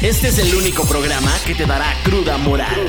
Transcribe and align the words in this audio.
Este 0.00 0.28
es 0.28 0.38
el 0.38 0.54
único 0.54 0.86
programa 0.86 1.30
que 1.46 1.54
te 1.54 1.66
dará 1.66 1.86
cruda 2.04 2.38
moral. 2.38 2.86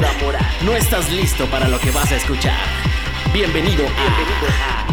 No 0.63 0.75
estás 0.75 1.11
listo 1.11 1.45
para 1.49 1.67
lo 1.67 1.79
que 1.79 1.89
vas 1.91 2.11
a 2.11 2.17
escuchar. 2.17 2.59
Bienvenido 3.33 3.85
a, 3.87 4.85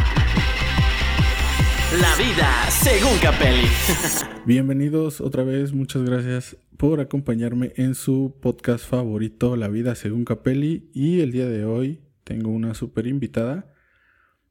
La 2.00 2.14
vida 2.16 2.70
según 2.70 3.18
Capelli. 3.18 3.68
Bienvenidos 4.46 5.20
otra 5.20 5.44
vez, 5.44 5.72
muchas 5.72 6.02
gracias 6.02 6.56
por 6.76 7.00
acompañarme 7.00 7.72
en 7.76 7.94
su 7.94 8.38
podcast 8.40 8.84
favorito, 8.84 9.56
La 9.56 9.68
vida 9.68 9.94
según 9.94 10.24
Capelli. 10.24 10.90
Y 10.94 11.20
el 11.20 11.32
día 11.32 11.46
de 11.46 11.64
hoy 11.64 12.00
tengo 12.24 12.50
una 12.50 12.74
súper 12.74 13.06
invitada, 13.06 13.74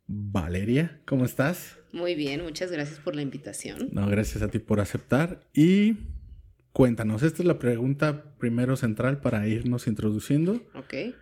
Valeria. 0.08 1.02
¿Cómo 1.06 1.26
estás? 1.26 1.81
Muy 1.92 2.16
bien, 2.16 2.42
muchas 2.44 2.72
gracias 2.72 3.00
por 3.00 3.16
la 3.16 3.22
invitación. 3.22 3.90
No, 3.92 4.08
gracias 4.08 4.42
a 4.44 4.48
ti 4.50 4.60
por 4.60 4.80
aceptar. 4.80 5.42
Y 5.54 5.98
cuéntanos, 6.72 7.24
esta 7.24 7.42
es 7.42 7.48
la 7.48 7.60
pregunta 7.60 8.36
primero 8.38 8.78
central 8.78 9.20
para 9.20 9.48
irnos 9.48 9.88
introduciendo. 9.88 10.62
Ok. 10.74 11.16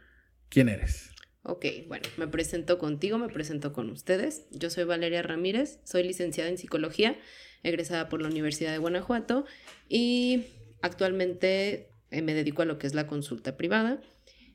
¿Quién 0.49 0.69
eres? 0.69 1.11
Ok, 1.43 1.65
bueno, 1.87 2.07
me 2.17 2.27
presento 2.27 2.77
contigo, 2.77 3.17
me 3.17 3.29
presento 3.29 3.73
con 3.73 3.89
ustedes. 3.89 4.45
Yo 4.51 4.69
soy 4.69 4.83
Valeria 4.83 5.21
Ramírez, 5.21 5.79
soy 5.83 6.03
licenciada 6.03 6.49
en 6.49 6.57
psicología, 6.57 7.17
egresada 7.63 8.09
por 8.09 8.21
la 8.21 8.27
Universidad 8.27 8.71
de 8.71 8.77
Guanajuato 8.77 9.45
y 9.87 10.45
actualmente 10.81 11.89
me 12.11 12.33
dedico 12.33 12.61
a 12.61 12.65
lo 12.65 12.77
que 12.77 12.87
es 12.87 12.93
la 12.93 13.07
consulta 13.07 13.57
privada. 13.57 14.01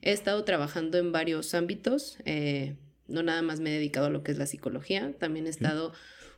He 0.03 0.13
estado 0.13 0.45
trabajando 0.45 0.99
en 0.99 1.13
varios 1.13 1.55
ámbitos, 1.55 2.19
eh, 2.27 2.77
no 3.09 3.23
nada 3.23 3.43
más 3.43 3.61
me 3.61 3.71
he 3.71 3.75
dedicado 3.75 4.07
a 4.07 4.11
lo 4.11 4.23
que 4.23 4.33
es 4.33 4.39
la 4.39 4.47
psicología, 4.47 5.13
también 5.19 5.47
he 5.47 5.51
estado 5.51 5.93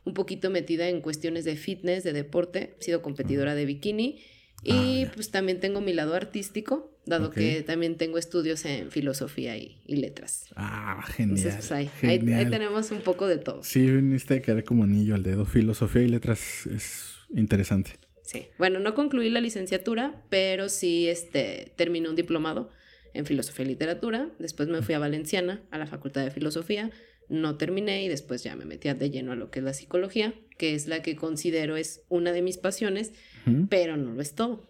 un 0.05 0.13
poquito 0.13 0.49
metida 0.49 0.87
en 0.89 1.01
cuestiones 1.01 1.43
de 1.45 1.55
fitness, 1.55 2.03
de 2.03 2.13
deporte, 2.13 2.75
he 2.79 2.83
sido 2.83 3.01
competidora 3.01 3.55
de 3.55 3.65
bikini 3.65 4.19
y 4.63 5.05
Ah, 5.05 5.11
pues 5.13 5.29
también 5.31 5.59
tengo 5.59 5.81
mi 5.81 5.93
lado 5.93 6.13
artístico, 6.15 6.91
dado 7.05 7.29
que 7.29 7.61
también 7.61 7.95
tengo 7.95 8.17
estudios 8.17 8.65
en 8.65 8.89
filosofía 8.91 9.55
y, 9.55 9.81
y 9.85 9.97
letras. 9.97 10.45
Ah, 10.55 11.03
genial. 11.15 11.37
Entonces, 11.37 11.55
pues 11.55 11.71
ahí, 11.71 11.89
ahí- 12.01 12.09
ahí 12.09 12.19
genial. 12.19 12.49
tenemos 12.49 12.91
un 12.91 12.99
poco 13.01 13.27
de 13.27 13.37
todo. 13.37 13.63
Sí, 13.63 13.89
viniste 13.89 14.33
a 14.35 14.41
quedar 14.41 14.63
como 14.63 14.83
anillo 14.83 15.13
al 15.15 15.23
dedo. 15.23 15.45
Filosofía 15.45 16.01
y 16.01 16.07
letras 16.07 16.65
es 16.67 17.13
interesante. 17.35 17.91
Sí. 18.23 18.47
Bueno, 18.57 18.79
no 18.79 18.93
concluí 18.95 19.29
la 19.29 19.39
licenciatura, 19.41 20.23
pero 20.29 20.67
sí 20.69 21.07
este, 21.07 21.71
terminé 21.77 22.09
un 22.09 22.15
diplomado 22.15 22.69
en 23.17 23.25
filosofía 23.25 23.65
y 23.65 23.69
literatura. 23.69 24.29
Después 24.39 24.69
me 24.69 24.81
fui 24.81 24.93
a 24.95 24.99
Valenciana, 24.99 25.63
a 25.71 25.77
la 25.77 25.87
Facultad 25.87 26.23
de 26.23 26.31
Filosofía. 26.31 26.91
No 27.29 27.57
terminé 27.57 28.03
y 28.03 28.07
después 28.07 28.43
ya 28.43 28.55
me 28.55 28.63
metí 28.65 28.87
de 28.93 29.09
lleno 29.09 29.33
a 29.33 29.35
lo 29.35 29.51
que 29.51 29.59
es 29.59 29.65
la 29.65 29.73
psicología, 29.73 30.33
que 30.57 30.73
es 30.75 30.87
la 30.87 31.01
que 31.01 31.15
considero 31.17 31.75
es 31.75 32.03
una 32.07 32.31
de 32.31 32.41
mis 32.41 32.57
pasiones, 32.57 33.11
pero 33.69 33.97
no 33.97 34.13
lo 34.13 34.21
es 34.21 34.33
todo. 34.33 34.69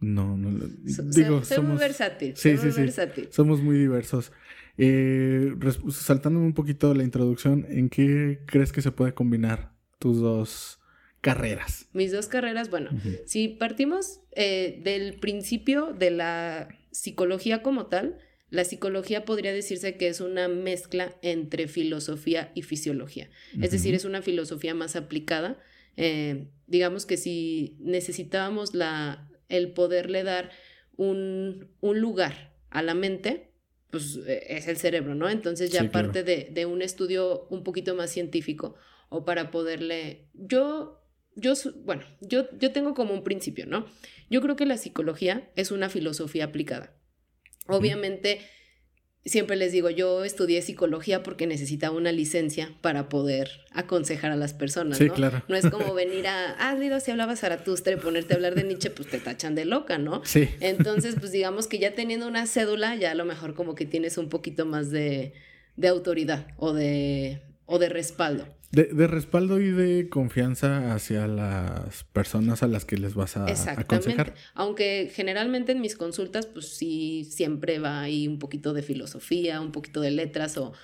No, 0.00 0.36
no. 0.36 0.50
lo- 0.50 0.68
So- 0.92 1.02
digo, 1.02 1.38
soy, 1.38 1.44
soy 1.44 1.56
somos, 1.56 1.70
muy 1.72 1.78
versátil. 1.80 2.36
Sí, 2.36 2.50
soy 2.50 2.56
sí, 2.58 2.62
muy 2.64 2.72
sí. 2.72 2.80
versátil. 2.80 3.28
somos 3.32 3.60
muy 3.62 3.78
diversos. 3.78 4.32
Eh, 4.78 5.52
saltándome 5.90 6.46
un 6.46 6.54
poquito 6.54 6.94
la 6.94 7.02
introducción, 7.04 7.66
¿en 7.68 7.88
qué 7.88 8.40
crees 8.46 8.72
que 8.72 8.80
se 8.82 8.90
puede 8.92 9.12
combinar 9.14 9.72
tus 9.98 10.18
dos 10.20 10.78
carreras? 11.20 11.88
Mis 11.92 12.10
dos 12.12 12.26
carreras, 12.26 12.70
bueno, 12.70 12.90
Ujú. 12.92 13.10
si 13.26 13.48
partimos 13.48 14.20
eh, 14.34 14.80
del 14.84 15.20
principio 15.20 15.92
de 15.92 16.10
la 16.10 16.68
psicología 16.92 17.62
como 17.62 17.86
tal, 17.86 18.18
la 18.50 18.64
psicología 18.64 19.24
podría 19.24 19.52
decirse 19.52 19.96
que 19.96 20.08
es 20.08 20.20
una 20.20 20.46
mezcla 20.46 21.16
entre 21.22 21.66
filosofía 21.68 22.52
y 22.54 22.62
fisiología. 22.62 23.30
Es 23.60 23.70
decir, 23.70 23.94
es 23.94 24.04
una 24.04 24.20
filosofía 24.22 24.74
más 24.74 24.94
aplicada. 24.94 25.58
Eh, 25.96 26.48
digamos 26.66 27.06
que 27.06 27.16
si 27.16 27.76
necesitábamos 27.80 28.74
la, 28.74 29.30
el 29.48 29.72
poderle 29.72 30.22
dar 30.22 30.50
un, 30.96 31.70
un 31.80 32.00
lugar 32.00 32.54
a 32.68 32.82
la 32.82 32.94
mente, 32.94 33.52
pues 33.90 34.18
eh, 34.26 34.44
es 34.48 34.68
el 34.68 34.76
cerebro, 34.76 35.14
¿no? 35.14 35.28
Entonces 35.30 35.70
ya 35.70 35.80
Sí, 35.80 35.88
claro. 35.88 36.08
parte 36.08 36.22
de, 36.22 36.48
de 36.52 36.66
un 36.66 36.82
estudio 36.82 37.46
un 37.48 37.64
poquito 37.64 37.94
más 37.94 38.10
científico 38.10 38.74
o 39.08 39.24
para 39.24 39.50
poderle... 39.50 40.28
Yo, 40.34 41.01
yo, 41.36 41.54
bueno, 41.84 42.02
yo, 42.20 42.46
yo 42.58 42.72
tengo 42.72 42.94
como 42.94 43.14
un 43.14 43.24
principio, 43.24 43.66
¿no? 43.66 43.86
Yo 44.30 44.40
creo 44.40 44.56
que 44.56 44.66
la 44.66 44.76
psicología 44.76 45.50
es 45.56 45.70
una 45.70 45.88
filosofía 45.88 46.44
aplicada. 46.44 46.94
Obviamente, 47.68 48.40
siempre 49.24 49.56
les 49.56 49.72
digo, 49.72 49.88
yo 49.90 50.24
estudié 50.24 50.62
psicología 50.62 51.22
porque 51.22 51.46
necesitaba 51.46 51.96
una 51.96 52.12
licencia 52.12 52.76
para 52.80 53.08
poder 53.08 53.50
aconsejar 53.70 54.32
a 54.32 54.36
las 54.36 54.52
personas, 54.52 54.98
Sí, 54.98 55.06
¿no? 55.06 55.14
claro. 55.14 55.42
No 55.48 55.56
es 55.56 55.68
como 55.70 55.94
venir 55.94 56.26
a, 56.26 56.52
ah, 56.52 56.74
Lido, 56.74 56.98
si 57.00 57.10
hablaba 57.10 57.36
Zaratustra 57.36 57.92
y 57.92 57.96
ponerte 57.96 58.34
a 58.34 58.36
hablar 58.36 58.54
de 58.54 58.64
Nietzsche, 58.64 58.90
pues 58.90 59.08
te 59.08 59.18
tachan 59.18 59.54
de 59.54 59.64
loca, 59.64 59.98
¿no? 59.98 60.22
Sí. 60.24 60.48
Entonces, 60.60 61.16
pues 61.18 61.30
digamos 61.32 61.66
que 61.66 61.78
ya 61.78 61.94
teniendo 61.94 62.26
una 62.26 62.46
cédula, 62.46 62.96
ya 62.96 63.12
a 63.12 63.14
lo 63.14 63.24
mejor 63.24 63.54
como 63.54 63.74
que 63.74 63.86
tienes 63.86 64.18
un 64.18 64.28
poquito 64.28 64.66
más 64.66 64.90
de, 64.90 65.34
de 65.76 65.88
autoridad 65.88 66.48
o 66.56 66.72
de, 66.72 67.42
o 67.72 67.78
de 67.78 67.88
respaldo. 67.88 68.46
De, 68.70 68.84
de 68.84 69.06
respaldo 69.06 69.58
y 69.58 69.70
de 69.70 70.10
confianza 70.10 70.94
hacia 70.94 71.26
las 71.26 72.04
personas 72.12 72.62
a 72.62 72.66
las 72.66 72.84
que 72.84 72.98
les 72.98 73.14
vas 73.14 73.38
a 73.38 73.46
Exactamente. 73.48 73.82
aconsejar. 73.94 74.34
Aunque 74.52 75.10
generalmente 75.10 75.72
en 75.72 75.80
mis 75.80 75.96
consultas, 75.96 76.44
pues 76.44 76.68
sí, 76.68 77.24
siempre 77.24 77.78
va 77.78 78.02
ahí 78.02 78.28
un 78.28 78.38
poquito 78.38 78.74
de 78.74 78.82
filosofía, 78.82 79.62
un 79.62 79.72
poquito 79.72 80.02
de 80.02 80.10
letras 80.10 80.58
o... 80.58 80.74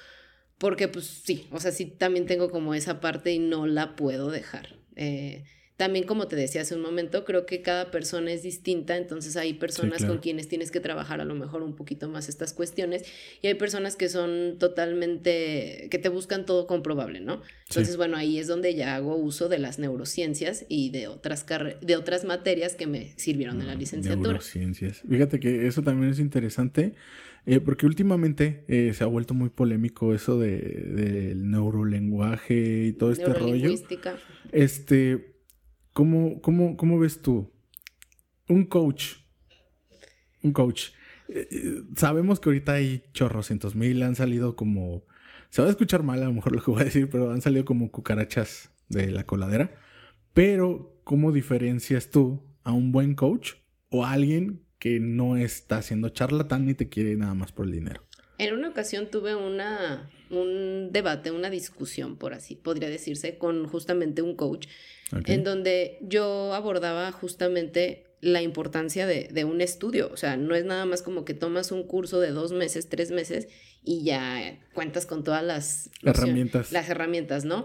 Porque 0.57 0.89
pues 0.89 1.05
sí, 1.05 1.47
o 1.53 1.61
sea, 1.61 1.73
sí 1.73 1.85
también 1.85 2.25
tengo 2.25 2.51
como 2.51 2.73
esa 2.73 3.01
parte 3.01 3.35
y 3.35 3.39
no 3.39 3.67
la 3.67 3.95
puedo 3.95 4.31
dejar. 4.31 4.77
Eh, 4.97 5.45
también 5.79 6.07
como 6.07 6.27
te 6.27 6.35
decía 6.35 6.63
hace 6.63 6.75
un 6.75 6.83
momento, 6.83 7.25
creo 7.25 7.47
que 7.47 7.63
cada 7.63 7.93
persona 7.93 8.33
es 8.33 8.43
distinta, 8.43 8.97
entonces 8.97 9.37
hay 9.37 9.55
personas 9.55 9.99
claro. 9.99 10.15
con 10.15 10.21
quienes 10.21 10.49
tienes 10.49 10.73
que 10.73 10.81
trabajar 10.81 11.21
a 11.21 11.25
lo 11.25 11.37
mejor 11.37 11.63
un 11.63 11.77
poquito 11.77 12.09
más 12.09 12.29
estas 12.29 12.53
cuestiones 12.53 13.05
y 13.43 13.47
hay 13.47 13.55
personas 13.55 13.95
que 13.95 14.09
son 14.09 14.57
totalmente, 14.59 15.87
que 15.89 15.99
te 16.01 16.09
buscan 16.09 16.45
todo 16.47 16.67
comprobable, 16.67 17.21
¿no? 17.21 17.43
Entonces, 17.69 17.97
bueno, 17.97 18.17
ahí 18.17 18.41
es 18.41 18.49
donde 18.49 18.75
ya 18.75 18.97
hago 18.97 19.15
uso 19.15 19.49
de 19.49 19.61
las 19.61 19.79
neurociencias 19.79 20.67
y 20.69 20.91
de 20.91 21.07
otras, 21.07 21.47
de 21.81 21.97
otras 21.97 22.25
materias 22.25 22.75
que 22.75 22.89
me 22.89 23.13
sirvieron 23.17 23.61
en 23.61 23.69
la 23.69 23.77
licenciatura. 23.77 24.31
Neurociencias. 24.31 25.03
Fíjate 25.09 25.39
que 25.39 25.69
eso 25.69 25.83
también 25.83 26.11
es 26.11 26.19
interesante, 26.19 26.95
eh, 27.47 27.61
porque 27.61 27.87
últimamente 27.87 28.65
eh, 28.67 28.93
se 28.95 29.05
ha 29.05 29.07
vuelto 29.07 29.33
muy 29.33 29.51
polémico 29.51 30.13
eso 30.13 30.41
de, 30.41 30.59
del 30.59 31.49
neurolenguaje 31.49 32.87
y 32.87 32.93
todo 32.95 33.13
este 33.13 33.33
rollo. 33.33 33.71
Este, 34.51 35.38
¿cómo, 35.99 36.41
cómo, 36.41 36.77
cómo 36.77 36.97
ves 37.01 37.23
tú? 37.23 37.53
Un 38.49 38.67
coach. 38.67 39.17
Un 40.45 40.53
coach. 40.53 40.91
Eh, 41.29 41.49
eh, 41.51 41.83
sabemos 41.97 42.39
que 42.39 42.51
ahorita 42.51 42.75
hay 42.75 43.03
chorrocientos 43.13 43.75
mil, 43.75 44.05
han 44.05 44.15
salido 44.15 44.55
como. 44.55 45.03
Se 45.51 45.61
va 45.61 45.67
a 45.67 45.73
escuchar 45.73 46.05
mal 46.05 46.23
a 46.23 46.27
lo 46.27 46.33
mejor 46.33 46.55
lo 46.55 46.63
que 46.63 46.71
voy 46.71 46.83
a 46.83 46.85
decir, 46.85 47.11
pero 47.11 47.33
han 47.33 47.41
salido 47.41 47.65
como 47.65 47.91
cucarachas 47.91 48.71
de 48.89 49.11
la 49.11 49.25
coladera. 49.25 49.73
Pero, 50.35 51.01
¿cómo 51.03 51.33
diferencias 51.33 52.11
tú 52.11 52.45
a 52.63 52.71
un 52.71 52.93
buen 52.93 53.17
coach 53.17 53.55
o 53.91 54.05
a 54.05 54.13
alguien 54.13 54.63
que 54.79 55.01
no 55.01 55.37
está 55.37 55.79
haciendo 55.79 56.11
charlatán 56.11 56.65
ni 56.65 56.75
te 56.75 56.89
quiere 56.89 57.17
nada 57.17 57.35
más 57.35 57.51
por 57.51 57.67
el 57.67 57.73
dinero? 57.73 58.08
En 58.39 58.55
una 58.55 58.69
ocasión 58.69 59.11
tuve 59.11 59.35
una, 59.35 60.09
un 60.31 60.91
debate, 60.93 61.31
una 61.33 61.51
discusión, 61.51 62.17
por 62.17 62.33
así 62.35 62.55
podría 62.55 62.89
decirse, 62.89 63.37
con 63.37 63.67
justamente 63.67 64.23
un 64.23 64.37
coach, 64.37 64.67
en 65.27 65.43
donde 65.45 65.99
yo 66.03 66.55
abordaba 66.55 67.11
justamente 67.13 68.05
la 68.21 68.43
importancia 68.43 69.07
de, 69.07 69.29
de 69.33 69.45
un 69.45 69.61
estudio. 69.61 70.11
O 70.13 70.17
sea, 70.17 70.37
no 70.37 70.55
es 70.55 70.65
nada 70.65 70.85
más 70.87 71.03
como 71.03 71.25
que 71.25 71.35
tomas 71.35 71.73
un 71.73 71.83
curso 71.85 72.21
de 72.21 72.31
dos 72.31 72.53
meses, 72.53 72.89
tres 72.89 73.11
meses 73.11 73.49
y 73.85 74.05
ya 74.05 74.59
cuentas 74.75 75.07
con 75.07 75.25
todas 75.25 75.43
las 75.45 75.91
Herramientas. 76.03 76.73
Las 76.73 76.89
herramientas, 76.91 77.45
¿no? 77.45 77.65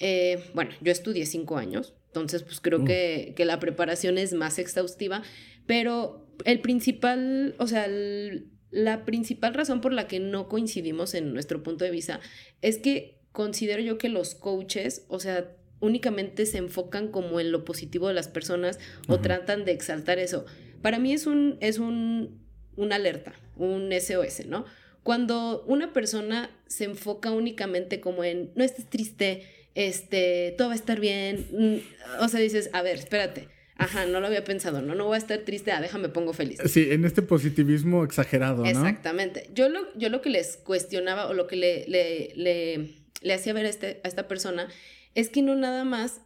Eh, 0.00 0.42
bueno, 0.54 0.70
yo 0.80 0.90
estudié 0.92 1.24
cinco 1.26 1.56
años, 1.56 1.94
entonces 2.08 2.42
pues 2.42 2.60
creo 2.60 2.80
Uh. 2.80 2.84
que, 2.84 3.32
que 3.36 3.44
la 3.44 3.58
preparación 3.60 4.18
es 4.18 4.32
más 4.34 4.58
exhaustiva, 4.58 5.22
pero 5.66 6.26
el 6.44 6.60
principal, 6.60 7.54
o 7.58 7.66
sea, 7.68 7.84
el- 7.86 8.48
la 8.72 9.04
principal 9.04 9.54
razón 9.54 9.80
por 9.80 9.92
la 9.92 10.08
que 10.08 10.18
no 10.18 10.48
coincidimos 10.48 11.14
en 11.14 11.32
nuestro 11.32 11.62
punto 11.62 11.84
de 11.84 11.90
vista 11.90 12.20
es 12.62 12.78
que 12.78 13.18
considero 13.30 13.82
yo 13.82 13.98
que 13.98 14.08
los 14.08 14.34
coaches, 14.34 15.04
o 15.08 15.20
sea, 15.20 15.54
únicamente 15.80 16.46
se 16.46 16.58
enfocan 16.58 17.08
como 17.08 17.38
en 17.38 17.52
lo 17.52 17.64
positivo 17.64 18.08
de 18.08 18.14
las 18.14 18.28
personas 18.28 18.78
o 19.08 19.20
tratan 19.20 19.64
de 19.64 19.72
exaltar 19.72 20.18
eso. 20.18 20.46
Para 20.80 20.98
mí 20.98 21.12
es 21.12 21.26
un, 21.26 21.58
es 21.60 21.78
un, 21.78 22.40
una 22.76 22.96
alerta, 22.96 23.34
un 23.56 23.90
SOS, 23.92 24.46
¿no? 24.46 24.64
Cuando 25.02 25.64
una 25.66 25.92
persona 25.92 26.50
se 26.66 26.84
enfoca 26.84 27.30
únicamente 27.30 28.00
como 28.00 28.24
en, 28.24 28.52
no 28.54 28.64
estés 28.64 28.88
triste, 28.88 29.42
este, 29.74 30.54
todo 30.56 30.68
va 30.68 30.74
a 30.74 30.76
estar 30.76 31.00
bien, 31.00 31.46
mm, 31.52 32.22
o 32.22 32.28
sea, 32.28 32.40
dices, 32.40 32.70
a 32.72 32.82
ver, 32.82 32.96
espérate, 32.96 33.48
ajá, 33.76 34.06
no 34.06 34.20
lo 34.20 34.26
había 34.26 34.44
pensado, 34.44 34.82
no, 34.82 34.94
no 34.94 35.06
voy 35.06 35.14
a 35.14 35.18
estar 35.18 35.38
triste, 35.40 35.72
ah, 35.72 35.80
déjame 35.80 36.08
pongo 36.08 36.32
feliz. 36.32 36.60
Sí, 36.66 36.88
en 36.90 37.04
este 37.04 37.22
positivismo 37.22 38.04
exagerado, 38.04 38.62
¿no? 38.62 38.68
Exactamente. 38.68 39.48
Yo 39.54 39.68
lo, 39.68 39.80
yo 39.96 40.08
lo 40.08 40.22
que 40.22 40.30
les 40.30 40.56
cuestionaba 40.56 41.28
o 41.28 41.34
lo 41.34 41.46
que 41.46 41.56
le, 41.56 41.86
le, 41.88 42.32
le, 42.36 42.94
le 43.22 43.34
hacía 43.34 43.52
ver 43.52 43.66
a, 43.66 43.68
este, 43.68 44.00
a 44.04 44.08
esta 44.08 44.28
persona 44.28 44.68
es 45.14 45.28
que 45.28 45.42
no 45.42 45.56
nada 45.56 45.84
más 45.84 46.20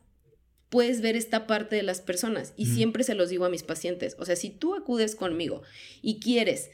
puedes 0.69 1.01
ver 1.01 1.17
esta 1.17 1.47
parte 1.47 1.77
de 1.77 1.83
las 1.83 2.01
personas. 2.01 2.53
Y 2.57 2.67
siempre 2.67 3.05
se 3.05 3.15
los 3.15 3.29
digo 3.29 3.45
a 3.45 3.51
mis 3.51 3.63
pacientes. 3.63 4.17
O 4.19 4.25
sea, 4.25 4.37
si 4.37 4.51
tú 4.51 4.75
acudes 4.75 5.15
conmigo 5.15 5.63
y 6.03 6.21
quieres 6.21 6.71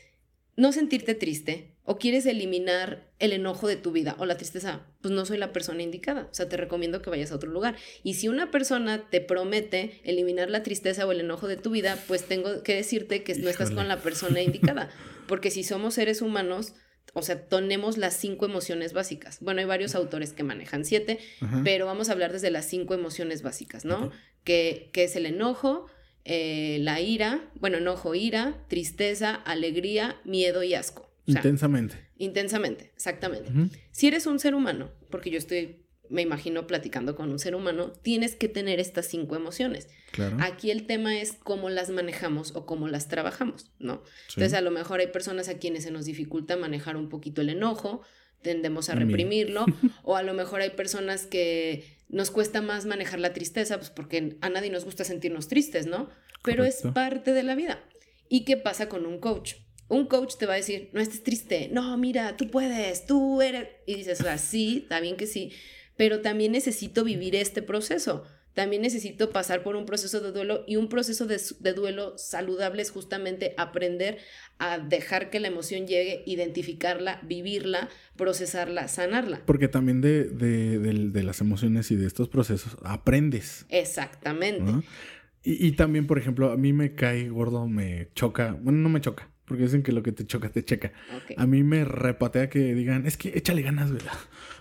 no 0.56 0.72
sentirte 0.72 1.14
triste 1.14 1.71
o 1.84 1.98
quieres 1.98 2.26
eliminar 2.26 3.08
el 3.18 3.32
enojo 3.32 3.66
de 3.66 3.76
tu 3.76 3.90
vida 3.90 4.14
o 4.18 4.26
la 4.26 4.36
tristeza, 4.36 4.86
pues 5.00 5.12
no 5.12 5.26
soy 5.26 5.38
la 5.38 5.52
persona 5.52 5.82
indicada. 5.82 6.28
O 6.30 6.34
sea, 6.34 6.48
te 6.48 6.56
recomiendo 6.56 7.02
que 7.02 7.10
vayas 7.10 7.32
a 7.32 7.36
otro 7.36 7.50
lugar. 7.50 7.76
Y 8.04 8.14
si 8.14 8.28
una 8.28 8.50
persona 8.50 9.08
te 9.10 9.20
promete 9.20 10.00
eliminar 10.04 10.48
la 10.48 10.62
tristeza 10.62 11.06
o 11.06 11.12
el 11.12 11.20
enojo 11.20 11.48
de 11.48 11.56
tu 11.56 11.70
vida, 11.70 11.98
pues 12.06 12.24
tengo 12.24 12.62
que 12.62 12.76
decirte 12.76 13.24
que 13.24 13.34
no 13.34 13.50
estás 13.50 13.72
con 13.72 13.88
la 13.88 13.98
persona 13.98 14.40
indicada. 14.42 14.90
Porque 15.26 15.50
si 15.50 15.64
somos 15.64 15.94
seres 15.94 16.22
humanos, 16.22 16.74
o 17.14 17.22
sea, 17.22 17.46
tenemos 17.46 17.98
las 17.98 18.16
cinco 18.16 18.46
emociones 18.46 18.92
básicas. 18.92 19.38
Bueno, 19.40 19.60
hay 19.60 19.66
varios 19.66 19.94
autores 19.94 20.32
que 20.32 20.44
manejan 20.44 20.84
siete, 20.84 21.18
pero 21.64 21.86
vamos 21.86 22.08
a 22.08 22.12
hablar 22.12 22.32
desde 22.32 22.50
las 22.50 22.66
cinco 22.66 22.94
emociones 22.94 23.42
básicas, 23.42 23.84
¿no? 23.84 24.10
Que, 24.44 24.88
que 24.92 25.04
es 25.04 25.16
el 25.16 25.26
enojo, 25.26 25.86
eh, 26.24 26.78
la 26.80 27.00
ira, 27.00 27.50
bueno, 27.56 27.78
enojo, 27.78 28.14
ira, 28.14 28.64
tristeza, 28.68 29.34
alegría, 29.34 30.20
miedo 30.24 30.62
y 30.62 30.74
asco. 30.74 31.11
Intensamente. 31.26 31.96
Intensamente, 32.18 32.92
exactamente. 32.94 33.50
Si 33.90 34.08
eres 34.08 34.26
un 34.26 34.38
ser 34.38 34.54
humano, 34.54 34.90
porque 35.10 35.30
yo 35.30 35.38
estoy, 35.38 35.84
me 36.08 36.22
imagino, 36.22 36.66
platicando 36.66 37.14
con 37.14 37.30
un 37.30 37.38
ser 37.38 37.54
humano, 37.54 37.92
tienes 37.92 38.34
que 38.34 38.48
tener 38.48 38.80
estas 38.80 39.06
cinco 39.06 39.36
emociones. 39.36 39.88
Claro. 40.10 40.36
Aquí 40.40 40.70
el 40.70 40.86
tema 40.86 41.18
es 41.18 41.32
cómo 41.32 41.70
las 41.70 41.90
manejamos 41.90 42.54
o 42.54 42.66
cómo 42.66 42.88
las 42.88 43.08
trabajamos, 43.08 43.70
¿no? 43.78 44.02
Entonces, 44.30 44.54
a 44.54 44.60
lo 44.60 44.70
mejor 44.70 45.00
hay 45.00 45.08
personas 45.08 45.48
a 45.48 45.58
quienes 45.58 45.84
se 45.84 45.90
nos 45.90 46.04
dificulta 46.04 46.56
manejar 46.56 46.96
un 46.96 47.08
poquito 47.08 47.40
el 47.40 47.50
enojo, 47.50 48.02
tendemos 48.42 48.88
a 48.88 48.94
reprimirlo, 48.94 49.64
o 50.02 50.16
a 50.16 50.22
lo 50.22 50.34
mejor 50.34 50.60
hay 50.60 50.70
personas 50.70 51.26
que 51.26 51.84
nos 52.08 52.30
cuesta 52.30 52.60
más 52.60 52.84
manejar 52.84 53.20
la 53.20 53.32
tristeza, 53.32 53.78
pues 53.78 53.90
porque 53.90 54.36
a 54.40 54.50
nadie 54.50 54.70
nos 54.70 54.84
gusta 54.84 55.04
sentirnos 55.04 55.48
tristes, 55.48 55.86
¿no? 55.86 56.10
Pero 56.44 56.64
es 56.64 56.82
parte 56.94 57.32
de 57.32 57.42
la 57.42 57.54
vida. 57.54 57.82
¿Y 58.28 58.44
qué 58.44 58.56
pasa 58.56 58.88
con 58.88 59.06
un 59.06 59.18
coach? 59.18 59.54
Un 59.88 60.06
coach 60.06 60.36
te 60.36 60.46
va 60.46 60.54
a 60.54 60.56
decir, 60.56 60.90
no 60.92 61.00
estés 61.00 61.22
triste, 61.22 61.68
no, 61.72 61.96
mira, 61.98 62.36
tú 62.36 62.48
puedes, 62.48 63.06
tú 63.06 63.42
eres... 63.42 63.68
Y 63.86 63.96
dices, 63.96 64.20
o 64.20 64.24
sea, 64.24 64.38
sí, 64.38 64.80
está 64.84 65.00
bien 65.00 65.16
que 65.16 65.26
sí, 65.26 65.52
pero 65.96 66.20
también 66.20 66.52
necesito 66.52 67.04
vivir 67.04 67.36
este 67.36 67.62
proceso 67.62 68.24
también 68.54 68.82
necesito 68.82 69.30
pasar 69.30 69.62
por 69.62 69.76
un 69.76 69.86
proceso 69.86 70.20
de 70.20 70.30
duelo 70.30 70.64
y 70.66 70.76
un 70.76 70.88
proceso 70.88 71.26
de, 71.26 71.38
duelo 71.72 72.18
saludable 72.18 72.82
es 72.82 72.90
justamente 72.90 73.54
aprender 73.56 74.18
a 74.58 74.78
dejar 74.78 75.30
que 75.30 75.40
la 75.40 75.48
emoción 75.48 75.86
llegue, 75.86 76.22
identificarla, 76.26 77.20
vivirla, 77.22 77.88
procesarla, 78.16 78.88
sanarla. 78.88 79.40
Porque 79.46 79.68
también 79.68 80.02
de, 80.02 80.24
de, 80.24 81.22
las 81.22 81.40
emociones 81.40 81.90
y 81.90 81.96
de 81.96 82.06
estos 82.06 82.28
procesos 82.28 82.76
aprendes. 82.84 83.64
Exactamente. 83.70 84.86
Y, 85.44 85.72
también, 85.72 86.06
por 86.06 86.18
ejemplo, 86.18 86.52
a 86.52 86.56
mí 86.56 86.72
me 86.72 86.94
cae 86.94 87.28
gordo, 87.28 87.66
me 87.66 88.08
choca, 88.14 88.56
bueno, 88.60 88.78
no 88.78 88.88
me 88.88 89.00
choca, 89.00 89.28
porque 89.44 89.64
dicen 89.64 89.82
que 89.82 89.92
lo 89.92 90.02
que 90.02 90.12
te 90.12 90.26
choca, 90.26 90.48
te 90.50 90.64
checa. 90.64 90.92
A 91.36 91.46
mí 91.46 91.62
me 91.62 91.84
repatea 91.84 92.48
que 92.48 92.74
digan, 92.74 93.06
es 93.06 93.16
que 93.16 93.32
échale 93.36 93.62
ganas, 93.62 93.90
güey. 93.90 94.02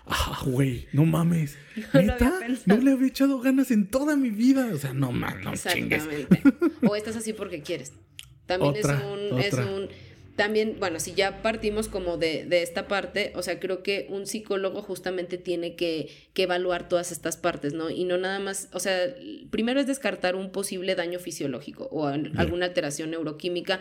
Ah, 0.04 0.42
güey, 0.44 0.88
no 0.92 1.06
mames. 1.06 1.56
¿Neta? 1.94 2.40
No 2.66 2.76
le 2.78 2.90
había 2.90 3.06
echado 3.06 3.38
ganas 3.38 3.70
en 3.70 3.86
toda 3.86 4.16
mi 4.16 4.30
vida. 4.30 4.68
O 4.74 4.76
sea, 4.76 4.92
no 4.92 5.12
mames, 5.12 5.44
no 5.44 5.52
Exactamente. 5.52 6.42
o 6.82 6.96
estás 6.96 7.14
así 7.14 7.32
porque 7.32 7.62
quieres. 7.62 7.92
También 8.46 8.74
es 8.74 8.84
un, 8.84 9.38
es 9.38 9.54
un 9.54 9.88
también, 10.36 10.76
bueno, 10.80 10.98
si 10.98 11.12
ya 11.12 11.42
partimos 11.42 11.88
como 11.88 12.16
de, 12.16 12.44
de, 12.46 12.62
esta 12.62 12.88
parte, 12.88 13.32
o 13.36 13.42
sea, 13.42 13.60
creo 13.60 13.82
que 13.82 14.06
un 14.08 14.26
psicólogo 14.26 14.82
justamente 14.82 15.36
tiene 15.36 15.76
que, 15.76 16.08
que, 16.32 16.44
evaluar 16.44 16.88
todas 16.88 17.12
estas 17.12 17.36
partes, 17.36 17.74
¿no? 17.74 17.90
Y 17.90 18.04
no 18.04 18.16
nada 18.16 18.38
más, 18.38 18.68
o 18.72 18.80
sea, 18.80 19.14
primero 19.50 19.78
es 19.78 19.86
descartar 19.86 20.34
un 20.34 20.50
posible 20.50 20.94
daño 20.94 21.18
fisiológico 21.18 21.88
o 21.92 22.06
alguna 22.06 22.66
alteración 22.66 23.10
neuroquímica. 23.10 23.80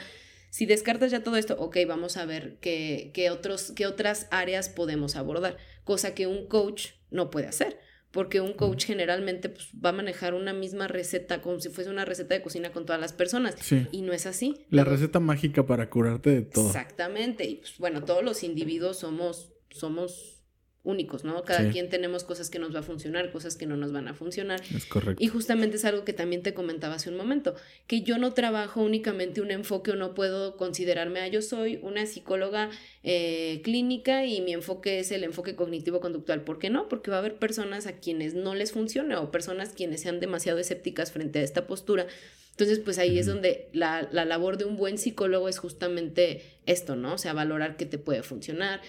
Si 0.51 0.67
descartas 0.67 1.09
ya 1.09 1.23
todo 1.23 1.37
esto, 1.37 1.55
ok, 1.57 1.77
vamos 1.87 2.17
a 2.17 2.25
ver 2.25 2.57
qué, 2.61 3.09
qué, 3.15 3.31
otros, 3.31 3.73
qué 3.75 3.87
otras 3.87 4.27
áreas 4.29 4.69
podemos 4.69 5.15
abordar, 5.15 5.57
cosa 5.83 6.13
que 6.13 6.27
un 6.27 6.45
coach 6.45 6.89
no 7.09 7.31
puede 7.31 7.47
hacer 7.47 7.79
porque 8.11 8.41
un 8.41 8.53
coach 8.53 8.85
generalmente 8.85 9.49
pues, 9.49 9.69
va 9.73 9.89
a 9.89 9.93
manejar 9.93 10.33
una 10.33 10.53
misma 10.53 10.87
receta 10.87 11.41
como 11.41 11.59
si 11.59 11.69
fuese 11.69 11.89
una 11.89 12.05
receta 12.05 12.35
de 12.35 12.41
cocina 12.41 12.71
con 12.71 12.85
todas 12.85 13.01
las 13.01 13.13
personas. 13.13 13.55
Y 13.91 14.01
no 14.01 14.13
es 14.13 14.25
así. 14.25 14.65
La 14.69 14.83
receta 14.83 15.19
mágica 15.19 15.65
para 15.65 15.89
curarte 15.89 16.29
de 16.29 16.41
todo. 16.41 16.67
Exactamente. 16.67 17.45
Y 17.45 17.55
pues 17.55 17.77
bueno, 17.77 18.03
todos 18.03 18.23
los 18.23 18.43
individuos 18.43 18.99
somos, 18.99 19.53
somos 19.69 20.40
únicos, 20.83 21.23
¿no? 21.23 21.43
Cada 21.43 21.69
quien 21.69 21.89
tenemos 21.89 22.23
cosas 22.23 22.49
que 22.49 22.57
nos 22.57 22.73
va 22.73 22.79
a 22.79 22.83
funcionar, 22.83 23.31
cosas 23.31 23.55
que 23.55 23.67
no 23.67 23.77
nos 23.77 23.91
van 23.91 24.07
a 24.07 24.15
funcionar. 24.15 24.61
Es 24.75 24.85
correcto. 24.85 25.23
Y 25.23 25.27
justamente 25.27 25.77
es 25.77 25.85
algo 25.85 26.03
que 26.03 26.13
también 26.13 26.41
te 26.41 26.55
comentaba 26.55 26.95
hace 26.95 27.09
un 27.09 27.17
momento, 27.17 27.55
que 27.85 28.01
yo 28.01 28.17
no 28.17 28.33
trabajo 28.33 28.81
únicamente 28.81 29.41
un 29.41 29.51
enfoque 29.51 29.91
o 29.91 29.95
no 29.95 30.15
puedo 30.15 30.57
considerarme, 30.57 31.19
ah, 31.19 31.27
yo 31.27 31.43
soy 31.43 31.79
una 31.83 32.07
psicóloga 32.07 32.71
eh, 33.03 33.61
clínica 33.63 34.25
y 34.25 34.41
mi 34.41 34.53
enfoque 34.53 34.99
es 34.99 35.11
el 35.11 35.23
enfoque 35.23 35.55
cognitivo-conductual. 35.55 36.43
¿Por 36.43 36.57
qué 36.57 36.71
no? 36.71 36.87
Porque 36.87 37.11
va 37.11 37.17
a 37.17 37.19
haber 37.19 37.35
personas 37.35 37.85
a 37.85 37.99
quienes 37.99 38.33
no 38.33 38.55
les 38.55 38.71
funcione 38.71 39.15
o 39.15 39.29
personas 39.29 39.73
quienes 39.73 40.01
sean 40.01 40.19
demasiado 40.19 40.57
escépticas 40.57 41.11
frente 41.11 41.39
a 41.39 41.43
esta 41.43 41.67
postura. 41.67 42.07
Entonces, 42.51 42.79
pues 42.79 42.97
ahí 42.97 43.17
es 43.19 43.27
donde 43.27 43.69
la, 43.71 44.09
la 44.11 44.25
labor 44.25 44.57
de 44.57 44.65
un 44.65 44.77
buen 44.77 44.97
psicólogo 44.97 45.47
es 45.47 45.57
justamente 45.57 46.41
esto, 46.65 46.95
¿no? 46.95 47.13
O 47.13 47.17
sea, 47.17 47.33
valorar 47.33 47.77
qué 47.77 47.85
te 47.85 47.97
puede 47.97 48.23
funcionar. 48.23 48.81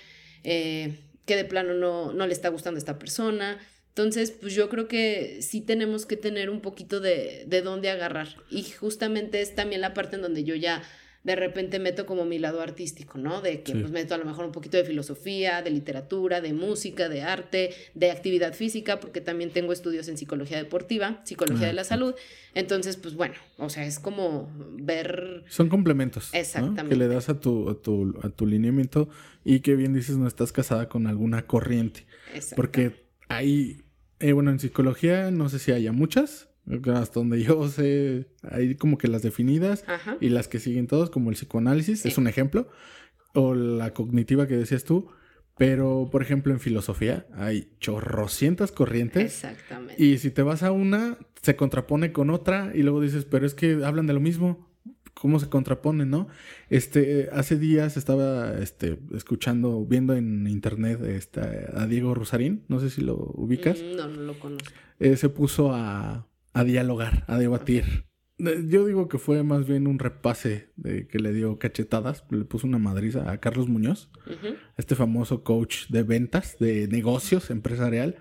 Eh, 0.45 0.95
que 1.27 1.37
de 1.37 1.45
plano 1.45 1.75
no, 1.75 2.13
no 2.13 2.27
le 2.27 2.33
está 2.33 2.49
gustando 2.49 2.79
a 2.79 2.81
esta 2.81 2.99
persona. 2.99 3.59
Entonces, 3.89 4.31
pues 4.31 4.55
yo 4.55 4.69
creo 4.69 4.89
que 4.89 5.41
sí 5.43 5.61
tenemos 5.61 6.07
que 6.07 6.17
tener 6.17 6.49
un 6.49 6.61
poquito 6.61 7.01
de, 7.01 7.45
de 7.47 7.63
dónde 7.63 7.91
agarrar. 7.91 8.29
Y 8.51 8.63
justamente 8.65 9.41
es 9.41 9.55
también 9.55 9.81
la 9.81 9.95
parte 9.95 10.17
en 10.17 10.23
donde 10.23 10.45
yo 10.45 10.55
ya 10.55 10.83
de 11.25 11.37
repente 11.37 11.79
meto 11.79 12.05
como 12.05 12.25
mi 12.25 12.39
lado 12.39 12.61
artístico, 12.61 13.17
¿no? 13.17 13.41
De 13.41 13.63
que 13.63 13.75
pues 13.75 13.91
meto 13.93 14.15
a 14.15 14.19
lo 14.19 14.25
mejor 14.25 14.45
un 14.45 14.53
poquito 14.53 14.77
de 14.77 14.85
filosofía, 14.85 15.63
de 15.63 15.71
literatura, 15.71 16.41
de 16.41 16.53
música, 16.53 17.09
de 17.09 17.23
arte, 17.23 17.71
de 17.95 18.11
actividad 18.11 18.55
física, 18.55 18.99
porque 18.99 19.21
también 19.21 19.51
tengo 19.51 19.73
estudios 19.73 20.09
en 20.09 20.17
psicología 20.17 20.57
deportiva, 20.57 21.21
psicología 21.25 21.67
de 21.67 21.73
ah, 21.73 21.75
la 21.75 21.85
salud. 21.85 22.15
Entonces, 22.55 22.97
pues 22.97 23.15
bueno, 23.15 23.35
o 23.59 23.71
sea, 23.71 23.87
es 23.87 24.01
como 24.01 24.51
ver... 24.73 25.45
Son 25.49 25.69
complementos. 25.69 26.31
Exactamente. 26.33 26.89
Que 26.89 26.97
le 26.97 27.07
das 27.07 27.29
a 27.29 27.39
tu, 27.39 27.71
a 27.71 27.81
tu, 27.81 28.19
a 28.23 28.29
tu 28.29 28.47
lineamiento 28.47 29.09
y 29.45 29.61
que 29.61 29.77
bien 29.77 29.95
dices, 29.95 30.17
no 30.17 30.27
estás 30.27 30.51
casada 30.51 30.89
con 30.89 31.07
alguna 31.07 31.47
corriente. 31.47 32.05
Exacto. 32.35 32.57
Porque 32.57 33.07
hay, 33.29 33.83
eh, 34.19 34.33
bueno, 34.33 34.51
en 34.51 34.59
psicología 34.59 35.31
no 35.31 35.49
sé 35.49 35.61
si 35.61 35.71
haya 35.71 35.93
muchas, 35.93 36.49
hasta 36.67 37.21
donde 37.21 37.43
yo 37.43 37.69
sé, 37.69 38.29
hay 38.43 38.75
como 38.77 38.99
que 38.99 39.09
las 39.09 39.23
definidas 39.23 39.85
y 40.21 40.29
las 40.29 40.49
que 40.49 40.59
siguen 40.59 40.87
todos, 40.87 41.11
como 41.11 41.31
el 41.31 41.37
psicoanálisis, 41.37 42.07
es 42.07 42.19
un 42.19 42.29
ejemplo, 42.29 42.69
o 43.35 43.55
la 43.55 43.93
cognitiva 43.93 44.47
que 44.47 44.57
decías 44.57 44.85
tú. 44.85 45.09
Pero, 45.59 46.09
por 46.11 46.23
ejemplo, 46.23 46.53
en 46.53 46.61
filosofía 46.61 47.27
hay 47.35 47.71
chorrocientas 47.79 48.73
corrientes. 48.73 49.25
Exactamente. 49.25 50.03
Y 50.03 50.19
si 50.19 50.31
te 50.31 50.43
vas 50.43 50.63
a 50.63 50.73
una, 50.73 51.19
se 51.43 51.57
contrapone 51.57 52.11
con 52.11 52.31
otra 52.31 52.73
y 52.75 52.83
luego 52.83 53.03
dices, 53.03 53.27
pero 53.27 53.47
es 53.47 53.55
que 53.55 53.85
hablan 53.85 54.07
de 54.07 54.15
lo 54.15 54.21
mismo. 54.21 54.71
¿Cómo 55.13 55.39
se 55.39 55.51
contrapone, 55.51 56.07
no? 56.07 56.27
Este, 56.71 57.29
hace 57.33 57.59
días 57.59 57.99
estaba 57.99 58.55
este, 58.59 58.99
escuchando, 59.15 59.85
viendo 59.85 60.17
en 60.17 60.47
internet 60.47 61.03
este, 61.03 61.41
a 61.75 61.87
Diego 61.87 62.15
Rosarín, 62.15 62.65
no 62.69 62.81
sé 62.81 62.89
si 62.89 63.03
lo 63.03 63.17
ubicas. 63.35 63.79
Mm, 63.79 63.97
no, 63.97 64.09
no 64.09 64.23
lo 64.23 64.41
conozco. 64.41 64.73
Eh, 64.99 65.17
se 65.17 65.29
puso 65.29 65.75
a, 65.75 66.27
a 66.53 66.65
dialogar, 66.65 67.25
a 67.27 67.39
debatir. 67.39 68.05
Yo 68.39 68.87
digo 68.87 69.09
que 69.09 69.19
fue 69.19 69.43
más 69.45 69.67
bien 69.67 69.87
un 69.87 69.99
repase 69.99 70.71
de 70.77 71.07
que 71.07 71.21
le 71.21 71.33
dio 71.33 71.59
cachetadas, 71.59 72.25
le 72.31 72.45
puso 72.45 72.67
una 72.67 72.79
madriza 72.79 73.31
a 73.31 73.39
Carlos 73.39 73.69
Muñoz, 73.69 74.11
este 74.77 74.97
famoso 74.97 75.45
coach 75.45 75.89
de 75.89 76.03
ventas, 76.03 76.59
de 76.59 76.89
negocios 76.89 77.51
empresarial. 77.51 78.17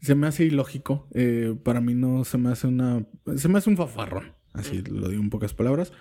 Se 0.00 0.14
me 0.14 0.26
hace 0.26 0.44
ilógico, 0.44 1.08
eh, 1.12 1.54
para 1.64 1.80
mí 1.80 1.94
no 1.94 2.24
se 2.24 2.38
me 2.38 2.50
hace 2.50 2.66
una, 2.68 3.04
se 3.36 3.48
me 3.48 3.58
hace 3.58 3.68
un 3.68 3.76
fafarrón, 3.76 4.32
así 4.54 4.82
lo 4.82 5.08
digo 5.08 5.22
en 5.22 5.28
pocas 5.28 5.54
palabras. 5.54 5.92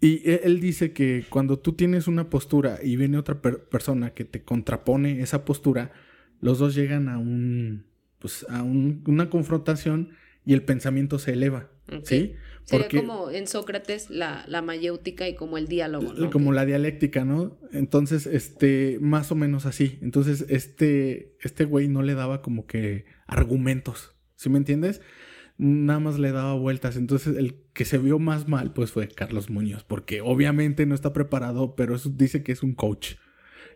Y 0.00 0.28
e, 0.28 0.42
él 0.44 0.60
dice 0.60 0.92
que 0.92 1.24
cuando 1.28 1.58
tú 1.58 1.74
tienes 1.74 2.08
una 2.08 2.28
postura 2.28 2.80
y 2.82 2.96
viene 2.96 3.18
otra 3.18 3.40
persona 3.40 4.14
que 4.14 4.24
te 4.24 4.42
contrapone 4.42 5.20
esa 5.20 5.44
postura, 5.44 5.92
los 6.40 6.58
dos 6.58 6.74
llegan 6.74 7.08
a 7.08 7.18
un, 7.18 7.86
pues 8.18 8.44
a 8.48 8.62
una 8.62 9.30
confrontación 9.30 10.10
y 10.44 10.54
el 10.54 10.62
pensamiento 10.62 11.18
se 11.18 11.32
eleva. 11.32 11.70
¿Sí? 12.04 12.34
Sería 12.64 12.88
como 12.88 13.30
en 13.30 13.48
Sócrates 13.48 14.10
la, 14.10 14.44
la, 14.46 14.62
mayéutica 14.62 15.28
y 15.28 15.34
como 15.34 15.58
el 15.58 15.66
diálogo, 15.66 16.12
¿no? 16.12 16.30
Como 16.30 16.52
la 16.52 16.64
dialéctica, 16.64 17.24
¿no? 17.24 17.58
Entonces, 17.72 18.26
este, 18.26 18.98
más 19.00 19.32
o 19.32 19.34
menos 19.34 19.66
así. 19.66 19.98
Entonces, 20.02 20.46
este, 20.48 21.36
este 21.40 21.64
güey 21.64 21.88
no 21.88 22.02
le 22.02 22.14
daba 22.14 22.42
como 22.42 22.66
que 22.66 23.06
argumentos, 23.26 24.14
¿sí 24.36 24.50
me 24.50 24.58
entiendes? 24.58 25.00
Nada 25.58 25.98
más 25.98 26.18
le 26.18 26.30
daba 26.30 26.54
vueltas. 26.54 26.96
Entonces, 26.96 27.36
el 27.36 27.56
que 27.72 27.84
se 27.84 27.98
vio 27.98 28.20
más 28.20 28.46
mal, 28.46 28.72
pues 28.72 28.92
fue 28.92 29.08
Carlos 29.08 29.50
Muñoz, 29.50 29.82
porque 29.82 30.20
obviamente 30.20 30.86
no 30.86 30.94
está 30.94 31.12
preparado, 31.12 31.74
pero 31.74 31.96
eso 31.96 32.08
dice 32.08 32.44
que 32.44 32.52
es 32.52 32.62
un 32.62 32.74
coach. 32.74 33.14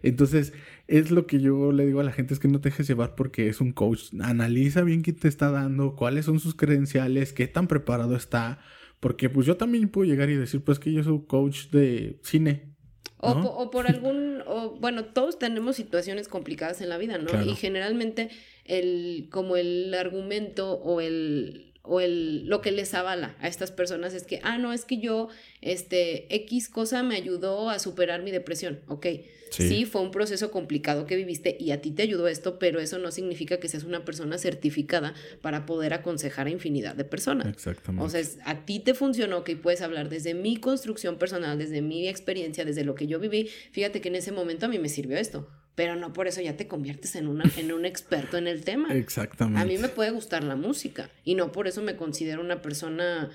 Entonces, 0.04 0.52
es 0.86 1.10
lo 1.10 1.26
que 1.26 1.40
yo 1.40 1.72
le 1.72 1.86
digo 1.86 2.00
a 2.00 2.04
la 2.04 2.12
gente, 2.12 2.34
es 2.34 2.40
que 2.40 2.48
no 2.48 2.60
te 2.60 2.68
dejes 2.68 2.86
llevar 2.86 3.14
porque 3.14 3.48
es 3.48 3.60
un 3.60 3.72
coach. 3.72 4.10
Analiza 4.20 4.82
bien 4.82 5.02
qué 5.02 5.12
te 5.12 5.28
está 5.28 5.50
dando, 5.50 5.96
cuáles 5.96 6.26
son 6.26 6.38
sus 6.40 6.54
credenciales, 6.54 7.32
qué 7.32 7.46
tan 7.48 7.66
preparado 7.66 8.14
está. 8.14 8.58
Porque 9.00 9.28
pues 9.28 9.46
yo 9.46 9.56
también 9.56 9.88
puedo 9.88 10.08
llegar 10.08 10.30
y 10.30 10.34
decir, 10.36 10.62
pues 10.62 10.78
que 10.78 10.92
yo 10.92 11.02
soy 11.02 11.20
coach 11.26 11.70
de 11.70 12.18
cine. 12.22 12.74
O, 13.18 13.40
po- 13.40 13.48
o 13.48 13.70
por 13.70 13.86
algún, 13.86 14.42
o 14.46 14.76
bueno, 14.80 15.06
todos 15.06 15.38
tenemos 15.38 15.76
situaciones 15.76 16.28
complicadas 16.28 16.80
en 16.82 16.90
la 16.90 16.98
vida, 16.98 17.16
¿no? 17.18 17.26
Claro. 17.26 17.46
Y 17.50 17.54
generalmente 17.54 18.28
el, 18.64 19.28
como 19.30 19.56
el 19.56 19.94
argumento 19.94 20.74
o 20.74 21.00
el, 21.00 21.73
o 21.86 22.00
el, 22.00 22.46
lo 22.48 22.60
que 22.62 22.72
les 22.72 22.94
avala 22.94 23.36
a 23.40 23.46
estas 23.46 23.70
personas 23.70 24.14
es 24.14 24.24
que, 24.24 24.40
ah, 24.42 24.58
no, 24.58 24.72
es 24.72 24.84
que 24.84 24.98
yo, 24.98 25.28
este, 25.60 26.34
X 26.34 26.68
cosa 26.68 27.02
me 27.02 27.14
ayudó 27.14 27.70
a 27.70 27.78
superar 27.78 28.22
mi 28.22 28.30
depresión, 28.30 28.80
ok. 28.88 29.06
Sí. 29.50 29.68
Sí. 29.68 29.84
fue 29.84 30.00
un 30.02 30.10
proceso 30.10 30.50
complicado 30.50 31.06
que 31.06 31.14
viviste 31.14 31.56
y 31.60 31.70
a 31.70 31.80
ti 31.80 31.92
te 31.92 32.02
ayudó 32.02 32.26
esto, 32.26 32.58
pero 32.58 32.80
eso 32.80 32.98
no 32.98 33.12
significa 33.12 33.58
que 33.60 33.68
seas 33.68 33.84
una 33.84 34.04
persona 34.04 34.36
certificada 34.36 35.14
para 35.42 35.64
poder 35.64 35.92
aconsejar 35.94 36.48
a 36.48 36.50
infinidad 36.50 36.96
de 36.96 37.04
personas. 37.04 37.46
Exactamente. 37.46 38.04
O 38.04 38.08
sea, 38.08 38.18
es- 38.18 38.38
a 38.46 38.64
ti 38.64 38.80
te 38.80 38.94
funcionó 38.94 39.44
que 39.44 39.54
puedes 39.54 39.80
hablar 39.80 40.08
desde 40.08 40.34
mi 40.34 40.56
construcción 40.56 41.18
personal, 41.18 41.56
desde 41.56 41.82
mi 41.82 42.08
experiencia, 42.08 42.64
desde 42.64 42.82
lo 42.82 42.96
que 42.96 43.06
yo 43.06 43.20
viví. 43.20 43.48
Fíjate 43.70 44.00
que 44.00 44.08
en 44.08 44.16
ese 44.16 44.32
momento 44.32 44.66
a 44.66 44.68
mí 44.68 44.80
me 44.80 44.88
sirvió 44.88 45.16
esto, 45.18 45.48
pero 45.74 45.96
no 45.96 46.12
por 46.12 46.26
eso 46.28 46.40
ya 46.40 46.56
te 46.56 46.66
conviertes 46.68 47.16
en, 47.16 47.26
una, 47.28 47.44
en 47.56 47.72
un 47.72 47.84
experto 47.84 48.36
en 48.36 48.46
el 48.46 48.64
tema. 48.64 48.94
Exactamente. 48.94 49.60
A 49.60 49.64
mí 49.64 49.78
me 49.78 49.88
puede 49.88 50.10
gustar 50.10 50.44
la 50.44 50.56
música 50.56 51.10
y 51.24 51.34
no 51.34 51.50
por 51.52 51.66
eso 51.68 51.82
me 51.82 51.96
considero 51.96 52.40
una 52.40 52.62
persona, 52.62 53.30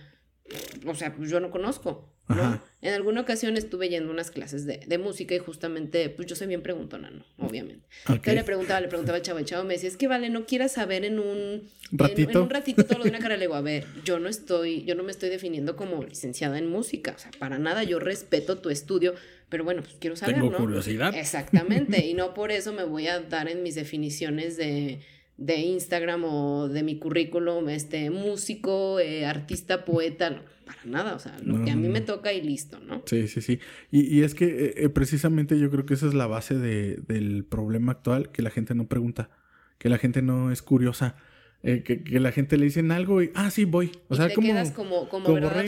o 0.85 0.95
sea, 0.95 1.13
pues 1.15 1.29
yo 1.29 1.39
no 1.39 1.51
conozco. 1.51 2.13
¿no? 2.29 2.35
Ajá. 2.35 2.63
En 2.83 2.93
alguna 2.93 3.21
ocasión 3.21 3.57
estuve 3.57 3.89
yendo 3.89 4.11
unas 4.11 4.29
clases 4.29 4.67
de, 4.67 4.81
de 4.85 4.97
música 4.99 5.33
y 5.33 5.39
justamente, 5.39 6.09
pues 6.11 6.27
yo 6.27 6.35
soy 6.35 6.45
bien 6.45 6.61
preguntona, 6.61 7.09
¿no? 7.09 7.25
Obviamente. 7.39 7.87
Entonces 8.07 8.35
le 8.35 8.43
preguntaba, 8.43 8.79
le 8.81 8.87
preguntaba 8.87 9.15
al 9.17 9.23
chavo, 9.23 9.39
el 9.39 9.45
chavo 9.45 9.63
me 9.63 9.73
decía, 9.73 9.89
es 9.89 9.97
que 9.97 10.07
vale, 10.07 10.29
no 10.29 10.45
quieras 10.45 10.73
saber 10.73 11.05
en 11.05 11.17
un 11.17 11.37
en- 11.37 11.63
En, 11.91 11.97
Ratito. 11.97 12.43
un 12.43 12.49
ratito 12.51 12.85
todo 12.85 12.99
lo 12.99 13.03
de 13.05 13.09
una 13.09 13.17
cara. 13.19 13.35
Le 13.35 13.45
digo, 13.45 13.55
a 13.55 13.61
ver, 13.61 13.87
yo 14.05 14.19
no 14.19 14.29
estoy, 14.29 14.83
yo 14.85 14.93
no 14.93 15.01
me 15.01 15.11
estoy 15.11 15.29
definiendo 15.29 15.75
como 15.75 16.03
licenciada 16.03 16.59
en 16.59 16.69
música, 16.69 17.13
o 17.15 17.19
sea, 17.19 17.31
para 17.39 17.57
nada, 17.57 17.83
yo 17.83 17.97
respeto 17.99 18.59
tu 18.59 18.69
estudio, 18.69 19.15
pero 19.49 19.63
bueno, 19.63 19.81
pues 19.81 19.95
quiero 19.99 20.15
saber, 20.15 20.35
Tengo 20.35 20.51
¿no? 20.51 20.57
curiosidad. 20.57 21.13
Exactamente, 21.15 22.05
y 22.07 22.13
no 22.13 22.33
por 22.33 22.51
eso 22.51 22.71
me 22.73 22.83
voy 22.83 23.07
a 23.07 23.19
dar 23.19 23.49
en 23.49 23.63
mis 23.63 23.75
definiciones 23.75 24.57
de, 24.57 24.99
de 25.37 25.57
Instagram 25.57 26.23
o 26.25 26.67
de 26.67 26.83
mi 26.83 26.99
currículum, 26.99 27.69
este, 27.69 28.09
músico, 28.09 28.99
eh, 28.99 29.25
artista, 29.25 29.85
poeta, 29.85 30.29
no, 30.29 30.41
para 30.65 30.79
nada, 30.85 31.15
o 31.15 31.19
sea, 31.19 31.35
lo 31.43 31.57
No, 31.57 31.65
que 31.65 31.71
a 31.71 31.75
mí 31.75 31.87
no, 31.87 31.93
me 31.93 32.01
toca 32.01 32.31
y 32.31 32.41
listo, 32.41 32.79
¿no? 32.79 33.01
Sí, 33.05 33.27
sí, 33.27 33.41
sí. 33.41 33.59
Y, 33.91 34.01
y 34.15 34.23
es 34.23 34.35
que 34.35 34.45
eh, 34.45 34.73
eh, 34.77 34.89
precisamente 34.89 35.57
yo 35.59 35.69
creo 35.71 35.85
que 35.85 35.95
esa 35.95 36.07
es 36.07 36.13
la 36.13 36.27
base 36.27 36.55
de- 36.55 36.97
del 37.07 37.43
problema 37.43 37.93
actual, 37.93 38.31
que 38.31 38.41
la 38.43 38.51
gente 38.51 38.75
no 38.75 38.87
pregunta, 38.87 39.29
que 39.79 39.89
la 39.89 39.97
gente 39.97 40.21
no 40.21 40.51
es 40.51 40.61
curiosa, 40.61 41.15
eh, 41.63 41.83
que, 41.83 42.03
que 42.03 42.19
la 42.19 42.31
gente 42.31 42.55
le 42.57 42.65
dicen 42.65 42.91
algo 42.91 43.21
y, 43.23 43.31
ah, 43.33 43.49
sí, 43.49 43.65
voy. 43.65 43.91
O 44.09 44.13
y 44.13 44.17
sea, 44.17 44.27
te 44.27 44.35
como, 44.35 44.47
quedas 44.47 44.71
como, 44.71 45.09
como, 45.09 45.33
verdad. 45.33 45.65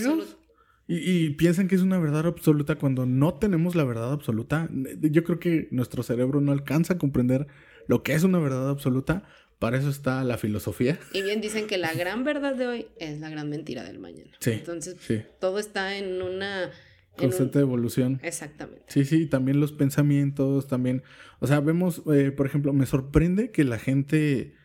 Y, 0.94 1.26
y 1.26 1.30
piensan 1.32 1.68
que 1.70 1.76
es 1.76 1.82
una 1.82 2.00
verdad 2.00 2.26
absoluta 2.28 2.76
cuando 2.76 3.06
no 3.06 3.34
tenemos 3.36 3.76
la 3.76 3.84
verdad 3.86 4.12
absoluta. 4.12 4.70
Yo 5.00 5.24
creo 5.24 5.40
que 5.40 5.68
nuestro 5.72 6.04
cerebro 6.04 6.42
no 6.42 6.52
alcanza 6.52 6.96
a 6.96 6.98
comprender 6.98 7.48
lo 7.88 8.04
que 8.04 8.14
es 8.14 8.24
una 8.24 8.40
verdad 8.40 8.70
absoluta. 8.70 9.24
Para 9.60 9.78
eso 9.78 9.90
está 9.90 10.24
la 10.24 10.38
filosofía. 10.38 11.00
Y 11.14 11.22
bien 11.22 11.40
dicen 11.40 11.68
que 11.68 11.78
la 11.78 11.94
gran 11.94 12.24
verdad 12.24 12.56
de 12.56 12.66
hoy 12.68 12.88
es 12.98 13.20
la 13.20 13.30
gran 13.30 13.48
mentira 13.50 13.84
del 13.84 14.00
mañana. 14.00 14.32
Sí, 14.40 14.52
Entonces, 14.52 14.98
sí. 15.00 15.22
todo 15.40 15.60
está 15.60 15.96
en 15.98 16.22
una... 16.22 16.66
un- 16.66 16.72
Constante 17.16 17.60
evolución. 17.60 18.20
Exactamente. 18.24 18.84
Sí, 18.88 19.06
sí, 19.06 19.28
también 19.28 19.60
los 19.60 19.72
pensamientos, 19.72 20.68
también, 20.68 21.04
o 21.40 21.46
sea, 21.48 21.60
vemos, 21.60 22.02
eh, 22.12 22.32
por 22.32 22.48
ejemplo, 22.48 22.74
me 22.74 22.88
sorprende 22.88 23.52
que 23.52 23.64
la 23.64 23.78
gente 23.78 24.56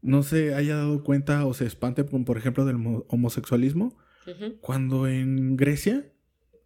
no 0.00 0.22
se 0.22 0.54
haya 0.54 0.76
dado 0.76 1.04
cuenta 1.04 1.44
o 1.44 1.52
se 1.52 1.66
espante, 1.66 2.04
por 2.04 2.38
ejemplo, 2.38 2.64
del 2.64 2.78
mo- 2.78 3.04
cuando 4.60 5.06
en 5.08 5.56
Grecia 5.56 6.06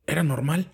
era 0.07 0.23
normal. 0.23 0.73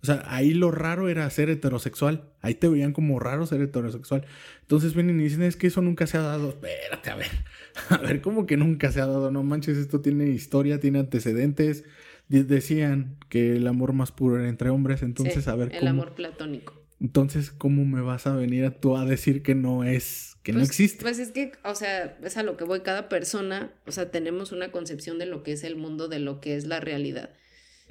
O 0.00 0.06
sea, 0.06 0.22
ahí 0.26 0.54
lo 0.54 0.70
raro 0.70 1.08
era 1.08 1.28
ser 1.30 1.50
heterosexual. 1.50 2.30
Ahí 2.40 2.54
te 2.54 2.68
veían 2.68 2.92
como 2.92 3.18
raro 3.18 3.46
ser 3.46 3.60
heterosexual. 3.62 4.24
Entonces 4.60 4.94
vienen 4.94 5.18
y 5.20 5.24
dicen, 5.24 5.42
es 5.42 5.56
que 5.56 5.66
eso 5.66 5.82
nunca 5.82 6.06
se 6.06 6.18
ha 6.18 6.22
dado. 6.22 6.50
Espérate, 6.50 7.10
a 7.10 7.16
ver. 7.16 7.26
A 7.90 7.96
ver, 7.98 8.20
¿cómo 8.20 8.46
que 8.46 8.56
nunca 8.56 8.92
se 8.92 9.00
ha 9.00 9.06
dado? 9.06 9.30
No 9.32 9.42
manches, 9.42 9.76
esto 9.76 10.00
tiene 10.00 10.28
historia, 10.30 10.78
tiene 10.80 11.00
antecedentes. 11.00 11.84
De- 12.28 12.44
decían 12.44 13.16
que 13.28 13.56
el 13.56 13.66
amor 13.66 13.92
más 13.92 14.12
puro 14.12 14.38
era 14.38 14.48
entre 14.48 14.70
hombres. 14.70 15.02
Entonces, 15.02 15.44
Sí, 15.44 15.50
a 15.50 15.54
ver, 15.56 15.72
El 15.72 15.80
¿cómo? 15.80 15.90
amor 15.90 16.14
platónico. 16.14 16.74
Entonces, 17.00 17.50
¿cómo 17.50 17.84
me 17.84 18.00
vas 18.00 18.26
a 18.28 18.34
venir 18.36 18.64
a 18.66 18.70
tú 18.80 18.96
a 18.96 19.04
decir 19.04 19.42
que 19.42 19.54
no 19.56 19.82
es, 19.84 20.37
que 20.48 20.52
no 20.54 20.60
Pues- 20.60 20.70
existe? 20.70 21.02
Pues 21.02 21.18
es 21.18 21.30
que, 21.32 21.52
o 21.62 21.74
sea, 21.74 22.16
es 22.22 22.38
a 22.38 22.42
lo 22.42 22.56
que 22.56 22.64
voy. 22.64 22.80
Cada 22.80 23.10
persona, 23.10 23.70
o 23.86 23.92
sea, 23.92 24.10
tenemos 24.10 24.50
una 24.50 24.72
concepción 24.72 25.18
de 25.18 25.26
lo 25.26 25.42
que 25.42 25.52
es 25.52 25.62
el 25.62 25.76
mundo, 25.76 26.08
de 26.08 26.20
lo 26.20 26.40
que 26.40 26.56
es 26.56 26.66
la 26.66 26.80
realidad. 26.80 27.28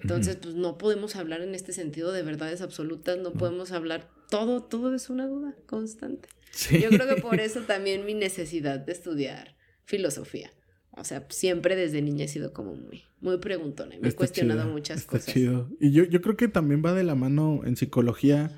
Entonces, 0.01 0.37
pues 0.37 0.55
no 0.55 0.79
podemos 0.79 1.15
hablar 1.15 1.41
en 1.41 1.53
este 1.53 1.71
sentido 1.71 2.11
de 2.11 2.23
verdades 2.23 2.61
absolutas, 2.61 3.17
no 3.19 3.31
podemos 3.33 3.71
hablar, 3.71 4.09
todo, 4.31 4.63
todo 4.63 4.95
es 4.95 5.09
una 5.11 5.27
duda 5.27 5.53
constante. 5.67 6.29
Sí. 6.51 6.79
Yo 6.81 6.89
creo 6.89 7.07
que 7.13 7.21
por 7.21 7.39
eso 7.39 7.61
también 7.61 8.05
mi 8.05 8.15
necesidad 8.15 8.79
de 8.79 8.91
estudiar 8.91 9.55
filosofía. 9.85 10.51
O 10.91 11.03
sea, 11.03 11.25
siempre 11.29 11.75
desde 11.75 12.01
niña 12.01 12.25
he 12.25 12.27
sido 12.27 12.53
como 12.53 12.73
muy, 12.75 13.03
muy 13.21 13.37
preguntona 13.37 13.95
y 13.95 13.99
me 13.99 14.09
he 14.09 14.13
cuestionado 14.13 14.61
chido, 14.63 14.73
muchas 14.73 14.97
está 15.01 15.11
cosas. 15.19 15.31
chido. 15.31 15.69
Y 15.79 15.91
yo, 15.91 16.05
yo 16.05 16.21
creo 16.21 16.35
que 16.35 16.47
también 16.47 16.81
va 16.83 16.93
de 16.93 17.03
la 17.03 17.13
mano 17.13 17.61
en 17.65 17.75
psicología, 17.75 18.49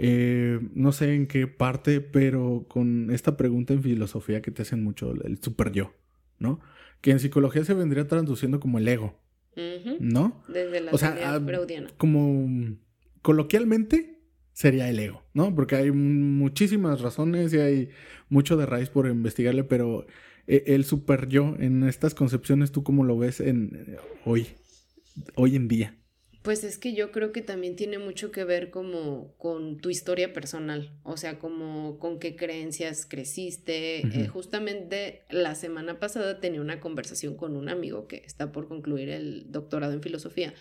eh, 0.00 0.60
no 0.74 0.92
sé 0.92 1.14
en 1.16 1.26
qué 1.26 1.48
parte, 1.48 2.00
pero 2.00 2.66
con 2.68 3.10
esta 3.10 3.36
pregunta 3.36 3.74
en 3.74 3.82
filosofía 3.82 4.40
que 4.40 4.52
te 4.52 4.62
hacen 4.62 4.82
mucho, 4.82 5.12
el 5.24 5.42
super 5.42 5.72
yo, 5.72 5.92
¿no? 6.38 6.60
Que 7.00 7.10
en 7.10 7.18
psicología 7.18 7.64
se 7.64 7.74
vendría 7.74 8.06
traduciendo 8.06 8.60
como 8.60 8.78
el 8.78 8.86
ego, 8.86 9.18
¿no? 9.98 10.44
Desde 10.46 10.80
la 10.82 10.92
O 10.92 10.98
sea, 10.98 11.18
ah. 11.24 11.40
Como 11.96 12.76
coloquialmente 13.22 14.20
sería 14.52 14.88
el 14.88 15.00
ego, 15.00 15.24
¿no? 15.34 15.52
Porque 15.52 15.74
hay 15.74 15.90
muchísimas 15.90 17.00
razones 17.00 17.52
y 17.52 17.58
hay 17.58 17.88
mucho 18.28 18.56
de 18.56 18.66
raíz 18.66 18.90
por 18.90 19.08
investigarle, 19.08 19.64
pero 19.64 20.06
eh, 20.46 20.62
el 20.68 20.84
super 20.84 21.28
yo 21.28 21.56
en 21.58 21.82
estas 21.82 22.14
concepciones, 22.14 22.70
¿tú 22.70 22.84
cómo 22.84 23.02
lo 23.02 23.18
ves 23.18 23.40
en 23.40 23.84
eh, 23.88 23.96
hoy, 24.24 24.46
hoy 25.34 25.56
en 25.56 25.66
día? 25.66 25.97
Pues 26.42 26.64
es 26.64 26.78
que 26.78 26.94
yo 26.94 27.10
creo 27.10 27.32
que 27.32 27.42
también 27.42 27.76
tiene 27.76 27.98
mucho 27.98 28.30
que 28.30 28.44
ver 28.44 28.70
como 28.70 29.34
con 29.38 29.78
tu 29.78 29.90
historia 29.90 30.32
personal, 30.32 30.92
o 31.02 31.16
sea, 31.16 31.38
como 31.38 31.98
con 31.98 32.18
qué 32.18 32.36
creencias 32.36 33.06
creciste. 33.06 34.00
Eh, 34.06 34.28
justamente 34.28 35.22
la 35.30 35.54
semana 35.54 35.98
pasada 35.98 36.40
tenía 36.40 36.60
una 36.60 36.80
conversación 36.80 37.36
con 37.36 37.56
un 37.56 37.68
amigo 37.68 38.06
que 38.06 38.22
está 38.24 38.52
por 38.52 38.68
concluir 38.68 39.08
el 39.08 39.50
doctorado 39.50 39.92
en 39.92 40.02
filosofía 40.02 40.54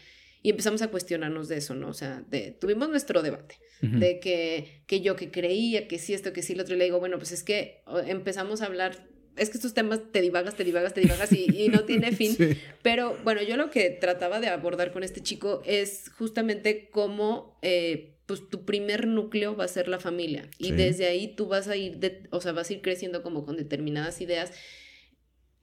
y 0.47 0.51
empezamos 0.51 0.81
a 0.81 0.87
cuestionarnos 0.87 1.47
de 1.47 1.57
eso, 1.57 1.75
¿no? 1.75 1.89
O 1.89 1.93
sea, 1.93 2.23
de, 2.29 2.51
tuvimos 2.51 2.89
nuestro 2.89 3.21
debate 3.21 3.59
de 3.81 4.19
que, 4.19 4.81
que 4.87 5.01
yo 5.01 5.15
que 5.15 5.29
creía, 5.29 5.87
que 5.87 5.99
sí 5.99 6.13
esto, 6.13 6.33
que 6.33 6.41
sí 6.41 6.55
lo 6.55 6.63
otro, 6.63 6.75
y 6.75 6.77
le 6.77 6.85
digo, 6.85 6.99
bueno, 6.99 7.17
pues 7.17 7.31
es 7.31 7.43
que 7.43 7.81
empezamos 8.07 8.61
a 8.61 8.65
hablar, 8.65 9.07
es 9.37 9.49
que 9.49 9.57
estos 9.57 9.73
temas 9.73 10.01
te 10.11 10.21
divagas, 10.21 10.55
te 10.55 10.63
divagas, 10.63 10.93
te 10.93 11.01
divagas 11.01 11.31
y, 11.31 11.45
y 11.55 11.69
no 11.69 11.83
tiene 11.85 12.11
fin. 12.15 12.35
Sí. 12.35 12.57
Pero 12.81 13.17
bueno, 13.23 13.41
yo 13.41 13.57
lo 13.57 13.69
que 13.69 13.89
trataba 13.89 14.39
de 14.39 14.47
abordar 14.47 14.91
con 14.91 15.03
este 15.03 15.21
chico 15.21 15.61
es 15.65 16.09
justamente 16.17 16.89
cómo 16.91 17.57
eh, 17.61 18.13
pues 18.25 18.49
tu 18.49 18.65
primer 18.65 19.07
núcleo 19.07 19.55
va 19.55 19.63
a 19.65 19.67
ser 19.69 19.87
la 19.87 19.99
familia 19.99 20.49
y 20.57 20.65
Sí. 20.65 20.71
desde 20.73 21.07
ahí 21.07 21.27
tú 21.35 21.47
vas 21.47 21.67
a 21.69 21.75
ir, 21.77 21.97
de- 21.97 22.23
o 22.31 22.41
sea, 22.41 22.51
vas 22.51 22.69
a 22.69 22.73
ir 22.73 22.81
creciendo 22.81 23.23
como 23.23 23.45
con 23.45 23.55
determinadas 23.57 24.19
ideas. 24.21 24.51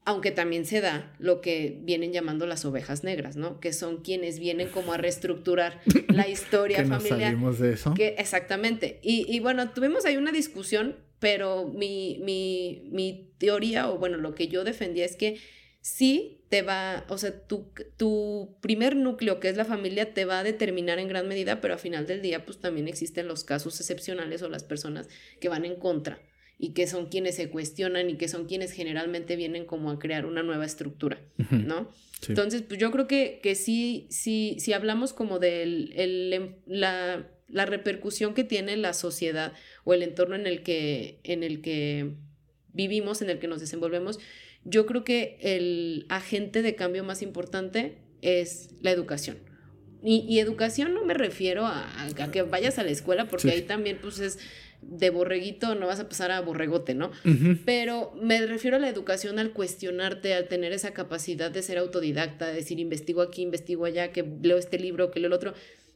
Aunque 0.07 0.31
también 0.33 0.67
se 0.67 0.83
da 0.83 1.15
lo 1.19 1.41
que 1.41 1.79
vienen 1.83 2.13
llamando 2.13 2.47
las 2.47 2.67
ovejas 2.67 3.05
negras, 3.05 3.37
¿no? 3.37 3.59
Que 3.59 3.73
son 3.73 4.03
quienes 4.03 4.39
vienen 4.39 4.69
como 4.69 4.93
a 4.93 4.99
reestructurar 4.99 5.81
la 6.09 6.29
historia 6.29 6.77
que 6.77 6.85
nos 6.85 7.03
familiar. 7.03 7.31
salimos 7.33 7.59
de 7.59 7.73
eso. 7.73 7.95
Que, 7.95 8.09
exactamente. 8.19 8.99
Y, 9.03 9.25
y 9.35 9.41
bueno, 9.41 9.71
tuvimos 9.71 10.05
ahí 10.05 10.19
una 10.19 10.31
discusión, 10.31 10.97
pero 11.19 11.67
mi, 11.67 12.21
mi, 12.23 12.89
mi 12.91 13.31
teoría, 13.39 13.91
o 13.91 13.99
bueno, 13.99 14.17
lo 14.19 14.35
que 14.35 14.49
yo 14.49 14.65
defendía 14.65 15.05
es 15.05 15.17
que 15.17 15.39
sí 15.81 16.45
te 16.49 16.63
va, 16.63 17.05
o 17.09 17.19
sea, 17.19 17.47
tu, 17.47 17.73
tu 17.97 18.57
primer 18.61 18.97
núcleo, 18.97 19.41
que 19.41 19.49
es 19.49 19.57
la 19.57 19.65
familia, 19.65 20.15
te 20.15 20.25
va 20.25 20.39
a 20.39 20.45
determinar 20.45 20.99
en 20.99 21.09
gran 21.09 21.29
medida, 21.29 21.61
pero 21.61 21.75
a 21.75 21.79
final 21.79 22.07
del 22.07 22.23
día, 22.23 22.45
pues 22.45 22.59
también 22.59 22.89
existen 22.89 23.29
los 23.29 23.45
casos 23.45 23.79
excepcionales 23.81 24.43
o 24.43 24.49
las 24.49 24.65
personas 24.65 25.09
que 25.41 25.49
van 25.49 25.65
en 25.65 25.77
contra 25.77 26.21
y 26.59 26.71
que 26.71 26.87
son 26.87 27.07
quienes 27.07 27.35
se 27.35 27.51
cuestionan 27.51 28.09
y 28.11 28.15
que 28.17 28.29
son 28.29 28.47
quienes 28.47 28.73
generalmente 28.73 29.37
vienen 29.37 29.67
como 29.67 29.91
a 29.91 29.99
crear 29.99 30.25
una 30.25 30.43
nueva 30.43 30.65
estructura. 30.65 31.21
¿no? 31.51 31.91
Sí. 32.21 32.29
Entonces, 32.29 32.63
pues 32.63 32.79
yo 32.79 32.91
creo 32.91 33.07
que, 33.07 33.41
que 33.43 33.55
sí, 33.55 34.07
sí, 34.11 34.57
si 34.61 34.73
hablamos 34.73 35.13
como 35.13 35.39
de 35.39 35.63
el, 35.65 36.57
la, 36.67 37.29
la 37.55 37.67
repercusión 37.67 38.35
que 38.35 38.43
tiene 38.43 38.77
la 38.77 38.93
sociedad 38.93 39.53
o 39.85 39.95
el 39.95 40.03
entorno 40.03 40.35
en 40.35 40.49
el 40.49 40.65
que, 40.65 41.21
en 41.23 41.45
el 41.45 41.63
que 41.63 42.15
vivimos, 42.73 43.23
en 43.23 43.31
el 43.31 43.39
que 43.39 43.47
nos 43.47 43.61
desenvolvemos, 43.61 44.19
yo 44.65 44.87
creo 44.87 45.05
que 45.05 45.39
el 45.41 46.05
agente 46.09 46.63
de 46.63 46.75
cambio 46.75 47.05
más 47.05 47.23
importante 47.23 47.99
es 48.23 48.71
la 48.83 48.91
educación. 48.91 49.39
Y, 50.03 50.39
educación 50.41 50.95
no 50.95 51.05
me 51.05 51.15
refiero 51.15 51.65
a, 51.65 51.87
que 52.33 52.43
vayas 52.43 52.79
a 52.79 52.83
la 52.83 52.91
escuela, 52.91 53.29
porque 53.29 53.53
ahí 53.53 53.63
también 53.63 53.99
pues 54.03 54.19
es 54.19 54.39
de 54.83 55.11
borreguito, 55.11 55.77
no 55.77 55.87
vas 55.87 56.01
a 56.01 56.09
pasar 56.09 56.33
a 56.33 56.41
borregote, 56.41 56.95
¿no? 56.95 57.13
Pero 57.65 58.13
me 58.21 58.45
refiero 58.47 58.77
a 58.77 58.81
la 58.81 58.89
educación 58.89 59.39
al 59.39 59.53
cuestionarte, 59.53 60.35
al 60.35 60.49
tener 60.49 60.73
esa 60.73 60.93
capacidad 60.93 61.53
de 61.53 61.63
ser 61.63 61.79
autodidacta, 61.79 62.49
de 62.49 62.55
decir, 62.55 62.81
investigo 62.81 63.23
aquí, 63.23 63.43
investigo 63.43 63.85
allá, 63.85 64.11
que 64.11 64.29
leo 64.43 64.59
este 64.59 64.79
libro, 64.79 65.13
que 65.13 65.21
leo 65.21 65.29
el 65.29 65.33
otro. 65.33 65.55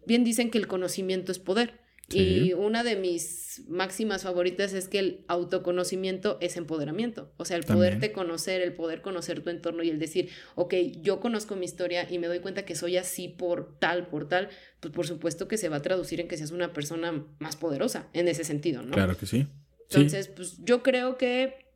Bien 0.09 0.25
dicen 0.25 0.51
que 0.51 0.57
el 0.57 0.67
conocimiento 0.67 1.31
es 1.33 1.39
poder. 1.39 1.75
Y 2.11 2.55
una 2.55 2.83
de 2.83 2.97
mis 2.97 3.65
máximas 3.69 4.23
favoritas 4.23 4.73
es 4.73 4.89
que 4.89 4.99
el 4.99 5.25
autoconocimiento 5.29 6.39
es 6.41 6.57
empoderamiento. 6.57 7.35
O 7.37 7.45
sea, 7.45 7.59
el 7.59 7.65
poderte 7.65 8.13
conocer, 8.13 8.63
el 8.63 8.73
poder 8.73 9.03
conocer 9.03 9.43
tu 9.43 9.51
entorno 9.51 9.83
y 9.83 9.91
el 9.91 9.99
decir, 9.99 10.31
ok, 10.55 10.75
yo 11.03 11.21
conozco 11.21 11.57
mi 11.57 11.67
historia 11.67 12.11
y 12.11 12.17
me 12.19 12.27
doy 12.27 12.39
cuenta 12.39 12.65
que 12.65 12.75
soy 12.75 12.97
así 12.97 13.29
por 13.29 13.79
tal, 13.79 14.07
por 14.07 14.27
tal, 14.27 14.49
pues 14.81 14.95
por 14.95 15.07
supuesto 15.07 15.47
que 15.47 15.59
se 15.59 15.69
va 15.69 15.77
a 15.77 15.83
traducir 15.83 16.23
en 16.23 16.29
que 16.29 16.39
seas 16.39 16.53
una 16.53 16.73
persona 16.73 17.27
más 17.39 17.57
poderosa 17.57 18.09
en 18.15 18.29
ese 18.29 18.45
sentido, 18.45 18.81
¿no? 18.83 18.93
Claro 18.93 19.15
que 19.19 19.27
sí. 19.27 19.47
Entonces, 19.91 20.29
pues 20.29 20.65
yo 20.65 20.83
creo 20.83 21.19
que 21.19 21.67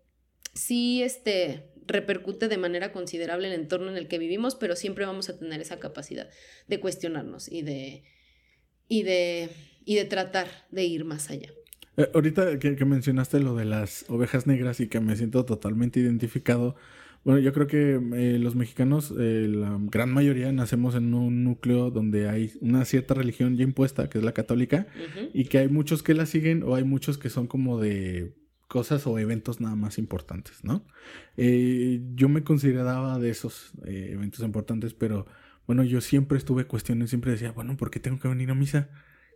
sí, 0.54 1.02
este 1.02 1.68
repercute 1.86 2.48
de 2.48 2.56
manera 2.56 2.92
considerable 2.92 3.48
el 3.48 3.54
entorno 3.54 3.90
en 3.90 3.98
el 3.98 4.08
que 4.08 4.18
vivimos, 4.18 4.54
pero 4.54 4.76
siempre 4.76 5.04
vamos 5.04 5.28
a 5.28 5.38
tener 5.38 5.60
esa 5.60 5.78
capacidad 5.78 6.30
de 6.68 6.80
cuestionarnos 6.80 7.52
y 7.52 7.60
de 7.60 8.04
y 8.92 9.04
de 9.04 9.48
y 9.86 9.94
de 9.94 10.04
tratar 10.04 10.48
de 10.70 10.84
ir 10.84 11.04
más 11.04 11.30
allá. 11.30 11.48
Eh, 11.96 12.08
ahorita 12.14 12.58
que, 12.58 12.84
mencionaste 12.84 13.40
lo 13.40 13.54
de 13.54 13.64
las 13.64 14.04
ovejas 14.08 14.46
negras 14.46 14.80
y 14.80 14.88
que 14.88 15.00
me 15.00 15.16
siento 15.16 15.44
totalmente 15.44 15.98
identificado, 15.98 16.76
bueno, 17.24 17.40
yo 17.40 17.52
creo 17.52 17.66
que 17.66 18.00
eh, 18.14 18.38
los 18.38 18.54
mexicanos, 18.54 19.12
eh, 19.18 19.46
la 19.48 19.78
gran 19.80 20.12
mayoría, 20.12 20.52
nacemos 20.52 20.94
en 20.94 21.14
un 21.14 21.42
núcleo 21.42 21.90
donde 21.90 22.28
hay 22.28 22.52
una 22.60 22.84
cierta 22.84 23.14
religión 23.14 23.56
ya 23.56 23.64
impuesta, 23.64 24.10
que 24.10 24.18
es 24.18 24.24
la 24.24 24.32
católica, 24.32 24.86
y 25.32 25.44
que 25.44 25.58
hay 25.58 25.68
muchos 25.68 26.02
que 26.02 26.14
la 26.14 26.26
siguen 26.26 26.62
o 26.62 26.74
hay 26.74 26.84
muchos 26.84 27.16
que 27.16 27.30
son 27.30 27.46
como 27.46 27.80
de 27.80 28.34
cosas 28.68 29.06
o 29.06 29.18
eventos 29.18 29.60
nada 29.60 29.76
más 29.76 29.98
importantes, 29.98 30.64
¿no? 30.64 30.84
yo 31.36 32.28
me 32.28 32.42
consideraba 32.42 33.18
de 33.18 33.30
esos 33.30 33.72
eventos 33.84 34.40
importantes, 34.40 34.94
pero 34.94 35.26
bueno, 35.66 35.84
yo 35.84 36.00
siempre 36.00 36.38
estuve 36.38 36.66
cuestionando, 36.66 37.06
siempre 37.06 37.32
decía, 37.32 37.52
bueno, 37.52 37.76
¿por 37.76 37.90
qué 37.90 38.00
tengo 38.00 38.18
que 38.18 38.28
venir 38.28 38.50
a 38.50 38.54
misa? 38.54 38.90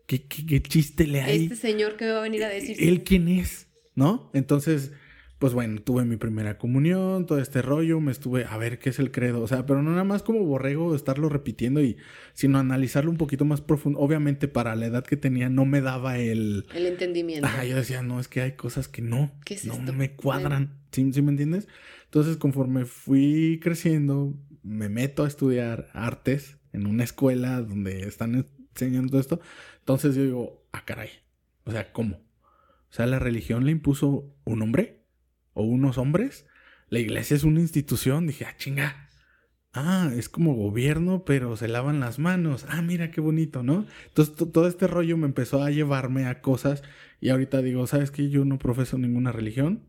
¿Qué, 0.06 0.24
qué, 0.26 0.62
chiste 0.62 1.06
le 1.06 1.22
hay? 1.22 1.44
Este 1.44 1.56
señor 1.56 1.96
que 1.96 2.10
va 2.10 2.18
a 2.18 2.22
venir 2.22 2.44
a 2.44 2.48
decir. 2.48 2.76
¿Él 2.78 3.02
quién 3.02 3.28
es? 3.28 3.68
¿No? 3.94 4.30
Entonces, 4.34 4.92
pues 5.38 5.52
bueno, 5.52 5.82
tuve 5.82 6.04
mi 6.04 6.16
primera 6.16 6.58
comunión, 6.58 7.26
todo 7.26 7.38
este 7.38 7.60
rollo, 7.60 8.00
me 8.00 8.12
estuve 8.12 8.44
a 8.44 8.56
ver 8.56 8.78
qué 8.78 8.90
es 8.90 8.98
el 8.98 9.10
credo, 9.10 9.42
o 9.42 9.48
sea, 9.48 9.66
pero 9.66 9.82
no 9.82 9.90
nada 9.90 10.04
más 10.04 10.22
como 10.22 10.44
borrego 10.44 10.94
estarlo 10.94 11.28
repitiendo 11.28 11.82
y 11.82 11.96
sino 12.32 12.58
analizarlo 12.58 13.10
un 13.10 13.18
poquito 13.18 13.44
más 13.44 13.60
profundo. 13.60 13.98
Obviamente 13.98 14.48
para 14.48 14.76
la 14.76 14.86
edad 14.86 15.04
que 15.04 15.16
tenía 15.16 15.48
no 15.48 15.64
me 15.64 15.80
daba 15.80 16.18
el 16.18 16.66
el 16.74 16.86
entendimiento. 16.86 17.48
Ah, 17.50 17.64
yo 17.64 17.76
decía, 17.76 18.02
no, 18.02 18.20
es 18.20 18.28
que 18.28 18.40
hay 18.40 18.52
cosas 18.52 18.88
que 18.88 19.02
no, 19.02 19.32
no 19.64 19.92
me 19.92 20.12
cuadran. 20.12 20.78
¿Sí, 20.92 21.12
¿Sí 21.12 21.20
me 21.20 21.32
entiendes? 21.32 21.68
Entonces, 22.04 22.38
conforme 22.38 22.86
fui 22.86 23.60
creciendo, 23.62 24.32
me 24.66 24.88
meto 24.88 25.24
a 25.24 25.28
estudiar 25.28 25.88
artes 25.92 26.58
en 26.72 26.86
una 26.86 27.04
escuela 27.04 27.62
donde 27.62 28.00
están 28.00 28.46
enseñando 28.74 29.10
todo 29.10 29.20
esto. 29.20 29.40
Entonces 29.78 30.16
yo 30.16 30.24
digo, 30.24 30.68
ah, 30.72 30.84
caray. 30.84 31.10
O 31.64 31.70
sea, 31.70 31.92
¿cómo? 31.92 32.16
O 32.16 32.92
sea, 32.92 33.06
la 33.06 33.18
religión 33.18 33.64
le 33.64 33.72
impuso 33.72 34.34
un 34.44 34.62
hombre 34.62 35.06
o 35.52 35.62
unos 35.62 35.98
hombres. 35.98 36.46
La 36.88 36.98
iglesia 36.98 37.36
es 37.36 37.44
una 37.44 37.60
institución. 37.60 38.26
Dije, 38.26 38.44
ah, 38.44 38.56
chinga. 38.56 39.08
Ah, 39.72 40.10
es 40.16 40.28
como 40.28 40.54
gobierno, 40.54 41.24
pero 41.24 41.56
se 41.56 41.68
lavan 41.68 42.00
las 42.00 42.18
manos. 42.18 42.66
Ah, 42.68 42.82
mira 42.82 43.10
qué 43.10 43.20
bonito, 43.20 43.62
¿no? 43.62 43.86
Entonces 44.08 44.34
todo 44.34 44.66
este 44.66 44.86
rollo 44.88 45.16
me 45.16 45.26
empezó 45.26 45.62
a 45.62 45.70
llevarme 45.70 46.26
a 46.26 46.40
cosas 46.40 46.82
y 47.20 47.28
ahorita 47.28 47.62
digo, 47.62 47.86
¿sabes 47.86 48.10
qué? 48.10 48.30
Yo 48.30 48.44
no 48.44 48.58
profeso 48.58 48.98
ninguna 48.98 49.32
religión. 49.32 49.86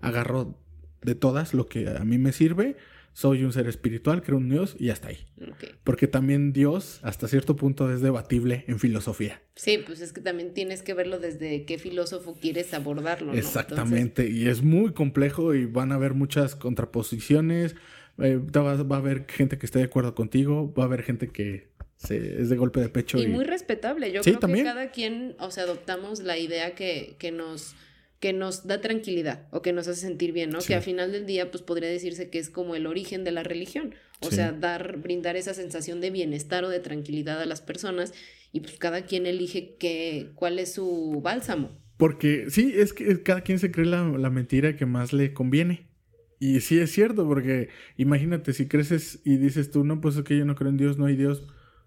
Agarro 0.00 0.58
de 1.02 1.14
todas 1.14 1.54
lo 1.54 1.68
que 1.68 1.88
a 1.88 2.04
mí 2.04 2.18
me 2.18 2.32
sirve 2.32 2.76
soy 3.16 3.44
un 3.44 3.52
ser 3.54 3.66
espiritual, 3.66 4.22
creo 4.22 4.36
en 4.36 4.50
Dios 4.50 4.76
y 4.78 4.90
hasta 4.90 5.08
ahí. 5.08 5.16
Porque 5.84 6.06
también 6.06 6.52
Dios, 6.52 7.00
hasta 7.02 7.28
cierto 7.28 7.56
punto, 7.56 7.90
es 7.90 8.02
debatible 8.02 8.66
en 8.68 8.78
filosofía. 8.78 9.40
Sí, 9.54 9.78
pues 9.78 10.02
es 10.02 10.12
que 10.12 10.20
también 10.20 10.52
tienes 10.52 10.82
que 10.82 10.92
verlo 10.92 11.18
desde 11.18 11.64
qué 11.64 11.78
filósofo 11.78 12.36
quieres 12.38 12.74
abordarlo. 12.74 13.32
¿no? 13.32 13.38
Exactamente, 13.38 14.28
y 14.28 14.48
es 14.48 14.60
muy 14.60 14.92
complejo 14.92 15.54
y 15.54 15.64
van 15.64 15.92
a 15.92 15.94
haber 15.94 16.12
muchas 16.12 16.56
contraposiciones. 16.56 17.74
Eh, 18.18 18.36
va, 18.36 18.72
a 18.72 18.98
haber 18.98 19.24
gente 19.30 19.56
que 19.56 19.64
esté 19.64 19.78
de 19.78 19.86
acuerdo 19.86 20.14
contigo, 20.14 20.74
va 20.74 20.82
a 20.82 20.86
haber 20.86 21.02
gente 21.02 21.28
que 21.28 21.70
se, 21.96 22.42
es 22.42 22.50
de 22.50 22.56
golpe 22.58 22.80
de 22.80 22.90
pecho. 22.90 23.16
Y, 23.16 23.28
muy 23.28 23.46
respetable. 23.46 24.12
Yo 24.12 24.20
creo 24.20 24.40
que 24.40 24.62
cada 24.62 24.90
quien, 24.90 25.36
o 25.38 25.50
sea, 25.50 25.62
adoptamos 25.62 26.20
la 26.20 26.36
idea 26.36 26.74
que, 26.74 27.16
que 27.18 27.32
nos 27.32 27.76
que 28.20 28.32
nos 28.32 28.66
da 28.66 28.80
tranquilidad 28.80 29.46
o 29.50 29.62
que 29.62 29.72
nos 29.72 29.88
hace 29.88 30.00
sentir 30.00 30.32
bien, 30.32 30.50
¿no? 30.50 30.60
Que 30.60 30.74
al 30.74 30.82
final 30.82 31.12
del 31.12 31.26
día, 31.26 31.50
pues 31.50 31.62
podría 31.62 31.88
decirse 31.88 32.30
que 32.30 32.38
es 32.38 32.48
como 32.48 32.74
el 32.74 32.86
origen 32.86 33.24
de 33.24 33.32
la 33.32 33.42
religión. 33.42 33.94
O 34.20 34.30
sea, 34.30 34.52
dar, 34.52 34.96
brindar 34.96 35.36
esa 35.36 35.52
sensación 35.52 36.00
de 36.00 36.10
bienestar 36.10 36.64
o 36.64 36.70
de 36.70 36.80
tranquilidad 36.80 37.40
a 37.42 37.46
las 37.46 37.60
personas 37.60 38.14
y 38.50 38.60
pues 38.60 38.78
cada 38.78 39.02
quien 39.02 39.26
elige 39.26 39.76
qué, 39.78 40.30
cuál 40.34 40.58
es 40.58 40.72
su 40.72 41.20
bálsamo. 41.22 41.78
Porque 41.98 42.46
sí, 42.48 42.72
es 42.74 42.94
que 42.94 43.22
cada 43.22 43.42
quien 43.42 43.58
se 43.58 43.70
cree 43.70 43.86
la, 43.86 44.04
la 44.04 44.30
mentira 44.30 44.76
que 44.76 44.86
más 44.86 45.12
le 45.12 45.34
conviene. 45.34 45.86
Y 46.38 46.60
sí 46.60 46.78
es 46.78 46.92
cierto, 46.92 47.26
porque 47.26 47.68
imagínate, 47.96 48.52
si 48.52 48.66
creces 48.66 49.20
y 49.24 49.36
dices 49.36 49.70
tú, 49.70 49.84
no, 49.84 50.00
pues 50.00 50.16
es 50.16 50.22
que 50.22 50.36
yo 50.36 50.44
no 50.44 50.54
creo 50.54 50.70
en 50.70 50.76
Dios, 50.76 50.98
no 50.98 51.06
hay 51.06 51.16
Dios 51.16 51.46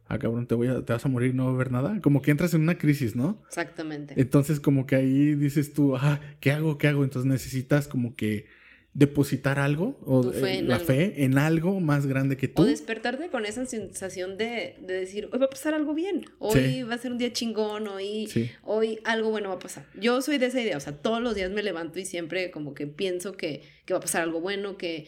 ah, 0.10 0.19
cabrón, 0.19 0.48
te, 0.48 0.56
voy 0.56 0.67
a, 0.67 0.84
te 0.84 0.91
vas 0.91 1.06
a 1.06 1.10
morir, 1.10 1.34
no 1.34 1.45
va 1.45 1.52
a 1.54 1.58
ver 1.58 1.72
nada. 1.72 2.02
Como 2.02 2.22
que 2.22 2.32
entras 2.32 2.54
en 2.54 2.62
una 2.62 2.78
crisis, 2.78 3.15
¿no? 3.15 3.41
Exactamente. 3.48 4.15
Entonces, 4.17 4.60
como 4.60 4.86
que 4.86 4.95
ahí 4.95 5.36
dices 5.36 5.74
tú, 5.74 5.95
ah, 5.95 6.19
¿qué 6.39 6.52
hago? 6.52 6.78
¿Qué 6.78 6.88
hago? 6.88 7.04
Entonces 7.04 7.30
necesitas 7.30 7.88
como 7.88 8.15
que 8.15 8.48
depositar 8.93 9.60
algo, 9.60 10.00
o 10.04 10.32
eh, 10.34 10.63
la 10.63 10.80
fe 10.80 11.24
en 11.24 11.38
algo 11.38 11.80
más 11.80 12.08
grande 12.08 12.38
que 12.38 12.48
tú. 12.48 12.63
O 12.63 12.65
despertarte 12.65 13.30
con 13.30 13.45
esa 13.45 13.65
sensación 13.65 14.36
de, 14.38 14.78
decir, 14.82 15.30
hoy 15.32 15.39
va 15.39 15.45
a 15.45 15.50
pasar 15.50 15.76
algo 15.76 15.93
bien, 15.93 16.26
hoy 16.39 16.82
va 16.84 16.95
a 16.95 16.98
ser 16.98 17.12
un 17.12 17.19
día 17.19 17.32
chingón, 17.32 17.88
hoy, 17.88 18.28
hoy 18.63 19.00
algo 19.04 19.30
bueno 19.30 19.50
va 19.50 19.56
a 19.56 19.60
pasar. 19.60 19.86
Yo 19.93 20.22
soy 20.22 20.39
de 20.39 20.48
esa 20.48 20.60
idea, 20.60 20.76
o 20.76 20.80
sea, 20.80 20.93
todos 20.93 21.22
los 21.22 21.36
días 21.36 21.52
me 21.52 21.62
levanto 21.62 22.00
y 22.00 22.06
siempre 22.06 22.50
como 22.50 22.74
que 22.74 22.88
pienso 22.88 23.34
que, 23.34 23.62
que 23.86 23.93
va 23.93 24.00
a 24.00 24.02
pasar 24.02 24.24
algo 24.24 24.41
bueno, 24.41 24.76
que 24.78 25.08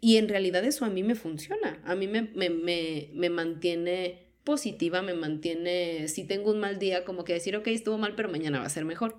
y 0.00 0.16
en 0.16 0.28
realidad 0.28 0.64
eso 0.64 0.84
a 0.84 0.90
mí 0.90 1.02
me 1.02 1.14
funciona, 1.14 1.80
a 1.84 1.94
mí 1.94 2.06
me, 2.06 2.22
me, 2.22 2.50
me, 2.50 3.10
me 3.14 3.30
mantiene 3.30 4.28
positiva, 4.44 5.02
me 5.02 5.14
mantiene, 5.14 6.08
si 6.08 6.24
tengo 6.24 6.50
un 6.52 6.60
mal 6.60 6.78
día, 6.78 7.04
como 7.04 7.24
que 7.24 7.34
decir, 7.34 7.54
ok, 7.56 7.66
estuvo 7.68 7.98
mal, 7.98 8.14
pero 8.14 8.30
mañana 8.30 8.60
va 8.60 8.64
a 8.64 8.70
ser 8.70 8.84
mejor. 8.84 9.16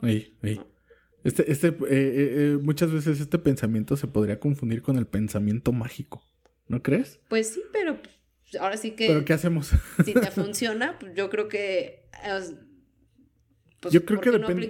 Este, 1.24 1.52
este, 1.52 1.68
eh, 1.68 1.76
eh, 1.82 1.84
eh, 1.90 2.58
muchas 2.62 2.92
veces 2.92 3.20
este 3.20 3.38
pensamiento 3.38 3.96
se 3.98 4.08
podría 4.08 4.40
confundir 4.40 4.82
con 4.82 4.98
el 4.98 5.06
pensamiento 5.06 5.72
mágico, 5.72 6.24
¿no 6.68 6.82
crees? 6.82 7.20
Pues 7.28 7.50
sí, 7.50 7.62
pero 7.72 8.00
ahora 8.60 8.78
sí 8.78 8.92
que... 8.92 9.08
¿Pero 9.08 9.26
qué 9.26 9.34
hacemos? 9.34 9.72
Si 10.04 10.14
te 10.14 10.32
funciona, 10.32 10.98
pues 10.98 11.14
yo 11.14 11.30
creo 11.30 11.48
que 11.48 12.10
pues, 13.82 13.94
yo 13.94 14.04
creo 14.04 14.20
que 14.20 14.32
depende. 14.32 14.70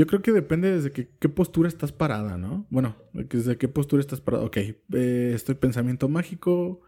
Yo 0.00 0.06
creo 0.06 0.22
que 0.22 0.32
depende 0.32 0.72
desde 0.72 0.92
qué 0.92 1.28
postura 1.28 1.68
estás 1.68 1.92
parada, 1.92 2.38
¿no? 2.38 2.66
Bueno, 2.70 2.96
desde 3.12 3.58
qué 3.58 3.68
postura 3.68 4.00
estás 4.00 4.22
parada. 4.22 4.44
Ok, 4.44 4.56
eh, 4.56 5.32
estoy 5.34 5.56
pensamiento 5.56 6.08
mágico, 6.08 6.80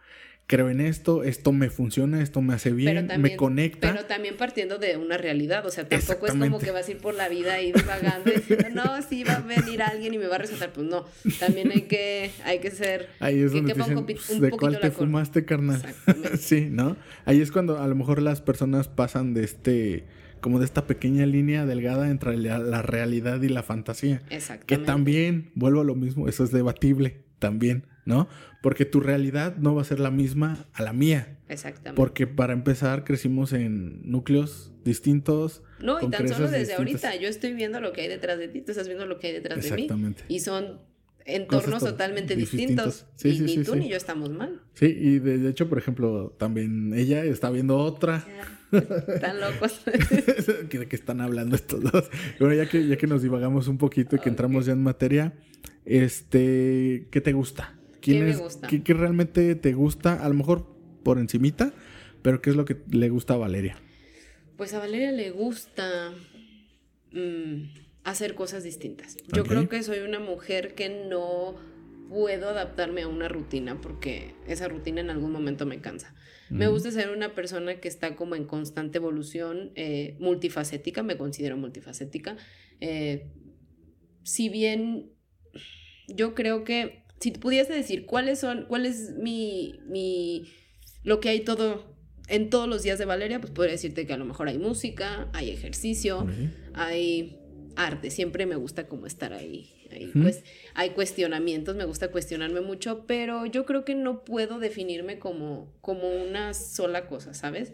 creo 0.46 0.70
en 0.70 0.80
esto, 0.80 1.22
esto 1.22 1.52
me 1.52 1.68
funciona, 1.68 2.22
esto 2.22 2.40
me 2.40 2.54
hace 2.54 2.72
bien, 2.72 3.10
me 3.18 3.36
conecta. 3.36 3.92
Pero 3.92 4.06
también 4.06 4.38
partiendo 4.38 4.78
de 4.78 4.96
una 4.96 5.18
realidad, 5.18 5.66
o 5.66 5.70
sea, 5.70 5.86
tampoco 5.86 6.26
es 6.26 6.32
como 6.32 6.58
que 6.58 6.70
vas 6.70 6.88
a 6.88 6.90
ir 6.90 6.96
por 6.96 7.12
la 7.12 7.28
vida 7.28 7.52
ahí 7.52 7.72
divagando 7.72 8.30
diciendo, 8.30 8.68
no, 8.72 9.02
sí 9.02 9.24
va 9.24 9.34
a 9.34 9.40
venir 9.40 9.82
alguien 9.82 10.14
y 10.14 10.16
me 10.16 10.26
va 10.26 10.36
a 10.36 10.38
resaltar. 10.38 10.72
Pues 10.72 10.86
no, 10.86 11.04
también 11.38 11.70
hay 11.70 11.82
que, 11.82 12.30
hay 12.46 12.60
que 12.60 12.70
ser... 12.70 13.10
Ahí 13.20 13.42
es 13.42 13.52
donde 13.52 13.74
dicen, 13.74 14.40
¿de 14.40 14.50
cuál 14.52 14.80
te 14.80 14.90
fumaste, 14.90 15.44
carnal? 15.44 15.82
sí, 16.40 16.68
¿no? 16.70 16.96
Ahí 17.26 17.42
es 17.42 17.52
cuando 17.52 17.78
a 17.78 17.86
lo 17.86 17.94
mejor 17.94 18.22
las 18.22 18.40
personas 18.40 18.88
pasan 18.88 19.34
de 19.34 19.44
este 19.44 20.21
como 20.42 20.58
de 20.58 20.66
esta 20.66 20.86
pequeña 20.86 21.24
línea 21.24 21.64
delgada 21.64 22.10
entre 22.10 22.36
la 22.36 22.82
realidad 22.82 23.40
y 23.40 23.48
la 23.48 23.62
fantasía. 23.62 24.20
Exactamente. 24.28 24.66
Que 24.66 24.78
también, 24.78 25.52
vuelvo 25.54 25.80
a 25.80 25.84
lo 25.84 25.94
mismo, 25.94 26.28
eso 26.28 26.44
es 26.44 26.50
debatible 26.50 27.24
también, 27.38 27.86
¿no? 28.04 28.28
Porque 28.60 28.84
tu 28.84 29.00
realidad 29.00 29.56
no 29.56 29.74
va 29.74 29.82
a 29.82 29.84
ser 29.84 30.00
la 30.00 30.10
misma 30.10 30.66
a 30.74 30.82
la 30.82 30.92
mía. 30.92 31.38
Exactamente. 31.48 31.96
Porque 31.96 32.26
para 32.26 32.52
empezar 32.52 33.04
crecimos 33.04 33.52
en 33.52 34.02
núcleos 34.10 34.72
distintos. 34.84 35.62
No, 35.80 36.00
y 36.00 36.10
tan 36.10 36.28
solo 36.28 36.50
desde 36.50 36.74
ahorita. 36.74 37.16
Yo 37.16 37.28
estoy 37.28 37.52
viendo 37.54 37.80
lo 37.80 37.92
que 37.92 38.02
hay 38.02 38.08
detrás 38.08 38.38
de 38.38 38.48
ti, 38.48 38.60
tú 38.60 38.72
estás 38.72 38.88
viendo 38.88 39.06
lo 39.06 39.18
que 39.18 39.28
hay 39.28 39.32
detrás 39.34 39.62
de 39.62 39.70
mí. 39.70 39.82
Exactamente. 39.82 40.24
Y 40.28 40.40
son 40.40 40.80
entornos 41.24 41.82
totalmente 41.82 42.36
distintos. 42.36 43.06
Sí, 43.16 43.30
y 43.30 43.40
ni 43.40 43.64
tú 43.64 43.76
ni 43.76 43.88
yo 43.88 43.96
estamos 43.96 44.30
mal. 44.30 44.60
Sí, 44.74 44.86
y 44.86 45.18
de, 45.18 45.48
hecho, 45.48 45.68
por 45.68 45.78
ejemplo, 45.78 46.34
también 46.38 46.92
ella 46.94 47.24
está 47.24 47.50
viendo 47.50 47.78
otra. 47.78 48.24
Están 48.72 49.40
locos. 49.40 49.80
¿De 50.70 50.88
qué 50.88 50.96
están 50.96 51.20
hablando 51.20 51.56
estos 51.56 51.82
dos? 51.82 52.10
Bueno, 52.38 52.54
ya 52.54 52.68
que, 52.68 52.86
ya 52.86 52.96
que 52.96 53.06
nos 53.06 53.22
divagamos 53.22 53.68
un 53.68 53.78
poquito 53.78 54.16
y 54.16 54.18
que 54.18 54.28
entramos 54.28 54.66
ya 54.66 54.72
en 54.72 54.82
materia, 54.82 55.34
este, 55.84 57.08
¿qué 57.10 57.20
te 57.20 57.32
gusta? 57.32 57.74
¿Quién 58.00 58.18
¿Qué 58.18 58.32
me 58.32 58.36
gusta? 58.36 58.68
¿qué, 58.68 58.94
realmente 58.94 59.54
te 59.54 59.72
gusta? 59.72 60.24
A 60.24 60.28
lo 60.28 60.34
mejor 60.34 60.66
por 61.02 61.18
encimita, 61.18 61.72
Pero 62.22 62.40
¿qué 62.40 62.50
es 62.50 62.56
lo 62.56 62.64
que 62.64 62.78
le 62.90 63.08
gusta 63.08 63.34
a 63.34 63.36
Valeria? 63.36 63.76
Pues 64.56 64.74
a 64.74 64.78
Valeria 64.78 65.12
le 65.12 65.30
gusta 65.30 66.12
mm, 67.12 67.64
hacer 68.04 68.34
cosas 68.34 68.64
distintas. 68.64 69.16
Yo 69.32 69.44
creo 69.44 69.68
que 69.68 69.82
soy 69.82 70.00
una 70.00 70.18
mujer 70.18 70.74
que 70.74 70.88
no 70.88 71.56
puedo 72.08 72.50
adaptarme 72.50 73.02
a 73.02 73.08
una 73.08 73.28
rutina 73.28 73.80
porque 73.80 74.34
esa 74.46 74.68
rutina 74.68 75.00
en 75.00 75.10
algún 75.10 75.32
momento 75.32 75.66
me 75.66 75.80
cansa. 75.80 76.14
Me 76.50 76.68
gusta 76.68 76.90
ser 76.90 77.08
una 77.08 77.34
persona 77.34 77.80
que 77.80 77.88
está 77.88 78.14
como 78.14 78.34
en 78.34 78.44
constante 78.44 78.98
evolución, 78.98 79.72
eh, 79.74 80.16
multifacética, 80.20 81.02
me 81.02 81.16
considero 81.16 81.56
multifacética. 81.56 82.36
Eh, 82.80 83.30
si 84.22 84.50
bien 84.50 85.12
yo 86.08 86.34
creo 86.34 86.64
que 86.64 87.06
si 87.20 87.30
pudiese 87.30 87.72
decir 87.72 88.04
cuáles 88.04 88.40
son, 88.40 88.66
cuál 88.68 88.84
es 88.84 89.14
mi, 89.16 89.80
mi, 89.86 90.52
lo 91.04 91.20
que 91.20 91.30
hay 91.30 91.40
todo 91.40 91.96
en 92.28 92.50
todos 92.50 92.68
los 92.68 92.82
días 92.82 92.98
de 92.98 93.04
Valeria, 93.04 93.40
pues 93.40 93.52
podría 93.52 93.72
decirte 93.72 94.06
que 94.06 94.12
a 94.12 94.16
lo 94.16 94.24
mejor 94.24 94.48
hay 94.48 94.58
música, 94.58 95.28
hay 95.32 95.50
ejercicio, 95.50 96.26
hay 96.74 97.41
arte. 97.76 98.10
Siempre 98.10 98.46
me 98.46 98.56
gusta 98.56 98.86
como 98.86 99.06
estar 99.06 99.32
ahí. 99.32 99.82
Pues 100.14 100.42
hay 100.74 100.90
cuestionamientos, 100.90 101.76
me 101.76 101.84
gusta 101.84 102.10
cuestionarme 102.10 102.60
mucho, 102.60 103.04
pero 103.06 103.46
yo 103.46 103.66
creo 103.66 103.84
que 103.84 103.94
no 103.94 104.24
puedo 104.24 104.58
definirme 104.58 105.18
como, 105.18 105.70
como 105.80 106.08
una 106.08 106.54
sola 106.54 107.06
cosa, 107.06 107.34
¿sabes? 107.34 107.72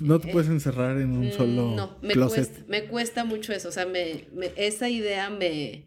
No, 0.00 0.18
te 0.18 0.32
puedes 0.32 0.48
encerrar 0.48 0.98
en 0.98 1.12
un 1.12 1.28
mm, 1.28 1.32
solo 1.32 1.74
no, 1.74 1.98
me 2.00 2.14
Cuesta, 2.14 2.64
me 2.68 2.84
cuesta 2.84 3.24
mucho 3.24 3.52
eso, 3.52 3.68
o 3.68 3.72
sea, 3.72 3.86
me, 3.86 4.24
esa 4.56 4.88
idea 4.88 5.30
me, 5.30 5.84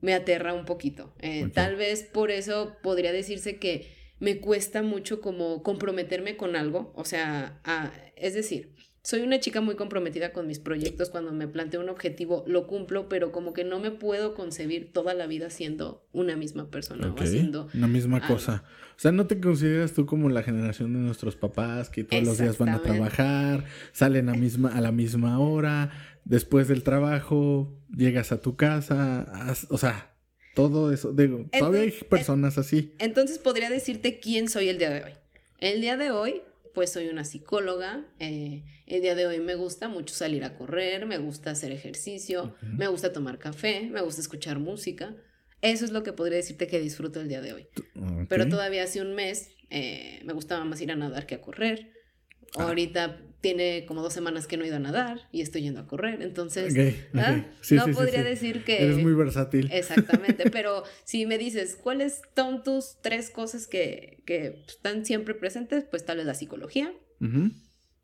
me 0.00 0.14
aterra 0.14 0.54
un 0.54 0.64
poquito. 0.64 1.14
Eh, 1.20 1.48
tal 1.52 1.76
vez 1.76 2.04
por 2.04 2.30
eso 2.30 2.76
podría 2.82 3.12
decirse 3.12 3.56
que 3.56 3.92
me 4.20 4.38
cuesta 4.40 4.82
mucho 4.82 5.20
como 5.20 5.62
comprometerme 5.62 6.36
con 6.36 6.56
algo, 6.56 6.92
o 6.96 7.04
sea, 7.04 7.60
es 8.16 8.34
decir, 8.34 8.74
soy 9.02 9.20
una 9.20 9.40
chica 9.40 9.60
muy 9.60 9.76
comprometida 9.76 10.32
con 10.32 10.46
mis 10.46 10.58
proyectos, 10.58 11.10
cuando 11.10 11.32
me 11.32 11.48
planteo 11.48 11.80
un 11.80 11.88
objetivo 11.88 12.44
lo 12.46 12.66
cumplo, 12.66 13.08
pero 13.08 13.32
como 13.32 13.52
que 13.52 13.64
no 13.64 13.78
me 13.78 13.90
puedo 13.90 14.34
concebir 14.34 14.92
toda 14.92 15.14
la 15.14 15.26
vida 15.26 15.50
siendo 15.50 16.06
una 16.12 16.36
misma 16.36 16.70
persona 16.70 17.12
o 17.12 17.22
haciendo 17.22 17.68
una 17.74 17.88
misma 17.88 18.26
cosa. 18.26 18.64
O 18.96 19.00
sea, 19.00 19.12
no 19.12 19.26
te 19.26 19.40
consideras 19.40 19.92
tú 19.92 20.06
como 20.06 20.28
la 20.28 20.42
generación 20.42 20.92
de 20.92 20.98
nuestros 21.00 21.36
papás 21.36 21.88
que 21.88 22.04
todos 22.04 22.24
los 22.24 22.38
días 22.38 22.58
van 22.58 22.70
a 22.70 22.82
trabajar, 22.82 23.64
salen 23.92 24.28
a 24.28 24.34
misma 24.34 24.70
a 24.76 24.80
la 24.80 24.92
misma 24.92 25.38
hora, 25.38 25.92
después 26.24 26.68
del 26.68 26.82
trabajo 26.82 27.78
llegas 27.96 28.32
a 28.32 28.40
tu 28.40 28.56
casa, 28.56 29.54
o 29.70 29.78
sea, 29.78 30.14
todo 30.54 30.92
eso, 30.92 31.12
digo, 31.12 31.46
todavía 31.56 31.82
hay 31.82 31.92
personas 31.92 32.58
así. 32.58 32.94
Entonces 32.98 33.38
podría 33.38 33.70
decirte 33.70 34.18
quién 34.18 34.48
soy 34.48 34.68
el 34.68 34.78
día 34.78 34.90
de 34.90 35.04
hoy. 35.04 35.12
El 35.60 35.80
día 35.80 35.96
de 35.96 36.10
hoy, 36.10 36.42
pues 36.78 36.92
soy 36.92 37.08
una 37.08 37.24
psicóloga. 37.24 38.04
Eh, 38.20 38.62
el 38.86 39.02
día 39.02 39.16
de 39.16 39.26
hoy 39.26 39.40
me 39.40 39.56
gusta 39.56 39.88
mucho 39.88 40.14
salir 40.14 40.44
a 40.44 40.54
correr, 40.54 41.06
me 41.06 41.18
gusta 41.18 41.50
hacer 41.50 41.72
ejercicio, 41.72 42.54
me 42.62 42.86
gusta 42.86 43.12
tomar 43.12 43.40
café, 43.40 43.88
me 43.90 44.00
gusta 44.00 44.20
escuchar 44.20 44.60
música. 44.60 45.16
Eso 45.60 45.84
es 45.84 45.90
lo 45.90 46.04
que 46.04 46.12
podría 46.12 46.36
decirte 46.36 46.68
que 46.68 46.78
disfruto 46.78 47.20
el 47.20 47.26
día 47.26 47.40
de 47.40 47.52
hoy. 47.52 47.66
Pero 48.28 48.48
todavía 48.48 48.84
hace 48.84 49.00
un 49.00 49.16
mes 49.16 49.56
eh, 49.70 50.20
me 50.24 50.32
gustaba 50.34 50.64
más 50.64 50.80
ir 50.80 50.92
a 50.92 50.94
nadar 50.94 51.26
que 51.26 51.34
a 51.34 51.40
correr. 51.40 51.90
Ah. 52.56 52.68
Ahorita 52.68 53.22
tiene 53.40 53.84
como 53.86 54.02
dos 54.02 54.12
semanas 54.12 54.46
que 54.46 54.56
no 54.56 54.64
he 54.64 54.68
ido 54.68 54.76
a 54.76 54.80
nadar 54.80 55.28
y 55.30 55.42
estoy 55.42 55.62
yendo 55.62 55.80
a 55.80 55.86
correr. 55.86 56.22
Entonces, 56.22 56.74
¿ah? 57.14 57.44
no 57.70 57.86
podría 57.92 58.22
decir 58.22 58.64
que... 58.64 58.84
Eres 58.84 58.98
muy 58.98 59.14
versátil. 59.14 59.68
Exactamente, 59.72 60.50
pero 60.52 60.82
si 61.04 61.26
me 61.26 61.38
dices, 61.38 61.76
¿cuáles 61.80 62.22
son 62.34 62.62
tus 62.62 62.96
tres 63.02 63.30
cosas 63.30 63.66
que, 63.66 64.22
que 64.26 64.64
están 64.66 65.04
siempre 65.04 65.34
presentes? 65.34 65.84
Pues 65.84 66.04
tal 66.04 66.18
vez 66.18 66.26
la 66.26 66.34
psicología, 66.34 66.92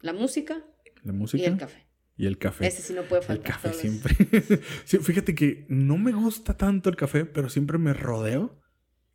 la 0.01 0.13
música, 0.13 0.65
la 1.03 1.13
música 1.13 1.43
y 1.43 1.47
el 1.47 1.57
café. 1.57 1.85
Y 2.17 2.27
el 2.27 2.39
café. 2.39 2.67
Ese 2.67 2.81
sí 2.83 2.93
no 2.93 3.03
puede 3.03 3.23
faltar. 3.23 3.47
El 3.47 3.53
café 3.53 3.73
siempre. 3.73 4.15
fíjate 4.85 5.35
que 5.35 5.67
no 5.69 5.99
me 5.99 6.13
gusta 6.13 6.57
tanto 6.57 6.89
el 6.89 6.97
café, 6.97 7.25
pero 7.25 7.49
siempre 7.49 7.79
me 7.79 7.93
rodeo. 7.93 8.61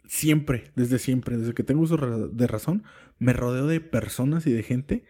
Siempre, 0.06 0.72
desde 0.76 0.98
siempre, 0.98 1.38
desde 1.38 1.54
que 1.54 1.64
tengo 1.64 1.82
uso 1.82 1.96
de 1.96 2.48
razón, 2.48 2.84
me 3.20 3.32
rodeo 3.32 3.68
de 3.68 3.80
personas 3.80 4.48
y 4.48 4.52
de 4.52 4.64
gente 4.64 5.06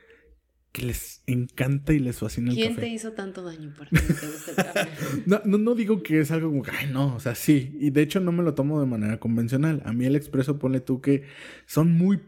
que 0.72 0.84
les 0.84 1.24
encanta 1.26 1.94
y 1.94 2.00
les 2.00 2.20
fascina 2.20 2.52
el 2.52 2.58
café. 2.58 2.68
¿Quién 2.68 2.80
te 2.80 2.88
hizo 2.88 3.14
tanto 3.14 3.44
daño 3.44 3.74
para 3.78 3.90
que 3.90 3.96
no 3.96 4.20
te 4.20 4.28
guste 4.28 4.52
el 4.52 4.56
café? 4.58 4.90
no, 5.26 5.58
no, 5.58 5.76
digo 5.76 6.04
que 6.04 6.20
es 6.20 6.32
algo 6.32 6.50
como 6.50 6.64
que, 6.64 6.72
ay, 6.72 6.90
no, 6.92 7.16
o 7.16 7.20
sea, 7.20 7.36
sí. 7.36 7.76
Y 7.80 7.90
de 7.90 8.02
hecho 8.02 8.20
no 8.20 8.32
me 8.32 8.44
lo 8.44 8.54
tomo 8.54 8.80
de 8.80 8.86
manera 8.86 9.20
convencional. 9.20 9.82
A 9.86 9.94
mí 9.94 10.06
el 10.06 10.16
expreso, 10.16 10.60
ponle 10.60 10.80
tú 10.80 11.02
que 11.02 11.24
son 11.66 11.92
muy 11.92 12.22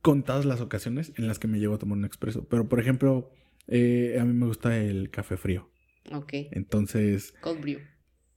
contadas 0.00 0.44
las 0.44 0.60
ocasiones 0.60 1.12
en 1.16 1.28
las 1.28 1.38
que 1.38 1.46
me 1.46 1.60
llevo 1.60 1.76
a 1.76 1.78
tomar 1.78 1.98
un 1.98 2.04
expreso. 2.04 2.46
Pero, 2.48 2.68
por 2.68 2.80
ejemplo, 2.80 3.30
eh, 3.68 4.18
a 4.20 4.24
mí 4.24 4.32
me 4.32 4.46
gusta 4.46 4.76
el 4.76 5.10
café 5.10 5.36
frío. 5.36 5.70
Ok. 6.10 6.32
Entonces... 6.50 7.34
Cold 7.40 7.60
brew 7.60 7.78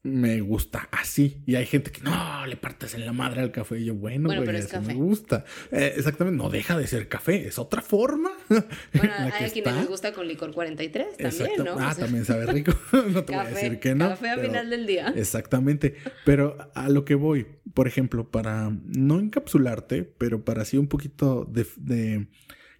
me 0.06 0.40
gusta 0.40 0.88
así. 0.92 1.42
Y 1.48 1.56
hay 1.56 1.66
gente 1.66 1.92
que 1.92 2.02
no, 2.02 2.46
le 2.46 2.56
partes 2.56 2.94
en 2.94 3.06
la 3.08 3.12
madre 3.12 3.42
al 3.42 3.52
café. 3.52 3.80
Y 3.80 3.86
yo, 3.86 3.96
bueno, 3.96 4.30
güey, 4.30 4.56
eso 4.56 4.80
me 4.82 4.94
gusta. 4.94 5.46
Eh, 5.72 5.94
exactamente, 5.98 6.38
no 6.38 6.50
deja 6.50 6.78
de 6.78 6.86
ser 6.86 7.08
café, 7.10 7.48
es 7.48 7.58
otra 7.60 7.82
forma. 7.82 8.32
Bueno, 8.94 9.14
hay 9.18 9.50
quienes 9.50 9.76
les 9.76 9.88
gusta 9.88 10.14
con 10.14 10.28
licor 10.28 10.54
43 10.54 11.18
también, 11.18 11.64
¿no? 11.64 11.76
Ah, 11.80 11.96
también 11.98 12.24
sabe 12.24 12.46
rico. 12.46 12.72
no 12.92 13.24
te 13.24 13.36
voy 13.36 13.46
a 13.46 13.50
decir 13.50 13.80
que 13.80 13.96
no. 13.96 14.10
Café 14.10 14.30
a 14.30 14.38
final 14.38 14.70
del 14.70 14.86
día. 14.86 15.14
Exactamente. 15.16 15.96
Pero 16.24 16.58
a 16.76 16.90
lo 16.90 17.04
que 17.04 17.16
voy, 17.16 17.48
por 17.74 17.88
ejemplo, 17.88 18.30
para 18.30 18.70
no 18.86 19.20
encapsularte, 19.20 20.04
pero 20.04 20.46
para 20.46 20.62
así 20.62 20.78
un 20.78 20.88
poquito 20.88 21.46
de, 21.46 21.66
de 21.78 22.28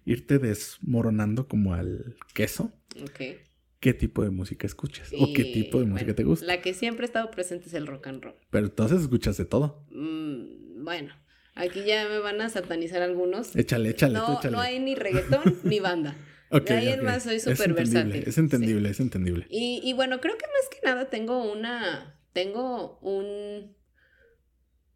irte 0.04 0.38
desmoronando 0.38 1.48
como 1.48 1.74
al 1.74 2.16
queso. 2.32 2.72
Ok 3.02 3.45
qué 3.86 3.94
tipo 3.94 4.24
de 4.24 4.30
música 4.30 4.66
escuchas 4.66 5.12
o 5.16 5.32
qué 5.32 5.44
tipo 5.44 5.78
de 5.78 5.86
música 5.86 6.12
te 6.12 6.24
gusta. 6.24 6.44
La 6.44 6.60
que 6.60 6.74
siempre 6.74 7.04
ha 7.04 7.06
estado 7.06 7.30
presente 7.30 7.68
es 7.68 7.74
el 7.74 7.86
rock 7.86 8.08
and 8.08 8.20
roll. 8.20 8.34
Pero 8.50 8.66
entonces 8.66 9.02
escuchas 9.02 9.36
de 9.36 9.44
todo. 9.44 9.86
Mm, 9.92 10.82
bueno, 10.82 11.14
aquí 11.54 11.84
ya 11.86 12.08
me 12.08 12.18
van 12.18 12.40
a 12.40 12.48
satanizar 12.48 13.00
algunos. 13.00 13.54
Échale, 13.54 13.90
échale. 13.90 14.14
No, 14.14 14.40
no 14.50 14.58
hay 14.58 14.80
ni 14.80 14.96
reggaetón 14.96 15.60
ni 15.62 15.78
banda. 15.78 16.16
Okay, 16.50 16.66
de 16.66 16.82
ahí 16.82 16.98
en 16.98 17.04
más 17.04 17.22
soy 17.22 17.38
súper 17.38 17.74
versátil. 17.74 18.24
Es 18.26 18.38
entendible, 18.38 18.90
es 18.90 18.98
entendible. 18.98 19.46
Y, 19.50 19.80
y 19.84 19.92
bueno, 19.92 20.20
creo 20.20 20.36
que 20.36 20.46
más 20.46 20.68
que 20.68 20.84
nada 20.84 21.08
tengo 21.08 21.52
una. 21.52 22.20
Tengo 22.32 22.98
un. 22.98 23.76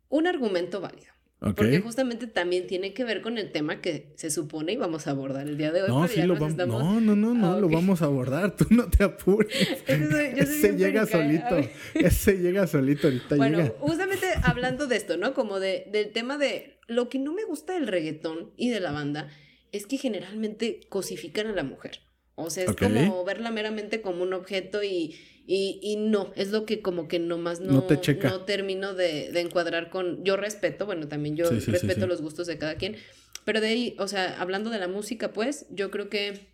Un 0.08 0.26
argumento 0.26 0.80
válido. 0.80 1.12
Porque 1.40 1.80
justamente 1.80 2.26
también 2.26 2.66
tiene 2.66 2.92
que 2.92 3.02
ver 3.02 3.22
con 3.22 3.38
el 3.38 3.50
tema 3.50 3.80
que 3.80 4.12
se 4.14 4.30
supone 4.30 4.74
y 4.74 4.76
vamos 4.76 5.06
a 5.06 5.12
abordar 5.12 5.48
el 5.48 5.56
día 5.56 5.72
de 5.72 5.82
hoy. 5.82 5.88
No, 5.88 6.06
sí, 6.06 6.20
lo 6.22 6.34
vamos. 6.36 6.54
No, 6.54 7.00
no, 7.00 7.16
no, 7.16 7.34
no, 7.34 7.54
ah, 7.54 7.58
lo 7.58 7.70
vamos 7.70 8.02
a 8.02 8.04
abordar. 8.04 8.54
Tú 8.56 8.66
no 8.68 8.90
te 8.90 9.04
apures. 9.04 9.50
Ese 9.86 10.76
llega 10.76 11.06
solito. 11.06 11.56
Ese 11.94 12.36
llega 12.36 12.66
solito, 12.66 13.06
ahorita 13.06 13.36
bueno, 13.36 13.72
justamente 13.78 14.26
hablando 14.42 14.86
de 14.86 14.96
esto, 14.96 15.16
¿no? 15.16 15.32
Como 15.32 15.60
de, 15.60 15.88
del 15.90 16.12
tema 16.12 16.36
de 16.36 16.78
lo 16.88 17.08
que 17.08 17.18
no 17.18 17.32
me 17.32 17.44
gusta 17.44 17.72
del 17.72 17.86
reggaetón 17.86 18.50
y 18.58 18.68
de 18.68 18.80
la 18.80 18.92
banda 18.92 19.30
es 19.72 19.86
que 19.86 19.96
generalmente 19.96 20.80
cosifican 20.90 21.46
a 21.46 21.52
la 21.52 21.62
mujer. 21.62 22.00
O 22.34 22.50
sea, 22.50 22.64
es 22.64 22.74
como 22.74 23.24
verla 23.24 23.50
meramente 23.50 24.00
como 24.00 24.22
un 24.22 24.32
objeto 24.32 24.82
y, 24.82 25.16
y, 25.46 25.96
no, 25.96 26.32
es 26.36 26.50
lo 26.52 26.64
que 26.64 26.80
como 26.80 27.08
que 27.08 27.18
nomás 27.18 27.60
no, 27.60 27.72
no, 27.72 28.40
termino 28.44 28.94
de, 28.94 29.38
encuadrar 29.40 29.90
con... 29.90 30.24
Yo 30.24 30.36
respeto, 30.36 30.86
bueno, 30.86 31.08
también 31.08 31.36
yo 31.36 31.50
respeto 31.50 32.06
los 32.06 32.22
gustos 32.22 32.46
de 32.46 32.56
cada 32.56 32.76
quien, 32.76 32.96
pero 33.44 33.60
de 33.60 33.68
ahí, 33.68 33.96
o 33.98 34.06
sea, 34.08 34.40
hablando 34.40 34.70
de 34.70 34.78
la 34.78 34.88
música, 34.88 35.32
pues, 35.32 35.66
yo 35.70 35.90
creo 35.90 36.08
que 36.08 36.48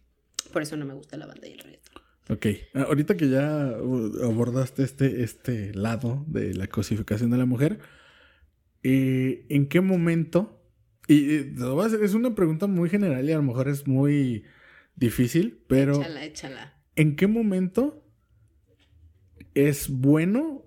por 0.53 0.63
eso 0.63 0.77
no 0.77 0.87
me 0.87 0.95
gusta 0.95 1.17
la 1.17 1.27
banda 1.27 1.47
y 1.47 1.53
el 1.53 1.59
reggaetón. 1.59 2.03
Ok, 2.29 2.47
ahorita 2.75 3.17
que 3.17 3.29
ya 3.29 3.69
abordaste 3.69 4.83
este, 4.83 5.23
este 5.23 5.75
lado 5.75 6.25
de 6.27 6.55
la 6.55 6.67
cosificación 6.67 7.31
de 7.31 7.37
la 7.37 7.47
mujer, 7.47 7.79
eh, 8.83 9.47
¿en 9.49 9.69
qué 9.69 9.81
momento? 9.81 10.61
Y 11.07 11.35
es 11.35 12.15
una 12.15 12.35
pregunta 12.35 12.67
muy 12.67 12.89
general 12.89 13.29
y 13.29 13.33
a 13.33 13.37
lo 13.37 13.43
mejor 13.43 13.69
es 13.69 13.87
muy 13.87 14.45
difícil, 14.97 15.63
pero... 15.69 16.01
Échala, 16.01 16.25
échala. 16.25 16.75
¿En 16.97 17.15
qué 17.15 17.27
momento 17.27 18.03
¿es 19.57 19.89
bueno 19.89 20.63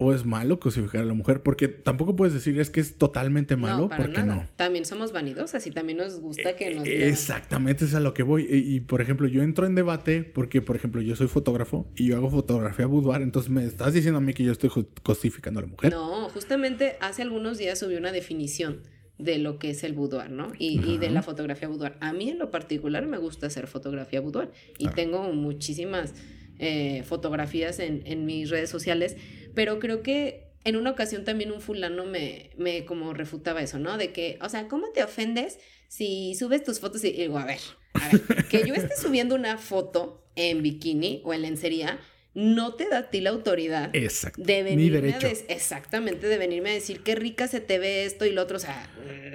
o 0.00 0.14
es 0.14 0.24
malo 0.24 0.60
cosificar 0.60 1.02
a 1.02 1.04
la 1.04 1.12
mujer? 1.12 1.42
Porque 1.42 1.66
tampoco 1.66 2.14
puedes 2.14 2.32
decir 2.32 2.58
es 2.60 2.70
que 2.70 2.80
es 2.80 2.96
totalmente 2.96 3.56
malo, 3.56 3.90
porque 3.94 4.22
no. 4.22 4.46
También 4.54 4.84
somos 4.84 5.12
vanidosas 5.12 5.66
y 5.66 5.72
también 5.72 5.98
nos 5.98 6.20
gusta 6.20 6.54
que 6.54 6.72
nos. 6.74 6.86
Exactamente, 6.86 7.84
es 7.84 7.94
a 7.94 8.00
lo 8.00 8.14
que 8.14 8.22
voy. 8.22 8.46
Y, 8.48 8.80
por 8.80 9.02
ejemplo, 9.02 9.26
yo 9.26 9.42
entro 9.42 9.66
en 9.66 9.74
debate 9.74 10.22
porque, 10.22 10.62
por 10.62 10.76
ejemplo, 10.76 11.02
yo 11.02 11.16
soy 11.16 11.26
fotógrafo 11.26 11.90
y 11.96 12.06
yo 12.06 12.16
hago 12.16 12.30
fotografía 12.30 12.86
boudoir, 12.86 13.22
entonces 13.22 13.50
me 13.50 13.64
estás 13.64 13.92
diciendo 13.92 14.18
a 14.18 14.20
mí 14.20 14.32
que 14.32 14.44
yo 14.44 14.52
estoy 14.52 14.70
cosificando 15.02 15.58
a 15.58 15.64
la 15.64 15.68
mujer. 15.68 15.92
No, 15.92 16.28
justamente 16.30 16.96
hace 17.00 17.22
algunos 17.22 17.58
días 17.58 17.80
subí 17.80 17.96
una 17.96 18.12
definición 18.12 18.82
de 19.18 19.38
lo 19.38 19.58
que 19.58 19.70
es 19.70 19.82
el 19.84 19.92
boudoir, 19.92 20.30
¿no? 20.30 20.52
Y, 20.58 20.98
de 20.98 21.10
la 21.10 21.22
fotografía 21.22 21.68
boudoir. 21.68 21.94
A 22.00 22.12
mí 22.12 22.30
en 22.30 22.38
lo 22.38 22.50
particular 22.50 23.04
me 23.06 23.18
gusta 23.18 23.48
hacer 23.48 23.66
fotografía 23.66 24.20
boudoir 24.20 24.50
y 24.78 24.88
tengo 24.88 25.32
muchísimas 25.32 26.14
eh, 26.58 27.02
fotografías 27.04 27.78
en, 27.80 28.02
en, 28.06 28.24
mis 28.24 28.50
redes 28.50 28.70
sociales, 28.70 29.16
pero 29.54 29.78
creo 29.78 30.02
que 30.02 30.48
en 30.64 30.76
una 30.76 30.90
ocasión 30.90 31.24
también 31.24 31.50
un 31.50 31.60
fulano 31.60 32.04
me, 32.04 32.50
me 32.56 32.84
como 32.84 33.12
refutaba 33.14 33.62
eso, 33.62 33.78
¿no? 33.78 33.96
De 33.96 34.12
que, 34.12 34.38
o 34.40 34.48
sea, 34.48 34.68
¿cómo 34.68 34.88
te 34.92 35.02
ofendes 35.02 35.58
si 35.88 36.34
subes 36.34 36.62
tus 36.62 36.80
fotos 36.80 37.02
y 37.04 37.12
digo, 37.12 37.38
a 37.38 37.44
ver, 37.44 37.60
a 37.94 38.08
ver, 38.08 38.46
que 38.46 38.66
yo 38.66 38.74
esté 38.74 38.96
subiendo 38.96 39.34
una 39.34 39.56
foto 39.58 40.22
en 40.36 40.62
bikini 40.62 41.22
o 41.24 41.34
en 41.34 41.42
lencería, 41.42 41.98
no 42.34 42.74
te 42.74 42.88
da 42.88 42.98
a 42.98 43.10
ti 43.10 43.20
la 43.20 43.30
autoridad 43.30 43.90
Exacto. 43.94 44.40
de 44.42 44.62
Ni 44.62 44.90
venirme 44.90 45.14
a 45.14 45.52
exactamente 45.52 46.26
de 46.28 46.38
venirme 46.38 46.70
a 46.70 46.74
decir 46.74 47.00
qué 47.00 47.14
rica 47.14 47.48
se 47.48 47.60
te 47.60 47.78
ve 47.78 48.04
esto 48.04 48.26
y 48.26 48.30
lo 48.32 48.42
otro, 48.42 48.58
o 48.58 48.60
sea, 48.60 48.88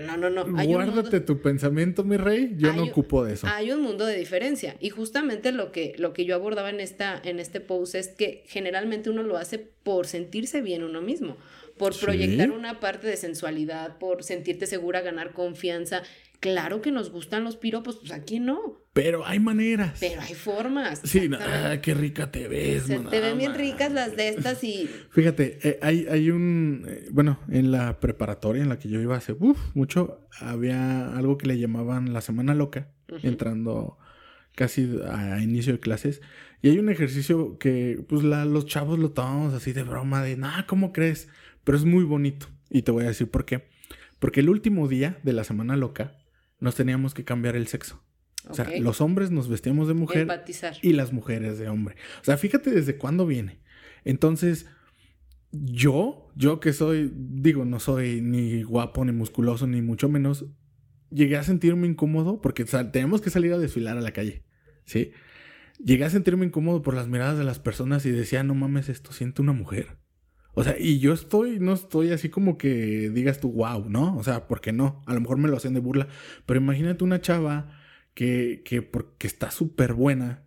no, 0.05 0.15
no, 0.17 0.29
no. 0.29 0.41
Hay 0.57 0.67
mundo- 0.67 0.91
Guárdate 0.91 1.19
tu 1.19 1.41
pensamiento, 1.41 2.03
mi 2.03 2.17
rey. 2.17 2.53
Yo 2.57 2.69
Hay 2.71 2.77
no 2.77 2.83
un- 2.83 2.89
ocupo 2.89 3.25
de 3.25 3.33
eso. 3.33 3.47
Hay 3.47 3.71
un 3.71 3.81
mundo 3.81 4.05
de 4.05 4.15
diferencia. 4.17 4.75
Y 4.79 4.89
justamente 4.89 5.51
lo 5.51 5.71
que, 5.71 5.95
lo 5.97 6.13
que 6.13 6.25
yo 6.25 6.35
abordaba 6.35 6.69
en, 6.69 6.79
esta, 6.79 7.19
en 7.25 7.39
este 7.39 7.59
post 7.59 7.95
es 7.95 8.07
que 8.09 8.43
generalmente 8.47 9.09
uno 9.09 9.23
lo 9.23 9.37
hace 9.37 9.59
por 9.59 10.07
sentirse 10.07 10.61
bien 10.61 10.83
uno 10.83 11.01
mismo, 11.01 11.37
por 11.77 11.93
Sí. 11.93 12.05
proyectar 12.05 12.51
una 12.51 12.79
parte 12.79 13.07
de 13.07 13.17
sensualidad, 13.17 13.97
por 13.97 14.23
sentirte 14.23 14.65
segura, 14.67 15.01
ganar 15.01 15.33
confianza. 15.33 16.03
Claro 16.43 16.81
que 16.81 16.91
nos 16.91 17.09
gustan 17.09 17.43
los 17.45 17.55
piropos, 17.55 17.95
pues 17.95 18.11
aquí 18.11 18.39
no, 18.41 18.59
Pero 18.91 19.25
hay 19.25 19.39
maneras. 19.39 19.97
pero 20.01 20.19
hay 20.21 20.33
formas. 20.33 20.99
Sí, 21.05 21.29
ah, 21.39 21.77
qué 21.81 21.93
rica 21.93 22.31
te 22.31 22.47
ves. 22.49 22.83
Se 22.83 22.99
man, 22.99 23.09
te 23.09 23.21
ven 23.21 23.31
ah, 23.35 23.37
bien 23.37 23.51
man. 23.51 23.59
ricas 23.61 23.91
las 23.93 24.15
de 24.17 24.27
estas 24.27 24.61
y 24.63 24.89
Fíjate, 25.11 25.57
eh, 25.63 25.79
hay, 25.81 26.05
hay 26.11 26.29
un. 26.31 26.85
eh, 26.87 27.05
bueno, 27.11 27.39
en 27.49 27.71
la 27.71 27.99
preparatoria 28.01 28.61
en 28.61 28.67
la 28.69 28.77
que 28.77 28.89
yo 28.89 28.99
iba 28.99 29.15
hace 29.15 29.31
uf, 29.39 29.57
mucho, 29.73 30.27
había 30.41 31.15
algo 31.15 31.37
que 31.37 31.47
le 31.47 31.57
llamaban 31.57 32.11
la 32.11 32.19
semana 32.19 32.53
loca, 32.53 32.89
entrando 33.23 33.97
casi 34.55 34.99
a 35.09 35.39
inicio 35.41 35.73
de 35.73 35.79
clases. 35.79 36.21
Y 36.61 36.69
hay 36.69 36.77
un 36.77 36.89
ejercicio 36.89 37.57
que, 37.57 38.03
pues, 38.07 38.23
la- 38.23 38.45
los 38.45 38.65
chavos 38.65 38.99
lo 38.99 39.11
tomamos 39.11 39.53
así 39.53 39.73
de 39.73 39.83
broma, 39.83 40.21
de, 40.23 40.35
nah, 40.37 40.63
¿cómo 40.67 40.91
crees? 40.93 41.29
Pero 41.63 41.77
es 41.77 41.85
muy 41.85 42.03
bonito. 42.03 42.47
Y 42.69 42.81
te 42.83 42.91
voy 42.91 43.05
a 43.05 43.07
decir 43.07 43.29
por 43.31 43.45
qué. 43.45 43.67
Porque 44.19 44.39
el 44.41 44.49
último 44.49 44.87
día 44.87 45.17
de 45.23 45.33
la 45.33 45.43
semana 45.43 45.75
loca 45.77 46.17
nos 46.63 46.75
teníamos 46.75 47.13
que 47.13 47.25
cambiar 47.25 47.57
el 47.57 47.67
sexo. 47.67 48.01
O 48.49 48.53
sea, 48.53 48.69
los 48.79 49.01
hombres 49.01 49.31
nos 49.31 49.49
vestíamos 49.49 49.87
de 49.89 49.93
mujer 49.93 50.21
empatizar. 50.23 50.75
y 50.81 50.93
las 50.93 51.11
mujeres 51.11 51.59
de 51.59 51.67
hombre. 51.67 51.95
O 52.21 52.23
sea, 52.23 52.37
fíjate 52.37 52.71
desde 52.71 52.97
cuándo 52.97 53.25
viene. 53.25 53.59
Entonces, 54.05 54.65
yo, 55.51 56.31
yo 56.35 56.61
que 56.61 56.71
soy, 56.71 57.11
digo, 57.13 57.65
no 57.65 57.79
soy 57.79 58.21
ni 58.21 58.63
guapo, 58.63 59.03
ni 59.03 59.11
musculoso, 59.11 59.67
ni 59.67 59.81
mucho 59.81 60.07
menos, 60.07 60.45
llegué 61.09 61.35
a 61.35 61.43
sentirme 61.43 61.85
incómodo 61.85 62.41
porque 62.41 62.63
tenemos 62.63 63.21
que 63.21 63.29
salir 63.29 63.51
a 63.51 63.57
desfilar 63.57 63.97
a 63.97 64.01
la 64.01 64.11
calle, 64.11 64.43
¿sí? 64.85 65.11
Llegué 65.83 66.05
a 66.05 66.09
sentirme 66.09 66.45
incómodo 66.45 66.81
por 66.81 66.93
las 66.93 67.09
miradas 67.09 67.37
de 67.37 67.43
las 67.43 67.59
personas 67.59 68.05
y 68.05 68.11
decía, 68.11 68.43
no 68.43 68.55
mames, 68.55 68.87
esto 68.87 69.11
siente 69.11 69.41
una 69.41 69.51
mujer. 69.51 69.97
O 70.55 70.63
sea, 70.63 70.75
y 70.79 70.99
yo 70.99 71.13
estoy, 71.13 71.59
no 71.59 71.73
estoy 71.73 72.11
así 72.11 72.29
como 72.29 72.57
que 72.57 73.09
digas 73.09 73.39
tú, 73.39 73.51
wow, 73.51 73.89
¿no? 73.89 74.15
O 74.17 74.23
sea, 74.23 74.47
¿por 74.47 74.61
qué 74.61 74.71
no? 74.71 75.01
A 75.07 75.13
lo 75.13 75.21
mejor 75.21 75.37
me 75.37 75.49
lo 75.49 75.57
hacen 75.57 75.73
de 75.73 75.79
burla, 75.79 76.07
pero 76.45 76.59
imagínate 76.59 77.03
una 77.03 77.21
chava 77.21 77.79
que, 78.13 78.61
que 78.63 78.81
porque 78.83 79.25
está 79.27 79.49
súper 79.49 79.93
buena 79.93 80.43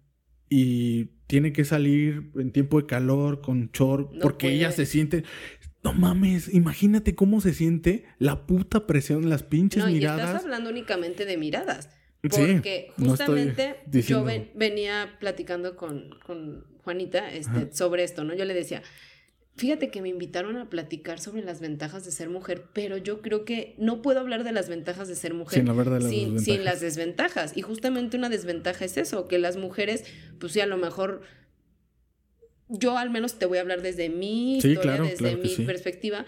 y 0.48 1.06
tiene 1.26 1.52
que 1.52 1.64
salir 1.64 2.30
en 2.36 2.52
tiempo 2.52 2.80
de 2.80 2.86
calor 2.86 3.40
con 3.40 3.70
short 3.72 4.12
No 4.12 4.20
porque 4.20 4.48
ella 4.52 4.70
se 4.70 4.86
siente... 4.86 5.24
No 5.82 5.92
mames, 5.92 6.52
imagínate 6.52 7.14
cómo 7.14 7.40
se 7.40 7.52
siente 7.52 8.04
la 8.18 8.46
puta 8.46 8.86
presión, 8.88 9.28
las 9.28 9.44
pinches 9.44 9.84
No, 9.84 9.88
y 9.90 9.98
estás 9.98 10.16
miradas. 10.18 10.44
hablando 10.44 10.70
únicamente 10.70 11.24
de 11.26 11.36
miradas. 11.36 11.90
Sí, 12.22 12.28
Porque 12.30 12.88
no 12.96 13.10
justamente 13.10 13.76
yo 14.06 14.24
ven- 14.24 14.50
venía 14.56 15.16
platicando 15.20 15.76
con, 15.76 16.10
con 16.26 16.64
Juanita 16.82 17.32
este, 17.32 17.72
sobre 17.72 18.02
esto, 18.02 18.24
¿no? 18.24 18.34
Yo 18.34 18.44
le 18.44 18.54
decía, 18.54 18.82
fíjate 19.56 19.90
que 19.90 20.02
me 20.02 20.08
invitaron 20.10 20.56
a 20.56 20.68
platicar 20.68 21.18
sobre 21.18 21.42
las 21.42 21.60
ventajas 21.60 22.04
de 22.04 22.10
ser 22.10 22.28
mujer, 22.28 22.64
pero 22.72 22.96
yo 22.96 23.22
creo 23.22 23.44
que 23.44 23.74
no 23.78 24.02
puedo 24.02 24.20
hablar 24.20 24.44
de 24.44 24.52
las 24.52 24.68
ventajas 24.68 25.08
de 25.08 25.14
ser 25.14 25.34
mujer 25.34 25.60
Sin 25.60 25.68
hablar 25.68 25.90
de 25.90 26.00
las 26.00 26.10
sin, 26.10 26.34
desventajas. 26.34 26.44
sin 26.44 26.64
las 26.64 26.80
desventajas. 26.80 27.56
Y 27.56 27.62
justamente 27.62 28.16
una 28.16 28.28
desventaja 28.28 28.84
es 28.84 28.96
eso, 28.96 29.26
que 29.28 29.38
las 29.38 29.56
mujeres, 29.56 30.04
pues 30.38 30.52
sí, 30.52 30.60
a 30.60 30.66
lo 30.66 30.76
mejor... 30.76 31.22
Yo 32.68 32.98
al 32.98 33.10
menos 33.10 33.38
te 33.38 33.46
voy 33.46 33.58
a 33.58 33.60
hablar 33.60 33.80
desde 33.80 34.08
mi 34.08 34.58
Sí, 34.60 34.68
historia, 34.70 34.82
claro, 34.96 35.04
desde 35.04 35.16
claro 35.18 35.38
mi 35.38 35.48
sí. 35.48 35.62
perspectiva. 35.64 36.26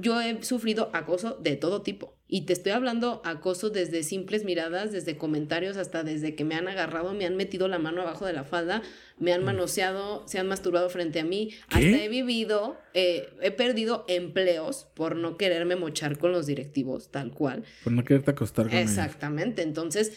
Yo 0.00 0.20
he 0.20 0.42
sufrido 0.44 0.90
acoso 0.92 1.34
de 1.42 1.56
todo 1.56 1.82
tipo. 1.82 2.16
Y 2.32 2.42
te 2.42 2.52
estoy 2.52 2.70
hablando 2.70 3.20
acoso 3.24 3.70
desde 3.70 4.04
simples 4.04 4.44
miradas, 4.44 4.92
desde 4.92 5.16
comentarios, 5.16 5.76
hasta 5.76 6.04
desde 6.04 6.36
que 6.36 6.44
me 6.44 6.54
han 6.54 6.68
agarrado, 6.68 7.12
me 7.12 7.26
han 7.26 7.36
metido 7.36 7.66
la 7.66 7.80
mano 7.80 8.02
abajo 8.02 8.24
de 8.24 8.32
la 8.32 8.44
falda, 8.44 8.82
me 9.18 9.32
han 9.32 9.42
manoseado, 9.42 10.26
se 10.28 10.38
han 10.38 10.46
masturbado 10.46 10.88
frente 10.90 11.18
a 11.18 11.24
mí. 11.24 11.50
Mm. 11.50 11.68
¿Qué? 11.78 11.90
Hasta 11.90 12.04
he 12.04 12.08
vivido, 12.08 12.78
eh, 12.94 13.30
he 13.42 13.50
perdido 13.50 14.04
empleos 14.06 14.86
por 14.94 15.16
no 15.16 15.36
quererme 15.36 15.74
mochar 15.74 16.18
con 16.18 16.30
los 16.30 16.46
directivos, 16.46 17.10
tal 17.10 17.32
cual. 17.32 17.64
Por 17.82 17.92
no 17.92 18.04
quererte 18.04 18.30
acostar 18.30 18.66
con 18.68 18.76
ellos. 18.76 18.90
Exactamente. 18.90 19.62
Entonces, 19.62 20.12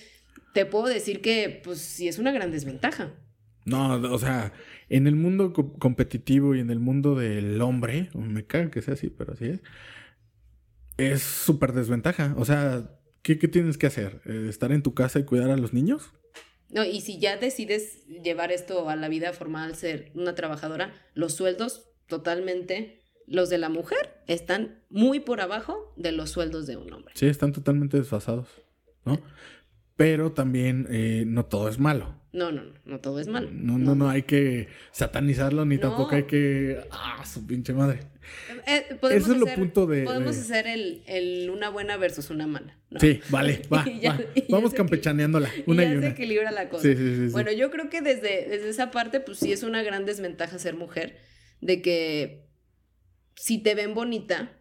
te 0.54 0.68
puedo 0.68 0.86
decir 0.86 1.20
que, 1.22 1.62
pues, 1.64 1.80
sí 1.80 2.08
es 2.08 2.20
una 2.20 2.32
gran 2.32 2.52
desventaja. 2.52 3.12
No, 3.66 3.96
o 3.96 4.20
sea, 4.20 4.54
en 4.90 5.08
el 5.08 5.16
mundo 5.16 5.52
co- 5.52 5.74
competitivo 5.80 6.54
y 6.54 6.60
en 6.60 6.70
el 6.70 6.80
mundo 6.80 7.16
del 7.16 7.60
hombre, 7.62 8.10
me 8.14 8.46
caga 8.46 8.70
que 8.70 8.84
sea 8.84 8.94
así, 8.94 9.10
pero 9.10 9.34
así 9.34 9.46
es, 9.46 9.62
es 10.98 11.22
súper 11.22 11.74
desventaja. 11.74 12.34
O 12.38 12.46
sea, 12.46 12.90
¿qué, 13.22 13.38
qué 13.40 13.48
tienes 13.48 13.78
que 13.78 13.88
hacer? 13.88 14.22
Eh, 14.26 14.48
¿Estar 14.50 14.72
en 14.72 14.84
tu 14.84 14.94
casa 14.94 15.20
y 15.20 15.26
cuidar 15.26 15.50
a 15.50 15.58
los 15.58 15.74
niños? 15.74 16.12
No, 16.70 16.84
y 16.84 17.02
si 17.02 17.20
ya 17.20 17.38
decides 17.38 18.06
llevar 18.08 18.52
esto 18.52 18.90
a 18.90 18.96
la 18.96 19.08
vida 19.08 19.32
formal, 19.34 19.76
ser 19.76 20.12
una 20.16 20.34
trabajadora, 20.34 20.94
los 21.14 21.34
sueldos 21.34 21.90
totalmente, 22.08 23.02
los 23.28 23.50
de 23.50 23.60
la 23.60 23.70
mujer, 23.70 24.24
están 24.28 24.84
muy 24.90 25.20
por 25.20 25.40
abajo 25.42 25.94
de 25.98 26.12
los 26.12 26.32
sueldos 26.32 26.66
de 26.66 26.78
un 26.78 26.92
hombre. 26.92 27.14
Sí, 27.16 27.28
están 27.28 27.52
totalmente 27.54 27.98
desfasados, 27.98 28.48
¿no? 29.06 29.20
Pero 29.96 30.32
también 30.32 30.88
eh, 30.90 31.24
no 31.28 31.46
todo 31.46 31.70
es 31.70 31.78
malo. 31.78 32.20
No, 32.34 32.52
no, 32.52 32.64
no, 32.64 32.74
no 32.86 33.00
todo 33.00 33.20
es 33.20 33.28
malo. 33.28 33.50
No, 33.52 33.78
no, 33.78 33.94
no 33.94 34.10
hay 34.10 34.24
que 34.24 34.68
satanizarlo 34.92 35.66
ni 35.66 35.76
No. 35.76 35.82
tampoco 35.82 36.16
hay 36.16 36.24
que... 36.24 36.80
¡Ah, 36.90 37.24
su 37.24 37.46
pinche 37.46 37.74
madre! 37.74 38.00
Eh, 38.68 38.86
Eso 38.90 39.32
es 39.34 39.38
lo 39.38 39.46
hacer- 39.46 39.56
punto 39.60 39.86
de- 39.88 40.04
Podemos 40.04 40.36
de- 40.36 40.42
hacer 40.42 40.68
el, 40.68 41.04
el 41.08 41.50
una 41.50 41.70
buena 41.70 41.98
versus 41.98 42.30
una 42.30 42.48
mala. 42.48 42.78
¿no? 42.90 43.00
Sí, 43.00 43.20
vale, 43.30 43.62
va, 43.74 43.86
Y 43.88 44.00
ya- 44.00 44.14
va. 44.14 44.22
y 44.36 44.52
Vamos 44.52 44.74
campechaneándola, 44.74 45.50
Y 45.56 45.64
una 45.70 45.84
ya 45.84 45.94
y 45.96 46.00
se 46.00 46.08
equilibra 46.08 46.52
la 46.52 46.70
cosa. 46.70 46.84
Sí, 46.84 46.96
sí, 46.96 47.16
sí, 47.16 47.26
sí. 47.28 47.32
Bueno, 47.32 47.52
yo 47.52 47.70
creo 47.72 47.90
que 47.90 48.02
desde, 48.02 48.48
desde 48.48 48.70
esa 48.70 48.92
parte, 48.92 49.20
pues 49.20 49.40
sí 49.40 49.52
es 49.52 49.64
una 49.64 49.84
gran 49.84 50.06
desventaja 50.06 50.58
ser 50.60 50.76
mujer, 50.76 51.18
de 51.62 51.82
que 51.82 52.46
si 53.36 53.58
te 53.58 53.76
ven 53.76 53.94
bonita, 53.94 54.60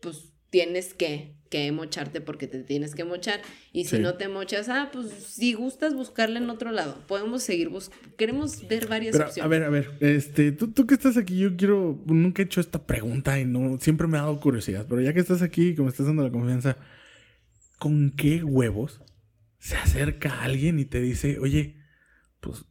pues 0.00 0.32
tienes 0.50 0.94
que, 0.94 1.36
que 1.54 1.70
mocharte 1.70 2.20
porque 2.20 2.46
te 2.48 2.64
tienes 2.64 2.94
que 2.96 3.04
mochar. 3.04 3.40
Y 3.72 3.84
si 3.84 3.96
Sí. 3.96 4.02
no 4.02 4.14
te 4.14 4.26
mochas, 4.28 4.68
ah, 4.68 4.90
pues 4.92 5.10
si 5.12 5.52
gustas 5.54 5.94
buscarla 5.94 6.38
en 6.40 6.50
otro 6.50 6.72
lado, 6.72 6.98
podemos 7.06 7.44
seguir 7.44 7.68
buscando. 7.68 8.16
Queremos 8.16 8.66
ver 8.66 8.88
varias 8.88 9.12
Pero, 9.12 9.28
opciones. 9.28 9.46
a 9.46 9.48
ver, 9.48 9.62
a 9.62 9.68
ver, 9.68 9.92
este, 10.00 10.50
tú, 10.50 10.72
tú 10.72 10.86
que 10.86 10.94
estás 10.94 11.16
aquí, 11.16 11.38
yo 11.38 11.56
quiero, 11.56 12.02
nunca 12.06 12.42
he 12.42 12.46
hecho 12.46 12.60
esta 12.60 12.84
pregunta 12.86 13.38
y 13.38 13.44
no, 13.44 13.78
siempre 13.80 14.06
me 14.08 14.18
ha 14.18 14.22
dado 14.22 14.40
curiosidad, 14.40 14.86
pero 14.88 15.00
ya 15.00 15.12
que 15.14 15.20
estás 15.20 15.42
aquí 15.42 15.68
y 15.68 15.74
que 15.76 15.82
me 15.82 15.88
estás 15.88 16.06
dando 16.06 16.22
la 16.24 16.30
confianza, 16.32 16.76
¿con 17.78 18.10
qué 18.16 18.42
huevos 18.42 19.00
se 19.58 19.76
acerca 19.76 20.42
alguien 20.42 20.78
y 20.78 20.84
te 20.84 21.00
dice, 21.00 21.38
oye, 21.38 21.76
pues, 22.40 22.64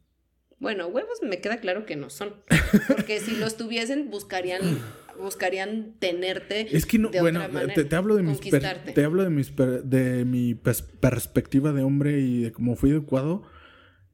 Bueno, 0.58 0.86
huevos 0.88 1.18
me 1.22 1.40
queda 1.40 1.56
claro 1.58 1.84
que 1.86 1.96
no 1.96 2.10
son. 2.10 2.34
Porque 2.88 3.18
si 3.20 3.36
los 3.36 3.56
tuviesen, 3.56 4.10
buscarían, 4.10 4.60
buscarían 5.18 5.94
tenerte. 5.98 6.74
es 6.76 6.86
que 6.86 6.98
no, 6.98 7.10
de 7.10 7.20
bueno, 7.20 7.40
otra 7.40 7.52
manera, 7.52 7.74
te, 7.74 7.84
te 7.84 7.96
hablo 7.96 8.16
de 8.16 8.22
mis, 8.22 8.38
per- 8.40 8.84
te 8.94 9.04
hablo 9.04 9.22
de 9.22 9.30
mis, 9.30 9.50
per- 9.50 9.82
de 9.84 10.24
mi 10.24 10.54
pers- 10.54 10.84
perspectiva 11.00 11.72
de 11.72 11.82
hombre 11.82 12.20
y 12.20 12.42
de 12.42 12.52
cómo 12.52 12.76
fui 12.76 12.90
educado, 12.90 13.42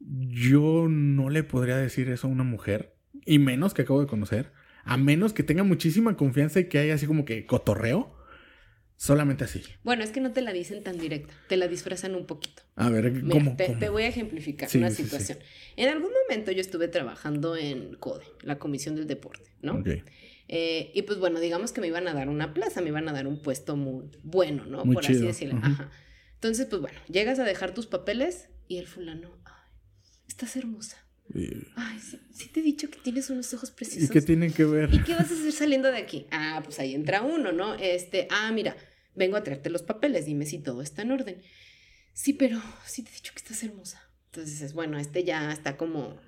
yo 0.01 0.87
no 0.89 1.31
le 1.31 1.43
podría 1.45 1.77
decir 1.77 2.09
eso 2.09 2.27
a 2.27 2.31
una 2.31 2.45
mujer, 2.45 2.95
y 3.27 3.39
menos 3.39 3.75
que 3.75 3.83
acabo 3.83 4.01
de 4.01 4.07
conocer, 4.07 4.51
a 4.85 4.97
menos 4.97 5.33
que 5.33 5.43
tenga 5.43 5.63
muchísima 5.63 6.17
confianza 6.17 6.61
y 6.61 6.69
que 6.69 6.79
haya 6.79 6.95
así 6.95 7.07
como 7.07 7.25
que 7.25 7.45
cotorreo, 7.47 8.17
solamente 8.97 9.45
así. 9.45 9.63
Bueno, 9.83 10.03
es 10.05 10.11
que 10.11 10.21
no 10.21 10.33
te 10.33 10.43
la 10.43 10.53
dicen 10.53 10.83
tan 10.83 10.99
directa, 10.99 11.33
te 11.49 11.57
la 11.57 11.69
disfrazan 11.69 12.15
un 12.15 12.27
poquito. 12.27 12.63
A 12.77 12.89
ver, 12.91 13.11
Mira, 13.13 13.29
¿cómo? 13.31 13.57
te, 13.57 13.67
cómo? 13.67 13.79
te 13.79 13.89
voy 13.89 14.03
a 14.05 14.09
ejemplificar 14.09 14.69
Sí, 14.69 14.79
una 14.79 14.91
sí, 14.91 14.97
sí. 14.97 15.03
situación. 15.05 15.39
En 15.77 15.89
algún 15.89 16.11
momento 16.23 16.51
yo 16.53 16.61
estuve 16.61 16.89
trabajando 16.89 17.57
en 17.57 17.95
CODE, 17.97 18.25
la 18.43 18.59
Comisión 18.59 18.97
del 18.97 19.07
Deporte, 19.07 19.51
¿no? 19.63 19.75
Ok. 19.77 19.89
Eh, 20.53 20.91
y 20.95 21.03
pues 21.03 21.21
bueno, 21.21 21.39
digamos 21.39 21.71
que 21.71 21.81
me 21.81 21.87
iban 21.87 22.09
a 22.09 22.13
dar 22.13 22.29
una 22.29 22.53
plaza, 22.53 22.81
me 22.81 22.89
iban 22.89 23.09
a 23.09 23.13
dar 23.13 23.29
un 23.29 23.41
puesto 23.41 23.77
muy 23.77 24.11
bueno, 24.25 24.65
¿no? 24.67 24.85
Muy 24.85 24.95
Por 24.95 25.05
chido. 25.05 25.19
así 25.21 25.27
decirlo. 25.29 25.61
Ajá. 25.63 25.93
Entonces, 26.35 26.67
pues 26.67 26.83
bueno, 26.83 26.99
llegas 27.09 27.39
a 27.39 27.45
dejar 27.45 27.73
tus 27.73 27.87
papeles 27.87 28.49
y 28.67 28.79
el 28.79 28.89
fulano, 28.89 29.31
ay, 29.45 29.71
estás 30.27 30.57
hermosa. 30.57 30.97
¿Y, 31.33 31.51
Ay, 31.77 32.01
sí, 32.01 32.19
sí 32.35 32.49
te 32.49 32.59
he 32.59 32.63
dicho 32.65 32.91
que 32.91 32.99
tienes 32.99 33.31
unos 33.31 33.55
ojos 33.55 33.71
y 33.71 33.75
preciosos. 33.75 34.11
qué 34.11 34.21
tienen 34.21 34.53
que 34.53 34.65
ver? 34.65 34.93
¿Y 34.93 35.01
qué 35.05 35.13
vas 35.13 35.31
a 35.31 35.35
hacer 35.35 35.53
saliendo 35.53 35.93
de 35.93 35.99
aquí? 35.99 36.27
Ah, 36.33 36.61
pues 36.65 36.81
ahí 36.81 36.97
entra 36.97 37.23
uno, 37.23 37.53
¿no? 37.53 37.77
Este, 37.77 38.27
ah, 38.33 38.51
mira, 38.51 38.77
vengo 39.15 39.37
a 39.37 39.45
traerte 39.45 39.71
los 39.71 39.83
papeles, 39.85 40.27
dime 40.27 40.47
si 40.47 40.59
todo 40.59 40.83
está 40.83 41.03
en 41.03 41.13
orden. 41.13 41.41
Sí, 42.13 42.33
pero 42.33 42.61
sí 42.85 43.05
te 43.05 43.11
he 43.11 43.15
dicho 43.15 43.33
que 43.33 43.39
estás 43.39 43.63
hermosa. 43.63 44.03
Entonces 44.33 44.73
bueno, 44.73 44.99
este 44.99 45.23
ya 45.23 45.53
está 45.53 45.77
como... 45.77 46.19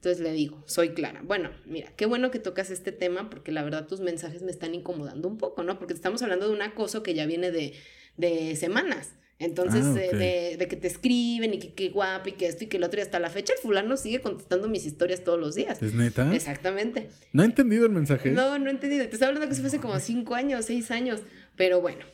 Entonces 0.00 0.20
le 0.22 0.32
digo, 0.32 0.62
soy 0.66 0.90
clara. 0.90 1.20
Bueno, 1.22 1.50
mira, 1.66 1.92
qué 1.94 2.06
bueno 2.06 2.30
que 2.30 2.38
tocas 2.38 2.70
este 2.70 2.90
tema 2.90 3.28
porque 3.28 3.52
la 3.52 3.62
verdad 3.62 3.86
tus 3.86 4.00
mensajes 4.00 4.40
me 4.42 4.50
están 4.50 4.74
incomodando 4.74 5.28
un 5.28 5.36
poco, 5.36 5.62
¿no? 5.62 5.78
Porque 5.78 5.92
estamos 5.92 6.22
hablando 6.22 6.48
de 6.48 6.54
un 6.54 6.62
acoso 6.62 7.02
que 7.02 7.12
ya 7.12 7.26
viene 7.26 7.50
de, 7.50 7.74
de 8.16 8.56
semanas. 8.56 9.12
Entonces, 9.38 9.84
Ah, 9.84 10.00
eh, 10.00 10.16
de, 10.16 10.56
de 10.56 10.68
que 10.68 10.76
te 10.76 10.86
escriben 10.86 11.52
y 11.52 11.58
que 11.58 11.74
qué 11.74 11.90
guapo 11.90 12.30
y 12.30 12.32
que 12.32 12.46
esto 12.46 12.64
y 12.64 12.66
que 12.68 12.78
el 12.78 12.84
otro 12.84 12.98
y 12.98 13.02
hasta 13.02 13.18
la 13.18 13.28
fecha 13.28 13.52
el 13.52 13.58
fulano 13.58 13.98
sigue 13.98 14.20
contestando 14.22 14.68
mis 14.68 14.86
historias 14.86 15.22
todos 15.22 15.38
los 15.38 15.54
días. 15.54 15.82
¿Es 15.82 15.92
neta? 15.92 16.34
Exactamente. 16.34 17.10
¿No 17.34 17.42
he 17.42 17.46
entendido 17.46 17.84
el 17.84 17.92
mensaje? 17.92 18.30
No, 18.30 18.58
no 18.58 18.68
he 18.68 18.70
entendido. 18.70 19.06
Te 19.06 19.12
estaba 19.12 19.28
hablando 19.28 19.48
que 19.48 19.52
eso 19.52 19.60
fue 19.62 19.68
hace 19.68 19.80
como 19.80 19.98
cinco 19.98 20.34
años, 20.34 20.64
seis 20.64 20.90
años. 20.90 21.20
Pero 21.56 21.82
bueno, 21.82 22.04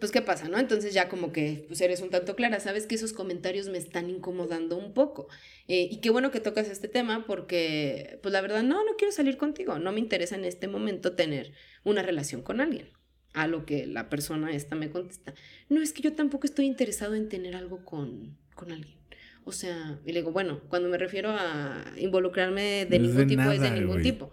pues 0.00 0.10
qué 0.10 0.22
pasa, 0.22 0.48
¿no? 0.48 0.58
Entonces 0.58 0.94
ya 0.94 1.08
como 1.08 1.30
que 1.30 1.64
pues 1.68 1.80
eres 1.80 2.00
un 2.00 2.10
tanto 2.10 2.34
clara. 2.34 2.58
Sabes 2.58 2.86
que 2.86 2.94
esos 2.94 3.12
comentarios 3.12 3.68
me 3.68 3.78
están 3.78 4.10
incomodando 4.10 4.76
un 4.76 4.94
poco. 4.94 5.28
Eh, 5.68 5.88
y 5.90 6.00
qué 6.00 6.10
bueno 6.10 6.30
que 6.30 6.40
tocas 6.40 6.68
este 6.68 6.88
tema 6.88 7.26
porque, 7.26 8.18
pues 8.22 8.32
la 8.32 8.40
verdad, 8.40 8.62
no, 8.62 8.84
no 8.84 8.96
quiero 8.96 9.12
salir 9.12 9.36
contigo. 9.36 9.78
No 9.78 9.92
me 9.92 10.00
interesa 10.00 10.34
en 10.34 10.44
este 10.44 10.66
momento 10.66 11.12
tener 11.12 11.52
una 11.84 12.02
relación 12.02 12.42
con 12.42 12.60
alguien. 12.60 12.88
A 13.32 13.46
lo 13.46 13.64
que 13.64 13.86
la 13.86 14.08
persona 14.08 14.50
esta 14.52 14.74
me 14.74 14.90
contesta. 14.90 15.34
No, 15.68 15.80
es 15.80 15.92
que 15.92 16.02
yo 16.02 16.14
tampoco 16.14 16.46
estoy 16.46 16.66
interesado 16.66 17.14
en 17.14 17.28
tener 17.28 17.54
algo 17.54 17.84
con, 17.84 18.36
con 18.56 18.72
alguien. 18.72 18.98
O 19.44 19.52
sea, 19.52 20.00
y 20.04 20.12
le 20.12 20.20
digo, 20.20 20.32
bueno, 20.32 20.60
cuando 20.68 20.88
me 20.88 20.98
refiero 20.98 21.30
a 21.30 21.84
involucrarme 21.96 22.86
de 22.86 22.98
No 22.98 23.06
ningún 23.06 23.28
de 23.28 23.36
tipo, 23.36 23.50
es 23.50 23.60
de 23.60 23.70
ningún 23.70 24.02
tipo. 24.02 24.32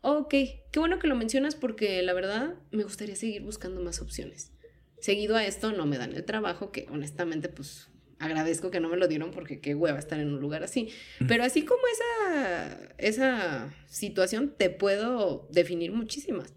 Ok, 0.00 0.30
qué 0.30 0.78
bueno 0.78 0.98
que 0.98 1.08
lo 1.08 1.16
mencionas 1.16 1.56
porque 1.56 2.02
la 2.02 2.12
verdad 2.12 2.54
me 2.70 2.84
gustaría 2.84 3.16
seguir 3.16 3.42
buscando 3.42 3.80
más 3.80 4.00
opciones. 4.00 4.52
Seguido 5.00 5.36
a 5.36 5.44
esto 5.44 5.72
no 5.72 5.86
me 5.86 5.98
dan 5.98 6.14
el 6.14 6.24
trabajo 6.24 6.72
que 6.72 6.86
honestamente 6.90 7.48
pues 7.48 7.88
agradezco 8.18 8.70
que 8.70 8.80
no 8.80 8.88
me 8.88 8.96
lo 8.96 9.08
dieron 9.08 9.30
porque 9.30 9.60
qué 9.60 9.74
hueva 9.74 9.98
estar 9.98 10.18
en 10.18 10.28
un 10.28 10.40
lugar 10.40 10.62
así. 10.62 10.90
Pero 11.26 11.44
así 11.44 11.64
como 11.64 11.82
esa, 11.92 12.78
esa 12.98 13.74
situación 13.86 14.54
te 14.56 14.70
puedo 14.70 15.48
definir 15.50 15.92
muchísimas. 15.92 16.54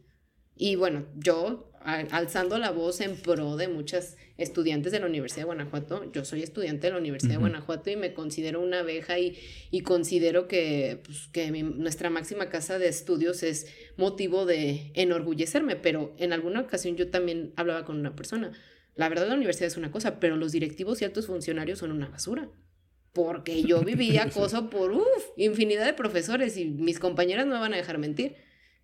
Y 0.56 0.76
bueno, 0.76 1.06
yo 1.16 1.71
alzando 1.84 2.58
la 2.58 2.72
voz 2.72 3.02
en 3.02 3.16
pro 3.16 3.56
de 3.58 3.68
muchas 3.68 4.18
estudiantes 4.38 4.92
de 4.92 5.00
la 5.00 5.06
Universidad 5.06 5.42
de 5.42 5.46
Guanajuato, 5.46 6.12
yo 6.12 6.26
soy 6.26 6.42
estudiante 6.44 6.88
de 6.88 6.94
la 6.94 7.00
Universidad 7.00 7.34
de 7.34 7.38
Guanajuato 7.40 7.90
y 7.90 7.96
me 7.96 8.14
considero 8.14 8.60
una 8.62 8.80
abeja 8.80 9.20
y, 9.20 9.38
y 9.70 9.82
considero 9.82 10.48
que, 10.48 11.00
pues, 11.04 11.28
que 11.32 11.52
mi- 11.52 11.64
nuestra 11.64 12.10
máxima 12.10 12.50
casa 12.50 12.80
de 12.80 12.88
estudios 12.88 13.44
es 13.44 13.68
motivo 13.98 14.46
de 14.46 14.92
enorgullecerme, 14.96 15.76
pero 15.76 16.14
en 16.18 16.34
alguna 16.34 16.62
ocasión 16.62 16.96
yo 16.98 17.10
también 17.10 17.54
hablaba 17.56 17.86
con 17.86 18.00
una 18.00 18.16
persona. 18.16 18.52
La 18.96 19.10
verdad 19.10 19.28
la 19.28 19.36
universidad 19.36 19.68
es 19.68 19.78
una 19.78 19.92
cosa, 19.92 20.20
pero 20.20 20.36
los 20.38 20.52
directivos 20.52 21.02
y 21.02 21.06
altos 21.06 21.28
funcionarios 21.28 21.80
son 21.80 21.92
una 21.92 22.10
basura. 22.10 22.50
Porque 23.14 23.64
yo 23.64 23.82
viví 23.86 24.18
acoso 24.18 24.70
por 24.70 24.92
uf, 24.92 25.26
infinidad 25.38 25.86
de 25.86 25.94
profesores 25.94 26.58
y 26.58 26.66
mis 26.66 27.00
compañeras 27.00 27.46
no 27.46 27.54
me 27.56 27.60
van 27.60 27.74
a 27.74 27.78
dejar 27.78 27.98
mentir. 27.98 28.36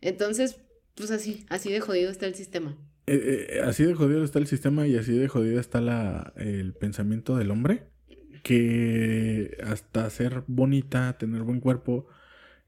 Entonces, 0.01 0.57
pues 0.95 1.11
así, 1.11 1.45
así 1.49 1.71
de 1.71 1.79
jodido 1.79 2.09
está 2.11 2.25
el 2.25 2.35
sistema. 2.35 2.77
Eh, 3.07 3.47
eh, 3.53 3.61
así 3.63 3.83
de 3.83 3.93
jodido 3.93 4.23
está 4.23 4.39
el 4.39 4.47
sistema 4.47 4.85
y 4.85 4.95
así 4.97 5.13
de 5.17 5.27
jodido 5.27 5.59
está 5.59 5.81
la, 5.81 6.33
el 6.35 6.73
pensamiento 6.73 7.37
del 7.37 7.51
hombre. 7.51 7.87
Que 8.43 9.57
hasta 9.65 10.09
ser 10.09 10.43
bonita, 10.47 11.17
tener 11.17 11.43
buen 11.43 11.59
cuerpo, 11.59 12.07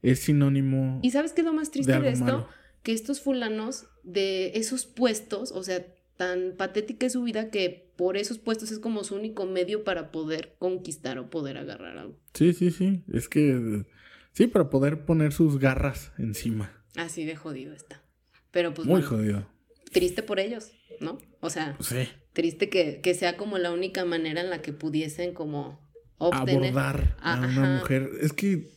es 0.02 0.20
sinónimo 0.20 1.00
¿Y 1.02 1.10
sabes 1.10 1.32
qué 1.32 1.40
es 1.42 1.46
lo 1.46 1.54
más 1.54 1.70
triste 1.70 1.98
de 1.98 2.10
esto? 2.10 2.24
malo. 2.24 2.48
Que 2.82 2.92
estos 2.92 3.20
fulanos 3.20 3.86
de 4.02 4.52
esos 4.54 4.86
puestos, 4.86 5.52
o 5.52 5.62
sea, 5.62 5.86
tan 6.16 6.54
patética 6.56 7.06
es 7.06 7.12
su 7.12 7.22
vida 7.22 7.50
que 7.50 7.92
por 7.96 8.16
esos 8.16 8.38
puestos 8.38 8.70
es 8.72 8.78
como 8.78 9.04
su 9.04 9.14
único 9.14 9.46
medio 9.46 9.84
para 9.84 10.10
poder 10.10 10.56
conquistar 10.58 11.18
o 11.18 11.30
poder 11.30 11.56
agarrar 11.56 11.98
algo. 11.98 12.18
Sí, 12.34 12.52
sí, 12.52 12.70
sí. 12.70 13.02
Es 13.12 13.28
que. 13.28 13.84
Sí, 14.32 14.46
para 14.46 14.70
poder 14.70 15.04
poner 15.04 15.32
sus 15.32 15.58
garras 15.58 16.12
encima. 16.18 16.72
Así 16.96 17.24
de 17.24 17.36
jodido 17.36 17.74
está. 17.74 18.02
Pero 18.50 18.74
pues 18.74 18.86
Muy 18.86 19.00
bueno, 19.00 19.08
jodido. 19.08 19.59
Triste 19.92 20.22
por 20.22 20.40
ellos, 20.40 20.72
¿no? 21.00 21.18
O 21.40 21.50
sea, 21.50 21.76
Sí. 21.80 22.08
triste 22.32 22.68
que, 22.68 23.00
que 23.00 23.14
sea 23.14 23.36
como 23.36 23.58
la 23.58 23.72
única 23.72 24.04
manera 24.04 24.40
en 24.40 24.50
la 24.50 24.62
que 24.62 24.72
pudiesen 24.72 25.34
como 25.34 25.80
obtener. 26.18 26.72
Abordar 26.72 27.16
a 27.20 27.38
una 27.38 27.78
mujer. 27.78 28.10
Es 28.20 28.32
que. 28.32 28.68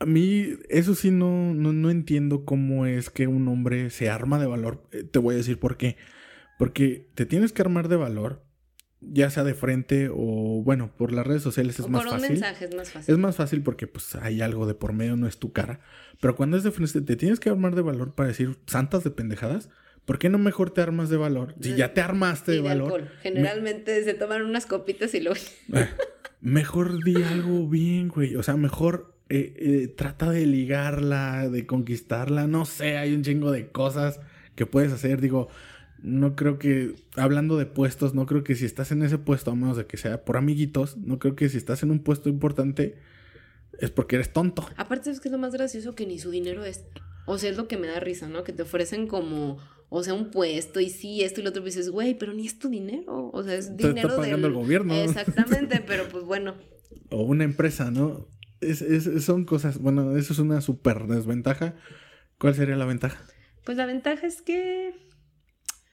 A 0.00 0.06
mí, 0.06 0.48
eso 0.68 0.94
sí, 0.94 1.10
no, 1.12 1.54
no, 1.54 1.72
no 1.72 1.88
entiendo 1.88 2.44
cómo 2.44 2.84
es 2.84 3.10
que 3.10 3.26
un 3.28 3.46
hombre 3.48 3.90
se 3.90 4.10
arma 4.10 4.38
de 4.40 4.46
valor. 4.46 4.86
Eh, 4.92 5.04
Te 5.04 5.18
voy 5.20 5.34
a 5.34 5.38
decir 5.38 5.58
por 5.58 5.76
qué. 5.76 5.96
Porque 6.58 7.08
te 7.14 7.26
tienes 7.26 7.52
que 7.52 7.62
armar 7.62 7.88
de 7.88 7.96
valor, 7.96 8.44
ya 9.00 9.30
sea 9.30 9.44
de 9.44 9.54
frente 9.54 10.08
o, 10.12 10.62
bueno, 10.64 10.90
por 10.96 11.12
las 11.12 11.26
redes 11.26 11.42
sociales 11.42 11.78
es 11.78 11.86
o 11.86 11.88
más 11.88 12.02
por 12.04 12.12
un 12.12 12.18
fácil. 12.20 12.32
mensaje 12.32 12.64
es 12.66 12.74
más 12.74 12.90
fácil. 12.90 13.14
Es 13.14 13.18
más 13.20 13.36
fácil 13.36 13.62
porque 13.62 13.86
pues 13.86 14.14
hay 14.16 14.40
algo 14.42 14.66
de 14.66 14.74
por 14.74 14.92
medio, 14.92 15.16
no 15.16 15.26
es 15.28 15.38
tu 15.38 15.52
cara. 15.52 15.80
Pero 16.20 16.34
cuando 16.36 16.56
es 16.56 16.64
de 16.64 16.70
frente, 16.72 17.00
te 17.00 17.16
tienes 17.16 17.38
que 17.40 17.48
armar 17.50 17.74
de 17.74 17.82
valor 17.82 18.14
para 18.14 18.28
decir 18.28 18.58
santas 18.66 19.04
de 19.04 19.10
pendejadas. 19.10 19.70
¿Por 20.04 20.18
qué 20.18 20.28
no 20.28 20.38
mejor 20.38 20.70
te 20.70 20.80
armas 20.80 21.08
de 21.08 21.16
valor? 21.16 21.54
Si 21.60 21.74
ya 21.74 21.94
te 21.94 22.00
armaste 22.00 22.52
de 22.52 22.56
de 22.58 22.62
valor, 22.62 22.92
alcohol. 22.92 23.10
Generalmente 23.22 24.04
se 24.04 24.14
toman 24.14 24.42
unas 24.42 24.66
copitas 24.66 25.14
y 25.14 25.20
luego... 25.20 25.40
eh, 25.72 25.88
mejor 26.40 27.02
di 27.02 27.22
algo 27.22 27.66
bien, 27.68 28.08
güey. 28.08 28.36
O 28.36 28.42
sea, 28.42 28.56
mejor 28.56 29.14
eh, 29.30 29.54
eh, 29.56 29.88
trata 29.88 30.30
de 30.30 30.46
ligarla, 30.46 31.48
de 31.48 31.66
conquistarla. 31.66 32.46
No 32.46 32.66
sé, 32.66 32.98
hay 32.98 33.14
un 33.14 33.22
chingo 33.22 33.50
de 33.50 33.68
cosas 33.68 34.20
que 34.54 34.66
puedes 34.66 34.92
hacer. 34.92 35.20
Digo, 35.22 35.48
no 36.02 36.36
creo 36.36 36.58
que, 36.58 36.94
hablando 37.16 37.56
de 37.56 37.64
puestos, 37.64 38.14
no 38.14 38.26
creo 38.26 38.44
que 38.44 38.54
si 38.56 38.66
estás 38.66 38.92
en 38.92 39.02
ese 39.02 39.16
puesto, 39.16 39.50
a 39.50 39.54
menos 39.54 39.78
de 39.78 39.86
que 39.86 39.96
sea 39.96 40.24
por 40.24 40.36
amiguitos, 40.36 40.98
no 40.98 41.18
creo 41.18 41.34
que 41.34 41.48
si 41.48 41.56
estás 41.56 41.82
en 41.82 41.90
un 41.90 42.00
puesto 42.00 42.28
importante 42.28 42.98
es 43.80 43.90
porque 43.90 44.16
eres 44.16 44.32
tonto. 44.32 44.68
Aparte, 44.76 45.04
¿sabes 45.06 45.20
qué 45.20 45.28
es 45.28 45.32
lo 45.32 45.38
más 45.38 45.54
gracioso? 45.54 45.94
Que 45.94 46.06
ni 46.06 46.18
su 46.18 46.30
dinero 46.30 46.64
es. 46.64 46.84
O 47.26 47.38
sea, 47.38 47.50
es 47.50 47.56
lo 47.56 47.68
que 47.68 47.78
me 47.78 47.86
da 47.86 48.00
risa, 48.00 48.28
¿no? 48.28 48.44
Que 48.44 48.52
te 48.52 48.62
ofrecen 48.62 49.06
como, 49.06 49.58
o 49.96 50.02
sea, 50.02 50.14
un 50.14 50.30
puesto 50.30 50.80
y 50.80 50.90
sí, 50.90 51.22
esto 51.22 51.40
y 51.40 51.44
lo 51.44 51.50
otro, 51.50 51.62
y 51.62 51.66
dices, 51.66 51.88
güey, 51.90 52.14
pero 52.18 52.32
ni 52.32 52.46
es 52.46 52.58
tu 52.58 52.68
dinero. 52.68 53.30
O 53.32 53.42
sea, 53.44 53.54
es 53.54 53.68
Te 53.68 53.74
está 53.74 53.88
dinero 53.88 54.08
pagando 54.08 54.36
del... 54.36 54.44
el 54.46 54.52
gobierno. 54.52 54.94
Exactamente, 54.94 55.80
pero 55.86 56.08
pues 56.08 56.24
bueno. 56.24 56.56
o 57.10 57.22
una 57.22 57.44
empresa, 57.44 57.90
¿no? 57.90 58.26
Es, 58.60 58.82
es- 58.82 59.24
son 59.24 59.44
cosas, 59.44 59.78
bueno, 59.78 60.16
eso 60.16 60.32
es 60.32 60.38
una 60.40 60.60
súper 60.60 61.06
desventaja. 61.06 61.76
¿Cuál 62.38 62.54
sería 62.54 62.76
la 62.76 62.86
ventaja? 62.86 63.24
Pues 63.64 63.76
la 63.76 63.86
ventaja 63.86 64.26
es 64.26 64.42
que, 64.42 64.94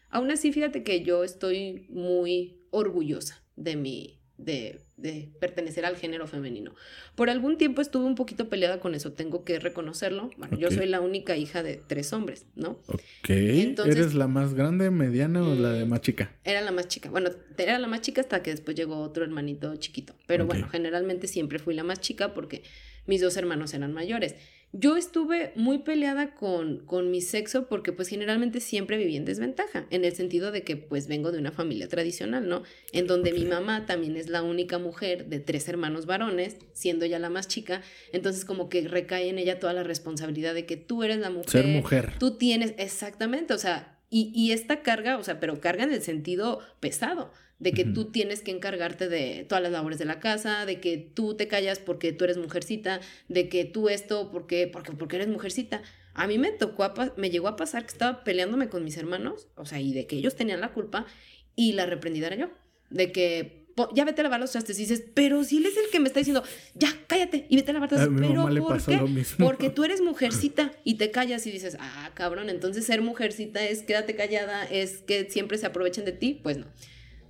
aún 0.10 0.32
así, 0.32 0.52
fíjate 0.52 0.84
que 0.84 1.04
yo 1.04 1.24
estoy 1.24 1.86
muy 1.90 2.66
orgullosa 2.72 3.44
de 3.56 3.76
mi, 3.76 4.21
de, 4.43 4.80
de 4.97 5.30
pertenecer 5.39 5.86
al 5.86 5.95
género 5.97 6.27
femenino. 6.27 6.73
Por 7.15 7.30
algún 7.30 7.58
tiempo 7.58 7.82
estuve 7.82 8.06
un 8.06 8.15
poquito 8.15 8.49
peleada 8.49 8.80
con 8.80 8.95
eso, 8.95 9.13
tengo 9.13 9.43
que 9.43 9.60
reconocerlo. 9.60 10.30
Bueno, 10.38 10.58
yo 10.58 10.67
Ok. 10.67 10.73
soy 10.75 10.88
la 10.88 11.01
única 11.01 11.38
hija 11.38 11.63
de 11.63 11.82
tres 11.88 12.12
hombres, 12.13 12.45
¿no? 12.56 12.80
Ok. 12.88 13.30
Entonces- 13.30 13.95
¿Eres 13.95 14.13
la 14.13 14.27
más 14.27 14.54
grande, 14.54 14.89
mediana 14.91 15.43
o 15.43 15.56
la 15.56 15.71
de 15.73 15.86
Mm. 15.86 15.89
más 15.89 16.01
chica? 16.01 16.32
Era 16.43 16.62
la 16.62 16.71
más 16.71 16.88
chica. 16.88 17.10
Bueno, 17.10 17.30
era 17.58 17.77
la 17.80 17.88
más 17.88 18.01
chica 18.01 18.21
hasta 18.21 18.41
que 18.43 18.51
después 18.51 18.75
llegó 18.75 18.97
otro 19.01 19.23
hermanito 19.23 19.75
chiquito. 19.77 20.13
Pero 20.27 20.43
Ok. 20.45 20.49
bueno, 20.51 20.69
generalmente 20.69 21.27
siempre 21.27 21.60
fui 21.60 21.73
la 21.75 21.84
más 21.84 21.99
chica 22.01 22.34
porque 22.34 22.63
mis 23.06 23.21
dos 23.21 23.38
hermanos 23.38 23.73
eran 23.73 23.93
mayores. 23.93 24.36
Yo 24.74 24.96
estuve 24.96 25.52
muy 25.56 25.80
peleada 25.80 26.34
con, 26.34 26.86
con 26.86 27.12
mi 27.12 27.20
sexo 27.20 27.68
porque 27.68 27.92
pues 27.92 28.08
generalmente 28.08 28.62
siempre 28.62 28.98
viví 28.98 29.18
en 29.18 29.26
desventaja, 29.26 29.86
en 29.90 30.06
el 30.06 30.16
sentido 30.16 30.52
de 30.52 30.64
que 30.64 30.78
pues 30.78 31.08
vengo 31.08 31.34
de 31.34 31.40
una 31.40 31.52
familia 31.52 31.90
tradicional, 31.90 32.48
¿no? 32.48 32.64
En 32.94 33.06
donde 33.06 33.34
mi 33.34 33.44
mamá 33.44 33.86
también 33.86 34.16
es 34.16 34.30
la 34.30 34.44
única 34.44 34.78
mujer 34.78 35.26
de 35.26 35.42
tres 35.42 35.68
hermanos 35.68 36.06
varones, 36.06 36.56
siendo 36.72 37.04
ella 37.04 37.20
la 37.20 37.30
más 37.30 37.50
chica, 37.50 37.82
entonces 38.14 38.46
como 38.46 38.70
que 38.70 38.88
recae 38.88 39.28
en 39.28 39.40
ella 39.40 39.60
toda 39.60 39.74
la 39.74 39.84
responsabilidad 39.84 40.54
de 40.54 40.66
que 40.66 40.78
tú 40.78 41.04
eres 41.04 41.18
la 41.18 41.30
mujer. 41.30 41.50
Ser 41.50 41.68
mujer. 41.68 42.14
Tú 42.18 42.38
tienes, 42.38 42.74
exactamente, 42.78 43.54
o 43.54 43.58
sea, 43.58 44.00
y, 44.10 44.32
y 44.34 44.52
esta 44.54 44.82
carga, 44.84 45.18
o 45.18 45.24
sea, 45.24 45.42
pero 45.42 45.60
carga 45.60 45.84
en 45.84 45.92
el 45.92 46.02
sentido 46.02 46.60
pesado, 46.80 47.32
de 47.62 47.74
que 47.74 47.86
tú 47.86 48.06
tienes 48.06 48.41
que 48.41 48.50
encargarte 48.50 49.08
de 49.08 49.45
todas 49.47 49.62
las 49.62 49.71
labores 49.71 50.00
de 50.00 50.06
la 50.06 50.19
casa, 50.19 50.65
de 50.65 50.80
que 50.80 50.97
tú 50.97 51.36
te 51.36 51.47
callas 51.47 51.78
porque 51.78 52.12
tú 52.12 52.24
eres 52.24 52.38
mujercita, 52.38 53.02
de 53.30 53.50
que 53.50 53.65
tú 53.65 53.88
esto 53.88 54.32
porque, 54.32 54.67
porque, 54.67 54.93
porque 54.93 55.17
eres 55.17 55.28
mujercita. 55.28 55.84
A 56.15 56.26
mí 56.26 56.39
me 56.39 56.52
tocó, 56.52 56.84
a 56.84 57.13
me 57.17 57.30
llegó 57.30 57.47
a 57.47 57.56
pasar 57.56 57.84
que 57.84 57.91
estaba 57.91 58.24
peleándome 58.24 58.67
con 58.67 58.84
mis 58.84 58.97
hermanos, 58.97 59.47
o 59.56 59.65
sea, 59.65 59.80
y 59.80 59.93
de 59.93 60.08
que 60.08 60.15
ellos 60.15 60.36
tenían 60.36 60.60
la 60.60 60.74
culpa, 60.74 61.06
y 61.56 61.74
la 61.74 61.86
reprendida 61.86 62.28
era 62.28 62.36
yo, 62.36 62.50
de 62.89 63.12
que 63.12 63.67
ya 63.93 64.06
vete 64.06 64.21
a 64.21 64.24
lavar 64.24 64.39
los 64.39 64.52
trastes 64.52 64.78
y 64.80 64.82
dices, 64.82 65.04
pero 65.13 65.43
si 65.43 65.58
él 65.58 65.67
es 65.67 65.78
el 65.78 65.89
que 65.91 66.00
me 66.00 66.08
está 66.08 66.19
diciendo, 66.19 66.43
ya 66.74 66.89
cállate 67.06 67.45
y 67.47 67.58
vete 67.58 67.69
a 67.69 67.74
lavar 67.76 67.91
los 67.91 68.00
trastes, 68.00 68.28
pero 68.28 68.65
¿por 68.65 68.84
qué? 68.84 69.26
Porque 69.38 69.69
tú 69.69 69.84
eres 69.84 70.02
mujercita 70.02 70.71
y 70.84 70.95
te 70.95 71.12
callas 71.12 71.45
y 71.45 71.52
dices, 71.52 71.78
ah, 71.80 72.10
cabrón, 72.15 72.50
entonces 72.50 72.86
ser 72.86 73.02
mujercita 73.02 73.63
es 73.63 73.83
quédate 73.83 74.15
callada, 74.15 74.65
es 74.65 75.04
que 75.04 75.29
siempre 75.29 75.60
se 75.60 75.67
aprovechen 75.67 76.06
de 76.06 76.13
ti, 76.13 76.40
pues 76.42 76.58
no. 76.58 76.65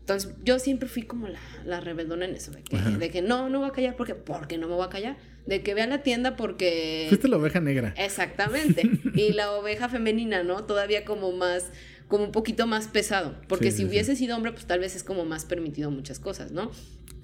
Entonces 0.01 0.33
yo 0.43 0.59
siempre 0.59 0.89
fui 0.89 1.03
como 1.03 1.27
la, 1.27 1.39
la 1.65 1.79
rebeldona 1.79 2.25
en 2.25 2.35
eso, 2.35 2.51
de 2.51 2.63
que, 2.63 2.75
Ajá. 2.75 2.89
de 2.91 3.09
que 3.09 3.21
no, 3.21 3.49
no 3.49 3.59
voy 3.59 3.69
a 3.69 3.71
callar 3.71 3.95
porque, 3.95 4.15
porque 4.15 4.57
no 4.57 4.67
me 4.67 4.73
voy 4.75 4.85
a 4.85 4.89
callar, 4.89 5.17
de 5.45 5.63
que 5.63 5.73
ve 5.73 5.81
a 5.83 5.87
la 5.87 6.03
tienda 6.03 6.35
porque... 6.35 7.05
Fuiste 7.09 7.27
la 7.27 7.37
oveja 7.37 7.59
negra. 7.61 7.93
Exactamente. 7.97 8.89
Y 9.15 9.33
la 9.33 9.51
oveja 9.51 9.89
femenina, 9.89 10.43
¿no? 10.43 10.63
Todavía 10.65 11.05
como 11.05 11.31
más, 11.31 11.71
como 12.07 12.25
un 12.25 12.31
poquito 12.31 12.67
más 12.67 12.87
pesado. 12.87 13.35
Porque 13.47 13.71
Sí, 13.71 13.77
si 13.77 13.83
sí, 13.83 13.89
hubiese 13.89 14.15
sido 14.15 14.35
hombre, 14.35 14.51
pues 14.51 14.65
tal 14.65 14.79
vez 14.79 14.95
es 14.95 15.03
como 15.03 15.25
más 15.25 15.45
permitido 15.45 15.91
muchas 15.91 16.19
cosas, 16.19 16.51
¿no? 16.51 16.71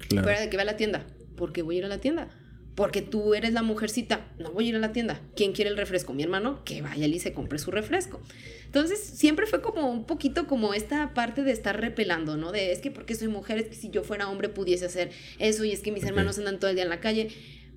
Claro. 0.08 0.24
Fuera 0.24 0.40
de 0.40 0.48
que 0.50 0.56
va 0.56 0.62
a 0.62 0.66
la 0.66 0.76
tienda. 0.76 1.04
¿Por 1.36 1.52
qué 1.52 1.62
voy 1.62 1.76
a 1.76 1.78
ir 1.78 1.84
a 1.84 1.88
la 1.88 1.98
tienda? 1.98 2.28
Porque 2.78 3.02
tú 3.02 3.34
eres 3.34 3.54
la 3.54 3.62
mujercita, 3.62 4.28
no 4.38 4.52
voy 4.52 4.66
a 4.66 4.68
ir 4.68 4.76
a 4.76 4.78
la 4.78 4.92
tienda. 4.92 5.20
¿Quién 5.34 5.52
quiere 5.52 5.68
el 5.68 5.76
refresco? 5.76 6.14
Mi 6.14 6.22
hermano, 6.22 6.62
que 6.64 6.80
vaya 6.80 7.08
y 7.08 7.18
se 7.18 7.32
compre 7.32 7.58
su 7.58 7.72
refresco. 7.72 8.20
Entonces, 8.66 9.00
siempre 9.00 9.46
fue 9.46 9.60
como 9.62 9.90
un 9.90 10.06
poquito 10.06 10.46
como 10.46 10.72
esta 10.74 11.12
parte 11.12 11.42
de 11.42 11.50
estar 11.50 11.80
repelando, 11.80 12.36
¿no? 12.36 12.52
De 12.52 12.70
es 12.70 12.78
que 12.78 12.92
porque 12.92 13.16
soy 13.16 13.26
mujer, 13.26 13.58
es 13.58 13.66
que 13.66 13.74
si 13.74 13.90
yo 13.90 14.04
fuera 14.04 14.28
hombre 14.28 14.48
pudiese 14.48 14.86
hacer 14.86 15.10
eso 15.40 15.64
y 15.64 15.72
es 15.72 15.80
que 15.80 15.90
mis 15.90 16.04
hermanos 16.04 16.38
andan 16.38 16.60
todo 16.60 16.70
el 16.70 16.76
día 16.76 16.84
en 16.84 16.90
la 16.90 17.00
calle. 17.00 17.30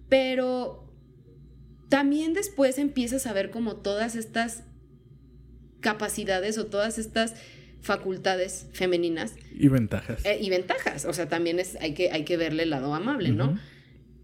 Pero 0.07 0.87
también 1.89 2.35
después 2.35 2.77
empiezas 2.77 3.25
a 3.25 3.33
ver 3.33 3.49
como 3.49 3.77
todas 3.77 4.15
estas 4.15 4.65
capacidades 5.79 6.59
o 6.59 6.67
todas 6.67 6.99
estas 6.99 7.33
facultades 7.81 8.67
femeninas. 8.73 9.33
Y 9.51 9.67
ventajas. 9.67 10.23
Eh, 10.25 10.37
y 10.39 10.51
ventajas. 10.51 11.05
O 11.05 11.13
sea, 11.13 11.27
también 11.27 11.59
es, 11.59 11.75
hay, 11.81 11.95
que, 11.95 12.11
hay 12.11 12.23
que 12.23 12.37
verle 12.37 12.61
el 12.61 12.69
lado 12.69 12.93
amable, 12.93 13.31
¿no? 13.31 13.57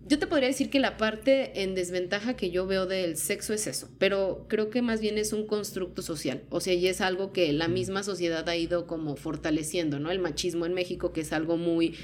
Yo 0.08 0.20
te 0.20 0.28
podría 0.28 0.48
decir 0.48 0.70
que 0.70 0.80
la 0.80 0.96
parte 0.96 1.64
en 1.64 1.76
desventaja 1.76 2.38
que 2.38 2.50
yo 2.50 2.66
veo 2.66 2.86
del 2.86 3.18
sexo 3.18 3.54
es 3.54 3.68
eso, 3.68 3.90
pero 3.98 4.46
creo 4.48 4.70
que 4.70 4.82
más 4.82 5.02
bien 5.02 5.18
es 5.18 5.34
un 5.34 5.46
constructo 5.46 6.02
social, 6.02 6.44
o 6.50 6.62
sea, 6.62 6.74
y 6.74 6.88
es 6.88 7.02
algo 7.02 7.34
que 7.34 7.52
la 7.52 7.68
misma 7.68 8.04
sociedad 8.04 8.48
ha 8.48 8.56
ido 8.56 8.88
como 8.88 9.18
fortaleciendo, 9.18 10.00
¿no? 10.00 10.10
El 10.10 10.20
machismo 10.20 10.66
en 10.66 10.74
México, 10.74 11.12
que 11.12 11.22
es 11.22 11.34
algo 11.34 11.58
muy 11.58 11.96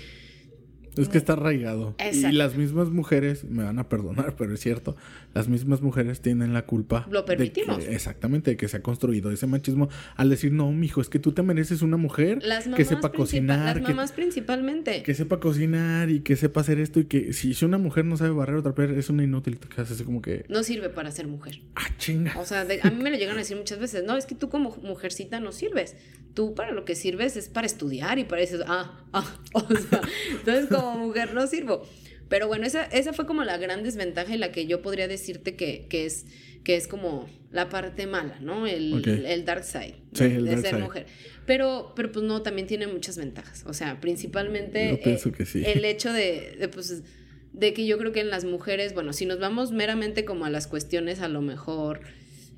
es 0.97 1.09
que 1.09 1.17
está 1.17 1.33
arraigado. 1.33 1.95
Y 2.11 2.31
las 2.31 2.55
mismas 2.55 2.89
mujeres, 2.89 3.43
me 3.45 3.63
van 3.63 3.79
a 3.79 3.89
perdonar, 3.89 4.35
pero 4.35 4.53
es 4.53 4.59
cierto, 4.59 4.95
las 5.33 5.47
mismas 5.47 5.81
mujeres 5.81 6.21
tienen 6.21 6.53
la 6.53 6.65
culpa. 6.65 7.07
Lo 7.09 7.25
permitimos. 7.25 7.83
exactamente, 7.85 8.51
de 8.51 8.57
que 8.57 8.67
se 8.67 8.77
ha 8.77 8.81
construido 8.81 9.31
ese 9.31 9.47
machismo 9.47 9.89
al 10.15 10.29
decir, 10.29 10.51
no, 10.51 10.71
mijo, 10.71 11.01
es 11.01 11.09
que 11.09 11.19
tú 11.19 11.31
te 11.31 11.41
mereces 11.41 11.81
una 11.81 11.97
mujer 11.97 12.39
que 12.75 12.85
sepa 12.85 13.11
cocinar. 13.11 13.77
Las 13.77 13.89
mamás 13.89 14.11
principalmente. 14.11 15.03
Que 15.03 15.13
sepa 15.13 15.39
cocinar 15.39 16.09
y 16.09 16.21
que 16.21 16.35
sepa 16.35 16.61
hacer 16.61 16.79
esto 16.79 16.99
y 16.99 17.05
que 17.05 17.33
si, 17.33 17.53
una 17.63 17.77
mujer 17.77 18.05
no 18.05 18.17
sabe 18.17 18.31
barrer 18.31 18.57
o 18.57 18.63
trapear, 18.63 18.91
es 18.91 19.09
una 19.09 19.23
inútil. 19.23 19.59
Que 19.59 19.81
hace 19.81 20.03
como 20.03 20.21
que... 20.21 20.45
No 20.49 20.63
sirve 20.63 20.89
para 20.89 21.11
ser 21.11 21.27
mujer. 21.27 21.61
Ah, 21.75 21.87
chinga. 21.97 22.33
O 22.39 22.45
sea, 22.45 22.61
a 22.61 22.89
mí 22.89 23.03
me 23.03 23.09
lo 23.09 23.17
llegan 23.17 23.35
a 23.35 23.39
decir 23.39 23.57
muchas 23.57 23.79
veces, 23.79 24.03
no, 24.03 24.17
es 24.17 24.25
que 24.25 24.35
tú 24.35 24.49
como 24.49 24.75
mujercita 24.83 25.39
no 25.39 25.51
sirves. 25.51 25.95
Tú 26.33 26.55
para 26.55 26.71
lo 26.71 26.83
que 26.83 26.95
sirves 26.95 27.37
es 27.37 27.47
para 27.47 27.67
estudiar 27.67 28.17
y 28.17 28.23
para 28.23 28.41
eso, 28.41 28.57
ah, 28.67 28.99
ah, 29.13 29.35
o 29.53 29.67
sea, 29.67 30.01
entonces 30.31 30.67
como 30.67 30.82
mujer 30.91 31.33
no 31.33 31.47
sirvo. 31.47 31.83
Pero 32.29 32.47
bueno, 32.47 32.65
esa, 32.65 32.85
esa 32.85 33.13
fue 33.13 33.25
como 33.25 33.43
la 33.43 33.57
gran 33.57 33.83
desventaja 33.83 34.33
y 34.33 34.37
la 34.37 34.51
que 34.51 34.65
yo 34.65 34.81
podría 34.81 35.07
decirte 35.07 35.55
que, 35.55 35.85
que 35.87 36.05
es, 36.05 36.25
que 36.63 36.75
es 36.75 36.87
como 36.87 37.29
la 37.51 37.69
parte 37.69 38.07
mala, 38.07 38.39
¿no? 38.39 38.65
El, 38.65 39.07
el 39.07 39.45
dark 39.45 39.63
side 39.63 39.95
de, 40.11 40.57
ser 40.57 40.79
mujer. 40.79 41.05
Pero, 41.45 41.93
pero 41.95 42.11
pues 42.11 42.25
no, 42.25 42.41
también 42.41 42.67
tiene 42.67 42.87
muchas 42.87 43.17
ventajas. 43.17 43.63
O 43.67 43.73
sea, 43.73 43.99
principalmente 43.99 44.93
eh, 44.93 45.19
el 45.65 45.85
hecho 45.85 46.11
de, 46.11 46.55
de, 46.59 46.67
pues, 46.69 47.03
de 47.51 47.73
que 47.73 47.85
yo 47.85 47.97
creo 47.97 48.11
que 48.11 48.21
en 48.21 48.29
las 48.29 48.45
mujeres, 48.45 48.93
bueno, 48.93 49.13
si 49.13 49.25
nos 49.25 49.39
vamos 49.39 49.71
meramente 49.71 50.25
como 50.25 50.45
a 50.45 50.49
las 50.49 50.65
cuestiones 50.67 51.19
a 51.19 51.27
lo 51.27 51.41
mejor 51.41 52.01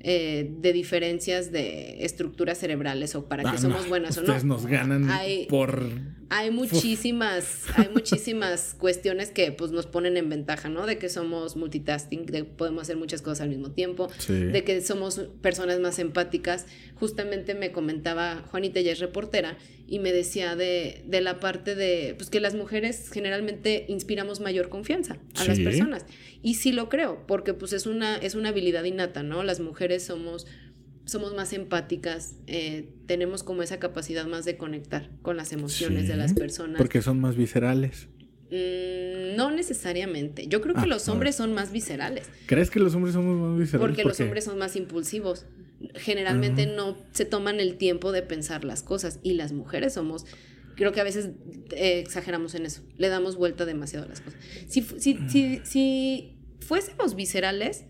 eh, 0.00 0.50
de 0.60 0.72
diferencias 0.72 1.50
de 1.50 2.04
estructuras 2.04 2.58
cerebrales 2.58 3.14
o 3.14 3.28
para 3.28 3.42
que 3.42 3.56
ah, 3.56 3.58
somos 3.58 3.88
buenas 3.88 4.16
o 4.18 4.22
no. 4.22 4.38
nos 4.44 4.66
ganan 4.66 5.10
por... 5.48 5.82
Hay 6.28 6.50
muchísimas, 6.50 7.64
hay 7.76 7.88
muchísimas 7.88 8.74
cuestiones 8.78 9.30
que 9.30 9.52
pues 9.52 9.70
nos 9.70 9.86
ponen 9.86 10.16
en 10.16 10.28
ventaja, 10.28 10.68
¿no? 10.68 10.86
De 10.86 10.98
que 10.98 11.08
somos 11.08 11.56
multitasking, 11.56 12.26
de 12.26 12.32
que 12.32 12.44
podemos 12.44 12.82
hacer 12.82 12.96
muchas 12.96 13.22
cosas 13.22 13.42
al 13.42 13.48
mismo 13.50 13.70
tiempo, 13.70 14.08
de 14.28 14.64
que 14.64 14.80
somos 14.80 15.20
personas 15.40 15.78
más 15.80 15.98
empáticas. 15.98 16.66
Justamente 16.96 17.54
me 17.54 17.72
comentaba 17.72 18.44
Juanita, 18.50 18.80
ella 18.80 18.92
es 18.92 18.98
reportera, 18.98 19.56
y 19.88 20.00
me 20.00 20.12
decía 20.12 20.56
de, 20.56 21.02
de, 21.06 21.20
la 21.20 21.38
parte 21.38 21.74
de 21.74 22.14
pues 22.16 22.28
que 22.28 22.40
las 22.40 22.54
mujeres 22.54 23.08
generalmente 23.10 23.84
inspiramos 23.88 24.40
mayor 24.40 24.68
confianza 24.68 25.18
a 25.36 25.44
las 25.44 25.60
personas. 25.60 26.06
Y 26.42 26.54
sí 26.54 26.72
lo 26.72 26.88
creo, 26.88 27.24
porque 27.26 27.54
pues 27.54 27.72
es 27.72 27.86
una, 27.86 28.16
es 28.16 28.34
una 28.34 28.48
habilidad 28.48 28.84
innata, 28.84 29.22
¿no? 29.22 29.42
Las 29.42 29.60
mujeres 29.60 30.04
somos, 30.04 30.46
somos 31.06 31.34
más 31.34 31.52
empáticas, 31.52 32.36
eh, 32.46 32.90
tenemos 33.06 33.42
como 33.42 33.62
esa 33.62 33.78
capacidad 33.78 34.26
más 34.26 34.44
de 34.44 34.56
conectar 34.56 35.10
con 35.22 35.36
las 35.36 35.52
emociones 35.52 36.08
de 36.08 36.16
las 36.16 36.34
personas. 36.34 36.76
Porque 36.76 37.00
son 37.00 37.20
más 37.20 37.36
viscerales. 37.36 38.08
Mm, 38.50 39.36
no 39.36 39.50
necesariamente. 39.50 40.46
Yo 40.46 40.60
creo 40.60 40.74
que 40.74 40.82
ah, 40.82 40.86
los 40.86 41.08
hombres 41.08 41.36
son 41.36 41.54
más 41.54 41.72
viscerales. 41.72 42.28
¿Crees 42.46 42.70
que 42.70 42.80
los 42.80 42.94
hombres 42.94 43.14
somos 43.14 43.36
más 43.36 43.58
viscerales? 43.58 43.88
Porque 43.88 44.04
los 44.04 44.20
hombres 44.20 44.44
son 44.44 44.58
más 44.58 44.76
impulsivos 44.76 45.46
generalmente 45.94 46.66
no 46.66 46.96
se 47.12 47.26
toman 47.26 47.60
el 47.60 47.76
tiempo 47.76 48.12
de 48.12 48.22
pensar 48.22 48.64
las 48.64 48.82
cosas 48.82 49.20
y 49.22 49.34
las 49.34 49.52
mujeres 49.52 49.92
somos 49.92 50.24
creo 50.76 50.92
que 50.92 51.00
a 51.00 51.04
veces 51.04 51.30
eh, 51.72 51.98
exageramos 51.98 52.54
en 52.54 52.66
eso, 52.66 52.82
le 52.96 53.08
damos 53.08 53.36
vuelta 53.36 53.64
demasiado 53.64 54.04
a 54.04 54.08
las 54.08 54.20
cosas. 54.20 54.38
Si, 54.68 54.82
si, 54.82 55.18
si, 55.28 55.60
si 55.64 56.36
fuésemos 56.60 57.14
viscerales, 57.14 57.86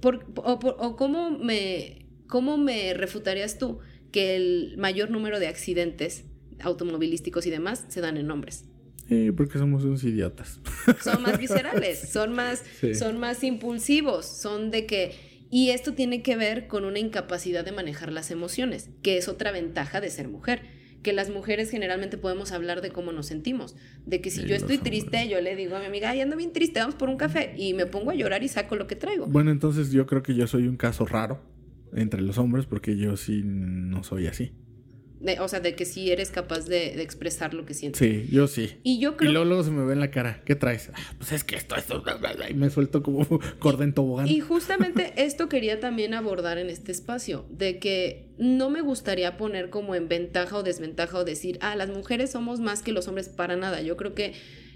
por, 0.00 0.26
o, 0.36 0.96
cómo, 0.96 1.30
me, 1.30 2.03
¿cómo 2.34 2.58
me 2.58 2.94
refutarías 2.94 3.58
tú 3.58 3.78
que 4.10 4.34
el 4.34 4.74
mayor 4.76 5.08
número 5.08 5.38
de 5.38 5.46
accidentes 5.46 6.24
automovilísticos 6.58 7.46
y 7.46 7.50
demás 7.50 7.84
se 7.86 8.00
dan 8.00 8.16
en 8.16 8.28
hombres? 8.28 8.64
Sí, 9.08 9.30
porque 9.30 9.56
somos 9.56 9.84
unos 9.84 10.02
idiotas. 10.02 10.58
Son 11.00 11.22
más 11.22 11.38
viscerales, 11.44 12.10
son 12.10 12.32
más, 12.32 12.64
son 12.98 13.20
más 13.20 13.44
impulsivos, 13.44 14.26
son 14.26 14.72
de 14.72 14.84
que 14.84 15.12
y 15.48 15.70
esto 15.70 15.92
tiene 15.92 16.22
que 16.22 16.34
ver 16.34 16.66
con 16.66 16.84
una 16.84 16.98
incapacidad 16.98 17.64
de 17.64 17.70
manejar 17.70 18.10
las 18.10 18.32
emociones, 18.32 18.90
que 19.04 19.16
es 19.16 19.28
otra 19.28 19.52
ventaja 19.52 20.00
de 20.00 20.10
ser 20.10 20.26
mujer. 20.26 20.62
Que 21.04 21.12
las 21.12 21.30
mujeres 21.30 21.70
generalmente 21.70 22.18
podemos 22.18 22.50
hablar 22.50 22.80
de 22.80 22.90
cómo 22.90 23.12
nos 23.12 23.26
sentimos. 23.26 23.76
De 24.06 24.20
que 24.20 24.32
si 24.32 24.44
yo 24.44 24.56
estoy 24.56 24.78
triste, 24.78 25.28
yo 25.28 25.40
le 25.40 25.54
digo 25.54 25.76
a 25.76 25.78
mi 25.78 25.86
amiga, 25.86 26.10
ay, 26.10 26.20
ando 26.20 26.36
bien 26.36 26.52
triste, 26.52 26.80
vamos 26.80 26.96
por 26.96 27.08
un 27.10 27.16
café. 27.16 27.54
Y 27.56 27.74
me 27.74 27.86
pongo 27.86 28.10
a 28.10 28.16
llorar 28.16 28.42
y 28.42 28.48
saco 28.48 28.74
lo 28.74 28.88
que 28.88 28.96
traigo. 28.96 29.26
Bueno, 29.26 29.52
entonces 29.52 29.92
yo 29.92 30.06
creo 30.06 30.24
que 30.24 30.34
yo 30.34 30.48
soy 30.48 30.66
un 30.66 30.76
caso 30.76 31.06
raro 31.06 31.53
entre 31.94 32.22
los 32.22 32.38
hombres 32.38 32.66
porque 32.66 32.96
yo 32.96 33.16
sí 33.16 33.42
no 33.44 34.02
soy 34.04 34.26
así 34.26 34.52
o 35.40 35.48
sea, 35.48 35.60
de 35.60 35.74
que 35.74 35.84
sí 35.84 36.10
eres 36.10 36.30
capaz 36.30 36.66
de, 36.66 37.02
expresar 37.02 37.54
lo 37.54 37.64
que 37.64 37.74
sientes. 37.74 37.98
Sí, 37.98 38.28
yo 38.30 38.46
sí. 38.46 38.76
Y 38.82 38.98
yo 38.98 39.16
creo... 39.16 39.30
Y 39.30 39.32
luego, 39.32 39.62
se 39.62 39.70
me 39.70 39.84
ve 39.84 39.94
en 39.94 40.00
la 40.00 40.10
cara, 40.10 40.42
¿qué 40.44 40.54
traes? 40.54 40.90
Ah, 40.92 41.14
pues 41.18 41.32
es 41.32 41.44
que 41.44 41.56
esto, 41.56 41.76
esto, 41.76 42.02
y 42.48 42.54
me 42.54 42.70
suelto 42.70 43.02
como 43.02 43.26
cordén 43.58 43.94
tobogán. 43.94 44.28
Y 44.28 44.40
justamente 44.40 45.12
esto 45.16 45.48
quería 45.48 45.80
también 45.80 46.14
abordar 46.14 46.58
en 46.58 46.68
este 46.68 46.92
espacio, 46.92 47.46
de 47.50 47.78
que 47.78 48.28
no 48.38 48.70
me 48.70 48.82
gustaría 48.82 49.36
poner 49.36 49.70
como 49.70 49.94
en 49.94 50.08
ventaja 50.08 50.56
o 50.56 50.62
desventaja 50.62 51.18
o 51.18 51.24
decir, 51.24 51.58
ah, 51.60 51.76
las 51.76 51.88
mujeres 51.88 52.30
somos 52.30 52.60
más 52.60 52.82
que 52.82 52.92
los 52.92 53.08
hombres 53.08 53.28
para 53.28 53.56
nada. 53.56 53.80
Yo 53.80 53.96
creo 53.96 54.14
que 54.14 54.34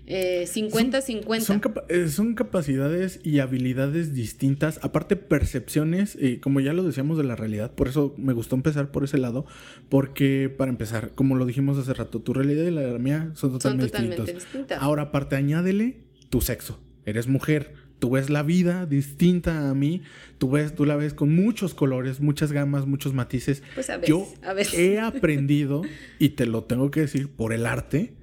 50-50. 0.09 1.85
Eh, 1.89 2.05
eh, 2.05 2.09
son, 2.09 2.35
capacidades 2.35 3.21
y 3.23 3.41
habilidades 3.41 4.15
distintas, 4.15 4.81
aparte 4.83 5.17
percepciones, 5.17 6.17
y 6.19 6.39
como 6.39 6.61
ya 6.61 6.73
lo 6.73 6.83
decíamos 6.83 7.19
de 7.19 7.25
la 7.25 7.37
realidad, 7.37 7.73
por 7.73 7.89
eso 7.89 8.15
me 8.17 8.33
gustó 8.33 8.57
empezar 8.57 8.91
por 8.91 9.05
ese 9.05 9.19
lado, 9.19 9.45
porque 9.89 10.49
para 10.49 10.71
empezar, 10.71 11.13
como 11.15 11.37
lo 11.37 11.45
dijimos 11.45 11.77
hace 11.79 11.93
rato, 11.93 12.21
tu 12.21 12.33
realidad 12.33 12.65
y 12.65 12.71
la 12.71 12.99
mía 12.99 13.33
son 13.35 13.53
totalmente, 13.53 14.01
distintas. 14.33 14.83
Ahora, 14.83 15.03
aparte, 15.03 15.37
añádele 15.37 15.99
tu 16.31 16.41
sexo. 16.41 16.81
Eres 17.05 17.27
mujer, 17.27 17.75
tú 17.99 18.11
ves 18.11 18.31
la 18.31 18.43
vida 18.43 18.87
distinta 18.87 19.69
a 19.69 19.75
mí, 19.75 20.03
tú 20.39 20.51
ves, 20.51 20.75
tú 20.75 20.85
la 20.85 20.97
ves 20.97 21.15
con 21.15 21.35
muchos 21.35 21.75
colores, 21.75 22.21
muchas 22.21 22.53
gamas, 22.53 22.87
muchos 22.87 23.13
matices. 23.13 23.63
Pues 23.75 23.91
a 23.91 24.01
Yo 24.01 24.27
a 24.43 24.55
he 24.75 25.01
aprendido, 25.01 25.83
y 26.19 26.31
te 26.31 26.47
lo 26.47 26.65
tengo 26.65 26.91
que 26.91 27.01
decir, 27.01 27.29
por 27.29 27.53
el 27.53 27.67
arte, 27.67 28.15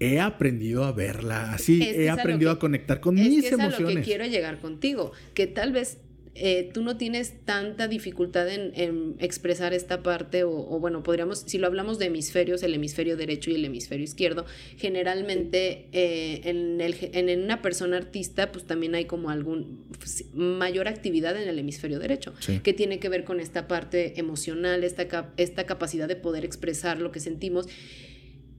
he 0.00 0.20
aprendido 0.20 0.84
a 0.84 0.92
verla 0.92 1.52
así, 1.52 1.82
he 1.82 2.10
aprendido 2.10 2.50
a, 2.50 2.58
conectar 2.58 3.00
con 3.00 3.14
mis 3.14 3.42
que 3.42 3.48
es 3.48 3.52
emociones. 3.52 3.78
A 3.78 3.82
lo 3.82 3.96
que 3.96 4.02
quiero 4.02 4.26
llegar 4.26 4.58
contigo, 4.58 5.12
que 5.34 5.46
tal 5.46 5.72
vez 5.72 5.98
eh, 6.36 6.70
tú 6.74 6.82
no 6.82 6.96
tienes 6.96 7.44
tanta 7.44 7.86
dificultad 7.86 8.48
en, 8.48 9.14
expresar 9.20 9.72
esta 9.72 10.02
parte, 10.02 10.42
o, 10.42 10.50
bueno, 10.80 11.04
podríamos, 11.04 11.44
si 11.46 11.58
lo 11.58 11.68
hablamos 11.68 12.00
de 12.00 12.06
hemisferios, 12.06 12.64
el 12.64 12.74
hemisferio 12.74 13.16
derecho 13.16 13.52
y 13.52 13.54
el 13.54 13.64
hemisferio 13.64 14.02
izquierdo, 14.02 14.44
generalmente 14.76 15.86
eh, 15.92 16.40
en, 16.44 16.80
el, 16.80 16.96
en, 17.00 17.40
una 17.40 17.62
persona 17.62 17.96
artista, 17.98 18.50
pues 18.50 18.64
también 18.64 18.96
hay 18.96 19.04
como 19.04 19.30
algún 19.30 19.84
pues, 19.96 20.24
mayor 20.34 20.88
actividad 20.88 21.40
en 21.40 21.48
el 21.48 21.58
hemisferio 21.58 22.00
derecho, 22.00 22.34
que 22.64 22.72
tiene 22.72 22.98
que 22.98 23.08
ver 23.08 23.22
con 23.22 23.38
esta 23.38 23.68
parte 23.68 24.18
emocional, 24.18 24.82
esta, 24.82 25.32
esta 25.36 25.66
capacidad 25.66 26.08
de 26.08 26.16
poder 26.16 26.44
expresar 26.44 27.00
lo 27.00 27.12
que 27.12 27.20
sentimos 27.20 27.68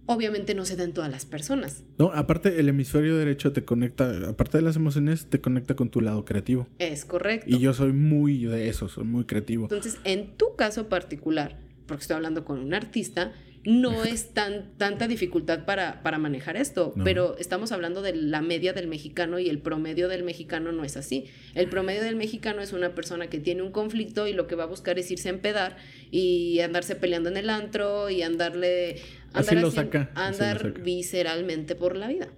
obviamente 0.05 0.53
no 0.55 0.65
se 0.65 0.75
da 0.75 0.83
en 0.83 0.93
todas 0.93 1.11
las 1.11 1.25
personas. 1.25 1.83
No, 1.97 2.11
aparte 2.13 2.59
el 2.59 2.69
hemisferio 2.69 3.17
derecho 3.17 3.51
te 3.53 3.65
conecta, 3.65 4.29
aparte 4.29 4.57
de 4.57 4.63
las 4.63 4.75
emociones, 4.75 5.27
te 5.29 5.41
conecta 5.41 5.75
con 5.75 5.89
tu 5.89 6.01
lado 6.01 6.25
creativo. 6.25 6.67
Es 6.79 7.05
correcto. 7.05 7.47
Y 7.49 7.59
yo 7.59 7.73
soy 7.73 7.93
muy 7.93 8.45
de 8.45 8.69
eso, 8.69 8.87
soy 8.87 9.03
muy 9.03 9.25
creativo. 9.25 9.63
Entonces, 9.63 9.97
en 10.03 10.35
tu 10.37 10.55
caso 10.55 10.89
particular, 10.89 11.57
porque 11.87 12.01
estoy 12.01 12.15
hablando 12.15 12.45
con 12.45 12.59
un 12.59 12.73
artista, 12.73 13.33
no 13.65 14.03
es 14.05 14.33
tan, 14.33 14.77
tanta 14.77 15.07
dificultad 15.07 15.65
para, 15.65 16.03
para 16.03 16.17
manejar 16.17 16.55
esto, 16.55 16.93
pero 17.03 17.35
estamos 17.37 17.71
hablando 17.71 18.01
de 18.01 18.15
la 18.15 18.41
media 18.41 18.73
del 18.73 18.87
mexicano 18.87 19.39
y 19.39 19.49
el 19.49 19.59
promedio 19.59 20.07
del 20.07 20.23
mexicano 20.23 20.71
no 20.71 20.83
es 20.83 20.97
así. 20.97 21.25
El 21.55 21.67
promedio 21.67 22.03
del 22.03 22.15
mexicano 22.15 22.61
es 22.61 22.73
una 22.73 22.93
persona 22.95 23.27
que 23.27 23.39
tiene 23.39 23.63
un 23.63 23.71
conflicto 23.71 24.27
y 24.27 24.33
lo 24.33 24.47
que 24.47 24.55
va 24.55 24.63
a 24.63 24.67
buscar 24.67 24.99
es 24.99 25.09
irse 25.11 25.29
a 25.29 25.31
empedar 25.33 25.77
y 26.11 26.59
andarse 26.59 26.95
peleando 26.95 27.29
en 27.29 27.37
el 27.37 27.49
antro 27.49 28.09
y 28.09 28.21
andarle... 28.21 29.01
Andar, 29.35 29.45
así 29.45 29.55
lo 29.55 29.71
saca, 29.71 30.11
andar 30.15 30.81
visceralmente 30.81 31.75
por 31.75 31.95
la 31.95 32.07
vida. 32.07 32.29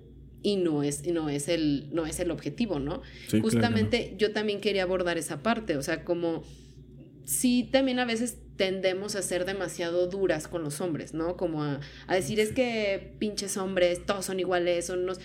y 0.41 0.56
no 0.58 0.84
es, 0.84 1.06
no 1.08 1.30
es, 1.30 1.48
el, 1.50 1.89
no 1.93 2.06
es 2.06 2.20
el 2.20 2.32
objetivo, 2.32 2.80
¿no? 2.80 3.02
Sí, 3.28 3.41
claro 3.41 3.50
que 3.50 3.58
Justamente 3.58 4.16
yo 4.18 4.32
también 4.34 4.62
quería 4.62 4.84
abordar 4.84 5.18
esa 5.18 5.43
parte, 5.43 5.78
o 5.78 5.84
sea, 5.84 6.04
como 6.06 6.43
sí 7.26 7.68
también 7.72 8.00
a 8.00 8.06
veces 8.06 8.38
tendemos 8.56 9.16
a 9.16 9.22
ser 9.22 9.45
demasiado 9.45 10.08
duras 10.08 10.48
con 10.48 10.64
los 10.64 10.80
hombres, 10.82 11.14
¿no? 11.14 11.38
Como 11.38 11.64
a, 11.64 11.80
a 12.08 12.16
decir 12.16 12.39
es 12.39 12.54
que 12.54 13.16
pinches 13.20 13.58
hombres, 13.58 14.06
todos 14.06 14.26
son 14.26 14.39
iguales, 14.39 14.86
son 14.86 15.00
unos... 15.04 15.20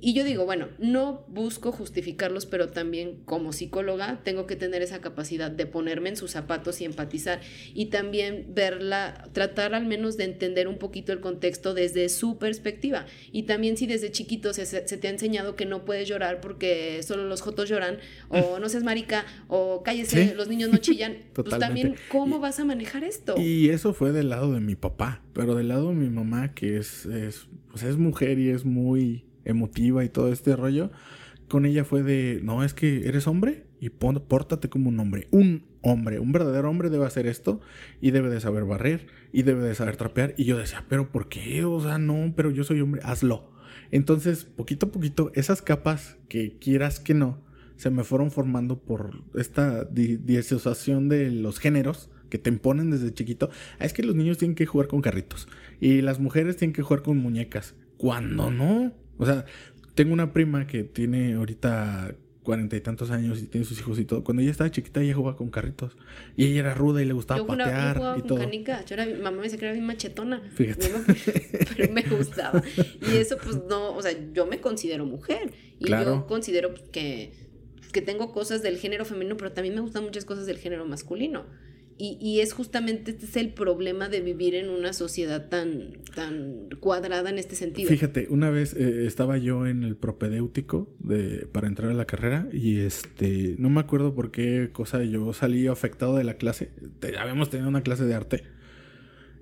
Y 0.00 0.12
yo 0.14 0.22
digo, 0.24 0.44
bueno, 0.44 0.68
no 0.78 1.24
busco 1.28 1.72
justificarlos, 1.72 2.46
pero 2.46 2.68
también 2.68 3.20
como 3.24 3.52
psicóloga 3.52 4.20
tengo 4.24 4.46
que 4.46 4.54
tener 4.54 4.80
esa 4.82 5.00
capacidad 5.00 5.50
de 5.50 5.66
ponerme 5.66 6.10
en 6.10 6.16
sus 6.16 6.30
zapatos 6.30 6.80
y 6.80 6.84
empatizar 6.84 7.40
y 7.74 7.86
también 7.86 8.46
verla, 8.54 9.28
tratar 9.32 9.74
al 9.74 9.86
menos 9.86 10.16
de 10.16 10.24
entender 10.24 10.68
un 10.68 10.78
poquito 10.78 11.12
el 11.12 11.20
contexto 11.20 11.74
desde 11.74 12.08
su 12.10 12.38
perspectiva. 12.38 13.06
Y 13.32 13.42
también 13.44 13.76
si 13.76 13.86
desde 13.86 14.12
chiquito 14.12 14.54
se, 14.54 14.66
se 14.66 14.96
te 14.96 15.08
ha 15.08 15.10
enseñado 15.10 15.56
que 15.56 15.66
no 15.66 15.84
puedes 15.84 16.08
llorar 16.08 16.40
porque 16.40 17.02
solo 17.02 17.24
los 17.24 17.40
jotos 17.40 17.68
lloran, 17.68 17.98
o 18.28 18.58
no 18.60 18.68
seas 18.68 18.84
marica, 18.84 19.24
o 19.48 19.82
cállese, 19.82 20.28
Sí. 20.28 20.34
los 20.36 20.48
niños 20.48 20.70
no 20.70 20.78
chillan, 20.78 21.18
pues 21.34 21.58
también, 21.58 21.96
¿cómo 22.10 22.36
Y- 22.36 22.40
vas 22.40 22.60
a 22.60 22.64
manejar 22.64 23.04
esto? 23.04 23.34
Y 23.36 23.68
eso 23.70 23.92
fue 23.94 24.12
del 24.12 24.28
lado 24.28 24.52
de 24.52 24.60
mi 24.60 24.74
papá, 24.76 25.22
pero 25.32 25.54
del 25.54 25.68
lado 25.68 25.88
de 25.88 25.94
mi 25.96 26.08
mamá, 26.08 26.54
que 26.54 26.76
es, 26.76 27.04
es, 27.06 27.48
pues 27.70 27.82
es 27.82 27.96
mujer 27.96 28.38
y 28.38 28.50
es 28.50 28.64
muy 28.64 29.24
emotiva 29.48 30.04
y 30.04 30.08
todo 30.08 30.32
este 30.32 30.54
rollo, 30.54 30.90
con 31.48 31.66
ella 31.66 31.84
fue 31.84 32.02
de, 32.02 32.40
no, 32.42 32.62
es 32.62 32.74
que 32.74 33.08
eres 33.08 33.26
hombre 33.26 33.66
y 33.80 33.88
pórtate 33.90 34.68
como 34.68 34.88
un 34.90 35.00
hombre. 35.00 35.28
Un 35.30 35.64
hombre, 35.82 36.18
un 36.18 36.32
verdadero 36.32 36.68
hombre 36.68 36.90
debe 36.90 37.06
hacer 37.06 37.26
esto 37.26 37.60
y 38.00 38.10
debe 38.10 38.28
de 38.28 38.40
saber 38.40 38.64
barrer 38.64 39.06
y 39.32 39.42
debe 39.42 39.64
de 39.66 39.74
saber 39.74 39.96
trapear. 39.96 40.34
Y 40.36 40.44
yo 40.44 40.58
decía, 40.58 40.84
pero 40.88 41.10
¿por 41.10 41.28
qué? 41.28 41.64
O 41.64 41.80
sea, 41.80 41.98
no, 41.98 42.32
pero 42.36 42.50
yo 42.50 42.64
soy 42.64 42.80
hombre, 42.80 43.00
hazlo. 43.04 43.50
Entonces, 43.90 44.44
poquito 44.44 44.86
a 44.86 44.90
poquito, 44.92 45.30
esas 45.34 45.62
capas 45.62 46.18
que 46.28 46.58
quieras 46.58 47.00
que 47.00 47.14
no, 47.14 47.40
se 47.76 47.90
me 47.90 48.04
fueron 48.04 48.30
formando 48.30 48.80
por 48.80 49.22
esta 49.34 49.84
di- 49.84 50.16
disociación 50.16 51.08
de 51.08 51.30
los 51.30 51.58
géneros 51.58 52.10
que 52.28 52.36
te 52.38 52.50
imponen 52.50 52.90
desde 52.90 53.14
chiquito. 53.14 53.48
Ah, 53.78 53.86
Es 53.86 53.94
que 53.94 54.02
los 54.02 54.14
niños 54.14 54.36
tienen 54.36 54.54
que 54.56 54.66
jugar 54.66 54.88
con 54.88 55.00
carritos 55.00 55.48
y 55.80 56.02
las 56.02 56.18
mujeres 56.20 56.56
tienen 56.58 56.74
que 56.74 56.82
jugar 56.82 57.02
con 57.02 57.16
muñecas. 57.16 57.74
Cuando 57.96 58.50
no. 58.50 58.92
O 59.18 59.26
sea, 59.26 59.44
tengo 59.94 60.12
una 60.12 60.32
prima 60.32 60.66
que 60.66 60.84
tiene 60.84 61.34
ahorita 61.34 62.14
cuarenta 62.42 62.76
y 62.76 62.80
tantos 62.80 63.10
años 63.10 63.42
y 63.42 63.46
tiene 63.46 63.66
sus 63.66 63.78
hijos 63.78 63.98
y 63.98 64.06
todo. 64.06 64.24
Cuando 64.24 64.40
ella 64.42 64.50
estaba 64.50 64.70
chiquita, 64.70 65.02
ella 65.02 65.14
jugaba 65.14 65.36
con 65.36 65.50
carritos. 65.50 65.96
Y 66.34 66.46
ella 66.46 66.60
era 66.60 66.74
ruda 66.74 67.02
y 67.02 67.04
le 67.04 67.12
gustaba 67.12 67.38
Yo 67.40 67.44
jugaba, 67.44 67.64
yo 67.64 67.70
patear 67.70 67.96
jugaba 67.98 68.16
y 68.16 68.20
con 68.20 68.28
todo. 68.28 68.38
canicas. 68.38 68.86
Yo 68.86 68.94
era, 68.94 69.04
mi 69.04 69.14
mamá 69.14 69.32
me 69.36 69.42
decía 69.42 69.58
que 69.58 69.64
era 69.66 69.74
bien 69.74 69.84
machetona. 69.86 70.40
Fíjate. 70.54 70.88
No 70.88 70.98
pero 71.76 71.92
me 71.92 72.02
gustaba. 72.02 72.62
Y 73.12 73.16
eso, 73.18 73.36
pues 73.36 73.58
no, 73.68 73.94
o 73.94 74.00
sea, 74.00 74.12
yo 74.32 74.46
me 74.46 74.60
considero 74.60 75.04
mujer. 75.04 75.52
Y 75.78 75.84
Claro. 75.86 76.14
yo 76.14 76.26
considero 76.26 76.70
pues, 76.70 76.82
que, 76.90 77.34
que 77.92 78.00
tengo 78.00 78.32
cosas 78.32 78.62
del 78.62 78.78
género 78.78 79.04
femenino, 79.04 79.36
pero 79.36 79.52
también 79.52 79.74
me 79.74 79.82
gustan 79.82 80.04
muchas 80.04 80.24
cosas 80.24 80.46
del 80.46 80.56
género 80.56 80.86
masculino. 80.86 81.44
Y, 82.00 82.38
es 82.38 82.52
justamente 82.52 83.10
este 83.10 83.26
es 83.26 83.36
el 83.36 83.52
problema 83.52 84.08
de 84.08 84.20
vivir 84.20 84.54
en 84.54 84.70
una 84.70 84.92
sociedad 84.92 85.48
tan, 85.48 85.94
tan 86.14 86.68
cuadrada 86.78 87.28
en 87.28 87.38
este 87.38 87.56
sentido. 87.56 87.88
Fíjate, 87.88 88.28
una 88.30 88.50
vez 88.50 88.72
eh, 88.74 89.04
estaba 89.04 89.36
yo 89.36 89.66
en 89.66 89.82
el 89.82 89.96
propedéutico 89.96 90.94
de, 91.00 91.48
para 91.50 91.66
entrar 91.66 91.90
a 91.90 91.94
la 91.94 92.04
carrera 92.04 92.48
y 92.52 92.78
este, 92.78 93.56
no 93.58 93.68
me 93.68 93.80
acuerdo 93.80 94.14
por 94.14 94.30
qué 94.30 94.70
cosa 94.72 95.02
yo 95.02 95.32
salí 95.32 95.66
afectado 95.66 96.16
de 96.16 96.22
la 96.22 96.34
clase. 96.34 96.70
Te- 97.00 97.18
habíamos 97.18 97.50
tenido 97.50 97.68
una 97.68 97.82
clase 97.82 98.04
de 98.04 98.14
arte 98.14 98.44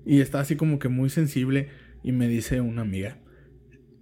y 0.03 0.21
estaba 0.21 0.41
así 0.41 0.55
como 0.55 0.79
que 0.79 0.87
muy 0.89 1.11
sensible 1.11 1.69
y 2.01 2.11
me 2.11 2.27
dice 2.27 2.61
una 2.61 2.81
amiga, 2.81 3.19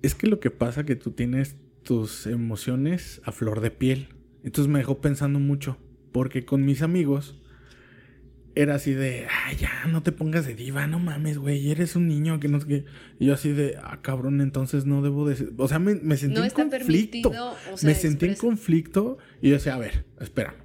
es 0.01 0.15
que 0.15 0.27
lo 0.27 0.39
que 0.39 0.51
pasa 0.51 0.85
que 0.85 0.95
tú 0.95 1.11
tienes 1.11 1.57
tus 1.83 2.25
emociones 2.25 3.21
a 3.25 3.31
flor 3.31 3.59
de 3.59 3.71
piel. 3.71 4.07
Entonces 4.43 4.71
me 4.71 4.79
dejó 4.79 5.01
pensando 5.01 5.39
mucho 5.39 5.77
porque 6.11 6.45
con 6.45 6.63
mis 6.63 6.81
amigos 6.81 7.41
era 8.55 8.75
así 8.75 8.93
de, 8.93 9.27
ay, 9.45 9.57
ya, 9.57 9.85
no 9.89 10.01
te 10.01 10.13
pongas 10.13 10.45
de 10.47 10.55
diva, 10.55 10.87
no 10.87 10.97
mames, 10.97 11.37
güey, 11.37 11.69
eres 11.69 11.95
un 11.97 12.07
niño 12.07 12.39
que 12.39 12.47
no 12.47 12.61
sé 12.61 12.67
qué. 12.67 12.85
Y 13.19 13.25
yo 13.25 13.33
así 13.33 13.51
de, 13.51 13.77
ah, 13.83 13.99
cabrón, 14.01 14.39
entonces 14.39 14.85
no 14.85 15.01
debo 15.01 15.27
de... 15.27 15.35
ser-". 15.35 15.51
O 15.57 15.67
sea, 15.67 15.77
me, 15.77 15.95
me 15.95 16.15
sentí 16.15 16.39
no 16.39 16.45
en 16.45 16.51
conflicto. 16.51 17.31
permitido. 17.31 17.55
O 17.73 17.77
sea, 17.77 17.89
me 17.89 17.95
sentí 17.95 18.25
en 18.25 18.35
conflicto 18.35 19.17
y 19.41 19.49
yo 19.49 19.55
decía, 19.55 19.75
a 19.75 19.77
ver, 19.77 20.05
espérame. 20.21 20.55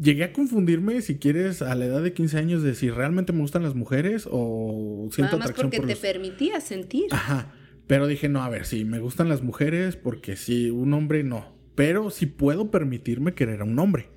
Llegué 0.00 0.24
a 0.24 0.32
confundirme, 0.32 1.00
si 1.02 1.16
quieres, 1.16 1.62
a 1.62 1.74
la 1.74 1.84
edad 1.86 2.02
de 2.02 2.12
15 2.12 2.38
años 2.38 2.62
de 2.62 2.74
si 2.74 2.90
realmente 2.90 3.32
me 3.32 3.40
gustan 3.40 3.62
las 3.62 3.74
mujeres 3.74 4.26
o 4.30 5.08
siento 5.12 5.36
Nada 5.36 5.38
más 5.38 5.50
atracción 5.50 5.70
porque 5.70 5.76
por 5.78 5.86
te 5.86 5.92
los... 5.94 6.00
permitía 6.00 6.60
sentir. 6.60 7.06
Ajá. 7.10 7.54
Pero 7.86 8.06
dije, 8.06 8.28
no, 8.28 8.42
a 8.42 8.48
ver, 8.48 8.64
sí, 8.64 8.84
me 8.84 9.00
gustan 9.00 9.28
las 9.28 9.42
mujeres 9.42 9.96
porque 9.96 10.36
si 10.36 10.70
un 10.70 10.94
hombre 10.94 11.24
no. 11.24 11.56
Pero 11.74 12.10
sí 12.10 12.26
puedo 12.26 12.70
permitirme 12.70 13.34
querer 13.34 13.62
a 13.62 13.64
un 13.64 13.78
hombre. 13.78 14.08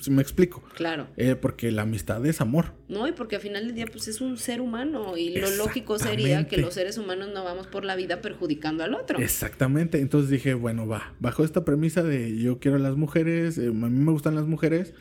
Si 0.00 0.10
me 0.10 0.22
explico. 0.22 0.62
Claro. 0.74 1.08
Eh, 1.16 1.34
porque 1.34 1.72
la 1.72 1.82
amistad 1.82 2.24
es 2.26 2.40
amor. 2.40 2.74
No, 2.88 3.06
y 3.08 3.12
porque 3.12 3.36
al 3.36 3.42
final 3.42 3.66
del 3.66 3.74
día, 3.74 3.86
pues 3.86 4.08
es 4.08 4.20
un 4.20 4.38
ser 4.38 4.60
humano. 4.60 5.16
Y 5.16 5.36
lo 5.38 5.50
lógico 5.50 5.98
sería 5.98 6.46
que 6.46 6.58
los 6.58 6.74
seres 6.74 6.98
humanos 6.98 7.30
no 7.32 7.44
vamos 7.44 7.66
por 7.66 7.84
la 7.84 7.96
vida 7.96 8.20
perjudicando 8.20 8.84
al 8.84 8.94
otro. 8.94 9.18
Exactamente. 9.18 10.00
Entonces 10.00 10.30
dije, 10.30 10.54
bueno, 10.54 10.86
va. 10.86 11.14
Bajo 11.20 11.44
esta 11.44 11.64
premisa 11.64 12.02
de 12.02 12.36
yo 12.38 12.58
quiero 12.58 12.76
a 12.76 12.80
las 12.80 12.96
mujeres, 12.96 13.58
eh, 13.58 13.68
a 13.68 13.72
mí 13.72 13.90
me 14.04 14.12
gustan 14.12 14.34
las 14.34 14.46
mujeres, 14.46 14.94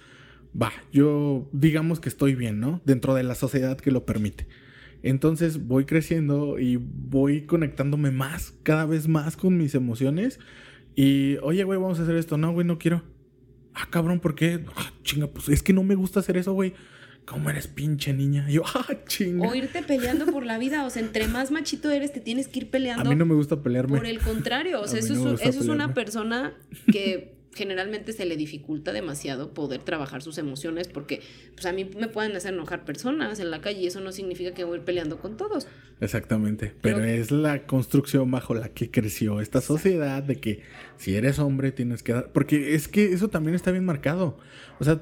va. 0.60 0.72
Yo 0.91 1.50
digamos 1.52 2.00
que 2.00 2.10
estoy 2.10 2.36
bien, 2.36 2.60
¿no? 2.60 2.82
Dentro 2.86 3.14
de 3.14 3.24
la 3.24 3.36
sociedad 3.36 3.78
que 3.78 3.91
lo 3.91 4.06
permite. 4.06 4.48
Entonces 5.04 5.68
voy 5.68 5.86
creciendo 5.86 6.60
y 6.60 6.78
voy 6.78 7.45
conectándome 7.45 8.12
más, 8.12 8.56
cada 8.64 8.86
vez 8.86 9.08
más 9.08 9.38
con 9.38 9.58
mis 9.58 9.76
emociones. 9.76 10.39
Y, 10.95 11.38
oye, 11.43 11.64
güey, 11.64 11.80
vamos 11.80 12.00
a 12.00 12.04
hacer 12.04 12.16
esto. 12.16 12.38
No, 12.38 12.52
güey, 12.52 12.66
no 12.66 12.80
quiero. 12.80 13.04
Ah, 13.80 13.88
cabrón, 13.89 14.19
¿por 14.19 14.34
qué? 14.34 14.65
Ah, 14.75 14.91
chinga, 15.03 15.28
pues 15.28 15.49
es 15.49 15.61
que 15.61 15.71
no 15.71 15.84
me 15.84 15.93
gusta 15.95 16.19
hacer 16.19 16.36
eso, 16.38 16.53
güey. 16.53 16.73
¿Cómo 17.25 17.49
eres 17.49 17.67
pinche 17.67 18.13
niña? 18.13 18.45
Y 18.49 18.53
yo, 18.53 18.63
ah, 18.73 18.88
chinga. 19.05 19.47
O 19.47 19.53
irte 19.53 19.84
peleando 19.84 20.25
por 20.28 20.45
la 20.45 20.57
vida. 20.57 20.86
O 20.86 20.89
sea, 20.89 21.01
entre 21.03 21.28
más 21.28 21.51
machito 21.51 21.91
eres, 21.91 22.11
te 22.13 22.19
tienes 22.21 22.47
que 22.47 22.59
ir 22.59 22.65
A 22.67 22.71
peleando. 22.71 23.09
mí 23.09 23.15
no 23.15 23.25
me 23.25 23.36
gusta 23.36 23.61
pelearme. 23.61 23.97
Por 23.97 24.07
el 24.07 24.19
contrario, 24.19 24.82
o 24.82 24.88
sea, 24.88 24.99
A 24.99 25.03
mí 25.03 25.09
eso, 25.11 25.23
no 25.23 25.34
es, 25.36 25.41
eso 25.41 25.59
es 25.61 25.67
una 25.67 25.93
persona 25.93 26.53
que 26.91 27.37
generalmente 27.54 28.14
se 28.14 28.26
le 28.26 28.38
dificulta 28.38 28.93
demasiado 28.93 29.54
poder 29.54 29.82
trabajar 29.82 30.22
sus 30.22 30.38
emociones 30.38 30.88
porque 30.88 31.22
pues 31.56 31.66
a 31.66 31.74
mí 31.74 31.89
me 31.98 32.08
pueden 32.08 32.36
hacer 32.36 32.54
enojar 32.54 32.86
personas 32.86 33.39
en 33.39 33.50
la 33.50 33.62
calle 33.62 33.80
y 33.82 33.88
eso 33.88 34.00
no 34.00 34.12
significa 34.12 34.54
que 34.54 34.64
voy 34.64 34.76
a 34.76 34.80
ir 34.80 34.86
peleando 34.86 35.18
con 35.20 35.38
todos. 35.38 35.68
Exactamente, 36.00 36.74
pero, 36.82 36.98
Pero- 36.98 37.08
es 37.10 37.32
la 37.32 37.66
construcción 37.66 38.30
bajo 38.30 38.54
la 38.54 38.70
que 38.70 38.91
creció 38.91 39.41
esta 39.41 39.62
sociedad 39.62 40.22
de 40.22 40.36
que 40.36 40.62
si 40.98 41.16
eres 41.16 41.39
hombre 41.39 41.72
tienes 41.72 42.04
que 42.04 42.14
dar, 42.14 42.32
porque 42.32 42.76
es 42.76 42.88
que 42.88 43.14
eso 43.14 43.30
también 43.30 43.56
está 43.56 43.72
bien 43.72 43.86
marcado. 43.86 44.38
O 44.80 44.84
sea, 44.84 45.02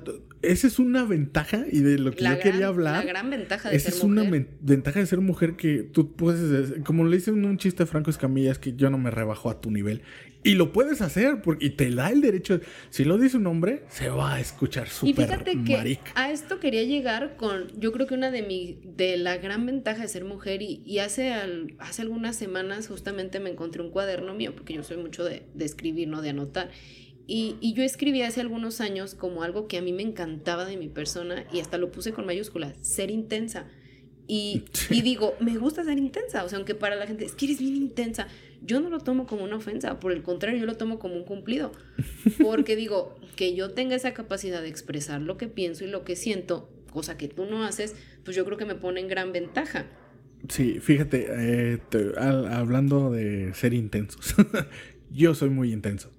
esa 0.52 0.68
es 0.68 0.80
una 0.80 1.04
ventaja 1.06 1.66
y 1.72 1.80
de 1.80 1.98
lo 1.98 2.12
que 2.12 2.24
La 2.24 2.36
yo 2.36 2.42
quería 2.42 2.68
hablar. 2.68 3.04
La 3.06 3.12
gran 3.12 3.30
ventaja 3.30 3.70
de 3.70 3.76
Esa 3.76 3.90
ser 3.92 3.98
es 4.00 4.04
una 4.04 4.24
mujer. 4.24 4.48
ventaja 4.62 5.00
de 5.00 5.06
ser 5.06 5.20
mujer 5.22 5.56
que 5.56 5.84
tú 5.84 6.14
puedes, 6.16 6.74
como 6.84 7.06
le 7.06 7.18
dicen 7.18 7.44
un 7.46 7.58
chiste 7.58 7.84
a 7.84 7.86
Franco 7.86 8.10
Escamilla, 8.10 8.52
es 8.52 8.60
que 8.60 8.74
yo 8.76 8.90
no 8.90 8.98
me 8.98 9.12
rebajo 9.12 9.50
a 9.50 9.62
tu 9.62 9.72
nivel. 9.72 10.02
Y 10.44 10.54
lo 10.54 10.72
puedes 10.72 11.02
hacer 11.02 11.42
porque 11.42 11.66
y 11.66 11.70
te 11.72 11.90
da 11.90 12.12
el 12.12 12.22
derecho. 12.22 12.60
Si 12.92 13.04
lo 13.04 13.18
dice 13.18 13.38
un 13.38 13.48
hombre, 13.48 13.82
se 13.90 14.10
va 14.10 14.36
a 14.36 14.40
escuchar 14.40 14.86
Y 14.86 14.90
súper 14.92 15.26
fíjate 15.28 15.52
que 15.64 15.76
marica. 15.78 16.12
a 16.14 16.32
esto 16.32 16.60
quería 16.60 16.84
llegar 16.84 17.36
con, 17.36 17.68
yo 17.80 17.92
creo 17.92 18.06
que 18.06 18.14
una 18.14 18.30
de 18.30 18.44
mi, 18.44 18.80
de 18.96 19.18
la 19.18 19.38
gran 19.38 19.66
ventaja 19.66 20.04
de 20.04 20.08
ser 20.08 20.24
mujer 20.24 20.62
y, 20.62 20.84
y 20.86 21.00
hace, 21.00 21.34
al- 21.34 21.74
hace 21.80 22.04
algunas 22.04 22.36
semanas 22.36 22.88
justamente 22.88 23.40
me 23.40 23.50
encontré 23.50 23.82
un 23.82 23.90
cuaderno 23.90 24.36
mío, 24.36 24.54
porque 24.56 24.76
yo 24.76 24.84
soy 24.84 24.98
mucho 24.98 25.24
de, 25.24 25.48
de 25.56 25.66
escribir, 25.66 26.08
no 26.10 26.22
de 26.22 26.30
anotar. 26.30 26.70
Y, 27.28 27.56
y 27.60 27.74
yo 27.74 27.84
escribí 27.84 28.22
hace 28.22 28.42
algunos 28.42 28.82
años 28.82 29.16
como 29.16 29.42
algo 29.44 29.68
que 29.68 29.78
a 29.78 29.82
mí 29.82 29.94
me 29.94 30.04
encantaba 30.04 30.66
de 30.66 30.78
mi 30.78 30.90
persona 30.90 31.46
y 31.52 31.60
hasta 31.60 31.78
lo 31.78 31.92
puse 31.92 32.12
con 32.14 32.26
mayúsculas, 32.26 32.76
ser 32.82 33.10
intensa. 33.10 33.66
Y, 34.28 34.64
y 34.92 35.02
digo, 35.02 35.34
me 35.40 35.58
gusta 35.58 35.84
ser 35.84 35.98
intensa, 35.98 36.44
o 36.44 36.50
sea, 36.50 36.58
aunque 36.58 36.76
para 36.76 36.96
la 36.96 37.08
gente 37.08 37.26
es 37.26 37.34
que 37.34 37.46
eres 37.46 37.60
bien 37.60 37.76
intensa, 37.76 38.28
yo 38.64 38.80
no 38.80 38.90
lo 38.90 39.00
tomo 39.00 39.26
como 39.28 39.44
una 39.44 39.56
ofensa, 39.58 40.00
por 40.00 40.12
el 40.12 40.24
contrario, 40.24 40.60
yo 40.60 40.66
lo 40.66 40.78
tomo 40.78 41.00
como 41.00 41.16
un 41.16 41.24
cumplido. 41.24 41.72
Porque 42.42 42.76
digo, 42.76 43.16
que 43.36 43.56
yo 43.56 43.72
tenga 43.72 43.96
esa 43.96 44.14
capacidad 44.14 44.62
de 44.62 44.70
expresar 44.70 45.22
lo 45.22 45.38
que 45.38 45.48
pienso 45.48 45.84
y 45.84 45.88
lo 45.88 46.04
que 46.04 46.16
siento, 46.16 46.70
cosa 46.92 47.18
que 47.18 47.28
tú 47.28 47.46
no 47.46 47.64
haces, 47.64 47.96
pues 48.24 48.36
yo 48.38 48.46
creo 48.46 48.58
que 48.58 48.66
me 48.66 48.76
pone 48.76 49.02
en 49.02 49.08
gran 49.08 49.32
ventaja. 49.32 49.86
Sí, 50.50 50.80
fíjate, 50.80 51.26
eh, 51.30 51.80
te- 51.90 52.14
al- 52.18 52.48
hablando 52.54 53.12
de 53.12 53.54
ser 53.56 53.74
intensos, 53.74 54.36
yo 55.12 55.34
soy 55.36 55.50
muy 55.50 55.72
intenso. 55.74 56.12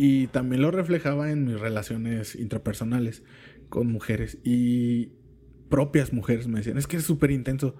Y 0.00 0.28
también 0.28 0.62
lo 0.62 0.70
reflejaba 0.70 1.32
en 1.32 1.44
mis 1.44 1.58
relaciones 1.58 2.36
intrapersonales 2.36 3.24
con 3.68 3.90
mujeres 3.90 4.38
y 4.44 5.10
propias 5.68 6.12
mujeres 6.12 6.46
me 6.46 6.58
decían, 6.60 6.78
es 6.78 6.86
que 6.86 6.96
eres 6.98 7.06
súper 7.06 7.32
intenso. 7.32 7.74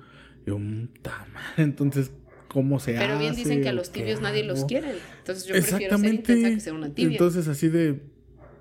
Yo, 0.45 0.59
"Puta 0.59 1.29
madre", 1.33 1.63
entonces, 1.63 2.11
¿cómo 2.49 2.81
se 2.81 2.97
hace? 2.97 3.07
Pero 3.07 3.21
bien 3.21 3.37
dicen 3.37 3.63
que 3.63 3.69
a 3.69 3.73
los 3.73 3.91
qué 3.91 4.01
tibios 4.01 4.21
nadie 4.21 4.43
los 4.43 4.65
quiere. 4.65 4.95
Entonces 5.19 5.47
yo 5.47 5.55
prefiero 5.55 5.97
ser 5.97 6.13
intensa 6.13 6.49
que 6.51 6.61
ser 6.61 6.73
una 6.73 6.93
tibia. 6.93 7.13
Entonces 7.13 7.47
así 7.47 7.69
de, 7.69 8.01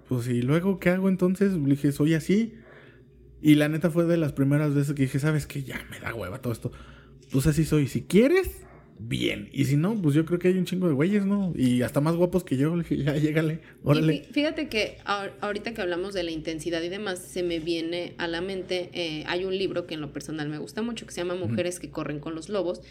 pues 0.07 0.27
y 0.27 0.43
luego 0.43 0.77
qué 0.79 0.91
hago 0.91 1.09
entonces, 1.09 1.53
le 1.53 1.65
dije, 1.71 1.91
soy 1.91 2.13
así. 2.13 2.53
Y 3.41 3.55
la 3.55 3.69
neta 3.69 3.89
fue 3.89 4.05
de 4.05 4.17
las 4.17 4.33
primeras 4.33 4.75
veces 4.75 4.93
que 4.93 5.01
dije, 5.01 5.17
sabes 5.17 5.47
que 5.47 5.63
ya 5.63 5.83
me 5.89 5.99
da 5.99 6.13
hueva 6.13 6.43
todo 6.43 6.53
esto. 6.53 6.71
Pues 7.31 7.47
así 7.47 7.65
soy. 7.65 7.87
Si 7.87 8.03
quieres, 8.03 8.66
bien. 8.99 9.49
Y 9.51 9.65
si 9.65 9.77
no, 9.77 9.99
pues 10.01 10.15
yo 10.15 10.25
creo 10.25 10.39
que 10.39 10.49
hay 10.49 10.57
un 10.57 10.65
chingo 10.65 10.87
de 10.87 10.93
güeyes, 10.93 11.25
¿no? 11.25 11.53
Y 11.55 11.81
hasta 11.81 12.01
más 12.01 12.15
guapos 12.15 12.43
que 12.43 12.57
yo. 12.57 12.75
Ya, 12.97 13.15
llégale, 13.15 13.59
órale. 13.83 14.23
fíjate 14.31 14.69
que 14.69 14.97
ahorita 15.05 15.73
que 15.73 15.81
hablamos 15.81 16.13
de 16.13 16.23
la 16.23 16.31
intensidad 16.31 16.81
y 16.81 16.89
demás, 16.89 17.19
se 17.19 17.43
me 17.43 17.59
viene 17.59 18.15
a 18.17 18.27
la 18.27 18.41
mente, 18.41 18.89
eh, 18.93 19.23
hay 19.27 19.45
un 19.45 19.55
libro 19.57 19.85
que 19.85 19.93
en 19.93 20.01
lo 20.01 20.11
personal 20.11 20.49
me 20.49 20.57
gusta 20.57 20.81
mucho, 20.81 21.05
que 21.05 21.11
se 21.13 21.21
llama 21.21 21.35
Mujeres 21.35 21.79
que 21.79 21.91
corren 21.91 22.19
con 22.19 22.33
los 22.33 22.49
lobos. 22.49 22.81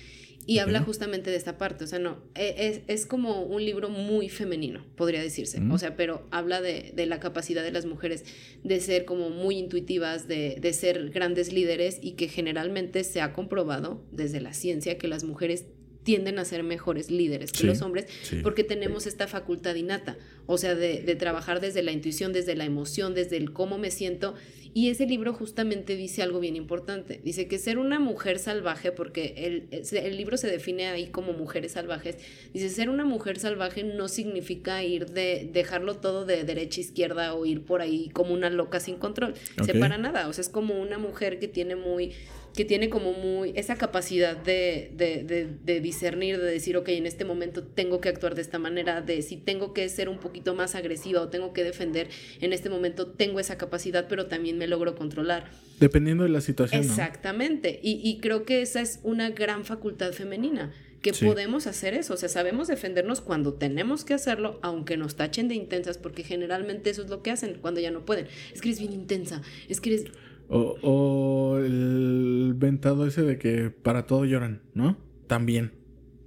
Y 0.48 0.60
habla 0.60 0.80
justamente 0.80 1.30
de 1.30 1.36
esta 1.36 1.58
parte, 1.58 1.82
o 1.82 1.86
sea, 1.88 1.98
no, 1.98 2.22
e, 2.36 2.54
es, 2.68 2.80
es 2.86 3.04
como 3.04 3.42
un 3.42 3.64
libro 3.64 3.88
muy 3.88 4.28
femenino, 4.28 4.86
podría 4.94 5.20
decirse, 5.20 5.60
o 5.72 5.76
sea, 5.76 5.96
pero 5.96 6.24
habla 6.30 6.60
de, 6.60 6.92
de, 6.94 7.06
la 7.06 7.18
capacidad 7.18 7.64
de 7.64 7.72
las 7.72 7.84
mujeres 7.84 8.24
de 8.62 8.78
ser 8.78 9.06
como 9.06 9.30
muy 9.30 9.58
intuitivas, 9.58 10.28
de, 10.28 10.58
de 10.60 10.72
ser 10.72 11.10
grandes 11.10 11.52
líderes 11.52 11.98
y 12.00 12.12
que 12.12 12.28
generalmente 12.28 13.02
se 13.02 13.20
ha 13.20 13.32
comprobado 13.32 14.04
desde 14.12 14.40
la 14.40 14.54
ciencia 14.54 14.98
que 14.98 15.08
las 15.08 15.24
mujeres 15.24 15.64
tienden 16.06 16.38
a 16.38 16.44
ser 16.44 16.62
mejores 16.62 17.10
líderes 17.10 17.50
que 17.50 17.66
los 17.66 17.82
hombres 17.82 18.06
porque 18.44 18.62
tenemos 18.62 19.08
esta 19.08 19.26
facultad 19.26 19.74
innata, 19.74 20.16
o 20.46 20.56
sea, 20.56 20.76
de, 20.76 21.02
de, 21.02 21.16
trabajar 21.16 21.60
desde 21.60 21.82
la 21.82 21.90
intuición, 21.90 22.32
desde 22.32 22.54
la 22.54 22.64
emoción, 22.64 23.12
desde 23.12 23.36
el 23.36 23.52
cómo 23.52 23.76
me 23.76 23.90
siento. 23.90 24.34
Y 24.72 24.90
ese 24.90 25.06
libro 25.06 25.32
justamente 25.32 25.96
dice 25.96 26.22
algo 26.22 26.38
bien 26.38 26.54
importante. 26.54 27.20
Dice 27.24 27.48
que 27.48 27.58
ser 27.58 27.78
una 27.78 27.98
mujer 27.98 28.38
salvaje, 28.38 28.92
porque 28.92 29.34
el, 29.38 29.68
el 29.72 30.16
libro 30.16 30.36
se 30.36 30.48
define 30.48 30.86
ahí 30.86 31.08
como 31.08 31.32
mujeres 31.32 31.72
salvajes, 31.72 32.18
dice 32.52 32.68
ser 32.68 32.88
una 32.88 33.04
mujer 33.04 33.40
salvaje 33.40 33.82
no 33.82 34.06
significa 34.06 34.84
ir 34.84 35.06
de 35.06 35.48
dejarlo 35.52 35.96
todo 35.96 36.24
de 36.24 36.44
derecha 36.44 36.80
a 36.80 36.84
izquierda 36.84 37.34
o 37.34 37.46
ir 37.46 37.62
por 37.62 37.80
ahí 37.80 38.10
como 38.10 38.32
una 38.32 38.48
loca 38.48 38.78
sin 38.78 38.96
control. 38.96 39.34
Se 39.64 39.74
para 39.74 39.98
nada, 39.98 40.28
o 40.28 40.32
sea, 40.32 40.42
es 40.42 40.50
como 40.50 40.80
una 40.80 40.98
mujer 40.98 41.40
que 41.40 41.48
tiene 41.48 41.74
muy 41.74 42.12
que 42.56 42.64
tiene 42.64 42.88
como 42.88 43.12
muy 43.12 43.52
esa 43.54 43.76
capacidad 43.76 44.34
de, 44.34 44.90
de, 44.96 45.46
de, 45.62 45.80
discernir, 45.80 46.40
de 46.40 46.50
decir, 46.50 46.76
ok, 46.78 46.88
en 46.88 47.04
este 47.04 47.26
momento 47.26 47.62
tengo 47.62 48.00
que 48.00 48.08
actuar 48.08 48.34
de 48.34 48.40
esta 48.40 48.58
manera, 48.58 49.02
de 49.02 49.20
si 49.20 49.36
tengo 49.36 49.74
que 49.74 49.86
ser 49.90 50.08
un 50.08 50.18
poquito 50.18 50.54
más 50.54 50.74
agresiva 50.74 51.20
o 51.20 51.28
tengo 51.28 51.52
que 51.52 51.62
defender, 51.62 52.08
en 52.40 52.54
este 52.54 52.70
momento 52.70 53.08
tengo 53.08 53.40
esa 53.40 53.58
capacidad, 53.58 54.08
pero 54.08 54.26
también 54.26 54.56
me 54.56 54.66
logro 54.66 54.96
controlar. 54.96 55.50
Dependiendo 55.78 56.24
de 56.24 56.30
la 56.30 56.40
situación. 56.40 56.82
Exactamente. 56.82 57.78
Y, 57.82 58.00
y, 58.02 58.20
creo 58.20 58.44
que 58.44 58.62
esa 58.62 58.80
es 58.80 59.00
una 59.02 59.28
gran 59.30 59.66
facultad 59.66 60.12
femenina 60.12 60.72
que 61.02 61.12
podemos 61.12 61.68
hacer 61.68 61.94
eso, 61.94 62.14
o 62.14 62.16
sea, 62.16 62.28
sabemos 62.28 62.66
defendernos 62.66 63.20
cuando 63.20 63.54
tenemos 63.54 64.04
que 64.04 64.14
hacerlo, 64.14 64.58
aunque 64.62 64.96
nos 64.96 65.14
tachen 65.14 65.46
de 65.46 65.54
intensas, 65.54 65.98
porque 65.98 66.24
generalmente 66.24 66.90
eso 66.90 67.02
es 67.02 67.10
lo 67.10 67.22
que 67.22 67.30
hacen 67.30 67.58
cuando 67.60 67.80
ya 67.80 67.92
no 67.92 68.04
pueden. 68.04 68.26
Es 68.52 68.60
que 68.60 68.70
eres 68.70 68.80
bien 68.80 68.92
intensa, 68.92 69.40
es 69.68 69.80
que 69.80 69.90
eres 69.90 70.06
o, 70.48 70.76
o, 70.82 71.58
el 71.58 72.54
ventado 72.56 73.06
ese 73.06 73.22
de 73.22 73.38
que 73.38 73.70
para 73.70 74.06
todo 74.06 74.24
lloran, 74.24 74.62
¿no? 74.74 74.96
También. 75.26 75.72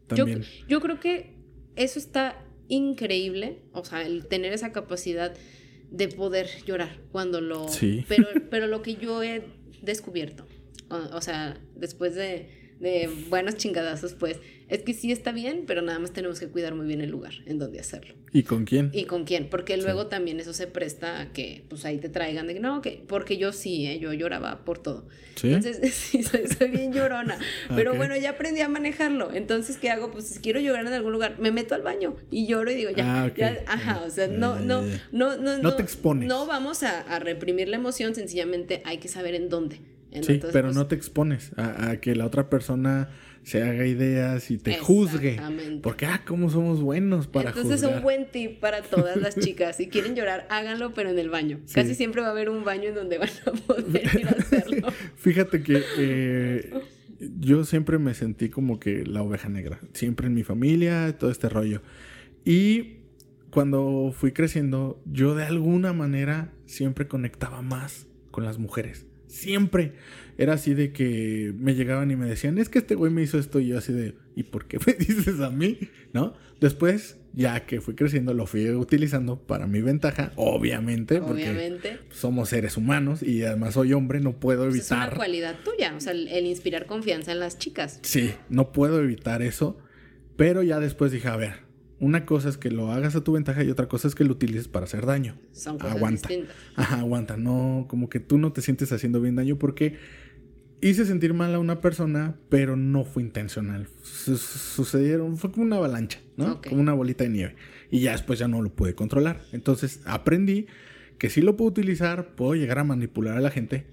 También. 0.08 0.42
Yo, 0.42 0.68
yo, 0.68 0.82
creo 0.82 1.00
que 1.00 1.36
eso 1.76 2.00
está 2.00 2.44
increíble. 2.68 3.62
O 3.74 3.86
sea, 3.86 4.06
el 4.06 4.26
tener 4.28 4.54
esa 4.54 4.72
capacidad 4.72 5.34
de 5.92 6.08
poder 6.08 6.48
llorar 6.66 7.00
cuando 7.12 7.42
lo. 7.42 7.68
Sí. 7.68 8.06
Pero, 8.08 8.28
pero 8.50 8.68
lo 8.68 8.82
que 8.82 8.96
yo 8.96 9.24
he 9.24 9.44
descubierto. 9.82 10.46
o 10.90 11.22
sea, 11.22 11.58
después 11.76 12.16
de 12.16 12.59
de 12.80 13.10
buenos 13.30 13.58
chingadazos, 13.58 14.14
pues 14.14 14.40
es 14.70 14.84
que 14.84 14.94
sí 14.94 15.12
está 15.12 15.32
bien, 15.32 15.64
pero 15.66 15.82
nada 15.82 15.98
más 15.98 16.14
tenemos 16.14 16.40
que 16.40 16.48
cuidar 16.48 16.76
muy 16.76 16.86
bien 16.86 17.02
el 17.02 17.10
lugar 17.10 17.34
en 17.48 17.58
donde 17.58 17.80
hacerlo. 17.80 18.14
¿Y 18.32 18.44
con 18.44 18.66
quién? 18.66 18.92
Y 18.94 19.06
con 19.06 19.26
quién, 19.26 19.50
porque 19.50 19.76
luego 19.78 20.08
también 20.08 20.40
eso 20.40 20.54
se 20.54 20.68
presta 20.68 21.20
a 21.20 21.34
que 21.34 21.64
pues 21.70 21.86
ahí 21.86 21.98
te 21.98 22.08
traigan 22.08 22.46
de 22.46 22.54
que 22.54 22.60
no, 22.60 22.82
que 22.82 23.04
porque 23.08 23.38
yo 23.38 23.52
sí, 23.52 23.88
¿eh? 23.88 24.00
yo 24.00 24.14
lloraba 24.14 24.64
por 24.66 24.78
todo. 24.78 25.08
Entonces, 25.42 25.94
sí, 25.94 26.22
soy, 26.24 26.70
bien 26.70 26.94
llorona, 26.94 27.40
pero 27.76 27.96
bueno, 27.96 28.16
ya 28.16 28.32
aprendí 28.32 28.62
a 28.62 28.70
manejarlo. 28.70 29.34
Entonces, 29.34 29.78
¿qué 29.78 29.90
hago? 29.90 30.12
Pues 30.12 30.28
si 30.28 30.40
quiero 30.40 30.60
llorar 30.60 30.86
en 30.86 30.94
algún 30.94 31.14
lugar, 31.14 31.40
me 31.40 31.52
meto 31.52 31.74
al 31.74 31.82
baño 31.82 32.16
y 32.30 32.46
lloro 32.46 32.70
y 32.70 32.76
digo, 32.76 32.92
ya, 32.92 33.24
ah, 33.24 33.34
ya 33.36 33.64
ajá, 33.66 34.04
o 34.06 34.10
sea, 34.12 34.28
no, 34.28 34.60
no, 34.60 34.84
no, 35.12 35.38
no, 35.38 35.58
no, 35.58 35.76
te 35.76 35.82
expones. 35.82 36.28
No 36.28 36.46
vamos 36.46 36.84
a, 36.84 37.02
a 37.02 37.20
reprimir 37.20 37.68
la 37.70 37.78
emoción, 37.78 38.14
sencillamente 38.14 38.84
hay 38.86 39.00
que 39.00 39.08
saber 39.08 39.34
en 39.34 39.50
dónde 39.50 39.82
sí, 40.22 40.40
pero 40.52 40.68
pues 40.68 40.76
no 40.76 40.88
te 40.88 40.96
expones 40.96 41.52
a, 41.58 41.98
que 41.98 42.16
la 42.16 42.26
otra 42.26 42.50
persona 42.50 43.10
se 43.44 43.64
haga 43.64 43.86
ideas 43.86 44.52
y 44.52 44.58
te 44.58 44.78
juzgue. 44.78 45.40
Porque, 45.82 46.06
ah, 46.06 46.22
cómo 46.26 46.50
somos 46.50 46.82
buenos 46.82 47.28
para 47.28 47.50
Entonces 47.50 47.84
es 47.84 47.90
un 47.90 48.02
buen 48.02 48.30
tip 48.32 48.60
para 48.60 48.82
todas 48.82 49.18
las 49.18 49.36
chicas. 49.40 49.78
Si 49.78 49.88
quieren 49.88 50.16
llorar, 50.16 50.46
háganlo, 50.50 50.94
pero 50.94 51.10
en 51.10 51.20
el 51.20 51.30
baño. 51.30 51.60
Casi 51.74 51.96
siempre 51.96 52.22
va 52.22 52.28
a 52.28 52.32
haber 52.32 52.50
un 52.50 52.64
baño 52.64 52.90
en 52.90 52.96
donde 52.96 53.18
van 53.18 53.30
a 53.46 53.52
poder 53.52 54.10
ir 54.20 54.28
a 54.28 54.32
hacerlo. 54.32 54.88
Fíjate 55.16 55.64
que 55.64 55.84
eh, 55.98 56.74
yo 57.40 57.66
siempre 57.66 57.98
me 57.98 58.14
sentí 58.14 58.50
como 58.50 58.80
que 58.80 59.06
la 59.06 59.22
oveja 59.22 59.50
negra. 59.50 59.80
Siempre 59.94 60.28
en 60.28 60.34
mi 60.34 60.44
familia, 60.44 61.18
todo 61.18 61.32
este 61.32 61.50
rollo. 61.50 61.82
Y 62.46 63.00
cuando 63.52 64.14
fui 64.16 64.32
creciendo, 64.32 65.02
yo 65.06 65.36
de 65.36 65.44
alguna 65.44 65.94
manera 65.94 66.52
siempre 66.66 67.08
conectaba 67.08 67.62
más 67.62 68.08
con 68.32 68.44
las 68.44 68.58
mujeres. 68.58 69.06
Siempre 69.30 69.94
era 70.38 70.54
así 70.54 70.74
de 70.74 70.92
que 70.92 71.54
me 71.58 71.76
llegaban 71.76 72.12
y 72.12 72.16
me 72.16 72.26
decían, 72.26 72.58
es 72.58 72.68
que 72.68 72.80
este 72.80 72.96
güey 72.96 73.12
me 73.12 73.22
hizo 73.22 73.38
esto 73.38 73.60
y 73.60 73.68
yo 73.68 73.78
así 73.78 73.94
de, 73.94 74.16
¿y 74.36 74.44
por 74.44 74.68
qué 74.68 74.80
me 74.86 74.94
dices 75.00 75.40
a 75.40 75.50
mí? 75.50 75.78
¿No? 76.14 76.34
Después, 76.60 77.18
ya 77.34 77.66
que 77.66 77.80
fui 77.80 77.94
creciendo, 77.94 78.34
lo 78.34 78.46
fui 78.46 78.70
utilizando 78.70 79.40
para 79.40 79.68
mi 79.68 79.82
ventaja, 79.82 80.32
obviamente, 80.36 81.22
porque 81.22 81.78
somos 82.10 82.50
seres 82.50 82.76
humanos 82.76 83.22
y 83.22 83.44
además 83.44 83.76
soy 83.76 83.94
hombre, 83.94 84.20
no 84.20 84.40
puedo 84.40 84.64
evitar... 84.64 84.80
Pues 84.80 84.92
es 84.92 85.08
una 85.08 85.16
cualidad 85.16 85.56
tuya, 85.64 85.94
o 85.96 86.02
sea, 86.02 86.14
el 86.14 86.46
inspirar 86.46 86.86
confianza 86.86 87.32
en 87.32 87.40
las 87.40 87.60
chicas. 87.60 88.00
Sí, 88.02 88.32
no 88.50 88.72
puedo 88.72 89.02
evitar 89.02 89.42
eso, 89.42 89.78
pero 90.36 90.64
ya 90.64 90.80
después 90.80 91.12
dije, 91.12 91.28
a 91.28 91.36
ver, 91.36 91.69
una 92.00 92.26
cosa 92.26 92.50
es 92.50 92.58
que 92.58 92.72
lo 92.72 92.92
hagas 92.92 93.16
a 93.16 93.24
tu 93.24 93.34
ventaja 93.34 93.64
y 93.64 93.70
otra 93.70 93.88
cosa 93.88 94.08
es 94.08 94.16
que 94.16 94.24
lo 94.24 94.32
utilices 94.32 94.68
para 94.68 94.86
hacer 94.86 95.06
daño. 95.06 95.36
Son 95.52 95.78
cosas 95.78 95.96
aguanta. 95.96 96.30
Distintas. 96.30 96.56
Ajá, 96.76 97.00
aguanta. 97.00 97.38
No, 97.38 97.86
como 97.90 98.10
que 98.10 98.20
tú 98.20 98.38
no 98.38 98.54
te 98.54 98.62
sientes 98.62 98.92
haciendo 98.92 99.22
bien 99.22 99.36
daño 99.36 99.58
porque 99.58 99.98
hice 100.82 101.06
sentir 101.06 101.34
mal 101.34 101.54
a 101.54 101.60
una 101.60 101.82
persona, 101.82 102.36
pero 102.50 102.76
no 102.76 103.04
fue 103.04 103.24
intencional. 103.24 103.88
sucedieron, 104.04 105.38
fue 105.38 105.52
como 105.52 105.66
una 105.66 105.76
avalancha, 105.76 106.20
¿no? 106.38 106.62
Como 106.62 106.82
una 106.82 106.94
bolita 106.94 107.26
de 107.26 107.30
nieve. 107.32 107.56
Y 107.92 108.00
ya 108.02 108.14
después 108.14 108.40
ya 108.40 108.48
no 108.48 108.62
lo 108.62 108.70
pude 108.70 108.96
controlar. 108.96 109.42
Entonces 109.52 110.02
aprendí 110.06 110.68
que 111.18 111.30
sí 111.30 111.42
lo 111.42 111.58
puedo 111.58 111.70
utilizar, 111.70 112.36
puedo 112.36 112.56
llegar 112.56 112.80
a 112.80 112.84
manipular 112.84 113.38
a 113.38 113.42
la 113.42 113.52
gente, 113.52 113.86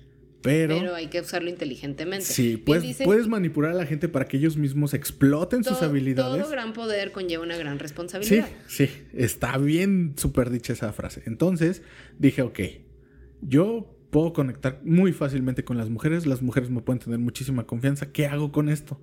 pero, 0.43 0.95
hay 0.95 1.09
que 1.09 1.21
usarlo 1.21 1.51
inteligentemente. 1.51 2.25
Sí, 2.25 2.57
puedes, 2.57 2.99
puedes 3.03 3.27
manipular 3.27 3.73
a 3.73 3.75
la 3.75 3.87
gente 3.87 4.09
para 4.09 4.27
que 4.27 4.37
ellos 4.37 4.57
mismos 4.57 4.95
exploten 4.95 5.65
sus 5.65 5.83
habilidades. 5.83 6.43
Todo 6.43 6.51
gran 6.51 6.73
poder 6.73 7.13
conlleva 7.13 7.43
una 7.43 7.57
gran 7.57 7.79
responsabilidad. 7.79 8.49
Sí, 8.69 8.87
sí, 8.87 8.93
está 9.13 9.59
bien 9.59 10.15
súper 10.17 10.51
dicha 10.51 10.73
esa 10.73 10.93
frase. 10.93 11.23
Entonces 11.27 11.83
dije, 12.19 12.43
ok, 12.43 12.61
yo 13.41 13.97
puedo 14.11 14.33
conectar 14.33 14.81
muy 14.85 15.13
fácilmente 15.13 15.65
con 15.65 15.77
las 15.77 15.91
mujeres, 15.91 16.27
las 16.27 16.43
mujeres 16.43 16.71
me 16.71 16.81
pueden 16.81 17.01
tener 17.01 17.19
muchísima 17.19 17.67
confianza. 17.67 18.13
¿Qué 18.13 18.27
hago 18.27 18.53
con 18.53 18.69
esto? 18.69 19.01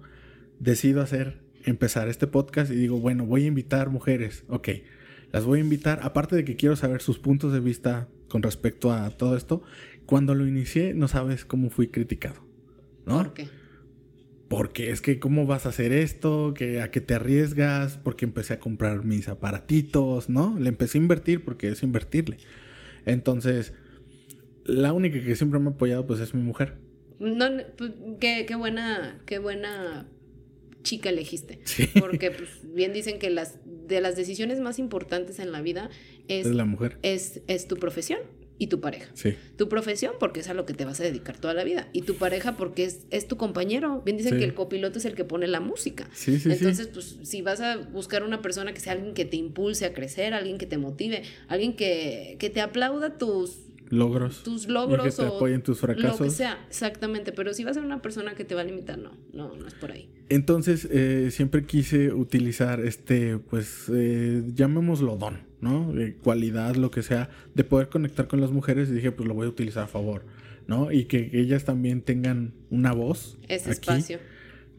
Decido 0.60 1.02
hacer, 1.02 1.42
empezar 1.66 2.08
este 2.08 2.28
podcast 2.28 2.72
y 2.72 2.76
digo, 2.76 3.00
bueno, 3.00 3.26
voy 3.26 3.44
a 3.44 3.48
invitar 3.48 3.90
mujeres, 3.90 4.44
ok, 4.48 4.70
las 5.32 5.46
voy 5.46 5.60
a 5.60 5.62
invitar, 5.62 6.00
aparte 6.04 6.36
de 6.36 6.46
que 6.46 6.56
quiero 6.56 6.76
saber 6.76 7.02
sus 7.02 7.20
puntos 7.20 7.54
de 7.54 7.60
vista 7.60 8.08
con 8.30 8.42
respecto 8.42 8.92
a 8.92 9.10
todo 9.12 9.38
esto, 9.38 9.62
cuando 10.06 10.36
lo 10.36 10.48
inicié, 10.48 10.94
no 10.94 11.08
sabes 11.08 11.46
cómo 11.46 11.70
fui 11.70 11.88
criticado. 11.88 12.44
¿no? 13.06 13.18
¿Por 13.18 13.34
qué? 13.34 13.48
Porque 14.48 14.92
es 14.92 15.02
que, 15.02 15.20
¿cómo 15.20 15.48
vas 15.48 15.66
a 15.66 15.70
hacer 15.70 15.92
esto? 15.92 16.54
¿Que, 16.56 16.82
¿A 16.82 16.92
qué 16.92 17.02
te 17.02 17.16
arriesgas? 17.16 17.98
Porque 17.98 18.26
empecé 18.26 18.54
a 18.54 18.60
comprar 18.60 19.04
mis 19.04 19.28
aparatitos, 19.28 20.30
¿no? 20.30 20.60
Le 20.60 20.70
empecé 20.70 21.00
a 21.00 21.02
invertir 21.02 21.44
porque 21.44 21.70
es 21.70 21.82
invertirle. 21.82 22.38
Entonces, 23.06 23.74
la 24.66 24.94
única 24.94 25.22
que 25.24 25.36
siempre 25.36 25.60
me 25.60 25.70
ha 25.70 25.74
apoyado, 25.74 26.06
pues, 26.06 26.20
es 26.20 26.36
mi 26.36 26.44
mujer. 26.44 26.76
No, 27.20 27.46
pues, 27.78 27.94
qué, 28.20 28.46
qué 28.48 28.56
buena, 28.56 29.20
qué 29.26 29.40
buena 29.40 30.08
chica 30.84 31.10
elegiste. 31.10 31.62
Porque 32.00 32.30
pues, 32.30 32.50
bien 32.76 32.94
dicen 32.94 33.18
que 33.18 33.30
las 33.30 33.60
de 33.66 34.02
las 34.02 34.16
decisiones 34.16 34.60
más 34.60 34.78
importantes 34.78 35.40
en 35.40 35.52
la 35.52 35.62
vida 35.62 35.90
es, 36.28 36.46
es 36.46 36.54
la 36.54 36.66
mujer. 36.66 37.00
Es, 37.02 37.42
es 37.48 37.68
tu 37.68 37.78
profesión 37.78 38.20
y 38.64 38.68
tu 38.68 38.80
pareja. 38.80 39.12
Sí. 39.14 39.36
Tu 39.58 39.68
profesión 39.68 40.14
porque 40.22 40.40
es 40.40 40.48
a 40.48 40.54
lo 40.54 40.66
que 40.66 40.74
te 40.74 40.86
vas 40.86 40.98
a 41.02 41.04
dedicar 41.04 41.38
toda 41.38 41.54
la 41.54 41.66
vida. 41.66 41.90
Y 41.92 42.04
tu 42.04 42.16
pareja 42.16 42.56
porque 42.56 42.86
es, 42.86 43.02
es 43.12 43.28
tu 43.28 43.36
compañero. 43.36 44.02
Bien 44.06 44.16
dicen 44.16 44.38
que 44.38 44.46
el 44.46 44.54
copiloto 44.54 45.00
es 45.00 45.06
el 45.06 45.16
que 45.16 45.26
pone 45.26 45.48
la 45.48 45.60
música. 45.60 46.08
Sí, 46.14 46.40
sí, 46.40 46.50
Entonces, 46.50 46.88
pues 46.88 47.18
si 47.24 47.42
vas 47.42 47.60
a 47.60 47.76
buscar 47.76 48.24
una 48.24 48.42
persona 48.42 48.74
que 48.74 48.80
sea 48.80 48.94
alguien 48.94 49.14
que 49.14 49.26
te 49.26 49.36
impulse 49.36 49.84
a 49.86 49.94
crecer, 49.94 50.34
alguien 50.34 50.58
que 50.58 50.66
te 50.66 50.78
motive, 50.78 51.24
alguien 51.50 51.76
que, 51.76 52.38
que 52.40 52.50
te 52.50 52.62
aplauda 52.62 53.18
tus 53.18 53.58
logros. 53.90 54.44
Tus 54.44 54.70
logros. 54.70 55.06
Y 55.06 55.10
que 55.10 55.16
te 55.16 55.28
apoyen 55.28 55.62
tus 55.62 55.80
fracasos. 55.80 56.22
Lo 56.22 56.26
que 56.26 56.32
sea, 56.32 56.66
exactamente. 56.70 57.34
Pero 57.34 57.54
si 57.54 57.66
vas 57.66 57.72
a 57.72 57.74
ser 57.82 57.84
una 57.84 58.02
persona 58.02 58.34
que 58.34 58.46
te 58.46 58.56
va 58.56 58.62
a 58.62 58.64
limitar, 58.64 58.98
no, 58.98 59.12
no, 59.34 59.54
no 59.56 59.68
es 59.68 59.74
por 59.74 59.92
ahí. 59.92 60.08
Entonces, 60.34 60.88
eh, 60.90 61.30
siempre 61.30 61.64
quise 61.64 62.12
utilizar 62.12 62.80
este, 62.80 63.38
pues, 63.38 63.86
eh, 63.94 64.42
llamémoslo 64.56 65.16
don, 65.16 65.42
¿no? 65.62 65.94
De 65.94 66.16
cualidad, 66.16 66.76
lo 66.76 66.90
que 66.90 67.04
sea, 67.04 67.30
de 67.54 67.64
poder 67.64 67.90
conectar 67.90 68.28
con 68.28 68.42
las 68.42 68.50
mujeres 68.50 68.90
y 68.90 68.94
dije, 68.94 69.12
pues 69.12 69.28
lo 69.28 69.36
voy 69.36 69.46
a 69.46 69.50
utilizar 69.50 69.84
a 69.84 69.88
favor, 69.88 70.26
¿no? 70.66 70.92
Y 70.92 71.06
que 71.06 71.30
ellas 71.34 71.66
también 71.66 72.02
tengan 72.02 72.56
una 72.72 72.94
voz. 72.94 73.38
Ese 73.48 73.70
espacio. 73.70 74.18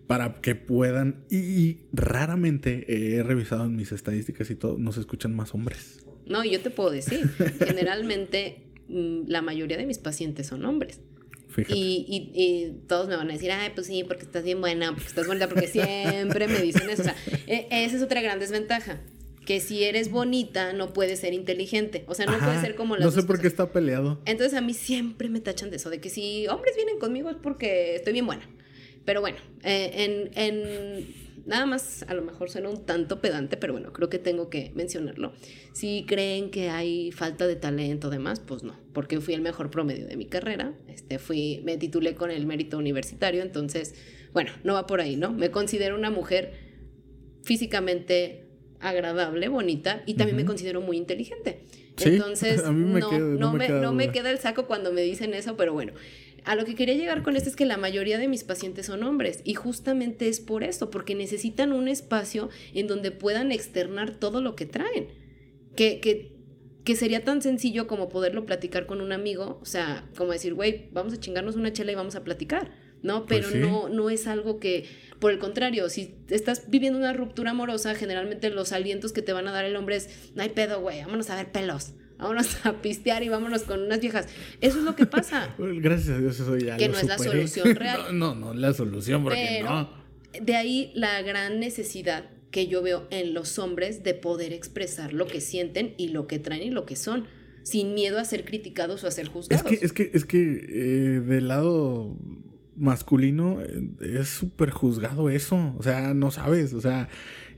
para 0.09 0.41
que 0.41 0.57
puedan. 0.57 1.25
Y, 1.31 1.79
raramente 1.93 3.17
he 3.17 3.23
revisado 3.23 3.65
en 3.65 3.77
mis 3.77 3.93
estadísticas 3.93 4.51
y 4.51 4.57
todo, 4.57 4.77
nos 4.77 4.97
escuchan 4.97 5.37
más 5.37 5.55
hombres. 5.55 6.05
No, 6.27 6.45
yo 6.45 6.61
te 6.63 6.71
puedo 6.71 6.91
decir, 6.91 7.31
generalmente 7.65 8.65
mm, 8.89 9.29
la 9.29 9.41
mayoría 9.41 9.77
de 9.77 9.87
mis 9.87 9.99
pacientes 9.99 10.49
son 10.49 10.65
hombres. 10.65 11.01
Y, 11.69 12.33
y, 12.35 12.87
todos 12.89 13.09
me 13.09 13.17
van 13.17 13.31
a 13.31 13.33
decir, 13.33 13.51
ay, 13.53 13.71
pues 13.75 13.87
sí, 13.87 14.05
porque 14.05 14.25
estás 14.25 14.45
bien 14.45 14.61
buena, 14.61 14.93
porque 14.93 15.09
estás 15.09 15.27
bonita, 15.27 15.49
porque 15.49 15.69
siempre 15.69 16.49
me 16.49 16.61
dicen 16.61 16.89
eso. 16.91 17.03
O 17.03 17.05
sea, 17.05 17.17
e, 17.47 17.67
esa 17.71 17.97
es 17.97 18.03
otra 18.03 18.21
gran 18.21 18.39
desventaja. 18.39 19.01
Que 19.47 19.61
si 19.61 19.85
eres 19.85 20.11
bonita, 20.11 20.73
no 20.73 20.95
puedes 20.95 21.21
ser 21.21 21.35
inteligente. 21.35 22.05
O 22.07 22.15
sea, 22.15 22.25
no 22.27 22.39
puedes 22.39 22.61
ser 22.63 22.75
como 22.77 22.97
las 22.97 23.05
No 23.05 23.11
sé 23.11 23.23
por 23.25 23.41
qué 23.41 23.47
está 23.47 23.71
peleado. 23.73 24.21
Entonces 24.25 24.57
a 24.57 24.63
mí 24.63 24.73
siempre 24.73 25.29
me 25.29 25.41
tachan 25.41 25.71
de 25.71 25.77
eso, 25.77 25.91
de 25.91 26.01
que 26.01 26.09
si 26.09 26.47
hombres 26.49 26.75
vienen 26.77 26.99
conmigo 26.99 27.29
es 27.29 27.37
porque 27.37 27.95
estoy 27.95 28.15
bien 28.15 28.27
buena. 28.27 28.49
Pero 29.05 29.21
bueno, 29.21 29.37
eh, 29.63 29.91
en, 29.97 30.31
en 30.35 31.24
nada 31.47 31.67
más 31.67 32.05
a 32.09 32.15
lo 32.15 32.23
mejor 32.23 32.51
suena 32.51 32.69
un 32.69 32.85
tanto 32.85 33.21
pedante, 33.21 33.57
pero 33.57 33.73
bueno, 33.73 33.93
creo 33.93 34.09
que 34.09 34.19
tengo 34.19 34.49
que 34.51 34.73
mencionarlo. 34.75 35.33
Si 35.73 36.05
creen 36.07 36.51
que 36.51 36.71
hay 36.71 37.13
falta 37.13 37.47
de 37.47 37.57
talento, 37.57 38.11
demás, 38.11 38.41
pues 38.41 38.63
no, 38.63 38.79
porque 38.93 39.21
fui 39.21 39.35
el 39.35 39.41
mejor 39.41 39.71
promedio 39.71 40.07
de 40.07 40.17
mi 40.17 40.27
carrera, 40.27 40.75
este, 40.89 41.19
fui, 41.19 41.61
me 41.65 41.77
titulé 41.77 42.15
con 42.15 42.31
el 42.31 42.47
mérito 42.47 42.79
universitario, 42.79 43.43
entonces, 43.43 43.95
bueno, 44.33 44.51
no 44.65 44.75
va 44.75 44.87
por 44.87 45.01
ahí, 45.01 45.17
¿no? 45.17 45.33
Me 45.33 45.51
considero 45.51 45.97
una 45.97 46.11
mujer 46.11 46.53
físicamente 47.43 48.49
agradable, 48.81 49.49
bonita 49.49 50.03
y 50.07 50.15
también 50.15 50.37
me 50.37 50.45
considero 50.45 50.81
muy 50.81 50.97
inteligente. 50.97 51.65
Entonces, 51.99 52.63
no, 52.71 53.93
me 53.93 54.11
queda 54.11 54.31
el 54.31 54.39
saco 54.39 54.67
cuando 54.67 54.93
me 54.93 55.03
dicen 55.03 55.35
eso, 55.35 55.57
pero 55.57 55.73
bueno, 55.73 55.93
a 56.45 56.57
lo 56.57 56.65
que 56.65 56.75
quería 56.75 56.95
llegar 56.95 57.23
con 57.23 57.37
esto 57.37 57.49
es 57.49 57.57
que 57.57 57.65
la 57.65 57.77
mayoría 57.77 58.19
de 58.19 58.29
mis 58.29 58.45
pacientes 58.45 58.87
son 58.87 59.03
hombres 59.03 59.41
y 59.45 59.55
justamente 59.55 60.29
es 60.29 60.41
por 60.41 60.63
eso, 60.63 60.91
porque 60.91 61.15
necesitan 61.15 61.73
un 61.73 61.89
espacio 61.89 62.51
en 62.75 62.87
donde 62.87 63.11
puedan 63.11 63.53
externar 63.53 64.17
todo 64.17 64.41
lo 64.41 64.55
que 64.55 64.67
traen. 64.67 65.09
Que, 65.77 65.99
que, 65.99 66.37
que 66.85 66.95
sería 66.95 67.25
tan 67.25 67.43
sencillo 67.43 67.87
como 67.87 68.09
poderlo 68.09 68.47
platicar 68.47 68.87
con 68.87 69.01
un 69.01 69.13
amigo, 69.13 69.59
o 69.61 69.65
sea, 69.65 70.09
como 70.17 70.33
decir, 70.33 70.55
güey, 70.55 70.89
vamos 70.93 71.15
a 71.15 71.19
chingarnos 71.19 71.57
una 71.57 71.73
chela 71.73 71.93
y 71.93 71.97
vamos 71.97 72.15
a 72.15 72.23
platicar, 72.23 72.71
¿no? 73.05 73.27
Pues 73.27 73.47
Pero 73.47 73.69
no, 73.69 73.89
no 73.89 74.11
es 74.11 74.27
algo 74.27 74.59
que, 74.59 74.87
por 75.21 75.31
el 75.31 75.39
contrario, 75.39 75.89
si 75.89 76.17
estás 76.29 76.69
viviendo 76.69 76.99
una 76.99 77.13
ruptura 77.13 77.53
amorosa, 77.53 77.95
generalmente 77.95 78.51
los 78.51 78.73
alientos 78.73 79.13
que 79.13 79.23
te 79.23 79.33
van 79.33 79.47
a 79.47 79.53
dar 79.53 79.65
el 79.65 79.77
hombre 79.77 79.97
es, 79.97 80.33
no 80.35 80.43
hay 80.43 80.49
pedo, 80.49 80.81
güey, 80.81 81.03
vámonos 81.03 81.31
a 81.31 81.37
ver 81.37 81.53
pelos 81.53 81.93
vámonos 82.17 82.65
a 82.65 82.81
pistear 82.81 83.23
y 83.23 83.29
vámonos 83.29 83.65
con 83.65 83.83
unas 83.83 84.01
viejas. 84.01 84.29
Eso 84.61 84.79
es 84.79 84.85
lo 84.85 84.97
que 84.97 85.05
pasa. 85.05 85.55
Gracias 85.59 86.17
a 86.17 86.19
Dios 86.19 86.41
eso 86.41 86.57
ya 86.57 86.77
Que 86.77 86.89
no 86.89 86.97
es 86.97 87.05
la 87.05 87.19
solución 87.19 87.75
real. 87.75 88.19
no, 88.19 88.35
no, 88.35 88.47
no 88.47 88.53
es 88.53 88.59
la 88.59 88.73
solución 88.73 89.23
porque 89.23 89.63
no. 89.63 89.91
De 90.41 90.57
ahí 90.57 90.91
la 90.95 91.23
gran 91.23 91.61
necesidad 91.61 92.31
que 92.51 92.67
yo 92.67 92.83
veo 92.83 93.07
en 93.11 93.35
los 93.35 93.59
hombres 93.59 94.03
de 94.03 94.15
poder 94.15 94.53
expresar 94.53 95.13
lo 95.13 95.27
que 95.27 95.41
sienten 95.41 95.95
y 95.97 96.09
lo 96.09 96.27
que 96.27 96.39
traen 96.39 96.63
y 96.63 96.71
lo 96.71 96.87
que 96.87 96.97
son, 96.97 97.27
sin 97.63 97.95
miedo 97.95 98.19
a 98.19 98.25
ser 98.25 98.45
criticados 98.45 99.05
o 99.05 99.09
a 99.09 99.11
ser 99.11 99.29
juzgados. 99.29 99.71
Es 99.71 99.79
que, 99.81 99.87
es 99.87 99.93
que, 99.93 100.11
es 100.15 100.25
que 100.25 100.39
eh, 100.39 101.21
del 101.21 101.49
lado 101.49 102.17
masculino 102.77 103.61
eh, 103.61 104.19
es 104.21 104.29
súper 104.29 104.71
juzgado 104.71 105.31
eso. 105.31 105.75
O 105.79 105.83
sea, 105.83 106.15
no 106.15 106.31
sabes. 106.31 106.73
O 106.73 106.81
sea, 106.81 107.09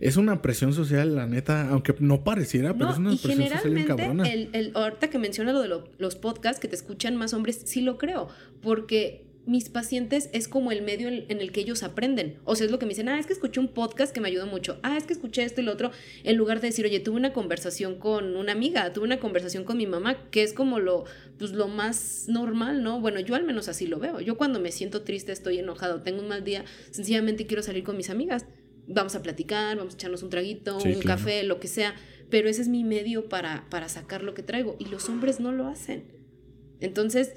es 0.01 0.17
una 0.17 0.43
presión 0.43 0.73
social, 0.73 1.15
la 1.15 1.27
neta, 1.27 1.69
aunque 1.71 1.95
no 2.01 2.25
pareciera, 2.25 2.75
pero 2.75 2.91
es 2.91 2.99
una 2.99 3.15
y 3.15 3.19
presión 3.19 3.49
social 3.49 4.27
El, 4.27 4.51
el, 4.53 4.73
ahorita 4.75 5.09
que 5.09 5.19
menciona 5.19 5.53
lo 5.53 5.63
de 5.63 5.83
los 5.99 6.17
podcasts 6.17 6.61
que 6.61 6.69
te 6.69 6.77
escuchan 6.77 7.17
más 7.17 7.35
hombres, 7.35 7.63
sí 7.65 7.81
lo 7.81 7.99
creo. 7.99 8.29
Porque 8.63 9.26
mis 9.47 9.69
pacientes 9.69 10.29
es 10.33 10.49
como 10.49 10.73
el 10.73 10.83
medio 10.83 11.09
en, 11.09 11.25
el 11.29 11.53
que 11.53 11.61
ellos 11.61 11.85
aprenden. 11.85 12.39
O 12.45 12.57
sea, 12.57 12.67
es 12.67 12.73
lo 12.73 12.81
que 12.81 12.85
me 12.85 12.91
dicen, 12.91 13.09
ah, 13.09 13.19
es 13.19 13.27
que 13.27 13.33
escuché 13.33 13.61
un 13.61 13.69
podcast 13.69 14.13
que 14.13 14.21
me 14.21 14.29
ayudó 14.29 14.47
mucho, 14.47 14.81
ah, 14.83 14.97
es 14.97 15.05
que 15.05 15.13
escuché 15.13 15.45
esto 15.45 15.61
y 15.61 15.65
lo 15.65 15.73
otro, 15.73 15.93
en 16.25 16.37
lugar 16.37 16.61
de 16.61 16.69
decir, 16.69 16.85
oye, 16.85 16.99
tuve 16.99 17.17
una 17.17 17.33
conversación 17.33 17.99
con 17.99 18.37
una 18.37 18.53
amiga, 18.53 18.93
tuve 18.93 19.05
una 19.05 19.21
conversación 19.21 19.63
con 19.63 19.77
mi 19.77 19.87
mamá, 19.87 20.29
que 20.31 20.43
es 20.43 20.53
como 20.53 20.81
lo, 20.81 21.05
pues, 21.39 21.53
lo 21.53 21.69
más 21.69 22.25
normal, 22.27 22.83
¿no? 22.83 23.01
Bueno, 23.01 23.21
yo 23.21 23.37
al 23.37 23.45
menos 23.45 23.69
así 23.69 23.87
lo 23.87 24.01
veo. 24.01 24.21
Yo 24.21 24.37
cuando 24.37 24.59
me 24.59 24.73
siento 24.73 25.03
triste, 25.03 25.31
estoy 25.31 25.61
enojado, 25.61 26.03
tengo 26.03 26.23
un 26.23 26.29
mal 26.29 26.43
día, 26.43 26.65
sencillamente 26.91 27.47
quiero 27.47 27.63
salir 27.63 27.85
con 27.85 27.97
mis 27.97 28.11
amigas. 28.11 28.47
Vamos 28.89 29.15
a 29.15 29.23
platicar, 29.23 29.77
vamos 29.77 29.95
a 29.95 29.97
echarnos 29.97 30.23
un 30.23 30.31
traguito, 30.31 30.79
un 30.79 31.01
café, 31.03 31.43
lo 31.45 31.61
que 31.61 31.69
sea. 31.69 31.95
Pero 32.31 32.49
ese 32.49 32.63
es 32.63 32.69
mi 32.69 32.85
medio 32.85 33.29
para, 33.29 33.67
para 33.71 33.89
sacar 33.89 34.23
lo 34.23 34.35
que 34.35 34.43
traigo. 34.43 34.77
Y 34.79 34.87
los 34.87 35.09
hombres 35.09 35.41
no 35.41 35.53
lo 35.53 35.67
hacen. 35.67 36.05
Entonces, 36.81 37.33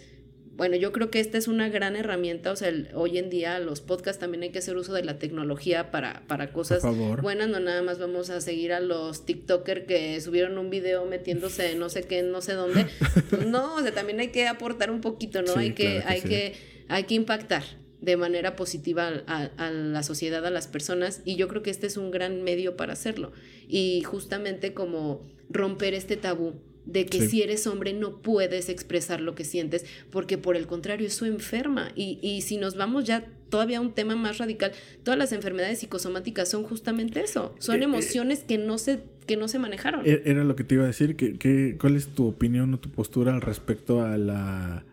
bueno, 0.60 0.76
yo 0.76 0.92
creo 0.92 1.10
que 1.10 1.22
esta 1.22 1.38
es 1.38 1.48
una 1.48 1.70
gran 1.70 1.96
herramienta, 1.96 2.52
o 2.52 2.56
sea, 2.58 2.70
hoy 2.94 3.18
en 3.18 3.30
día 3.30 3.60
los 3.60 3.80
podcasts 3.80 4.20
también 4.20 4.44
hay 4.44 4.50
que 4.50 4.60
hacer 4.60 4.76
uso 4.76 4.92
de 4.92 5.06
la 5.06 5.18
tecnología 5.18 5.90
para, 5.90 6.28
para 6.28 6.52
cosas 6.52 6.84
buenas, 7.22 7.48
no 7.48 7.62
nada 7.62 7.82
más 7.82 7.98
vamos 7.98 8.30
a 8.30 8.42
seguir 8.42 8.74
a 8.74 8.82
los 8.82 9.26
TikTokers 9.26 9.86
que 9.86 10.20
subieron 10.20 10.58
un 10.58 10.70
video 10.70 11.06
metiéndose 11.06 11.76
no 11.76 11.88
sé 11.88 12.04
qué, 12.04 12.24
no 12.24 12.42
sé 12.42 12.56
dónde. 12.56 12.88
Pues 13.30 13.46
no, 13.48 13.76
o 13.76 13.82
sea, 13.82 13.94
también 13.94 14.20
hay 14.20 14.32
que 14.32 14.50
aportar 14.50 14.92
un 14.92 15.00
poquito, 15.00 15.42
¿no? 15.42 15.56
hay 15.56 15.72
que, 15.72 16.04
hay 16.06 16.20
que, 16.20 16.56
hay 16.90 17.06
que 17.06 17.16
impactar 17.16 17.64
de 18.02 18.18
manera 18.18 18.58
positiva 18.58 19.24
a, 19.28 19.44
a, 19.56 19.72
la 19.72 20.04
sociedad, 20.04 20.46
a 20.46 20.50
las 20.50 20.68
personas, 20.68 21.22
y 21.24 21.38
yo 21.38 21.48
creo 21.48 21.64
que 21.64 21.70
este 21.70 21.88
es 21.88 21.96
un 21.96 22.12
gran 22.12 22.44
medio 22.44 22.76
para 22.76 22.92
hacerlo. 22.92 23.32
Y 23.70 24.04
justamente 24.04 24.74
como 24.74 25.26
romper 25.50 25.94
este 25.94 26.18
tabú 26.18 26.56
de 26.92 27.06
que 27.06 27.28
si 27.28 27.42
eres 27.42 27.68
hombre 27.68 27.94
no 27.94 28.22
puedes 28.22 28.70
expresar 28.70 29.22
lo 29.22 29.36
que 29.36 29.46
sientes, 29.46 29.86
porque 30.10 30.38
por 30.38 30.56
el 30.56 30.66
contrario 30.68 31.08
eso 31.08 31.26
enferma. 31.26 31.92
Y, 31.96 32.20
y, 32.22 32.42
si 32.42 32.58
nos 32.58 32.76
vamos 32.76 33.06
ya 33.06 33.26
todavía 33.50 33.78
a 33.78 33.82
un 33.82 33.94
tema 33.94 34.16
más 34.16 34.38
radical, 34.38 34.72
todas 35.04 35.18
las 35.18 35.32
enfermedades 35.32 35.80
psicosomáticas 35.80 36.50
son 36.50 36.64
justamente 36.64 37.22
eso, 37.22 37.56
son 37.60 37.76
eh, 37.76 37.80
eh, 37.80 37.84
emociones 37.84 38.44
que, 38.44 38.58
no 38.58 38.78
se, 38.78 39.02
que 39.28 39.38
no 39.38 39.48
se 39.48 39.60
manejaron. 39.60 40.02
E, 40.06 40.22
era 40.26 40.44
lo 40.44 40.56
que 40.56 40.64
te 40.64 40.76
iba 40.76 40.84
a 40.84 40.88
decir, 40.88 41.16
que, 41.16 41.78
¿cuál 41.80 41.96
es 41.96 42.08
tu 42.08 42.28
opinión 42.28 42.74
o 42.74 42.80
tu 42.80 42.90
postura 42.90 43.34
al 43.34 43.42
respecto 43.42 44.02
a 44.02 44.18
la 44.18 44.86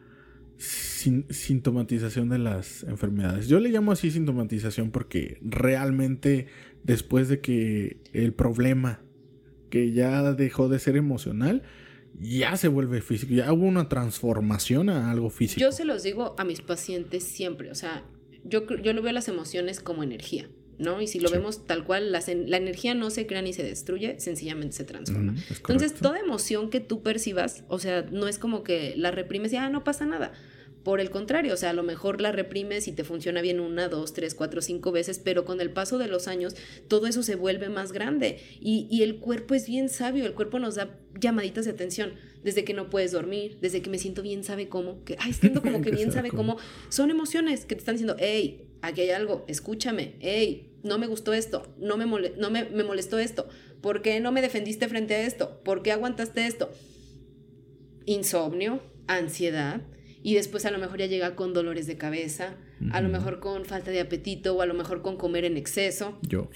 sintomatización 0.58 2.28
de 2.28 2.38
las 2.38 2.82
enfermedades? 2.84 3.48
Yo 3.48 3.60
le 3.60 3.70
llamo 3.70 3.92
así 3.92 4.10
sintomatización 4.10 4.90
porque 4.90 5.38
realmente 5.42 6.46
después 6.84 7.28
de 7.28 7.40
que 7.40 7.98
el 8.12 8.32
problema 8.32 9.00
que 9.70 9.92
ya 9.92 10.32
dejó 10.32 10.68
de 10.68 10.78
ser 10.78 10.96
emocional, 10.96 11.62
ya 12.20 12.56
se 12.56 12.68
vuelve 12.68 13.00
físico, 13.00 13.32
ya 13.34 13.52
hubo 13.52 13.66
una 13.66 13.88
transformación 13.88 14.88
a 14.88 15.10
algo 15.10 15.30
físico. 15.30 15.60
Yo 15.60 15.72
se 15.72 15.84
los 15.84 16.02
digo 16.02 16.34
a 16.38 16.44
mis 16.44 16.60
pacientes 16.60 17.24
siempre, 17.24 17.70
o 17.70 17.74
sea, 17.74 18.04
yo, 18.44 18.66
yo 18.76 18.92
lo 18.92 19.02
veo 19.02 19.12
las 19.12 19.28
emociones 19.28 19.80
como 19.80 20.02
energía, 20.02 20.48
¿no? 20.78 21.00
Y 21.00 21.06
si 21.06 21.20
lo 21.20 21.30
vemos 21.30 21.66
tal 21.66 21.84
cual, 21.84 22.12
la, 22.12 22.22
la, 22.26 22.56
energía 22.56 22.94
no 22.94 23.10
se 23.10 23.26
crea 23.26 23.42
ni 23.42 23.52
se 23.52 23.62
destruye, 23.62 24.18
sencillamente 24.20 24.76
se 24.76 24.84
transforma. 24.84 25.34
Entonces, 25.50 25.94
toda 25.94 26.18
emoción 26.18 26.70
que 26.70 26.80
tú 26.80 27.02
percibas, 27.02 27.64
o 27.68 27.78
sea, 27.78 28.02
no 28.02 28.28
es 28.28 28.38
como 28.38 28.62
que 28.62 28.94
la 28.96 29.10
reprimes 29.10 29.52
y, 29.52 29.56
ah, 29.56 29.68
no 29.68 29.84
pasa 29.84 30.06
nada. 30.06 30.32
Por 30.86 31.00
el 31.00 31.10
contrario, 31.10 31.52
o 31.52 31.56
sea, 31.56 31.70
a 31.70 31.72
lo 31.72 31.82
mejor 31.82 32.20
la 32.20 32.30
reprimes 32.30 32.86
y 32.86 32.92
te 32.92 33.02
funciona 33.02 33.42
bien 33.42 33.58
una, 33.58 33.88
dos, 33.88 34.12
tres, 34.12 34.36
cuatro, 34.36 34.62
cinco 34.62 34.92
veces, 34.92 35.18
pero 35.18 35.44
con 35.44 35.60
el 35.60 35.72
paso 35.72 35.98
de 35.98 36.06
los 36.06 36.28
años 36.28 36.54
todo 36.86 37.08
eso 37.08 37.24
se 37.24 37.34
vuelve 37.34 37.68
más 37.68 37.90
grande 37.90 38.38
y, 38.60 38.86
y 38.88 39.02
el 39.02 39.18
cuerpo 39.18 39.56
es 39.56 39.66
bien 39.66 39.88
sabio, 39.88 40.24
el 40.24 40.34
cuerpo 40.34 40.60
nos 40.60 40.76
da 40.76 40.96
llamaditas 41.20 41.64
de 41.64 41.72
atención 41.72 42.12
desde 42.44 42.62
que 42.62 42.72
no 42.72 42.88
puedes 42.88 43.10
dormir, 43.10 43.58
desde 43.60 43.82
que 43.82 43.90
me 43.90 43.98
siento 43.98 44.22
bien, 44.22 44.44
sabe 44.44 44.68
cómo, 44.68 45.02
que, 45.02 45.16
ay, 45.18 45.32
siento 45.32 45.60
como 45.60 45.82
que 45.82 45.90
bien 45.96 46.12
sabe 46.12 46.30
cómo. 46.30 46.56
Son 46.88 47.10
emociones 47.10 47.64
que 47.64 47.74
te 47.74 47.80
están 47.80 47.96
diciendo, 47.96 48.14
hey, 48.20 48.68
aquí 48.80 49.00
hay 49.00 49.10
algo, 49.10 49.44
escúchame, 49.48 50.14
hey, 50.20 50.70
no 50.84 50.98
me 50.98 51.08
gustó 51.08 51.32
esto, 51.32 51.66
no 51.78 51.96
me, 51.96 52.06
no 52.06 52.50
me, 52.52 52.64
me 52.64 52.84
molestó 52.84 53.18
esto, 53.18 53.48
¿por 53.80 54.02
qué 54.02 54.20
no 54.20 54.30
me 54.30 54.40
defendiste 54.40 54.86
frente 54.86 55.16
a 55.16 55.26
esto? 55.26 55.64
¿Por 55.64 55.82
qué 55.82 55.90
aguantaste 55.90 56.46
esto? 56.46 56.70
Insomnio, 58.04 58.84
ansiedad, 59.08 59.80
y 60.26 60.34
después 60.34 60.66
a 60.66 60.72
lo 60.72 60.78
mejor 60.78 60.98
ya 60.98 61.06
llega 61.06 61.36
con 61.36 61.54
dolores 61.54 61.86
de 61.86 61.96
cabeza, 61.96 62.56
a 62.90 63.00
lo 63.00 63.08
mejor 63.08 63.38
con 63.38 63.64
falta 63.64 63.92
de 63.92 64.00
apetito 64.00 64.56
o 64.56 64.60
a 64.60 64.66
lo 64.66 64.74
mejor 64.74 65.00
con 65.00 65.16
comer 65.16 65.44
en 65.44 65.56
exceso. 65.56 66.18
Yo. 66.22 66.48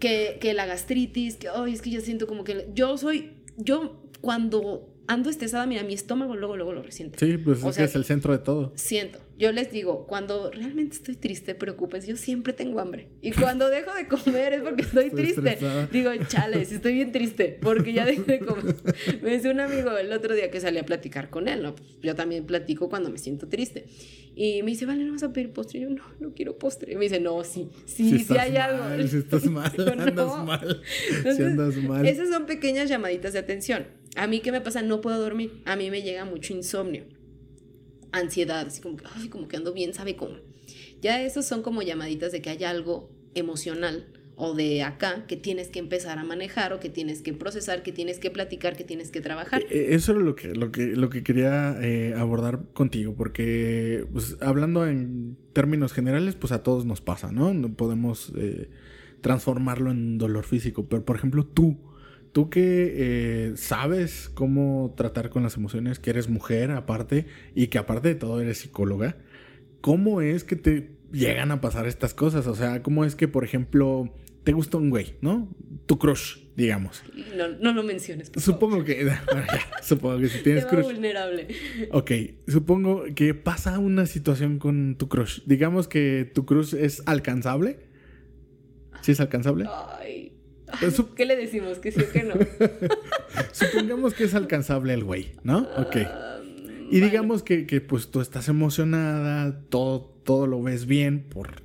que, 0.00 0.36
que 0.38 0.52
la 0.52 0.66
gastritis, 0.66 1.36
que, 1.36 1.48
ay, 1.48 1.72
es 1.72 1.80
que 1.80 1.88
yo 1.88 2.02
siento 2.02 2.26
como 2.26 2.44
que 2.44 2.68
yo 2.74 2.98
soy, 2.98 3.30
yo 3.56 4.02
cuando 4.20 4.93
ando 5.06 5.30
estresada, 5.30 5.66
mira, 5.66 5.82
mi 5.82 5.94
estómago 5.94 6.36
luego, 6.36 6.56
luego 6.56 6.72
lo 6.72 6.82
resiente. 6.82 7.18
Sí, 7.18 7.36
pues 7.38 7.62
es 7.62 7.76
que 7.76 7.84
es 7.84 7.94
el 7.94 8.04
centro 8.04 8.32
de 8.32 8.38
todo. 8.38 8.72
Siento. 8.76 9.20
Yo 9.36 9.50
les 9.50 9.72
digo, 9.72 10.06
cuando 10.06 10.50
realmente 10.52 10.94
estoy 10.94 11.16
triste, 11.16 11.56
preocupes, 11.56 12.06
yo 12.06 12.16
siempre 12.16 12.52
tengo 12.52 12.78
hambre. 12.78 13.08
Y 13.20 13.32
cuando 13.32 13.68
dejo 13.68 13.92
de 13.92 14.06
comer 14.06 14.52
es 14.52 14.62
porque 14.62 14.82
estoy, 14.82 15.10
triste. 15.10 15.58
Digo, 15.90 16.10
chale, 16.28 16.64
si 16.64 16.76
estoy 16.76 16.94
bien 16.94 17.10
triste, 17.10 17.58
porque 17.60 17.92
ya 17.92 18.04
dejé 18.04 18.22
de 18.22 18.38
comer. 18.38 18.76
Me 19.22 19.32
dice 19.32 19.50
un 19.50 19.58
amigo 19.58 19.96
el 19.96 20.12
otro 20.12 20.34
día 20.34 20.50
que 20.50 20.60
salí 20.60 20.78
a 20.78 20.86
platicar 20.86 21.30
con 21.30 21.48
él, 21.48 21.62
¿no? 21.62 21.74
Pues 21.74 21.88
yo 22.00 22.14
también 22.14 22.46
platico 22.46 22.88
cuando 22.88 23.10
me 23.10 23.18
siento 23.18 23.48
triste. 23.48 23.86
Y 24.36 24.62
me 24.62 24.72
dice, 24.72 24.84
vale, 24.84 25.04
¿no 25.04 25.12
vas 25.12 25.22
a 25.22 25.32
pedir 25.32 25.52
postre? 25.52 25.78
Y 25.78 25.82
yo, 25.82 25.90
no, 25.90 26.02
no 26.18 26.34
quiero 26.34 26.58
postre. 26.58 26.92
Y 26.92 26.96
me 26.96 27.02
dice, 27.04 27.20
no, 27.20 27.44
sí, 27.44 27.68
sí, 27.86 28.18
sí 28.18 28.36
hay 28.36 28.56
algo. 28.56 28.84
Si 29.06 29.18
estás 29.18 29.44
mal, 29.50 29.72
andas 29.98 30.44
mal. 30.44 30.82
si 31.22 31.42
andas 31.42 31.76
mal. 31.76 32.06
Esas 32.06 32.28
son 32.30 32.46
pequeñas 32.46 32.88
llamaditas 32.88 33.32
de 33.32 33.38
atención. 33.38 33.86
A 34.16 34.26
mí, 34.26 34.40
¿qué 34.40 34.50
me 34.50 34.60
pasa? 34.60 34.82
No 34.82 35.00
puedo 35.00 35.20
dormir. 35.20 35.62
A 35.64 35.76
mí 35.76 35.90
me 35.90 36.02
llega 36.02 36.24
mucho 36.24 36.52
insomnio, 36.52 37.04
ansiedad, 38.12 38.66
así 38.66 38.80
como 38.80 38.96
que, 38.96 39.04
ay, 39.14 39.28
como 39.28 39.46
que 39.46 39.56
ando 39.56 39.72
bien, 39.72 39.94
¿sabe 39.94 40.16
cómo? 40.16 40.36
Ya 41.00 41.22
esos 41.22 41.44
son 41.46 41.62
como 41.62 41.82
llamaditas 41.82 42.32
de 42.32 42.42
que 42.42 42.50
hay 42.50 42.64
algo 42.64 43.10
emocional 43.34 44.06
o 44.36 44.54
de 44.54 44.82
acá 44.82 45.26
que 45.26 45.36
tienes 45.36 45.68
que 45.68 45.78
empezar 45.78 46.18
a 46.18 46.24
manejar 46.24 46.72
o 46.72 46.80
que 46.80 46.88
tienes 46.88 47.22
que 47.22 47.32
procesar, 47.32 47.82
que 47.82 47.92
tienes 47.92 48.18
que 48.18 48.30
platicar, 48.30 48.76
que 48.76 48.84
tienes 48.84 49.10
que 49.10 49.20
trabajar. 49.20 49.62
Eh, 49.62 49.66
eh, 49.70 49.86
eso 49.90 50.12
era 50.12 50.20
lo 50.20 50.34
que, 50.34 50.54
lo 50.54 50.72
que, 50.72 50.96
lo 50.96 51.08
que 51.08 51.22
quería 51.22 51.76
eh, 51.80 52.14
abordar 52.16 52.64
contigo, 52.72 53.14
porque 53.14 54.06
pues, 54.12 54.36
hablando 54.40 54.86
en 54.86 55.36
términos 55.52 55.92
generales, 55.92 56.34
pues 56.34 56.52
a 56.52 56.62
todos 56.62 56.84
nos 56.84 57.00
pasa, 57.00 57.30
¿no? 57.30 57.54
No 57.54 57.74
podemos 57.74 58.32
transformarlo 59.20 59.90
en 59.90 60.18
dolor 60.18 60.44
físico, 60.44 60.88
pero 60.88 61.04
por 61.04 61.16
ejemplo 61.16 61.46
tú, 61.46 61.78
tú 62.32 62.50
que 62.50 63.52
sabes 63.56 64.28
cómo 64.34 64.94
tratar 64.96 65.30
con 65.30 65.44
las 65.44 65.56
emociones, 65.56 65.98
que 65.98 66.10
eres 66.10 66.28
mujer 66.28 66.72
aparte 66.72 67.26
y 67.54 67.68
que 67.68 67.78
aparte 67.78 68.08
de 68.08 68.14
todo 68.16 68.40
eres 68.40 68.58
psicóloga, 68.58 69.16
¿cómo 69.80 70.20
es 70.20 70.42
que 70.44 70.56
te 70.56 70.90
llegan 71.12 71.52
a 71.52 71.60
pasar 71.60 71.86
estas 71.86 72.12
cosas? 72.12 72.46
O 72.48 72.54
sea, 72.54 72.82
¿cómo 72.82 73.04
es 73.04 73.14
que, 73.14 73.28
por 73.28 73.44
ejemplo, 73.44 74.12
te 74.44 74.52
gusta 74.52 74.76
un 74.76 74.90
güey, 74.90 75.16
¿no? 75.22 75.48
Tu 75.86 75.98
crush, 75.98 76.38
digamos. 76.54 77.02
No, 77.34 77.48
no 77.48 77.72
lo 77.72 77.82
menciones. 77.82 78.30
supongo 78.36 78.84
que. 78.84 79.10
supongo 79.82 80.18
que 80.18 80.28
si 80.28 80.42
tienes 80.42 80.66
crush. 80.66 80.84
vulnerable. 80.84 81.48
Ok, 81.90 82.12
supongo 82.46 83.04
que 83.14 83.34
pasa 83.34 83.78
una 83.78 84.06
situación 84.06 84.58
con 84.58 84.96
tu 84.96 85.08
crush. 85.08 85.40
Digamos 85.46 85.88
que 85.88 86.30
tu 86.32 86.44
crush 86.44 86.74
es 86.74 87.02
alcanzable. 87.06 87.78
¿Sí 89.00 89.12
es 89.12 89.20
alcanzable? 89.20 89.66
Ay. 89.98 90.32
¿Qué 91.14 91.24
le 91.24 91.36
decimos? 91.36 91.78
¿Que 91.78 91.92
sí 91.92 92.00
o 92.00 92.12
que 92.12 92.22
no? 92.24 92.34
Supongamos 93.52 94.14
que 94.14 94.24
es 94.24 94.34
alcanzable 94.34 94.92
el 94.94 95.04
güey, 95.04 95.32
¿no? 95.42 95.68
Ok. 95.76 95.96
y 96.90 97.00
digamos 97.00 97.42
que, 97.42 97.66
que, 97.66 97.80
pues 97.80 98.10
tú 98.10 98.20
estás 98.20 98.48
emocionada, 98.48 99.60
todo, 99.68 100.00
todo 100.24 100.46
lo 100.46 100.62
ves 100.62 100.86
bien 100.86 101.22
por 101.28 101.62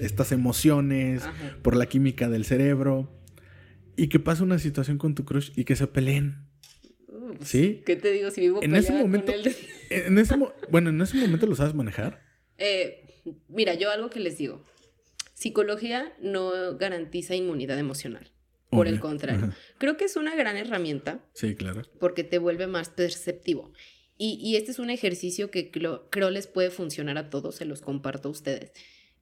estas 0.00 0.32
emociones, 0.32 1.22
por 1.62 1.76
la 1.76 1.86
química 1.86 2.28
del 2.28 2.44
cerebro. 2.44 3.10
Y 3.96 4.08
que 4.08 4.18
pasa 4.18 4.42
una 4.42 4.58
situación 4.58 4.98
con 4.98 5.14
tu 5.14 5.24
crush 5.24 5.50
y 5.56 5.64
que 5.64 5.76
se 5.76 5.86
peleen. 5.86 6.50
¿Sí? 7.44 7.82
¿Qué 7.84 7.96
te 7.96 8.10
digo 8.12 8.30
si 8.30 8.40
vivo 8.40 8.62
en 8.62 8.74
ese 8.74 8.92
momento, 8.92 9.32
con 9.32 9.40
él? 9.40 9.56
en 9.90 10.18
ese 10.18 10.36
bueno, 10.70 10.90
en 10.90 11.00
ese 11.00 11.16
momento 11.16 11.46
lo 11.46 11.54
sabes 11.54 11.74
manejar. 11.74 12.22
Eh, 12.58 13.22
mira, 13.48 13.74
yo 13.74 13.90
algo 13.90 14.10
que 14.10 14.20
les 14.20 14.38
digo. 14.38 14.64
Psicología 15.34 16.12
no 16.20 16.76
garantiza 16.76 17.34
inmunidad 17.34 17.78
emocional. 17.78 18.30
Por 18.70 18.86
el 18.86 19.00
contrario. 19.00 19.52
Creo 19.78 19.96
que 19.96 20.04
es 20.04 20.16
una 20.16 20.36
gran 20.36 20.56
herramienta. 20.56 21.24
Sí, 21.32 21.56
claro. 21.56 21.82
Porque 21.98 22.22
te 22.22 22.38
vuelve 22.38 22.68
más 22.68 22.88
perceptivo. 22.88 23.72
Y, 24.16 24.38
y 24.40 24.56
este 24.56 24.70
es 24.70 24.78
un 24.78 24.90
ejercicio 24.90 25.50
que 25.50 25.70
creo, 25.70 26.08
creo 26.10 26.30
les 26.30 26.46
puede 26.46 26.70
funcionar 26.70 27.18
a 27.18 27.30
todos, 27.30 27.56
se 27.56 27.64
los 27.64 27.80
comparto 27.80 28.28
a 28.28 28.30
ustedes. 28.30 28.72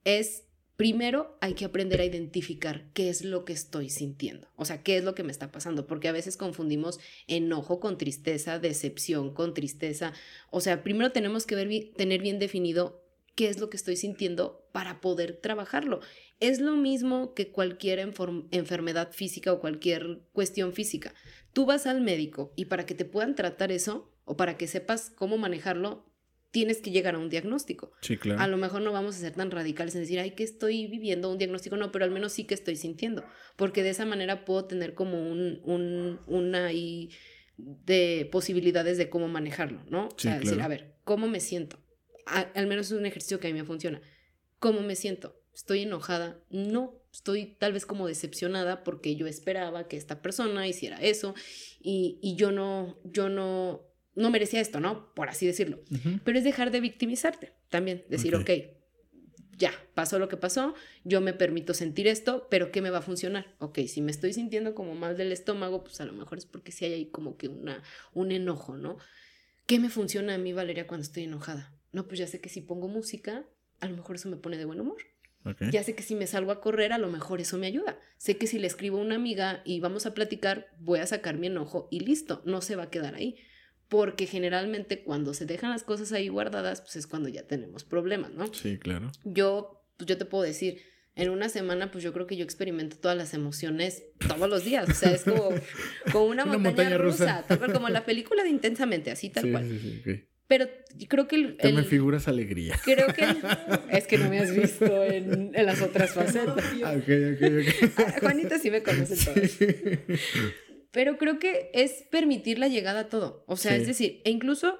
Es 0.03 0.43
Primero 0.79 1.37
hay 1.41 1.55
que 1.55 1.65
aprender 1.65 1.99
a 1.99 2.05
identificar 2.05 2.85
qué 2.93 3.09
es 3.09 3.25
lo 3.25 3.43
que 3.43 3.51
estoy 3.51 3.89
sintiendo, 3.89 4.47
o 4.55 4.63
sea, 4.63 4.81
qué 4.81 4.95
es 4.95 5.03
lo 5.03 5.13
que 5.13 5.23
me 5.23 5.31
está 5.33 5.51
pasando, 5.51 5.87
porque 5.87 6.07
a 6.07 6.13
veces 6.13 6.37
confundimos 6.37 7.01
enojo 7.27 7.81
con 7.81 7.97
tristeza, 7.97 8.59
decepción 8.59 9.33
con 9.33 9.53
tristeza. 9.53 10.13
O 10.51 10.61
sea, 10.61 10.81
primero 10.81 11.11
tenemos 11.11 11.45
que 11.45 11.55
ver, 11.55 11.69
tener 11.97 12.21
bien 12.21 12.39
definido 12.39 13.03
qué 13.35 13.49
es 13.49 13.59
lo 13.59 13.69
que 13.69 13.75
estoy 13.75 13.97
sintiendo 13.97 14.69
para 14.71 15.01
poder 15.01 15.35
trabajarlo. 15.35 15.99
Es 16.39 16.61
lo 16.61 16.77
mismo 16.77 17.33
que 17.33 17.51
cualquier 17.51 17.99
enfermedad 17.99 19.11
física 19.11 19.51
o 19.51 19.59
cualquier 19.59 20.21
cuestión 20.31 20.71
física. 20.71 21.13
Tú 21.51 21.65
vas 21.65 21.87
al 21.87 21.99
médico 21.99 22.53
y 22.55 22.65
para 22.65 22.85
que 22.85 22.95
te 22.95 23.03
puedan 23.03 23.35
tratar 23.35 23.73
eso 23.73 24.13
o 24.23 24.37
para 24.37 24.55
que 24.55 24.65
sepas 24.65 25.09
cómo 25.09 25.37
manejarlo, 25.37 26.08
tienes 26.51 26.81
que 26.81 26.91
llegar 26.91 27.15
a 27.15 27.19
un 27.19 27.29
diagnóstico. 27.29 27.91
Sí, 28.01 28.17
claro. 28.17 28.41
A 28.41 28.47
lo 28.47 28.57
mejor 28.57 28.81
no 28.81 28.91
vamos 28.91 29.15
a 29.15 29.19
ser 29.19 29.33
tan 29.33 29.51
radicales 29.51 29.95
en 29.95 30.01
decir, 30.01 30.19
ay, 30.19 30.31
que 30.31 30.43
estoy 30.43 30.87
viviendo 30.87 31.31
un 31.31 31.37
diagnóstico, 31.37 31.77
no, 31.77 31.91
pero 31.91 32.05
al 32.05 32.11
menos 32.11 32.33
sí 32.33 32.45
que 32.45 32.53
estoy 32.53 32.75
sintiendo, 32.75 33.23
porque 33.55 33.83
de 33.83 33.89
esa 33.89 34.05
manera 34.05 34.45
puedo 34.45 34.65
tener 34.65 34.93
como 34.93 35.21
un, 35.21 35.61
un 35.63 36.19
una 36.27 36.71
y 36.73 37.11
de 37.57 38.27
posibilidades 38.31 38.97
de 38.97 39.09
cómo 39.09 39.27
manejarlo, 39.27 39.83
¿no? 39.89 40.07
o 40.07 40.19
sea, 40.19 40.39
decir, 40.39 40.61
a 40.61 40.67
ver, 40.67 40.95
¿cómo 41.03 41.27
me 41.27 41.39
siento? 41.39 41.77
al 42.25 42.67
menos 42.67 42.87
es 42.87 42.91
un 42.91 43.07
ejercicio 43.07 43.39
que 43.39 43.47
a 43.47 43.51
mí 43.51 43.57
me 43.59 43.65
funciona. 43.65 44.01
¿Cómo 44.59 44.81
me 44.81 44.95
siento? 44.95 45.41
¿Estoy 45.51 45.81
enojada? 45.81 46.39
No, 46.51 47.01
estoy 47.11 47.55
tal 47.57 47.73
vez 47.73 47.87
como 47.87 48.07
decepcionada 48.07 48.83
porque 48.83 49.15
yo 49.15 49.25
esperaba 49.25 49.87
que 49.87 49.97
esta 49.97 50.21
persona 50.21 50.67
hiciera 50.67 51.01
eso 51.01 51.33
y, 51.79 52.19
y 52.21 52.35
yo 52.35 52.51
no, 52.51 52.99
yo 53.03 53.29
no 53.29 53.88
no 54.19 54.29
merecía 54.29 54.59
esto, 54.59 54.79
¿no? 54.79 55.13
Por 55.15 55.29
así 55.29 55.47
decirlo. 55.47 55.79
Pero 56.23 56.37
es 56.37 56.43
dejar 56.43 56.71
de 56.71 56.81
victimizarte 56.81 57.53
también, 57.69 58.03
decir, 58.09 58.35
ok, 58.35 58.49
ya, 59.57 59.71
pasó 59.93 60.19
lo 60.19 60.27
que 60.27 60.37
pasó, 60.37 60.73
yo 61.03 61.21
me 61.21 61.33
permito 61.33 61.73
sentir 61.73 62.07
esto, 62.07 62.47
pero 62.49 62.71
¿qué 62.71 62.81
me 62.81 62.89
va 62.89 62.99
a 62.99 63.01
funcionar? 63.01 63.55
Ok, 63.59 63.79
si 63.87 64.01
me 64.01 64.11
estoy 64.11 64.33
sintiendo 64.33 64.75
como 64.75 64.93
mal 64.93 65.17
del 65.17 65.31
estómago, 65.31 65.83
pues 65.83 66.01
a 66.01 66.05
lo 66.05 66.13
mejor 66.13 66.37
es 66.37 66.45
porque 66.45 66.71
sí 66.71 66.85
hay 66.85 66.93
ahí 66.93 67.05
como 67.05 67.37
que 67.37 67.47
una, 67.47 67.81
un 68.13 68.31
enojo, 68.31 68.77
¿no? 68.77 68.97
¿Qué 69.65 69.79
me 69.79 69.89
funciona 69.89 70.35
a 70.35 70.37
mí, 70.37 70.51
Valeria, 70.51 70.85
cuando 70.85 71.03
estoy 71.03 71.23
enojada? 71.23 71.73
No, 71.93 72.07
pues 72.07 72.19
ya 72.19 72.27
sé 72.27 72.41
que 72.41 72.49
si 72.49 72.61
pongo 72.61 72.87
música, 72.87 73.45
a 73.79 73.87
lo 73.87 73.95
mejor 73.95 74.17
eso 74.17 74.29
me 74.29 74.37
pone 74.37 74.57
de 74.57 74.65
buen 74.65 74.81
humor. 74.81 74.97
Ya 75.71 75.83
sé 75.83 75.95
que 75.95 76.03
si 76.03 76.15
me 76.15 76.27
salgo 76.27 76.51
a 76.51 76.59
correr, 76.59 76.91
a 76.91 76.97
lo 76.97 77.07
mejor 77.07 77.39
eso 77.39 77.57
me 77.57 77.67
ayuda. 77.67 77.97
Sé 78.17 78.37
que 78.37 78.45
si 78.45 78.59
le 78.59 78.67
escribo 78.67 78.97
a 78.97 79.01
una 79.01 79.15
amiga 79.15 79.61
y 79.65 79.79
vamos 79.79 80.05
a 80.05 80.13
platicar, 80.13 80.67
voy 80.79 80.99
a 80.99 81.07
sacar 81.07 81.37
mi 81.37 81.47
enojo 81.47 81.87
y 81.89 82.01
listo, 82.01 82.41
no 82.45 82.61
se 82.61 82.75
va 82.75 82.83
a 82.83 82.89
quedar 82.89 83.15
ahí 83.15 83.37
porque 83.89 84.27
generalmente 84.27 85.03
cuando 85.03 85.33
se 85.33 85.45
dejan 85.45 85.71
las 85.71 85.83
cosas 85.83 86.11
ahí 86.11 86.29
guardadas, 86.29 86.81
pues 86.81 86.95
es 86.95 87.07
cuando 87.07 87.27
ya 87.27 87.43
tenemos 87.43 87.83
problemas, 87.83 88.31
¿no? 88.33 88.53
Sí, 88.53 88.77
claro. 88.77 89.11
Yo, 89.25 89.83
pues 89.97 90.07
yo 90.07 90.17
te 90.17 90.25
puedo 90.25 90.43
decir, 90.43 90.79
en 91.15 91.29
una 91.29 91.49
semana, 91.49 91.91
pues 91.91 92.03
yo 92.03 92.13
creo 92.13 92.27
que 92.27 92.37
yo 92.37 92.43
experimento 92.43 92.97
todas 92.97 93.17
las 93.17 93.33
emociones 93.33 94.03
todos 94.25 94.47
los 94.47 94.63
días. 94.63 94.87
O 94.87 94.93
sea, 94.93 95.11
es 95.11 95.23
como, 95.23 95.49
como 96.11 96.25
una, 96.25 96.45
montaña, 96.45 96.97
rusa, 96.97 97.43
tal 97.47 97.57
cual, 97.57 97.73
como 97.73 97.89
la 97.89 98.05
película 98.05 98.43
de 98.43 98.49
Intensamente, 98.49 99.11
así 99.11 99.29
tal 99.29 99.51
cual. 99.51 99.67
Sí, 99.67 99.79
sí, 99.79 100.01
sí, 100.05 100.23
Pero 100.47 100.67
creo 101.07 101.27
que 101.27 101.35
el, 101.35 101.57
Te 101.57 101.73
me 101.73 101.83
figuras 101.83 102.27
alegría. 102.27 102.79
Creo 102.85 103.07
que 103.13 103.25
es 103.91 104.05
que 104.05 104.17
no 104.19 104.29
me 104.29 104.39
has 104.39 104.55
visto 104.55 105.03
en, 105.03 105.51
en 105.53 105.65
las 105.65 105.81
otras 105.81 106.11
facetas. 106.11 106.63
Ah, 106.85 106.93
ok, 106.93 107.09
ok, 107.33 107.41
ok. 107.41 107.91
Ah, 107.97 108.15
Juanita 108.19 108.59
sí 108.59 108.69
me 108.69 108.83
conoce 108.83 109.15
todo. 109.25 109.35
Pero 110.91 111.17
creo 111.17 111.39
que 111.39 111.69
es 111.73 112.03
permitir 112.09 112.57
la 112.57 112.67
llegada 112.67 113.01
a 113.01 113.09
todo. 113.09 113.43
O 113.47 113.57
sea, 113.57 113.75
es 113.75 113.85
decir, 113.85 114.21
e 114.23 114.31
incluso 114.31 114.79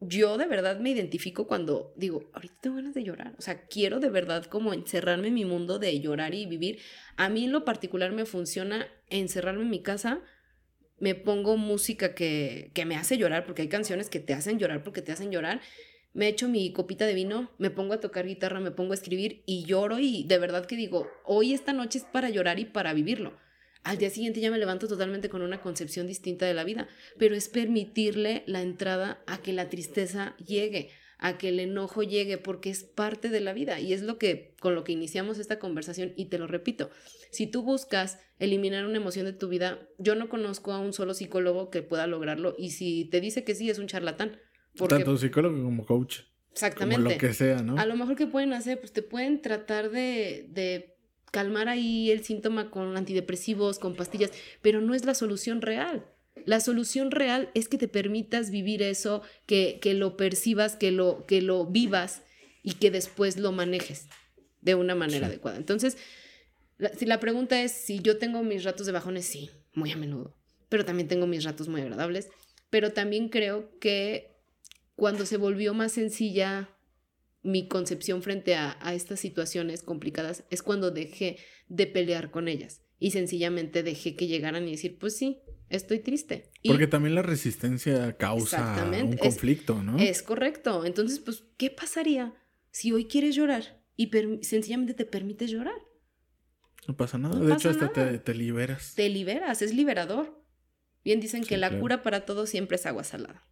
yo 0.00 0.38
de 0.38 0.46
verdad 0.46 0.80
me 0.80 0.90
identifico 0.90 1.46
cuando 1.46 1.92
digo, 1.96 2.30
ahorita 2.32 2.54
tengo 2.62 2.76
ganas 2.76 2.94
de 2.94 3.04
llorar. 3.04 3.34
O 3.38 3.42
sea, 3.42 3.66
quiero 3.66 4.00
de 4.00 4.10
verdad 4.10 4.44
como 4.44 4.72
encerrarme 4.72 5.28
en 5.28 5.34
mi 5.34 5.44
mundo 5.44 5.78
de 5.78 6.00
llorar 6.00 6.34
y 6.34 6.46
vivir. 6.46 6.78
A 7.16 7.28
mí 7.28 7.44
en 7.44 7.52
lo 7.52 7.64
particular 7.64 8.12
me 8.12 8.24
funciona 8.24 8.86
encerrarme 9.08 9.62
en 9.62 9.70
mi 9.70 9.82
casa. 9.82 10.22
Me 10.98 11.14
pongo 11.14 11.56
música 11.56 12.14
que, 12.14 12.70
que 12.74 12.86
me 12.86 12.96
hace 12.96 13.18
llorar, 13.18 13.44
porque 13.44 13.62
hay 13.62 13.68
canciones 13.68 14.08
que 14.08 14.20
te 14.20 14.34
hacen 14.34 14.58
llorar, 14.58 14.84
porque 14.84 15.02
te 15.02 15.12
hacen 15.12 15.30
llorar. 15.30 15.60
Me 16.12 16.28
echo 16.28 16.48
mi 16.48 16.72
copita 16.72 17.06
de 17.06 17.14
vino, 17.14 17.50
me 17.58 17.70
pongo 17.70 17.94
a 17.94 18.00
tocar 18.00 18.26
guitarra, 18.26 18.60
me 18.60 18.70
pongo 18.70 18.92
a 18.92 18.96
escribir 18.96 19.42
y 19.46 19.64
lloro 19.64 19.98
y 19.98 20.24
de 20.24 20.38
verdad 20.38 20.66
que 20.66 20.76
digo, 20.76 21.08
hoy 21.24 21.54
esta 21.54 21.72
noche 21.72 21.98
es 21.98 22.04
para 22.04 22.30
llorar 22.30 22.58
y 22.58 22.64
para 22.64 22.92
vivirlo. 22.94 23.38
Al 23.82 23.98
día 23.98 24.10
siguiente 24.10 24.40
ya 24.40 24.50
me 24.50 24.58
levanto 24.58 24.88
totalmente 24.88 25.28
con 25.28 25.42
una 25.42 25.60
concepción 25.60 26.06
distinta 26.06 26.46
de 26.46 26.54
la 26.54 26.64
vida, 26.64 26.88
pero 27.18 27.34
es 27.34 27.48
permitirle 27.48 28.42
la 28.46 28.60
entrada 28.60 29.22
a 29.26 29.38
que 29.38 29.52
la 29.52 29.70
tristeza 29.70 30.36
llegue, 30.36 30.90
a 31.18 31.38
que 31.38 31.48
el 31.48 31.60
enojo 31.60 32.02
llegue, 32.02 32.36
porque 32.36 32.70
es 32.70 32.84
parte 32.84 33.30
de 33.30 33.40
la 33.40 33.52
vida 33.52 33.80
y 33.80 33.92
es 33.92 34.02
lo 34.02 34.18
que 34.18 34.54
con 34.60 34.74
lo 34.74 34.84
que 34.84 34.92
iniciamos 34.92 35.38
esta 35.38 35.58
conversación 35.58 36.12
y 36.16 36.26
te 36.26 36.38
lo 36.38 36.46
repito, 36.46 36.90
si 37.30 37.46
tú 37.46 37.62
buscas 37.62 38.18
eliminar 38.38 38.84
una 38.84 38.98
emoción 38.98 39.24
de 39.24 39.32
tu 39.32 39.48
vida, 39.48 39.88
yo 39.98 40.14
no 40.14 40.28
conozco 40.28 40.72
a 40.72 40.78
un 40.78 40.92
solo 40.92 41.14
psicólogo 41.14 41.70
que 41.70 41.82
pueda 41.82 42.06
lograrlo 42.06 42.54
y 42.58 42.70
si 42.70 43.06
te 43.06 43.20
dice 43.20 43.44
que 43.44 43.54
sí 43.54 43.70
es 43.70 43.78
un 43.78 43.86
charlatán. 43.86 44.38
Tanto 44.88 45.16
psicólogo 45.16 45.62
como 45.62 45.86
coach. 45.86 46.20
Exactamente. 46.52 47.02
Como 47.02 47.10
lo 47.10 47.18
que 47.18 47.32
sea, 47.32 47.62
¿no? 47.62 47.78
A 47.78 47.86
lo 47.86 47.96
mejor 47.96 48.16
que 48.16 48.26
pueden 48.26 48.52
hacer, 48.52 48.78
pues 48.80 48.92
te 48.92 49.02
pueden 49.02 49.40
tratar 49.40 49.90
de, 49.90 50.46
de 50.50 50.89
calmar 51.30 51.68
ahí 51.68 52.10
el 52.10 52.24
síntoma 52.24 52.70
con 52.70 52.96
antidepresivos, 52.96 53.78
con 53.78 53.94
pastillas, 53.94 54.32
pero 54.62 54.80
no 54.80 54.94
es 54.94 55.04
la 55.04 55.14
solución 55.14 55.62
real. 55.62 56.04
La 56.46 56.60
solución 56.60 57.10
real 57.10 57.50
es 57.54 57.68
que 57.68 57.78
te 57.78 57.88
permitas 57.88 58.50
vivir 58.50 58.82
eso, 58.82 59.22
que, 59.46 59.78
que 59.80 59.94
lo 59.94 60.16
percibas, 60.16 60.76
que 60.76 60.90
lo, 60.90 61.26
que 61.26 61.42
lo 61.42 61.66
vivas 61.66 62.22
y 62.62 62.74
que 62.74 62.90
después 62.90 63.36
lo 63.36 63.52
manejes 63.52 64.06
de 64.60 64.74
una 64.74 64.94
manera 64.94 65.26
adecuada. 65.26 65.56
Entonces, 65.56 65.96
si 66.96 67.06
la 67.06 67.20
pregunta 67.20 67.62
es 67.62 67.72
si 67.72 68.00
yo 68.00 68.18
tengo 68.18 68.42
mis 68.42 68.64
ratos 68.64 68.86
de 68.86 68.92
bajones, 68.92 69.26
sí, 69.26 69.50
muy 69.74 69.92
a 69.92 69.96
menudo, 69.96 70.34
pero 70.68 70.84
también 70.84 71.08
tengo 71.08 71.26
mis 71.26 71.44
ratos 71.44 71.68
muy 71.68 71.80
agradables, 71.80 72.28
pero 72.70 72.92
también 72.92 73.28
creo 73.28 73.78
que 73.78 74.36
cuando 74.96 75.26
se 75.26 75.36
volvió 75.36 75.74
más 75.74 75.92
sencilla 75.92 76.70
mi 77.42 77.68
concepción 77.68 78.22
frente 78.22 78.54
a, 78.54 78.76
estas 78.92 79.20
situaciones 79.20 79.82
complicadas 79.82 80.44
es 80.50 80.62
cuando 80.62 80.90
dejé 80.90 81.38
de 81.68 81.86
pelear 81.86 82.30
con 82.30 82.48
ellas 82.48 82.82
y 82.98 83.12
sencillamente 83.12 83.82
dejé 83.82 84.14
que 84.14 84.26
llegaran 84.26 84.68
y 84.68 84.72
decir, 84.72 84.98
pues 84.98 85.16
sí, 85.16 85.40
estoy 85.68 86.00
triste. 86.00 86.50
Porque 86.64 86.86
también 86.86 87.14
la 87.14 87.22
resistencia 87.22 88.16
causa 88.16 88.84
un 89.02 89.16
conflicto, 89.16 89.82
¿no? 89.82 89.98
Es 89.98 90.22
correcto. 90.22 90.84
Entonces, 90.84 91.18
pues, 91.18 91.44
¿qué 91.56 91.70
pasaría 91.70 92.34
si 92.70 92.92
hoy 92.92 93.06
quieres 93.06 93.34
llorar 93.34 93.80
y 93.96 94.10
sencillamente 94.42 94.94
te 94.94 95.04
permites 95.04 95.50
llorar. 95.50 95.74
No 96.86 96.96
pasa 96.96 97.18
nada. 97.18 97.38
de 97.38 97.52
hecho, 97.52 97.68
hasta 97.68 97.92
te, 97.92 98.34
liberas. 98.34 98.94
Te 98.94 99.08
liberas, 99.10 99.60
es 99.60 99.74
liberador. 99.74 100.42
Bien 101.04 101.20
dicen 101.20 101.44
que 101.44 101.58
la 101.58 101.78
cura 101.78 102.02
para 102.02 102.24
todo 102.24 102.46
siempre 102.46 102.76
es 102.76 102.86
agua 102.86 103.04
salada, 103.04 103.46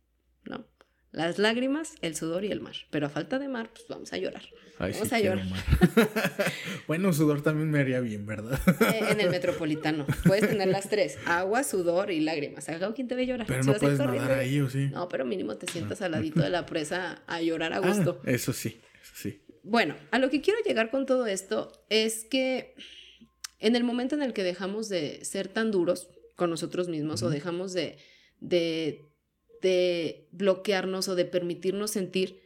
¿no? 0.45 0.67
Las 1.11 1.39
lágrimas, 1.39 1.95
el 2.03 2.15
sudor 2.15 2.45
y 2.45 2.53
el 2.53 2.61
mar. 2.61 2.75
Pero 2.91 3.07
a 3.07 3.09
falta 3.09 3.39
de 3.39 3.49
mar, 3.49 3.71
pues 3.73 3.87
vamos 3.89 4.13
a 4.13 4.19
llorar. 4.19 4.43
vamos 4.79 5.13
a 5.13 5.21
llorar. 5.21 5.47
bueno, 6.87 7.13
sudor 7.15 7.43
también 7.43 7.71
me 7.71 7.81
haría 7.81 8.01
bien, 8.01 8.27
¿verdad? 8.27 8.61
Eh, 8.93 9.07
en 9.11 9.21
el 9.21 9.31
metropolitano. 9.31 10.07
Puedes 10.27 10.49
tener 10.49 10.69
las 10.69 10.91
tres: 10.91 11.19
agua, 11.25 11.65
sudor 11.65 12.11
y 12.11 12.21
lágrimas. 12.21 12.69
Haga 12.69 12.93
quien 12.93 13.09
te 13.09 13.15
ve 13.15 13.27
llorar. 13.27 13.47
Pero 13.47 13.63
no 13.63 13.75
puedes 13.75 13.99
nadar 13.99 14.33
ahí, 14.33 14.61
¿o 14.61 14.69
sí? 14.69 14.89
No, 14.89 15.09
pero 15.09 15.25
mínimo 15.25 15.57
te 15.57 15.67
sientas 15.67 16.03
al 16.03 16.13
ladito 16.13 16.43
de 16.43 16.51
la 16.51 16.67
presa 16.67 17.23
a 17.27 17.41
llorar 17.41 17.73
a 17.73 17.79
gusto. 17.79 18.21
Ah, 18.25 18.31
eso 18.31 18.53
sí, 18.53 18.81
eso 19.03 19.13
sí. 19.15 19.43
Bueno, 19.63 19.97
a 20.11 20.19
lo 20.19 20.31
que 20.31 20.41
quiero 20.41 20.59
llegar 20.65 20.91
con 20.91 21.07
todo 21.07 21.27
esto 21.27 21.73
es 21.89 22.25
que 22.25 22.75
en 23.59 23.77
el 23.77 23.85
momento 23.85 24.15
en 24.15 24.23
el 24.23 24.33
que 24.33 24.43
dejamos 24.43 24.89
de 24.89 25.25
ser 25.25 25.49
tan 25.49 25.71
duros 25.71 26.09
con 26.37 26.51
nosotros 26.51 26.89
mismos 26.89 27.23
o 27.23 27.31
dejamos 27.31 27.73
de, 27.73 27.99
de 28.41 29.08
de 29.61 30.29
bloquearnos 30.33 31.09
o 31.09 31.15
de 31.15 31.25
permitirnos 31.25 31.91
sentir, 31.91 32.41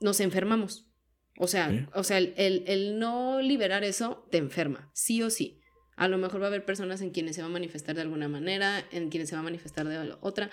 nos 0.00 0.20
enfermamos. 0.20 0.86
O 1.38 1.48
sea, 1.48 1.88
o 1.94 2.04
sea 2.04 2.18
el, 2.18 2.98
no 2.98 3.40
liberar 3.40 3.82
eso 3.82 4.26
te 4.30 4.38
enferma, 4.38 4.90
sí 4.94 5.22
o 5.22 5.30
sí. 5.30 5.60
A 5.96 6.08
lo 6.08 6.18
mejor 6.18 6.40
va 6.40 6.46
a 6.46 6.48
haber 6.48 6.64
personas 6.64 7.00
en 7.00 7.10
quienes 7.10 7.36
se 7.36 7.42
va 7.42 7.48
a 7.48 7.50
manifestar 7.50 7.94
de 7.94 8.02
alguna 8.02 8.28
manera, 8.28 8.84
en 8.90 9.10
quienes 9.10 9.28
se 9.28 9.36
va 9.36 9.40
a 9.40 9.44
manifestar 9.44 9.86
de 9.86 10.14
otra, 10.20 10.50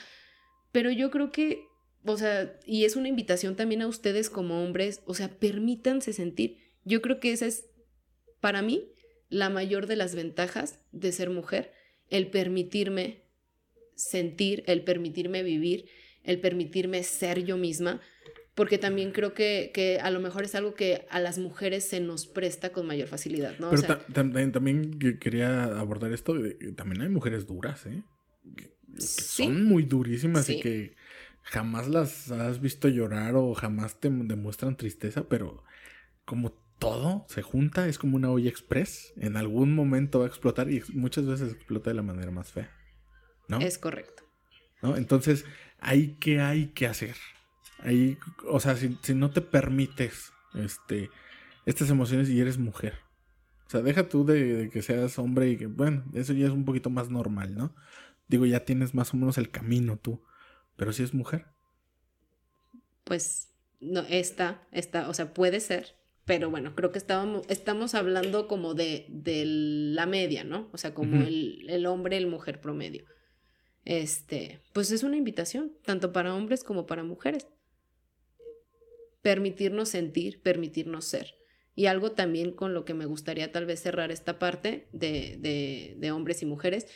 pero 0.71 0.91
yo 0.91 1.11
creo 1.11 1.31
que, 1.31 1.67
o 2.05 2.17
sea, 2.17 2.59
y 2.65 2.85
es 2.85 2.95
una 2.95 3.07
invitación 3.07 3.55
también 3.55 3.81
a 3.81 3.87
ustedes 3.87 4.29
como 4.29 4.63
hombres, 4.63 5.01
o 5.05 5.13
sea, 5.13 5.29
permítanse 5.39 6.13
sentir. 6.13 6.57
Yo 6.83 7.01
creo 7.01 7.19
que 7.19 7.31
esa 7.31 7.45
es, 7.45 7.65
para 8.39 8.61
mí, 8.61 8.91
la 9.29 9.49
mayor 9.49 9.87
de 9.87 9.95
las 9.95 10.15
ventajas 10.15 10.79
de 10.91 11.11
ser 11.11 11.29
mujer, 11.29 11.73
el 12.09 12.29
permitirme 12.29 13.20
sentir, 14.09 14.63
el 14.67 14.83
permitirme 14.83 15.43
vivir, 15.43 15.85
el 16.23 16.39
permitirme 16.39 17.03
ser 17.03 17.43
yo 17.43 17.57
misma, 17.57 18.01
porque 18.55 18.77
también 18.77 19.11
creo 19.11 19.33
que, 19.33 19.99
a 20.01 20.11
lo 20.11 20.19
mejor 20.19 20.43
es 20.43 20.55
algo 20.55 20.73
que 20.73 21.05
a 21.09 21.19
las 21.19 21.37
mujeres 21.37 21.85
se 21.85 21.99
nos 21.99 22.27
presta 22.27 22.71
con 22.71 22.85
mayor 22.85 23.07
facilidad, 23.07 23.57
¿no? 23.59 23.69
Pero 23.69 23.99
también, 24.13 24.99
quería 25.19 25.63
abordar 25.63 26.11
esto, 26.11 26.35
también 26.75 27.01
hay 27.01 27.09
mujeres 27.09 27.47
duras, 27.47 27.85
¿eh? 27.85 28.03
Que, 28.55 28.71
son 28.97 29.63
muy 29.63 29.83
durísimas 29.83 30.49
y 30.49 30.59
que 30.59 30.95
jamás 31.43 31.87
las 31.87 32.29
has 32.29 32.59
visto 32.59 32.89
llorar 32.89 33.35
o 33.35 33.53
jamás 33.53 33.99
te 33.99 34.09
demuestran 34.09 34.75
tristeza, 34.75 35.29
pero 35.29 35.63
como 36.25 36.51
todo 36.77 37.25
se 37.29 37.41
junta, 37.41 37.87
es 37.87 37.97
como 37.97 38.15
una 38.15 38.31
olla 38.31 38.49
express, 38.49 39.13
en 39.17 39.37
algún 39.37 39.75
momento 39.75 40.19
va 40.19 40.25
a 40.25 40.27
explotar 40.27 40.69
y 40.71 40.83
muchas 40.93 41.25
veces 41.25 41.53
explota 41.53 41.89
de 41.91 41.95
la 41.95 42.01
manera 42.01 42.31
más 42.31 42.51
fea. 42.51 42.69
Es 43.59 43.77
correcto. 43.77 44.23
¿No? 44.81 44.97
Entonces, 44.97 45.45
¿ahí 45.79 46.17
qué 46.19 46.39
hay 46.39 46.67
que 46.67 46.87
hacer? 46.87 47.15
Ahí, 47.79 48.17
o 48.47 48.59
sea, 48.59 48.75
si, 48.75 48.97
no 49.13 49.31
te 49.31 49.41
permites 49.41 50.31
este, 50.53 51.09
estas 51.65 51.89
emociones 51.89 52.29
y 52.29 52.39
eres 52.39 52.57
mujer. 52.57 52.95
O 53.67 53.69
sea, 53.69 53.81
deja 53.81 54.07
tú 54.07 54.25
de, 54.25 54.69
que 54.71 54.81
seas 54.81 55.17
hombre 55.17 55.49
y 55.49 55.57
que, 55.57 55.67
bueno, 55.67 56.03
eso 56.13 56.33
ya 56.33 56.45
es 56.45 56.51
un 56.51 56.65
poquito 56.65 56.89
más 56.89 57.09
normal, 57.09 57.55
¿no? 57.55 57.75
Digo, 58.27 58.45
ya 58.45 58.65
tienes 58.65 58.93
más 58.93 59.13
o 59.13 59.17
menos 59.17 59.37
el 59.37 59.49
camino 59.49 59.97
tú. 59.97 60.21
Pero 60.77 60.93
si 60.93 61.03
es 61.03 61.13
mujer. 61.13 61.45
Pues, 63.03 63.49
no, 63.79 64.01
esta, 64.01 64.67
esta, 64.71 65.09
o 65.09 65.13
sea, 65.13 65.33
puede 65.33 65.59
ser. 65.59 65.95
Pero 66.25 66.49
bueno, 66.49 66.75
creo 66.75 66.91
que 66.91 66.99
estábamos, 66.99 67.45
estamos 67.49 67.95
hablando 67.95 68.47
como 68.47 68.73
de, 68.73 69.07
de 69.09 69.43
la 69.45 70.05
media, 70.05 70.43
¿no? 70.43 70.69
O 70.71 70.77
sea, 70.77 70.93
como 70.93 71.21
el, 71.21 71.65
el 71.67 71.85
hombre, 71.87 72.17
el 72.17 72.27
mujer 72.27 72.61
promedio 72.61 73.05
este, 73.85 74.61
pues 74.73 74.91
es 74.91 75.03
una 75.03 75.17
invitación, 75.17 75.73
tanto 75.83 76.11
para 76.13 76.35
hombres 76.35 76.63
como 76.63 76.85
para 76.85 77.03
mujeres. 77.03 77.47
Permitirnos 79.21 79.89
sentir, 79.89 80.41
permitirnos 80.41 81.05
ser. 81.05 81.35
Y 81.75 81.85
algo 81.85 82.11
también 82.11 82.51
con 82.51 82.73
lo 82.73 82.85
que 82.85 82.93
me 82.93 83.05
gustaría 83.05 83.51
tal 83.51 83.65
vez 83.65 83.81
cerrar 83.81 84.11
esta 84.11 84.39
parte 84.39 84.87
de, 84.91 85.95
de, 85.97 86.11
hombres 86.11 86.41
y 86.41 86.45
mujeres, 86.45 86.87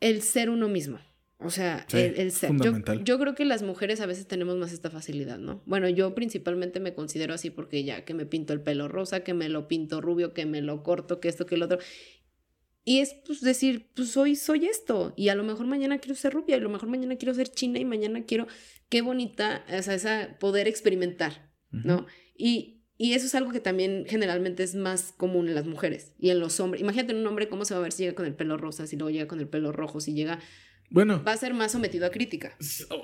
el 0.00 0.22
ser 0.22 0.50
uno 0.50 0.68
mismo. 0.68 0.98
O 1.38 1.50
sea, 1.50 1.86
el, 1.92 2.32
ser. 2.32 2.50
Yo, 2.62 2.72
yo, 3.02 3.18
creo 3.18 3.34
que 3.34 3.44
las 3.44 3.62
mujeres 3.62 4.00
a 4.00 4.06
veces 4.06 4.26
tenemos 4.26 4.56
más 4.56 4.72
esta 4.72 4.90
facilidad, 4.90 5.38
¿no? 5.38 5.62
Bueno, 5.66 5.88
yo 5.88 6.14
principalmente 6.14 6.80
me 6.80 6.94
considero 6.94 7.34
así 7.34 7.50
porque 7.50 7.84
ya 7.84 8.06
que 8.06 8.14
me 8.14 8.24
pinto 8.24 8.54
el 8.54 8.62
pelo 8.62 8.88
rosa, 8.88 9.20
que 9.20 9.34
me 9.34 9.50
lo 9.50 9.68
pinto 9.68 10.00
rubio, 10.00 10.32
que 10.32 10.46
me 10.46 10.62
lo 10.62 10.82
corto, 10.82 11.20
que 11.20 11.28
esto, 11.28 11.44
que 11.44 11.56
el 11.56 11.62
otro. 11.62 11.78
Y 12.88 13.00
es 13.00 13.16
pues 13.26 13.40
decir, 13.40 13.90
pues 13.96 14.16
hoy 14.16 14.36
soy 14.36 14.66
esto 14.66 15.12
y 15.16 15.28
a 15.28 15.34
lo 15.34 15.42
mejor 15.42 15.66
mañana 15.66 15.98
quiero 15.98 16.14
ser 16.14 16.32
rubia 16.32 16.54
y 16.54 16.60
a 16.60 16.62
lo 16.62 16.68
mejor 16.68 16.88
mañana 16.88 17.16
quiero 17.16 17.34
ser 17.34 17.48
china 17.48 17.80
y 17.80 17.84
mañana 17.84 18.22
quiero, 18.24 18.46
qué 18.88 19.02
bonita, 19.02 19.64
o 19.76 19.82
sea, 19.82 19.94
esa 19.94 20.36
poder 20.38 20.68
experimentar, 20.68 21.50
¿no? 21.72 22.06
Y, 22.38 22.84
y 22.96 23.14
eso 23.14 23.26
es 23.26 23.34
algo 23.34 23.50
que 23.50 23.58
también 23.58 24.04
generalmente 24.06 24.62
es 24.62 24.76
más 24.76 25.10
común 25.10 25.48
en 25.48 25.56
las 25.56 25.66
mujeres 25.66 26.14
y 26.20 26.30
en 26.30 26.38
los 26.38 26.60
hombres. 26.60 26.80
Imagínate 26.80 27.12
un 27.12 27.26
hombre 27.26 27.48
cómo 27.48 27.64
se 27.64 27.74
va 27.74 27.80
a 27.80 27.82
ver 27.82 27.90
si 27.90 28.04
llega 28.04 28.14
con 28.14 28.24
el 28.24 28.36
pelo 28.36 28.56
rosa, 28.56 28.86
si 28.86 28.96
luego 28.96 29.10
llega 29.10 29.26
con 29.26 29.40
el 29.40 29.48
pelo 29.48 29.72
rojo, 29.72 29.98
si 29.98 30.14
llega 30.14 30.38
bueno. 30.90 31.22
Va 31.26 31.32
a 31.32 31.36
ser 31.36 31.54
más 31.54 31.72
sometido 31.72 32.06
a 32.06 32.10
crítica. 32.10 32.56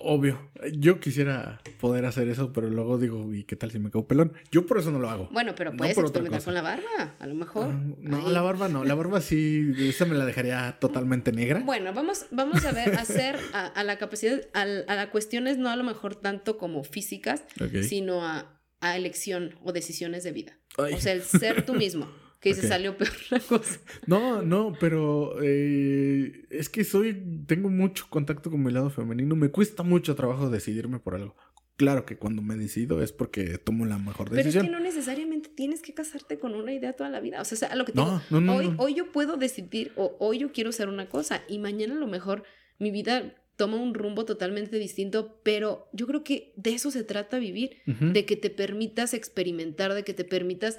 Obvio. 0.02 0.50
Yo 0.72 1.00
quisiera 1.00 1.60
poder 1.80 2.04
hacer 2.04 2.28
eso, 2.28 2.52
pero 2.52 2.68
luego 2.70 2.98
digo, 2.98 3.32
¿y 3.34 3.44
qué 3.44 3.56
tal 3.56 3.70
si 3.70 3.78
me 3.78 3.90
quedo 3.90 4.06
pelón? 4.06 4.32
Yo 4.50 4.66
por 4.66 4.78
eso 4.78 4.90
no 4.90 4.98
lo 4.98 5.10
hago. 5.10 5.28
Bueno, 5.32 5.54
pero 5.54 5.76
puedes 5.76 5.96
experimentar 5.96 6.42
con 6.42 6.54
la 6.54 6.62
barba, 6.62 7.16
a 7.18 7.26
lo 7.26 7.34
mejor. 7.34 7.66
Ah, 7.70 7.80
no, 7.98 8.30
la 8.30 8.42
barba 8.42 8.68
no. 8.68 8.84
La 8.84 8.94
barba 8.94 9.20
sí, 9.20 9.72
esa 9.78 10.04
me 10.04 10.14
la 10.14 10.24
dejaría 10.24 10.76
totalmente 10.80 11.32
negra. 11.32 11.60
Bueno, 11.60 11.92
vamos, 11.92 12.26
vamos 12.30 12.64
a 12.64 12.72
ver, 12.72 12.94
hacer 12.94 13.38
a, 13.52 13.82
la 13.84 13.98
capacidad, 13.98 14.40
a, 14.54 14.62
a 14.62 14.96
la 14.96 15.10
cuestiones 15.10 15.58
no 15.58 15.68
a 15.70 15.76
lo 15.76 15.84
mejor 15.84 16.14
tanto 16.14 16.58
como 16.58 16.84
físicas, 16.84 17.44
sino 17.82 18.24
a, 18.24 18.60
a 18.80 18.96
elección 18.96 19.54
o 19.62 19.72
decisiones 19.72 20.24
de 20.24 20.32
vida. 20.32 20.58
O 20.76 20.98
sea, 20.98 21.12
el 21.12 21.22
ser 21.22 21.66
tú 21.66 21.74
mismo 21.74 22.08
que 22.42 22.54
se 22.54 22.66
salió 22.66 22.96
peor 22.96 23.12
la 23.30 23.38
cosa. 23.38 23.80
No, 24.06 24.42
no, 24.42 24.74
pero 24.80 25.40
eh, 25.42 26.44
es 26.50 26.68
que 26.68 26.82
soy, 26.82 27.44
tengo 27.46 27.70
mucho 27.70 28.06
contacto 28.10 28.50
con 28.50 28.62
mi 28.62 28.72
lado 28.72 28.90
femenino, 28.90 29.36
me 29.36 29.50
cuesta 29.50 29.84
mucho 29.84 30.16
trabajo 30.16 30.50
decidirme 30.50 30.98
por 30.98 31.14
algo. 31.14 31.36
Claro 31.76 32.04
que 32.04 32.16
cuando 32.18 32.42
me 32.42 32.56
decido 32.56 33.00
es 33.00 33.12
porque 33.12 33.58
tomo 33.58 33.86
la 33.86 33.96
mejor 33.96 34.28
decisión. 34.28 34.52
Pero 34.52 34.64
es 34.64 34.66
que 34.66 34.70
no 34.72 34.80
necesariamente 34.80 35.48
tienes 35.48 35.82
que 35.82 35.94
casarte 35.94 36.38
con 36.38 36.54
una 36.54 36.72
idea 36.72 36.92
toda 36.94 37.10
la 37.10 37.20
vida. 37.20 37.40
O 37.40 37.44
sea, 37.44 37.74
lo 37.76 37.84
que 37.84 37.92
te 37.92 37.98
no, 37.98 38.20
hoy, 38.54 38.74
hoy 38.76 38.94
yo 38.94 39.10
puedo 39.12 39.36
decidir 39.36 39.92
o 39.96 40.16
hoy 40.18 40.38
yo 40.38 40.52
quiero 40.52 40.72
ser 40.72 40.88
una 40.88 41.08
cosa 41.08 41.42
y 41.48 41.58
mañana 41.58 41.94
a 41.94 41.98
lo 41.98 42.08
mejor 42.08 42.42
mi 42.78 42.90
vida 42.90 43.36
toma 43.56 43.76
un 43.76 43.94
rumbo 43.94 44.24
totalmente 44.24 44.78
distinto, 44.78 45.40
pero 45.44 45.88
yo 45.92 46.06
creo 46.06 46.24
que 46.24 46.52
de 46.56 46.74
eso 46.74 46.90
se 46.90 47.04
trata 47.04 47.38
vivir, 47.38 47.76
de 47.86 48.24
que 48.24 48.36
te 48.36 48.50
permitas 48.50 49.14
experimentar, 49.14 49.94
de 49.94 50.02
que 50.02 50.14
te 50.14 50.24
permitas 50.24 50.78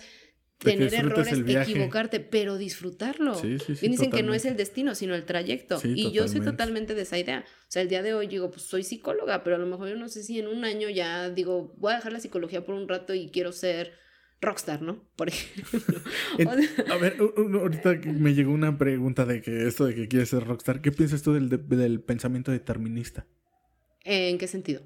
tener 0.59 0.93
errores, 0.93 1.33
equivocarte, 1.33 2.19
pero 2.19 2.57
disfrutarlo. 2.57 3.35
Sí, 3.35 3.59
sí, 3.59 3.87
dicen 3.87 4.11
que 4.11 4.23
no 4.23 4.33
es 4.33 4.45
el 4.45 4.55
destino, 4.55 4.95
sino 4.95 5.15
el 5.15 5.25
trayecto. 5.25 5.79
y 5.83 6.11
yo 6.11 6.27
soy 6.27 6.41
totalmente 6.41 6.95
de 6.95 7.01
esa 7.01 7.17
idea. 7.17 7.43
O 7.47 7.71
sea, 7.73 7.81
el 7.81 7.89
día 7.89 8.01
de 8.01 8.13
hoy 8.13 8.27
digo, 8.27 8.51
pues 8.51 8.63
soy 8.63 8.83
psicóloga, 8.83 9.43
pero 9.43 9.55
a 9.55 9.59
lo 9.59 9.65
mejor 9.65 9.89
yo 9.89 9.95
no 9.95 10.07
sé 10.07 10.23
si 10.23 10.39
en 10.39 10.47
un 10.47 10.65
año 10.65 10.89
ya 10.89 11.29
digo, 11.29 11.73
voy 11.77 11.93
a 11.93 11.97
dejar 11.97 12.13
la 12.13 12.19
psicología 12.19 12.65
por 12.65 12.75
un 12.75 12.87
rato 12.87 13.13
y 13.13 13.29
quiero 13.29 13.51
ser 13.51 13.93
rockstar, 14.41 14.81
¿no? 14.81 15.03
Por 15.15 15.29
ejemplo. 15.29 15.99
a 16.91 16.97
ver, 16.97 17.17
ahorita 17.19 17.99
me 18.05 18.33
llegó 18.33 18.51
una 18.51 18.77
pregunta 18.77 19.25
de 19.25 19.41
que 19.41 19.67
esto 19.67 19.85
de 19.85 19.95
que 19.95 20.07
quieres 20.07 20.29
ser 20.29 20.43
rockstar, 20.45 20.81
¿qué 20.81 20.91
piensas 20.91 21.23
tú 21.23 21.33
del, 21.33 21.49
del 21.49 22.01
pensamiento 22.01 22.51
determinista? 22.51 23.25
¿En 24.03 24.37
qué 24.37 24.47
sentido? 24.47 24.81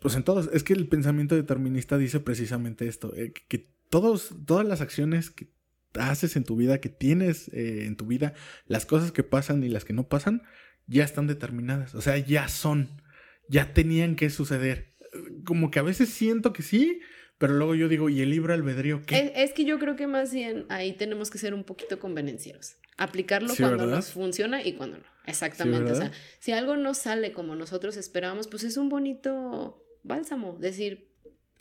Pues 0.00 0.14
en 0.14 0.22
todos. 0.22 0.48
Es 0.52 0.62
que 0.62 0.72
el 0.72 0.88
pensamiento 0.88 1.34
determinista 1.34 1.98
dice 1.98 2.20
precisamente 2.20 2.86
esto, 2.86 3.14
eh, 3.16 3.32
que 3.48 3.70
todos, 3.90 4.34
todas 4.46 4.66
las 4.66 4.80
acciones 4.80 5.30
que 5.30 5.50
haces 5.94 6.36
en 6.36 6.44
tu 6.44 6.56
vida, 6.56 6.80
que 6.80 6.88
tienes 6.88 7.48
eh, 7.48 7.84
en 7.86 7.96
tu 7.96 8.06
vida, 8.06 8.34
las 8.66 8.86
cosas 8.86 9.12
que 9.12 9.22
pasan 9.22 9.62
y 9.64 9.68
las 9.68 9.84
que 9.84 9.92
no 9.92 10.08
pasan, 10.08 10.42
ya 10.86 11.04
están 11.04 11.26
determinadas. 11.26 11.94
O 11.94 12.00
sea, 12.00 12.18
ya 12.18 12.48
son, 12.48 12.88
ya 13.48 13.72
tenían 13.72 14.16
que 14.16 14.30
suceder. 14.30 14.94
Como 15.44 15.70
que 15.70 15.78
a 15.78 15.82
veces 15.82 16.08
siento 16.10 16.52
que 16.52 16.62
sí, 16.62 17.00
pero 17.38 17.54
luego 17.54 17.74
yo 17.74 17.88
digo, 17.88 18.08
¿y 18.08 18.20
el 18.20 18.30
libre 18.30 18.54
albedrío 18.54 19.02
qué? 19.06 19.32
Es, 19.36 19.52
que 19.52 19.64
yo 19.64 19.78
creo 19.78 19.96
que 19.96 20.06
más 20.06 20.32
bien 20.32 20.66
ahí 20.68 20.92
tenemos 20.92 21.30
que 21.30 21.38
ser 21.38 21.54
un 21.54 21.64
poquito 21.64 21.98
convenencieros. 21.98 22.76
Aplicarlo 22.96 23.54
cuando 23.56 23.86
nos 23.86 24.12
funciona 24.12 24.62
y 24.62 24.74
cuando 24.74 24.98
no. 24.98 25.04
Exactamente. 25.26 25.92
o 25.92 25.94
sea, 25.94 26.10
si 26.40 26.52
algo 26.52 26.76
no 26.76 26.94
sale 26.94 27.32
como 27.32 27.54
nosotros 27.54 27.96
esperábamos, 27.96 28.48
pues 28.48 28.64
es 28.64 28.76
un 28.76 28.88
bonito 28.88 29.84
bálsamo. 30.02 30.56
Decir, 30.58 31.07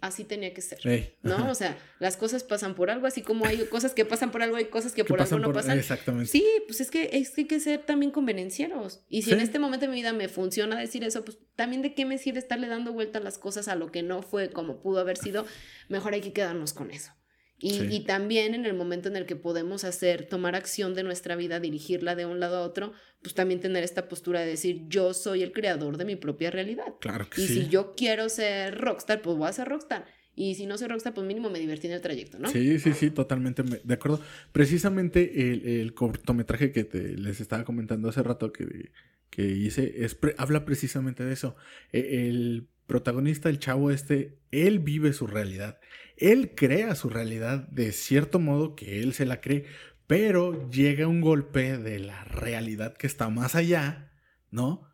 así 0.02 0.24
tenía 0.24 0.54
que 0.54 0.62
ser. 0.62 0.80
Ey, 0.88 1.16
¿No? 1.24 1.36
ajá. 1.36 1.52
O 1.52 1.56
sea, 1.56 1.78
las 2.00 2.18
cosas 2.18 2.44
pasan 2.44 2.76
por 2.76 2.90
algo, 2.90 3.08
así 3.08 3.22
como 3.22 3.46
hay 3.46 3.66
cosas 3.66 3.94
que 3.94 4.06
pasan 4.06 4.32
por 4.32 4.42
algo, 4.44 4.56
hay 4.58 4.66
cosas 4.66 4.94
que 4.94 5.04
Que 5.04 5.08
por 5.08 5.22
algo 5.22 5.40
no 5.40 5.46
por- 5.48 5.56
pasan. 5.56 5.78
Exactamente. 5.80 6.30
Sí, 6.32 6.46
pues 6.68 6.82
es 6.82 6.92
que, 6.92 7.10
es 7.14 7.32
que 7.32 7.42
hay 7.42 7.48
que 7.48 7.60
ser 7.60 7.80
también 7.86 8.12
convenencieros. 8.12 9.02
Y 9.10 9.24
si 9.24 9.32
en 9.34 9.40
este 9.42 9.60
momento 9.60 9.86
de 9.86 9.92
mi 9.92 9.98
vida 9.98 10.14
me 10.14 10.28
funciona 10.30 10.80
decir 10.80 11.04
eso, 11.04 11.26
pues 11.26 11.38
también 11.56 11.82
de 11.82 11.94
qué 11.94 12.06
me 12.06 12.18
sirve 12.18 12.40
estarle 12.40 12.68
dando 12.68 12.94
vuelta 12.94 13.20
a 13.20 13.22
las 13.22 13.38
cosas 13.38 13.68
a 13.68 13.76
lo 13.76 13.92
que 13.92 14.04
no 14.04 14.22
fue 14.22 14.50
como 14.52 14.82
pudo 14.82 15.00
haber 15.00 15.18
sido, 15.18 15.46
mejor 15.90 16.14
hay 16.14 16.22
que 16.22 16.34
quedarnos 16.34 16.74
con 16.74 16.92
eso. 16.92 17.12
Y, 17.60 17.72
Sí. 17.72 17.88
y 17.90 18.00
también 18.02 18.54
en 18.54 18.66
el 18.66 18.76
momento 18.76 19.10
en 19.10 19.16
el 19.16 19.26
que 19.26 19.36
podemos 19.36 19.84
hacer, 19.84 20.28
tomar 20.28 20.56
acción 20.56 20.94
de 20.94 21.02
nuestra 21.04 21.36
vida, 21.36 21.60
dirigirla 21.60 22.16
de 22.16 22.26
un 22.28 22.40
lado 22.40 22.58
a 22.58 22.62
otro, 22.62 22.94
pues 23.24 23.34
también 23.34 23.60
tener 23.60 23.84
esta 23.84 24.08
postura 24.08 24.42
de 24.42 24.46
decir, 24.48 24.84
yo 24.88 25.14
soy 25.16 25.42
el 25.42 25.52
creador 25.52 25.98
de 25.98 26.06
mi 26.06 26.16
propia 26.16 26.52
realidad. 26.52 26.86
Claro 27.02 27.28
que 27.30 27.42
Y 27.42 27.48
sí. 27.48 27.54
si 27.64 27.68
yo 27.70 27.96
quiero 27.96 28.30
ser 28.30 28.78
rockstar, 28.78 29.22
pues 29.24 29.36
voy 29.38 29.50
a 29.50 29.54
ser 29.54 29.68
rockstar. 29.68 30.06
Y 30.36 30.54
si 30.54 30.68
no 30.68 30.78
soy 30.78 30.88
rockstar, 30.88 31.16
pues 31.16 31.26
mínimo 31.26 31.50
me 31.50 31.58
divertí 31.58 31.88
en 31.88 31.94
el 31.94 32.02
trayecto, 32.02 32.38
¿no? 32.38 32.48
Sí, 32.52 32.78
sí, 32.78 32.94
sí, 32.94 33.10
totalmente 33.10 33.64
me- 33.64 33.82
de 33.84 33.94
acuerdo. 33.96 34.22
Precisamente 34.52 35.52
el, 35.52 35.66
el 35.68 35.94
cortometraje 35.94 36.72
que 36.72 36.84
te- 36.84 37.18
les 37.18 37.40
estaba 37.42 37.64
comentando 37.64 38.10
hace 38.10 38.22
rato 38.22 38.52
que, 38.52 38.92
que 39.30 39.48
hice 39.48 40.04
es 40.04 40.14
pre- 40.14 40.36
habla 40.38 40.66
precisamente 40.66 41.24
de 41.24 41.34
eso. 41.34 41.56
E- 41.92 42.28
El 42.28 42.68
protagonista, 42.86 43.50
el 43.50 43.60
chavo 43.60 43.92
este, 43.92 44.38
él 44.52 44.80
vive 44.80 45.14
su 45.14 45.26
realidad. 45.28 45.80
Él 46.18 46.54
crea 46.56 46.96
su 46.96 47.10
realidad 47.10 47.68
de 47.70 47.92
cierto 47.92 48.40
modo 48.40 48.76
que 48.76 49.02
él 49.02 49.14
se 49.14 49.26
la 49.26 49.42
cree, 49.42 49.66
pero 50.08 50.70
llega 50.70 51.08
un 51.08 51.22
golpe 51.22 51.78
de 51.78 52.00
la 52.00 52.24
realidad 52.26 52.96
que 52.96 53.08
está 53.08 53.30
más 53.30 53.56
allá, 53.56 54.12
¿no? 54.50 54.87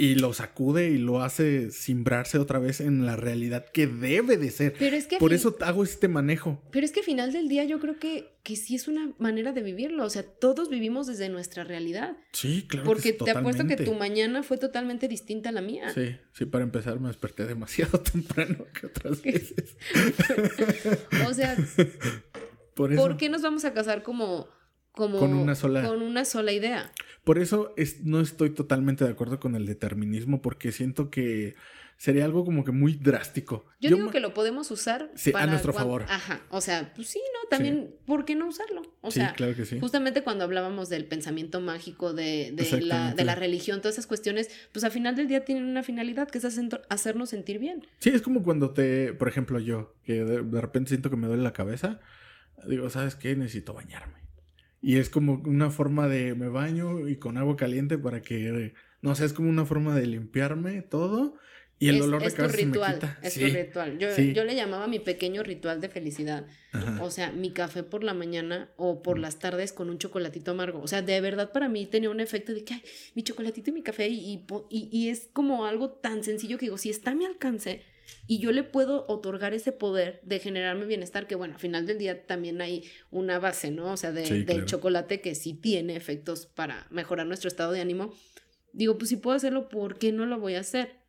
Y 0.00 0.14
lo 0.14 0.32
sacude 0.32 0.88
y 0.88 0.96
lo 0.96 1.20
hace 1.20 1.70
simbrarse 1.70 2.38
otra 2.38 2.58
vez 2.58 2.80
en 2.80 3.04
la 3.04 3.16
realidad 3.16 3.66
que 3.70 3.86
debe 3.86 4.38
de 4.38 4.50
ser. 4.50 4.72
Pero 4.78 4.96
es 4.96 5.06
que 5.06 5.18
Por 5.18 5.34
eso 5.34 5.54
hago 5.60 5.84
este 5.84 6.08
manejo. 6.08 6.58
Pero 6.70 6.86
es 6.86 6.92
que 6.92 7.00
al 7.00 7.04
final 7.04 7.34
del 7.34 7.48
día 7.48 7.64
yo 7.64 7.78
creo 7.80 7.98
que, 7.98 8.32
que 8.42 8.56
sí 8.56 8.74
es 8.74 8.88
una 8.88 9.12
manera 9.18 9.52
de 9.52 9.60
vivirlo. 9.62 10.02
O 10.06 10.08
sea, 10.08 10.22
todos 10.22 10.70
vivimos 10.70 11.06
desde 11.06 11.28
nuestra 11.28 11.64
realidad. 11.64 12.16
Sí, 12.32 12.64
claro. 12.66 12.86
porque 12.86 13.12
que 13.12 13.18
sí, 13.18 13.24
te 13.26 13.32
apuesto 13.32 13.66
que 13.66 13.76
tu 13.76 13.92
mañana 13.92 14.42
fue 14.42 14.56
totalmente 14.56 15.06
distinta 15.06 15.50
a 15.50 15.52
la 15.52 15.60
mía. 15.60 15.90
Sí, 15.90 16.16
sí, 16.32 16.46
para 16.46 16.64
empezar 16.64 16.98
me 16.98 17.08
desperté 17.08 17.44
demasiado 17.44 18.00
temprano 18.12 18.64
que 18.72 18.86
otras 18.86 19.20
veces. 19.22 19.76
O 21.28 21.34
sea, 21.34 21.58
Por 22.74 22.94
eso, 22.94 23.02
¿por 23.02 23.18
qué 23.18 23.28
nos 23.28 23.42
vamos 23.42 23.66
a 23.66 23.74
casar 23.74 24.02
como, 24.02 24.48
como 24.92 25.18
Con 25.18 25.34
una 25.34 25.54
sola- 25.54 25.86
con 25.86 26.02
una 26.02 26.24
sola 26.24 26.52
idea? 26.52 26.92
por 27.24 27.38
eso 27.38 27.72
es- 27.76 28.04
no 28.04 28.20
estoy 28.20 28.50
totalmente 28.50 29.04
de 29.04 29.10
acuerdo 29.10 29.38
con 29.40 29.54
el 29.54 29.66
determinismo, 29.66 30.42
porque 30.42 30.72
siento 30.72 31.10
que 31.10 31.54
sería 31.96 32.24
algo 32.24 32.46
como 32.46 32.64
que 32.64 32.72
muy 32.72 32.94
drástico. 32.94 33.66
Yo, 33.78 33.94
digo 33.94 34.10
que 34.10 34.20
lo 34.20 34.32
podemos 34.32 34.70
usar 34.70 35.10
Sí, 35.16 35.32
a 35.34 35.44
nuestro 35.46 35.74
favor. 35.74 36.06
Ajá. 36.08 36.40
O 36.48 36.62
sea, 36.62 36.94
pues 36.96 37.08
sí, 37.08 37.20
¿no? 37.34 37.48
También, 37.50 37.94
¿por 38.06 38.24
qué 38.24 38.34
no 38.34 38.48
usarlo? 38.48 38.80
O 39.02 39.10
sí, 39.10 39.20
sea, 39.20 39.34
claro 39.34 39.54
que 39.54 39.66
sí. 39.66 39.78
Justamente 39.78 40.22
cuando 40.22 40.44
hablábamos 40.44 40.88
del 40.88 41.04
pensamiento 41.04 41.60
mágico, 41.60 42.14
de, 42.14 42.52
de 42.54 42.80
la, 42.80 43.12
de 43.12 43.24
la 43.24 43.34
religión, 43.34 43.80
todas 43.82 43.96
esas 43.96 44.06
cuestiones, 44.06 44.48
pues 44.72 44.82
al 44.84 44.92
final 44.92 45.14
del 45.14 45.28
día 45.28 45.44
tienen 45.44 45.66
una 45.66 45.82
finalidad 45.82 46.28
que 46.30 46.38
es 46.38 46.44
hacer- 46.46 46.80
hacernos 46.88 47.28
sentir 47.28 47.58
bien. 47.58 47.86
Sí, 47.98 48.08
es 48.08 48.22
como 48.22 48.42
cuando 48.42 48.70
te, 48.70 49.12
por 49.12 49.28
ejemplo, 49.28 49.58
yo, 49.58 49.94
que 50.02 50.24
de, 50.24 50.40
de 50.42 50.60
repente 50.62 50.88
siento 50.88 51.10
que 51.10 51.16
me 51.16 51.26
duele 51.26 51.42
la 51.42 51.52
cabeza, 51.52 52.00
digo, 52.66 52.88
¿sabes 52.88 53.14
qué? 53.14 53.36
Necesito 53.36 53.74
bañarme. 53.74 54.14
Y 54.82 54.96
es 54.96 55.10
como 55.10 55.34
una 55.44 55.70
forma 55.70 56.08
de 56.08 56.34
me 56.34 56.48
baño 56.48 57.08
y 57.08 57.16
con 57.16 57.36
agua 57.36 57.56
caliente 57.56 57.98
para 57.98 58.22
que, 58.22 58.72
no 59.02 59.14
sé, 59.14 59.26
es 59.26 59.32
como 59.32 59.50
una 59.50 59.66
forma 59.66 59.94
de 59.94 60.06
limpiarme 60.06 60.82
todo 60.82 61.34
y 61.78 61.88
el 61.88 61.96
es, 61.96 62.00
dolor 62.02 62.20
de 62.22 62.28
es 62.28 62.34
tu 62.34 62.42
cabeza 62.42 62.56
se 62.58 62.64
me 62.66 62.72
ritual, 62.72 62.94
quita. 62.94 63.18
es 63.22 63.32
Sí, 63.34 63.40
tu 63.40 63.46
ritual. 63.54 63.98
Yo, 63.98 64.10
sí. 64.14 64.32
yo 64.34 64.44
le 64.44 64.54
llamaba 64.54 64.86
mi 64.86 64.98
pequeño 64.98 65.42
ritual 65.42 65.80
de 65.80 65.88
felicidad. 65.88 66.46
ajá. 66.72 67.02
O 67.02 67.10
sea, 67.10 67.30
mi 67.32 67.52
café 67.52 67.82
por 67.82 68.04
la 68.04 68.12
mañana 68.14 68.70
o 68.76 69.02
por 69.02 69.18
las 69.18 69.38
tardes 69.38 69.72
con 69.72 69.88
un 69.90 69.98
chocolatito 69.98 70.50
amargo. 70.50 70.80
O 70.82 70.86
sea, 70.88 71.00
de 71.02 71.20
verdad 71.20 71.52
para 71.52 71.68
mí 71.68 71.86
tenía 71.86 72.10
un 72.10 72.20
efecto 72.20 72.52
de 72.54 72.64
que, 72.64 72.74
ay, 72.74 72.82
mi 73.14 73.22
chocolatito 73.22 73.70
y 73.70 73.72
mi 73.74 73.82
café 73.82 74.08
y, 74.08 74.44
y- 74.70 74.88
y 74.92 75.08
es 75.08 75.28
como 75.32 75.64
algo 75.66 75.90
tan 75.90 76.22
sencillo 76.24 76.58
que 76.58 76.66
digo, 76.66 76.78
si 76.78 76.90
está 76.90 77.10
a 77.12 77.14
mi 77.14 77.24
alcance 77.26 77.82
y 78.26 78.38
yo 78.38 78.52
le 78.52 78.62
puedo 78.62 79.04
otorgar 79.08 79.54
ese 79.54 79.72
poder 79.72 80.20
de 80.22 80.38
generarme 80.38 80.86
bienestar, 80.86 81.26
que 81.26 81.34
bueno, 81.34 81.54
al 81.54 81.60
final 81.60 81.86
del 81.86 81.98
día 81.98 82.26
también 82.26 82.60
hay 82.60 82.84
una 83.10 83.38
base, 83.38 83.70
¿no? 83.70 83.92
O 83.92 83.96
sea, 83.96 84.12
de- 84.12 84.24
Sí, 84.26 84.34
del 84.38 84.46
claro. 84.46 84.66
chocolate 84.66 85.20
que 85.20 85.34
sí 85.34 85.54
tiene 85.54 85.96
efectos 85.96 86.46
para 86.46 86.86
mejorar 86.90 87.26
nuestro 87.26 87.48
estado 87.48 87.72
de 87.72 87.80
ánimo. 87.80 88.14
Digo, 88.72 88.96
pues 88.98 89.08
si 89.10 89.16
puedo 89.16 89.36
hacerlo, 89.36 89.68
¿por 89.68 89.98
qué 89.98 90.12
no 90.12 90.26
lo 90.26 90.38
voy 90.38 90.54
a 90.54 90.60
hacer? 90.60 91.00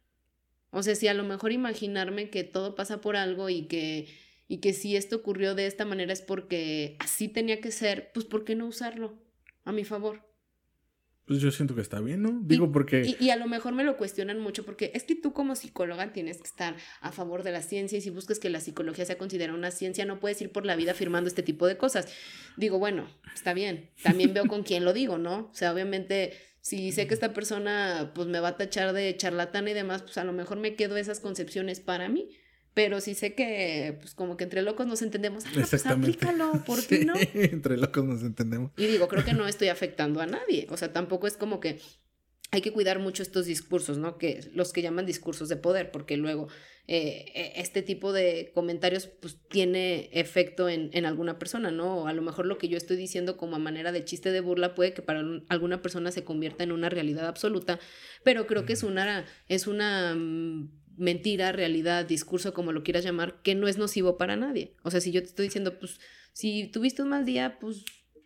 O 0.71 0.83
sea, 0.83 0.95
si 0.95 1.07
a 1.07 1.13
lo 1.13 1.23
mejor 1.23 1.51
imaginarme 1.51 2.29
que 2.29 2.43
todo 2.43 2.75
pasa 2.75 3.01
por 3.01 3.15
algo 3.17 3.49
y 3.49 3.63
que, 3.67 4.07
y 4.47 4.57
que 4.59 4.73
si 4.73 4.95
esto 4.95 5.17
ocurrió 5.17 5.53
de 5.53 5.67
esta 5.67 5.85
manera 5.85 6.13
es 6.13 6.21
porque 6.21 6.95
así 6.99 7.27
tenía 7.27 7.59
que 7.61 7.71
ser, 7.71 8.11
pues 8.13 8.25
¿por 8.25 8.45
qué 8.45 8.55
no 8.55 8.67
usarlo 8.67 9.19
a 9.65 9.71
mi 9.73 9.83
favor? 9.83 10.21
Pues 11.31 11.41
yo 11.41 11.49
siento 11.49 11.75
que 11.75 11.81
está 11.81 12.01
bien, 12.01 12.21
¿no? 12.21 12.41
Digo 12.43 12.73
porque... 12.73 13.15
Y, 13.17 13.23
y 13.23 13.29
a 13.29 13.37
lo 13.37 13.47
mejor 13.47 13.73
me 13.73 13.85
lo 13.85 13.95
cuestionan 13.95 14.41
mucho 14.41 14.65
porque 14.65 14.91
es 14.93 15.03
que 15.03 15.15
tú 15.15 15.31
como 15.31 15.55
psicóloga 15.55 16.11
tienes 16.11 16.39
que 16.39 16.43
estar 16.43 16.75
a 16.99 17.13
favor 17.13 17.43
de 17.43 17.53
la 17.53 17.61
ciencia 17.61 17.97
y 17.97 18.01
si 18.01 18.09
buscas 18.09 18.37
que 18.37 18.49
la 18.49 18.59
psicología 18.59 19.05
sea 19.05 19.17
considerada 19.17 19.57
una 19.57 19.71
ciencia 19.71 20.03
no 20.03 20.19
puedes 20.19 20.41
ir 20.41 20.51
por 20.51 20.65
la 20.65 20.75
vida 20.75 20.91
afirmando 20.91 21.29
este 21.29 21.41
tipo 21.41 21.67
de 21.67 21.77
cosas. 21.77 22.09
Digo, 22.57 22.79
bueno, 22.79 23.07
está 23.33 23.53
bien. 23.53 23.91
También 24.03 24.33
veo 24.33 24.45
con 24.45 24.63
quién 24.63 24.83
lo 24.83 24.91
digo, 24.91 25.17
¿no? 25.17 25.49
O 25.53 25.53
sea, 25.53 25.71
obviamente 25.71 26.33
si 26.59 26.91
sé 26.91 27.07
que 27.07 27.13
esta 27.13 27.31
persona 27.31 28.11
pues 28.13 28.27
me 28.27 28.41
va 28.41 28.49
a 28.49 28.57
tachar 28.57 28.91
de 28.91 29.15
charlatana 29.15 29.71
y 29.71 29.73
demás, 29.73 30.01
pues 30.01 30.17
a 30.17 30.25
lo 30.25 30.33
mejor 30.33 30.57
me 30.57 30.75
quedo 30.75 30.97
esas 30.97 31.21
concepciones 31.21 31.79
para 31.79 32.09
mí. 32.09 32.27
Pero 32.73 33.01
si 33.01 33.15
sé 33.15 33.33
que 33.35 33.97
pues 33.99 34.15
como 34.15 34.37
que 34.37 34.45
entre 34.45 34.61
locos 34.61 34.87
nos 34.87 35.01
entendemos, 35.01 35.45
ah, 35.45 35.49
pues 35.53 35.85
aplícalo, 35.85 36.63
¿por 36.65 36.79
qué 36.87 36.99
Sí, 36.99 37.05
no? 37.05 37.13
Entre 37.33 37.77
locos 37.77 38.05
nos 38.05 38.21
entendemos. 38.23 38.71
Y 38.77 38.85
digo, 38.87 39.07
creo 39.07 39.25
que 39.25 39.33
no 39.33 39.47
estoy 39.47 39.67
afectando 39.67 40.21
a 40.21 40.25
nadie. 40.25 40.67
O 40.69 40.77
sea, 40.77 40.93
tampoco 40.93 41.27
es 41.27 41.35
como 41.35 41.59
que 41.59 41.79
hay 42.53 42.61
que 42.61 42.71
cuidar 42.73 42.99
mucho 42.99 43.23
estos 43.23 43.45
discursos, 43.45 43.97
¿no? 43.97 44.17
Que 44.17 44.41
los 44.53 44.73
que 44.73 44.81
llaman 44.81 45.05
discursos 45.05 45.47
de 45.47 45.55
poder, 45.55 45.89
porque 45.91 46.17
luego 46.17 46.49
eh, 46.87 47.25
eh, 47.33 47.53
este 47.55 47.81
tipo 47.81 48.11
de 48.11 48.51
comentarios 48.53 49.07
pues 49.07 49.37
tiene 49.49 50.09
efecto 50.11 50.67
en, 50.67 50.89
en 50.91 51.05
alguna 51.05 51.39
persona, 51.39 51.71
¿no? 51.71 51.99
O 51.99 52.07
a 52.07 52.13
lo 52.13 52.21
mejor 52.21 52.45
lo 52.45 52.57
que 52.57 52.67
yo 52.67 52.75
estoy 52.75 52.97
diciendo 52.97 53.37
como 53.37 53.55
a 53.55 53.59
manera 53.59 53.93
de 53.93 54.03
chiste 54.03 54.31
de 54.33 54.41
burla 54.41 54.75
puede 54.75 54.93
que 54.93 55.01
para 55.01 55.21
un- 55.21 55.45
alguna 55.47 55.81
persona 55.81 56.11
se 56.11 56.25
convierta 56.25 56.63
en 56.65 56.73
una 56.73 56.89
realidad 56.89 57.25
absoluta, 57.25 57.79
pero 58.25 58.47
creo 58.47 58.65
que 58.65 58.73
es 58.73 58.83
una, 58.83 59.25
es 59.47 59.67
una 59.67 60.13
mm, 60.15 60.80
mentira, 60.97 61.51
realidad, 61.51 62.05
discurso, 62.05 62.53
como 62.53 62.71
lo 62.71 62.83
quieras 62.83 63.03
llamar, 63.03 63.41
que 63.43 63.55
no 63.55 63.67
es 63.67 63.77
nocivo 63.77 64.17
para 64.17 64.35
nadie. 64.35 64.75
O 64.83 64.91
sea, 64.91 65.01
si 65.01 65.11
yo 65.11 65.21
te 65.21 65.27
estoy 65.27 65.45
diciendo, 65.47 65.79
pues, 65.79 65.99
si 66.33 66.67
tuviste 66.67 67.01
un 67.01 67.09
mal 67.09 67.25
día, 67.25 67.57
pues 67.59 67.83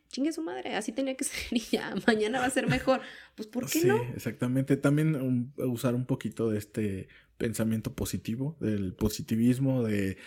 chingue 0.10 0.32
su 0.32 0.42
madre, 0.42 0.76
así 0.76 0.92
tenía 0.92 1.16
que 1.16 1.24
ser 1.26 1.38
y 1.52 1.60
ya, 1.60 1.94
mañana 2.08 2.40
va 2.40 2.46
a 2.46 2.50
ser 2.50 2.68
mejor. 2.68 3.02
Pues, 3.36 3.48
¿por 3.48 3.70
qué 3.70 3.80
sí, 3.80 3.88
no? 3.88 4.02
exactamente. 4.16 4.78
También 4.78 5.16
um, 5.16 5.52
usar 5.58 5.96
un 5.96 6.06
poquito 6.06 6.50
de 6.50 6.58
este 6.58 7.08
pensamiento 7.38 7.94
positivo, 7.94 8.58
del 8.60 8.94
positivismo, 8.94 9.84
de 9.84 10.18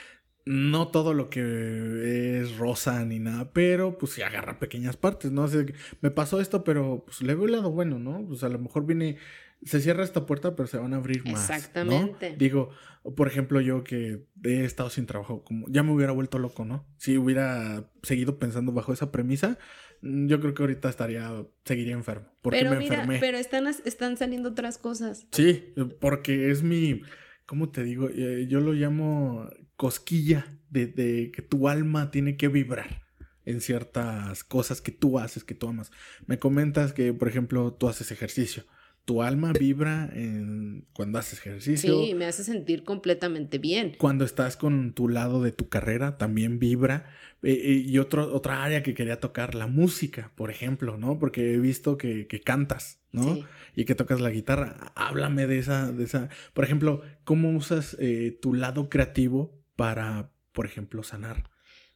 no 0.45 0.89
todo 0.89 1.13
lo 1.13 1.29
que 1.29 2.41
es 2.41 2.57
rosa 2.57 3.05
ni 3.05 3.19
nada, 3.19 3.53
pero 3.53 3.99
pues 3.99 4.13
sí 4.13 4.23
agarra 4.23 4.59
pequeñas 4.59 4.97
partes, 4.97 5.31
¿no? 5.31 5.43
O 5.43 5.49
sea, 5.49 5.65
me 6.01 6.11
pasó 6.11 6.41
esto, 6.41 6.65
pero 6.65 7.05
pues 7.05 7.21
le 7.21 7.35
veo 7.35 7.45
el 7.45 7.53
lado 7.53 7.71
bueno, 7.71 7.99
¿no? 7.99 8.25
Pues 8.27 8.43
a 8.43 8.49
lo 8.49 8.59
mejor 8.59 8.87
viene, 8.87 9.19
se 9.65 9.81
cierra 9.81 10.05
esta 10.05 10.25
puerta, 10.27 10.55
pero 10.55 10.67
se 10.69 10.79
van 10.79 10.95
a 10.95 10.97
abrir 10.99 11.25
más. 11.25 11.33
¿no? 11.33 11.41
Exactamente. 11.41 12.37
Digo, 12.39 12.71
por 13.17 13.27
ejemplo, 13.29 13.61
yo 13.61 13.85
que 13.85 14.27
he 14.45 14.65
estado 14.65 14.91
sin 14.91 15.07
trabajo, 15.07 15.43
como 15.45 15.67
ya 15.69 15.83
me 15.83 15.93
hubiera 15.93 16.13
vuelto 16.13 16.39
loco, 16.39 16.65
¿no? 16.65 16.87
Si 16.97 17.17
hubiera 17.19 17.91
seguido 18.03 18.39
pensando 18.39 18.73
bajo 18.73 18.93
esa 18.93 19.11
premisa, 19.11 19.59
mm, 20.03 20.27
yo 20.29 20.41
creo 20.41 20.55
que 20.55 20.63
ahorita 20.63 20.89
estaría, 20.89 21.31
seguiría 21.65 21.95
enfermo. 21.95 22.29
Porque 22.43 22.59
Pero 22.61 22.71
me 22.71 22.79
mira, 22.79 22.95
enfermé. 22.97 23.19
pero 23.19 23.39
están, 23.39 23.67
están 23.67 24.17
saliendo 24.17 24.51
otras 24.51 24.79
cosas. 24.79 25.27
Sí, 25.33 25.75
porque 26.01 26.51
es 26.51 26.63
mi, 26.63 27.03
¿cómo 27.47 27.71
te 27.71 27.83
digo? 27.83 28.09
Eh, 28.11 28.47
Yo 28.49 28.61
lo 28.61 28.73
llamo 28.73 29.49
cosquilla 29.77 30.47
de, 30.71 30.87
de 30.87 31.31
que 31.33 31.43
tu 31.43 31.69
alma 31.69 32.11
tiene 32.11 32.37
que 32.37 32.49
vibrar 32.49 33.03
en 33.45 33.61
ciertas 33.61 34.45
cosas 34.45 34.81
que 34.83 34.93
tú 34.93 35.19
haces, 35.19 35.43
que 35.43 35.55
tú 35.55 35.69
amas. 35.69 35.91
Me 36.27 36.39
comentas 36.39 36.93
que, 36.93 37.15
por 37.15 37.29
ejemplo, 37.29 37.73
tú 37.73 37.89
haces 37.89 38.11
ejercicio. 38.13 38.65
Tu 39.09 39.23
alma 39.23 39.55
vibra 39.55 40.11
en 40.13 40.85
cuando 40.93 41.19
haces 41.19 41.39
ejercicio. 41.39 42.05
Sí, 42.05 42.15
me 42.15 42.27
hace 42.27 42.45
sentir 42.45 42.85
completamente 42.85 43.57
bien. 43.57 43.97
Cuando 43.97 44.27
estás 44.27 44.59
con 44.59 44.93
tu 44.93 45.09
lado 45.09 45.43
de 45.43 45.51
tu 45.51 45.71
carrera, 45.71 46.19
también 46.19 46.59
vibra. 46.59 47.07
Eh, 47.43 47.53
eh, 47.53 47.85
y 47.87 47.99
otro, 48.01 48.31
otra 48.35 48.63
área 48.63 48.83
que 48.83 48.93
quería 48.93 49.19
tocar, 49.19 49.55
la 49.55 49.67
música, 49.67 50.31
por 50.35 50.51
ejemplo, 50.51 50.99
¿no? 50.99 51.19
Porque 51.19 51.55
he 51.55 51.59
visto 51.59 51.97
que, 51.97 52.27
que 52.27 52.43
cantas, 52.43 53.01
¿no? 53.11 53.37
Sí. 53.37 53.45
Y 53.77 53.87
que 53.87 53.95
tocas 53.95 54.21
la 54.21 54.29
guitarra. 54.29 54.93
Háblame 54.95 55.47
de 55.47 55.59
esa, 55.59 55.91
de 55.91 56.05
esa. 56.05 56.29
Por 56.53 56.65
ejemplo, 56.65 57.01
¿cómo 57.25 57.57
usas 57.57 57.97
eh, 57.99 58.39
tu 58.43 58.53
lado 58.53 58.91
creativo 58.91 59.59
para, 59.75 60.33
por 60.53 60.67
ejemplo, 60.67 61.03
sanar? 61.03 61.49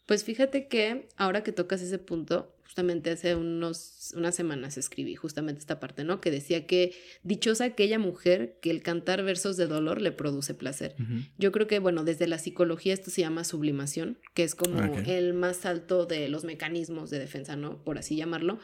Pues 0.07 0.25
fíjate 0.25 0.67
que 0.67 1.11
ahora 1.19 1.43
que 1.43 1.53
tocas 1.53 1.83
ese 1.83 1.99
punto, 1.99 2.57
justamente 2.73 3.11
hace 3.11 3.35
unos, 3.35 4.15
unas 4.17 4.35
semanas 4.35 4.79
escribí 4.79 5.15
justamente 5.15 5.61
esta 5.61 5.79
parte, 5.79 6.05
¿no? 6.05 6.23
Que 6.23 6.31
decía 6.31 6.67
que 6.67 6.95
dichosa 7.23 7.65
aquella 7.65 7.99
mujer 7.99 8.59
que 8.63 8.71
el 8.71 8.83
cantar 8.83 9.23
versos 9.23 9.59
de 9.59 9.67
dolor 9.67 10.01
le 10.01 10.11
produce 10.11 10.55
placer. 10.55 10.97
Yo 11.37 11.53
creo 11.53 11.67
que, 11.67 11.81
bueno, 11.81 12.03
desde 12.03 12.27
la 12.27 12.39
psicología 12.39 12.95
esto 12.95 13.11
se 13.11 13.21
llama 13.21 13.45
sublimación, 13.45 14.21
que 14.33 14.43
es 14.43 14.55
como 14.55 14.81
el 15.05 15.35
más 15.35 15.67
alto 15.67 16.07
de 16.07 16.31
los 16.31 16.45
mecanismos 16.45 17.11
de 17.11 17.19
defensa, 17.19 17.57
¿no? 17.57 17.85
Por 17.85 17.99
así 17.99 18.17
llamarlo. 18.17 18.59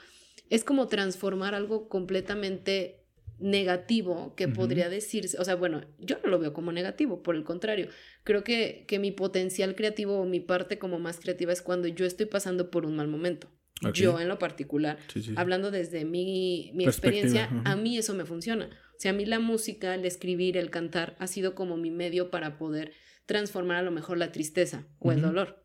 Es 0.49 0.65
como 0.65 0.87
transformar 0.87 1.55
algo 1.55 1.91
completamente 1.91 3.05
negativo 3.39 4.35
que 4.37 4.49
podría 4.49 4.89
decirse, 4.89 5.39
o 5.39 5.45
sea, 5.45 5.55
bueno, 5.55 5.83
yo 5.99 6.17
no 6.25 6.31
lo 6.31 6.39
veo 6.39 6.55
como 6.55 6.73
negativo, 6.73 7.23
por 7.23 7.37
el 7.37 7.45
contrario, 7.45 7.89
creo 8.25 8.43
que, 8.43 8.87
que 8.89 8.99
mi 8.99 9.13
potencial 9.13 9.75
creativo 9.75 10.19
o 10.19 10.25
mi 10.25 10.41
parte 10.41 10.79
como 10.79 10.99
más 10.99 11.21
creativa 11.21 11.53
es 11.53 11.61
cuando 11.61 11.89
yo 11.89 12.07
estoy 12.07 12.25
pasando 12.25 12.71
por 12.71 12.87
un 12.87 12.97
mal 12.97 13.07
momento. 13.07 13.49
Yo 13.95 14.19
en 14.21 14.29
lo 14.29 14.39
particular, 14.39 14.99
Sí, 15.13 15.23
sí. 15.23 15.35
hablando 15.37 15.71
desde 15.71 16.05
mi, 16.05 16.71
mi 16.75 16.85
experiencia, 16.85 17.49
a 17.65 17.77
mí 17.77 17.99
eso 17.99 18.15
me 18.15 18.25
funciona. 18.25 18.67
O 18.67 19.01
sea, 19.01 19.13
a 19.13 19.15
mí 19.15 19.25
la 19.25 19.39
música, 19.39 19.95
el 19.95 20.05
escribir, 20.05 20.57
el 20.57 20.71
cantar 20.71 21.17
ha 21.21 21.27
sido 21.29 21.55
como 21.55 21.77
mi 21.77 21.91
medio 21.91 22.31
para 22.31 22.59
poder 22.59 22.93
transformar 23.27 23.77
a 23.77 23.83
lo 23.83 23.91
mejor 23.91 24.19
la 24.19 24.33
tristeza 24.33 24.87
o 24.99 25.13
el 25.13 25.21
dolor, 25.21 25.65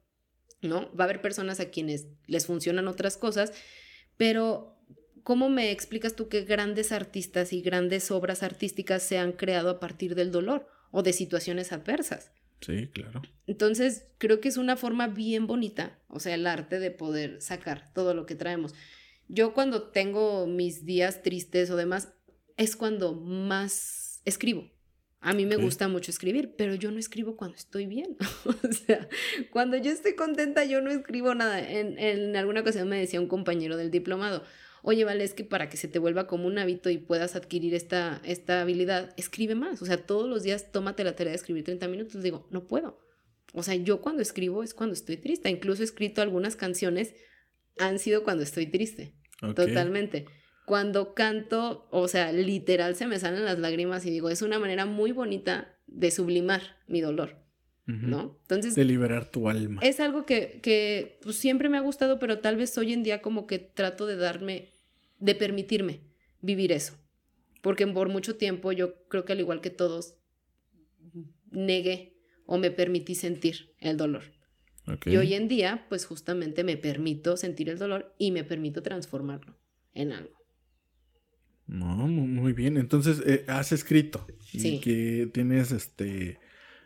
¿no? 0.62 0.94
Va 0.96 1.06
a 1.06 1.08
haber 1.08 1.22
personas 1.22 1.60
a 1.60 1.70
quienes 1.70 2.08
les 2.28 2.46
funcionan 2.46 2.88
otras 2.88 3.18
cosas, 3.18 3.54
pero 4.18 4.78
¿cómo 5.24 5.50
me 5.50 5.72
explicas 5.72 6.16
tú 6.16 6.28
que 6.28 6.42
grandes 6.42 6.92
artistas 6.92 7.54
y 7.54 7.62
grandes 7.62 8.12
obras 8.12 8.44
artísticas 8.44 9.02
se 9.02 9.18
han 9.18 9.32
creado 9.32 9.70
a 9.70 9.80
partir 9.80 10.14
del 10.14 10.32
dolor 10.32 10.68
o 10.92 11.02
de 11.02 11.14
situaciones 11.14 11.72
adversas? 11.72 12.32
Sí, 12.66 12.88
claro. 12.88 13.22
Entonces, 13.46 14.08
creo 14.18 14.40
que 14.40 14.48
es 14.48 14.58
una 14.58 14.78
forma 14.78 15.08
bien 15.08 15.48
bonita, 15.48 16.00
o 16.08 16.20
sea, 16.20 16.36
el 16.36 16.48
arte 16.48 16.80
de 16.80 16.92
poder 16.92 17.42
sacar 17.42 17.92
todo 17.94 18.14
lo 18.14 18.26
que 18.26 18.36
traemos. 18.36 18.74
Yo 19.28 19.54
cuando 19.54 19.90
tengo 19.90 20.48
mis 20.48 20.86
días 20.86 21.24
tristes 21.24 21.70
o 21.70 21.76
demás, 21.76 22.14
es 22.56 22.76
cuando 22.76 23.14
más 23.14 24.22
escribo. 24.26 24.72
A 25.20 25.34
mí 25.34 25.46
me 25.46 25.56
gusta 25.56 25.88
mucho 25.88 26.12
escribir, 26.12 26.56
pero 26.58 26.76
yo 26.76 26.92
no 26.92 27.00
escribo 27.00 27.38
cuando 27.38 27.56
estoy 27.56 27.86
bien. 27.86 28.18
o 28.46 28.74
sea, 28.74 29.08
cuando 29.52 29.78
yo 29.78 29.90
estoy 29.92 30.16
contenta, 30.16 30.66
yo 30.66 30.82
no 30.82 30.92
escribo 30.92 31.34
nada. 31.34 31.60
En, 31.60 31.98
en 31.98 32.36
alguna 32.36 32.60
ocasión 32.60 32.90
me 32.90 33.00
decía 33.00 33.22
un 33.22 33.30
compañero 33.30 33.78
del 33.78 33.90
diplomado, 33.90 34.44
oye, 34.84 35.06
vale, 35.06 35.24
es 35.24 35.34
que 35.34 35.44
para 35.44 35.70
que 35.70 35.78
se 35.78 35.88
te 35.88 35.98
vuelva 35.98 36.28
como 36.28 36.46
un 36.46 36.60
hábito 36.60 36.90
y 36.90 36.98
puedas 36.98 37.36
adquirir 37.36 37.74
esta, 37.74 38.22
esta 38.26 38.62
habilidad, 38.62 39.14
escribe 39.18 39.56
más. 39.56 39.82
O 39.82 39.86
sea, 39.86 39.98
todos 39.98 40.30
los 40.30 40.44
días 40.44 40.72
tómate 40.72 41.04
la 41.04 41.16
tarea 41.16 41.32
de 41.32 41.38
escribir 41.38 41.64
30 41.64 41.88
minutos. 41.88 42.22
Digo, 42.22 42.48
no 42.52 42.68
puedo. 42.68 43.00
O 43.54 43.64
sea, 43.64 43.76
yo 43.76 44.02
cuando 44.02 44.22
escribo 44.22 44.62
es 44.62 44.74
cuando 44.74 44.94
estoy 44.94 45.18
triste. 45.18 45.50
Incluso 45.50 45.82
he 45.82 45.86
escrito 45.86 46.22
algunas 46.22 46.56
canciones, 46.56 47.16
han 47.80 47.98
sido 47.98 48.24
cuando 48.24 48.44
estoy 48.44 48.68
triste. 48.68 49.16
Totalmente. 49.40 50.26
Cuando 50.66 51.14
canto, 51.14 51.88
o 51.90 52.08
sea, 52.08 52.32
literal 52.32 52.96
se 52.96 53.08
me 53.08 53.20
salen 53.20 53.46
las 53.46 53.60
lágrimas 53.60 54.06
y 54.06 54.12
digo, 54.12 54.30
es 54.30 54.42
una 54.42 54.60
manera 54.60 54.86
muy 54.86 55.12
bonita 55.12 55.78
de 55.88 56.12
sublimar 56.12 56.62
mi 56.88 57.02
dolor. 57.02 57.44
¿no? 57.86 58.40
Entonces, 58.44 58.76
De 58.76 58.86
liberar 58.86 59.30
tu 59.30 59.50
alma. 59.50 59.82
es 59.84 60.00
algo 60.00 60.26
que, 60.26 60.60
que 60.62 61.20
pues, 61.22 61.36
siempre 61.36 61.68
me 61.68 61.78
ha 61.78 61.82
gustado, 61.82 62.18
pero 62.18 62.40
tal 62.40 62.56
vez 62.56 62.78
hoy 62.78 62.94
en 62.94 63.04
día 63.04 63.22
como 63.22 63.46
que 63.46 63.60
trato 63.60 64.06
de 64.06 64.16
darme, 64.16 64.73
de 65.24 65.36
permitirme 65.36 66.02
vivir 66.42 66.72
eso. 66.72 66.94
Porque 67.62 67.88
por 67.88 68.10
mucho 68.10 68.36
tiempo 68.36 68.72
yo 68.74 69.08
creo 69.08 69.24
que 69.24 69.32
al 69.34 69.40
igual 69.40 69.62
que 69.62 69.70
todos, 69.70 70.16
negué 71.52 72.18
o 72.46 72.58
me 72.58 72.72
permití 72.72 73.16
sentir 73.16 73.74
el 73.80 73.98
dolor. 73.98 74.24
Y 75.06 75.16
hoy 75.16 75.34
en 75.34 75.48
día, 75.48 75.86
pues 75.88 76.06
justamente 76.06 76.66
me 76.66 76.76
permito 76.76 77.38
sentir 77.38 77.70
el 77.70 77.78
dolor 77.80 78.14
y 78.18 78.32
me 78.32 78.44
permito 78.44 78.84
transformarlo 78.84 79.58
en 79.94 80.12
algo. 80.12 80.36
No, 81.68 82.06
mu- 82.08 82.28
muy 82.28 82.52
bien. 82.52 82.76
Entonces, 82.76 83.22
eh, 83.26 83.46
has 83.48 83.72
escrito. 83.72 84.28
Sí. 84.42 84.76
Y 84.76 84.80
que 84.82 85.30
tienes 85.34 85.72
este. 85.72 86.38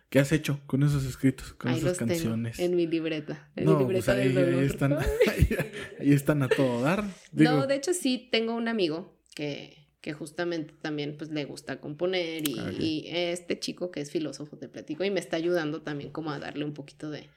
¿Qué 0.09 0.19
has 0.19 0.31
hecho 0.31 0.59
con 0.67 0.83
esos 0.83 1.03
escritos? 1.05 1.53
Con 1.53 1.69
Ahí 1.71 1.77
esas 1.79 1.89
los 1.89 1.97
canciones. 1.97 2.55
tengo 2.57 2.69
en 2.71 2.75
mi 2.77 2.87
libreta. 2.87 3.49
En 3.55 3.65
no, 3.65 3.77
mi 3.79 3.85
pues 3.93 4.07
ahí, 4.09 4.29
del 4.31 4.35
dolor. 4.35 4.59
ahí 4.61 4.65
están. 4.65 4.93
Ahí, 5.27 5.57
ahí 5.99 6.13
están 6.13 6.43
a 6.43 6.47
todo 6.49 6.81
dar. 6.81 7.03
Digo, 7.31 7.51
No, 7.51 7.67
de 7.67 7.75
hecho 7.75 7.93
sí 7.93 8.29
tengo 8.31 8.55
un 8.55 8.67
amigo 8.69 9.19
que, 9.35 9.85
que 10.01 10.13
justamente 10.13 10.73
también 10.81 11.15
pues 11.17 11.29
le 11.31 11.43
gusta 11.45 11.81
componer 11.81 12.47
y, 12.47 12.57
Ah, 12.57 12.71
y 12.71 13.05
este 13.09 13.59
chico 13.59 13.91
que 13.91 13.99
es 14.01 14.09
filósofo 14.11 14.57
te 14.57 14.69
platico 14.69 15.03
y 15.03 15.11
me 15.11 15.19
está 15.19 15.35
ayudando 15.35 15.81
también 15.81 16.09
como 16.11 16.31
a 16.31 16.39
darle 16.39 16.63
un 16.63 16.73
poquito 16.73 17.09
de, 17.11 17.27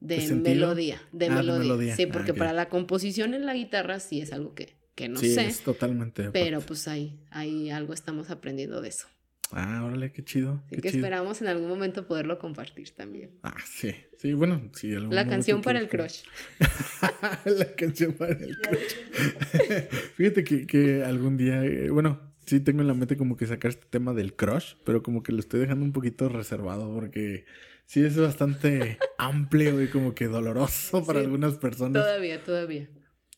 de 0.00 0.34
melodía, 0.34 1.00
de 1.12 1.26
Ah, 1.26 1.42
de 1.42 1.52
melodía. 1.58 1.94
Sí, 1.94 2.04
Ah, 2.08 2.12
porque 2.12 2.34
para 2.34 2.52
la 2.52 2.68
composición 2.68 3.34
en 3.34 3.46
la 3.46 3.54
guitarra 3.54 4.00
sí 4.00 4.20
es 4.20 4.32
algo 4.32 4.52
que, 4.54 4.74
que 4.96 5.08
no 5.08 5.20
sí, 5.20 5.32
sé, 5.32 5.46
es 5.46 5.60
totalmente. 5.60 6.30
pero 6.32 6.56
aparte. 6.56 6.66
pues 6.66 6.88
ahí, 6.88 7.20
ahí 7.30 7.70
algo 7.70 7.92
estamos 7.94 8.30
aprendiendo 8.30 8.80
de 8.80 8.88
eso. 8.88 9.06
Ah, 9.52 9.84
órale, 9.84 10.12
qué 10.12 10.24
chido. 10.24 10.62
Así 10.66 10.76
qué 10.76 10.82
que 10.82 10.90
chido. 10.90 11.04
esperamos 11.04 11.40
en 11.40 11.48
algún 11.48 11.68
momento 11.68 12.06
poderlo 12.06 12.38
compartir 12.38 12.90
también. 12.90 13.38
Ah, 13.42 13.54
sí. 13.64 13.94
Sí, 14.18 14.32
bueno, 14.32 14.70
sí. 14.74 14.94
algún 14.94 15.14
La 15.14 15.26
canción 15.26 15.62
para 15.62 15.78
el 15.78 15.88
crush. 15.88 16.22
la 17.44 17.74
canción 17.76 18.12
para 18.14 18.32
el 18.32 18.56
crush. 18.58 19.88
Fíjate 20.16 20.44
que, 20.44 20.66
que 20.66 21.04
algún 21.04 21.36
día, 21.36 21.64
eh, 21.64 21.90
bueno, 21.90 22.34
sí 22.44 22.60
tengo 22.60 22.80
en 22.80 22.88
la 22.88 22.94
mente 22.94 23.16
como 23.16 23.36
que 23.36 23.46
sacar 23.46 23.70
este 23.70 23.86
tema 23.88 24.14
del 24.14 24.34
crush, 24.34 24.74
pero 24.84 25.02
como 25.02 25.22
que 25.22 25.32
lo 25.32 25.40
estoy 25.40 25.60
dejando 25.60 25.84
un 25.84 25.92
poquito 25.92 26.28
reservado 26.28 26.92
porque 26.92 27.44
sí 27.86 28.04
es 28.04 28.16
bastante 28.18 28.98
amplio 29.18 29.80
y 29.82 29.88
como 29.88 30.14
que 30.14 30.26
doloroso 30.26 31.04
para 31.04 31.20
Sí, 31.20 31.24
algunas 31.24 31.54
personas. 31.54 32.02
Todavía, 32.02 32.42
todavía. 32.42 32.88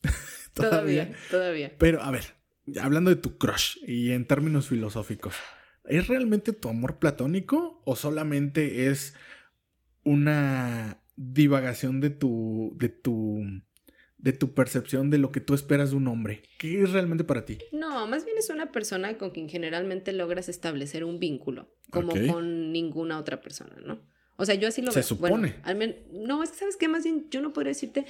Todavía. 0.55 1.05
Todavía, 1.05 1.17
todavía. 1.31 1.73
Pero 1.79 2.03
a 2.03 2.11
ver, 2.11 2.35
hablando 2.81 3.11
de 3.11 3.17
tu 3.17 3.39
crush 3.39 3.77
y 3.87 4.11
en 4.11 4.27
términos 4.27 4.69
filosóficos, 4.69 5.35
¿es 5.89 6.09
realmente 6.09 6.53
tu 6.53 6.69
amor 6.69 6.99
platónico 6.99 7.83
o 7.85 7.97
solamente 7.97 8.89
es 8.89 9.15
una 10.05 11.03
divagación 11.17 12.01
de 12.01 12.11
tu 12.11 12.73
de 12.77 12.89
tu 12.89 13.45
de 14.19 14.33
tu 14.33 14.53
percepción 14.53 15.11
de 15.11 15.19
lo 15.19 15.31
que 15.31 15.41
tú 15.41 15.55
esperas 15.55 15.91
de 15.91 15.97
un 15.97 16.09
hombre? 16.09 16.43
¿Qué 16.59 16.83
es 16.83 16.93
realmente 16.93 17.25
para 17.25 17.45
ti? 17.45 17.59
No, 17.73 18.07
más 18.07 18.25
bien 18.25 18.37
es 18.39 18.51
una 18.51 18.73
persona 18.73 19.17
con 19.17 19.31
quien 19.31 19.49
generalmente 19.49 20.13
logras 20.13 20.49
establecer 20.49 21.05
un 21.05 21.19
vínculo, 21.19 21.73
como 21.91 22.13
con 22.27 22.73
ninguna 22.73 23.19
otra 23.19 23.41
persona, 23.41 23.77
¿no? 23.85 24.01
O 24.37 24.45
sea, 24.45 24.55
yo 24.55 24.69
así 24.69 24.83
lo 24.83 24.93
Se 24.93 25.01
veo. 25.01 25.19
Bueno, 25.19 25.49
supone. 25.49 25.57
al 25.65 25.97
no, 26.13 26.43
es 26.43 26.51
que 26.51 26.59
sabes 26.59 26.77
qué, 26.77 26.89
más 26.89 27.05
bien 27.05 27.27
yo 27.31 27.41
no 27.41 27.53
podría 27.53 27.71
decirte. 27.71 28.07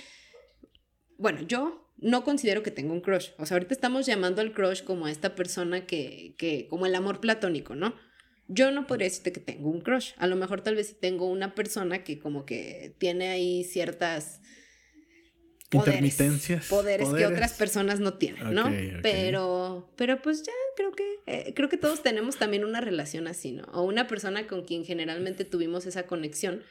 Bueno, 1.17 1.41
yo 1.43 1.88
no 2.01 2.25
considero 2.25 2.63
que 2.63 2.71
tenga 2.71 2.93
un 2.93 3.01
crush. 3.01 3.31
O 3.39 3.47
sea, 3.47 3.57
ahorita 3.57 3.75
estamos 3.75 4.07
llamando 4.07 4.41
al 4.41 4.53
crush 4.53 4.83
como 4.83 5.07
a 5.07 5.11
esta 5.11 5.35
persona 5.35 5.87
que, 5.87 6.35
que, 6.39 6.67
como 6.69 6.87
el 6.87 6.95
amor 6.95 7.21
platónico, 7.21 7.75
¿no? 7.75 7.95
Yo 8.47 8.71
no 8.71 8.87
podría 8.87 9.07
decirte 9.07 9.33
que 9.33 9.41
tengo 9.41 9.69
un 9.69 9.81
crush. 9.81 10.13
A 10.17 10.27
lo 10.27 10.37
mejor 10.37 10.63
tal 10.63 10.75
vez 10.77 10.89
sí 10.89 10.97
tengo 10.99 11.27
una 11.27 11.55
persona 11.55 12.05
que 12.05 12.19
como 12.19 12.47
que 12.47 12.95
tiene 12.99 13.29
ahí 13.29 13.65
ciertas 13.65 14.41
poderes, 15.69 15.95
Intermitencias. 15.97 16.67
poderes, 16.67 17.09
que 17.11 17.27
otras 17.27 17.53
personas 17.53 18.01
no 18.01 18.15
tienen, 18.15 18.55
¿no? 18.55 18.73
Pero, 19.03 19.93
pero 19.97 20.23
pues 20.23 20.43
ya 20.45 20.53
creo 20.77 20.93
que 20.93 21.05
eh, 21.27 21.53
creo 21.55 21.69
que 21.69 21.77
todos 21.77 22.03
tenemos 22.03 22.37
también 22.37 22.65
una 22.65 22.81
relación 22.81 23.27
así, 23.27 23.53
¿no? 23.53 23.65
O 23.73 23.83
una 23.83 24.07
persona 24.07 24.47
con 24.47 24.65
quien 24.65 24.85
generalmente 24.85 25.45
tuvimos 25.45 25.85
esa 25.85 26.05
conexión. 26.05 26.63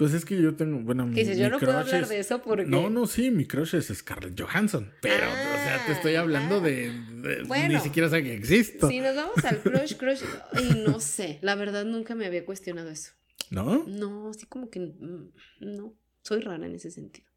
Pues 0.00 0.14
es 0.14 0.24
que 0.24 0.40
yo 0.40 0.54
tengo, 0.56 0.78
bueno, 0.78 1.04
mi, 1.04 1.14
dices, 1.14 1.36
yo 1.36 1.50
no 1.50 1.58
puedo 1.58 1.76
hablar 1.76 2.04
es- 2.04 2.08
de 2.08 2.20
eso 2.20 2.40
porque 2.40 2.64
No, 2.64 2.88
no, 2.88 3.06
sí, 3.06 3.30
mi 3.30 3.44
crush 3.44 3.74
es 3.74 3.88
Scarlett 3.88 4.40
Johansson, 4.40 4.90
pero, 5.02 5.26
o 5.28 5.56
sea, 5.56 5.84
te 5.84 5.92
estoy 5.92 6.14
hablando 6.14 6.56
ah. 6.56 6.60
de, 6.60 6.90
de- 7.20 7.42
Bueno. 7.42 7.74
ni 7.74 7.80
siquiera 7.80 8.08
sé 8.08 8.22
que 8.22 8.32
existo, 8.32 8.88
Si 8.88 8.98
nos 8.98 9.14
vamos 9.14 9.44
al 9.44 9.60
crush, 9.60 9.96
crush, 9.98 10.22
y 10.58 10.88
no 10.88 11.00
sé, 11.00 11.38
la 11.42 11.54
verdad 11.54 11.84
nunca 11.84 12.14
me 12.14 12.24
había 12.24 12.46
cuestionado 12.46 12.88
eso. 12.88 13.12
¿no? 13.50 13.84
No, 13.86 14.30
así 14.30 14.46
como 14.46 14.70
que 14.70 14.80
mm, 14.80 15.32
no, 15.60 15.94
soy 16.22 16.40
rara 16.40 16.64
en 16.64 16.74
ese 16.76 16.90
sentido. 16.90 17.28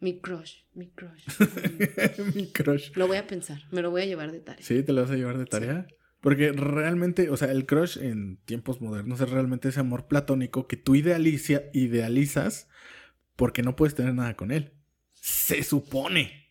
Mi 0.00 0.22
crush, 0.22 0.62
mi 0.72 0.88
crush. 0.88 1.26
mi 2.36 2.50
crush. 2.52 2.90
Lo 2.94 3.06
voy 3.06 3.18
a 3.18 3.26
pensar, 3.26 3.60
me 3.70 3.82
lo 3.82 3.90
voy 3.90 4.00
a 4.00 4.06
llevar 4.06 4.32
de 4.32 4.40
tarea. 4.40 4.64
Sí, 4.64 4.82
te 4.82 4.94
lo 4.94 5.02
vas 5.02 5.10
a 5.10 5.16
llevar 5.16 5.36
de 5.36 5.44
tarea. 5.44 5.86
Porque 6.20 6.50
realmente, 6.52 7.30
o 7.30 7.36
sea, 7.36 7.50
el 7.52 7.64
crush 7.66 7.98
en 7.98 8.38
tiempos 8.44 8.80
modernos 8.80 9.20
es 9.20 9.30
realmente 9.30 9.68
ese 9.68 9.80
amor 9.80 10.06
platónico 10.08 10.66
que 10.66 10.76
tú 10.76 10.94
idealiza, 10.96 11.62
idealizas 11.72 12.68
porque 13.36 13.62
no 13.62 13.76
puedes 13.76 13.94
tener 13.94 14.14
nada 14.14 14.34
con 14.34 14.50
él. 14.50 14.72
Se 15.14 15.62
supone. 15.62 16.48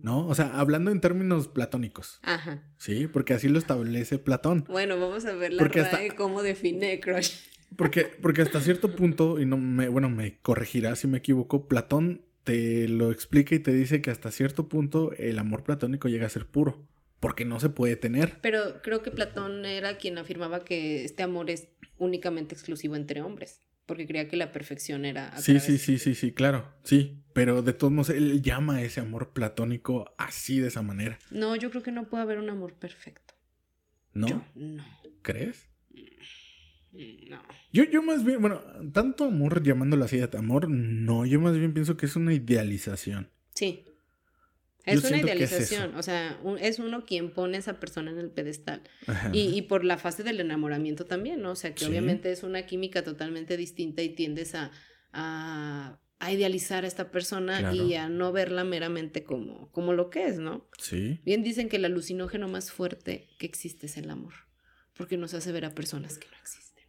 ¿No? 0.00 0.28
O 0.28 0.34
sea, 0.36 0.58
hablando 0.60 0.92
en 0.92 1.00
términos 1.00 1.48
platónicos. 1.48 2.20
Ajá. 2.22 2.62
Sí, 2.76 3.08
porque 3.08 3.34
así 3.34 3.48
lo 3.48 3.58
establece 3.58 4.18
Platón. 4.18 4.64
Bueno, 4.68 4.98
vamos 5.00 5.24
a 5.26 5.32
ver 5.32 5.52
la 5.52 5.58
Porque 5.62 5.80
hasta- 5.80 5.96
RAE 5.96 6.10
cómo 6.14 6.42
define 6.42 7.00
crush. 7.00 7.32
Porque, 7.76 8.04
porque 8.22 8.42
hasta 8.42 8.60
cierto 8.60 8.94
punto, 8.94 9.40
y 9.40 9.44
no 9.46 9.56
me, 9.56 9.88
bueno, 9.88 10.08
me 10.08 10.38
corregirá 10.38 10.94
si 10.94 11.08
me 11.08 11.18
equivoco, 11.18 11.66
Platón 11.66 12.22
te 12.44 12.86
lo 12.88 13.10
explica 13.10 13.56
y 13.56 13.58
te 13.58 13.72
dice 13.72 14.00
que 14.00 14.10
hasta 14.10 14.30
cierto 14.30 14.68
punto 14.68 15.12
el 15.18 15.38
amor 15.38 15.64
platónico 15.64 16.08
llega 16.08 16.26
a 16.26 16.30
ser 16.30 16.46
puro. 16.46 16.86
Porque 17.20 17.44
no 17.44 17.58
se 17.60 17.68
puede 17.68 17.96
tener. 17.96 18.38
Pero 18.40 18.80
creo 18.82 19.02
que 19.02 19.10
Platón 19.10 19.64
era 19.64 19.96
quien 19.98 20.18
afirmaba 20.18 20.64
que 20.64 21.04
este 21.04 21.22
amor 21.22 21.50
es 21.50 21.68
únicamente 21.98 22.54
exclusivo 22.54 22.94
entre 22.96 23.22
hombres. 23.22 23.60
porque 23.86 24.06
creía 24.06 24.28
que 24.28 24.36
la 24.36 24.52
perfección 24.52 25.06
era... 25.06 25.28
a 25.28 25.40
Sí, 25.40 25.60
sí, 25.60 25.78
sí, 25.78 25.98
sí, 25.98 26.14
sí, 26.14 26.32
claro. 26.32 26.74
Sí, 26.84 27.22
pero 27.32 27.62
de 27.62 27.72
todos 27.72 27.90
modos, 27.90 28.10
él 28.10 28.42
llama 28.42 28.76
a 28.76 28.82
ese 28.82 29.00
amor 29.00 29.32
platónico 29.32 30.14
así, 30.18 30.60
de 30.60 30.68
esa 30.68 30.82
manera. 30.82 31.18
No, 31.30 31.56
yo 31.56 31.70
creo 31.70 31.82
que 31.82 31.90
no 31.90 32.06
puede 32.08 32.22
haber 32.22 32.38
un 32.38 32.50
amor 32.50 32.74
perfecto. 32.74 33.32
¿No? 34.12 34.28
Yo, 34.28 34.44
no, 34.54 34.84
¿Crees? 35.22 35.70
no. 36.92 37.42
Yo, 37.72 37.84
yo 37.84 38.02
más 38.02 38.24
bien, 38.24 38.40
bueno, 38.40 38.60
tanto 38.92 39.24
amor 39.24 39.62
llamándolo 39.62 40.04
así 40.04 40.18
de 40.18 40.28
amor, 40.36 40.68
no, 40.68 41.24
yo 41.26 41.40
más 41.40 41.56
bien 41.56 41.72
pienso 41.72 41.96
que 41.96 42.06
es 42.06 42.16
una 42.16 42.34
idealización. 42.34 43.30
Sí. 43.54 43.84
Yo 44.92 44.98
Es 44.98 45.04
una 45.04 45.16
es 45.18 45.22
idealización, 45.24 45.90
eso. 45.90 45.98
o 45.98 46.02
sea, 46.02 46.38
un- 46.42 46.58
es 46.58 46.78
uno 46.78 47.04
quien 47.04 47.32
pone 47.32 47.56
a 47.56 47.60
esa 47.60 47.78
persona 47.80 48.10
en 48.10 48.18
el 48.18 48.30
pedestal. 48.30 48.82
Y, 49.32 49.56
y 49.56 49.62
por 49.62 49.84
la 49.84 49.98
fase 49.98 50.22
del 50.22 50.40
enamoramiento 50.40 51.04
también, 51.06 51.40
¿no? 51.42 51.52
O 51.52 51.56
sea, 51.56 51.74
que 51.74 51.84
Sí. 51.84 51.90
obviamente 51.90 52.30
es 52.32 52.42
una 52.42 52.66
química 52.66 53.02
totalmente 53.04 53.56
distinta 53.56 54.02
y 54.02 54.10
tiendes 54.10 54.54
a, 54.54 54.70
a, 55.12 55.98
a 56.20 56.32
idealizar 56.32 56.84
a 56.84 56.88
esta 56.88 57.10
persona 57.10 57.58
Claro. 57.60 57.74
y 57.74 57.94
a 57.94 58.08
no 58.08 58.32
verla 58.32 58.64
meramente 58.64 59.22
como, 59.24 59.70
como 59.72 59.92
lo 59.92 60.10
que 60.10 60.26
es, 60.26 60.38
¿no? 60.38 60.66
Sí. 60.78 61.20
Bien 61.24 61.42
dicen 61.42 61.68
que 61.68 61.76
el 61.76 61.84
alucinógeno 61.84 62.48
más 62.48 62.70
fuerte 62.72 63.28
que 63.38 63.46
existe 63.46 63.86
es 63.86 63.96
el 63.96 64.10
amor, 64.10 64.34
porque 64.96 65.16
nos 65.16 65.34
hace 65.34 65.52
ver 65.52 65.64
a 65.64 65.74
personas 65.74 66.18
que 66.18 66.26
no 66.28 66.36
existen. 66.40 66.84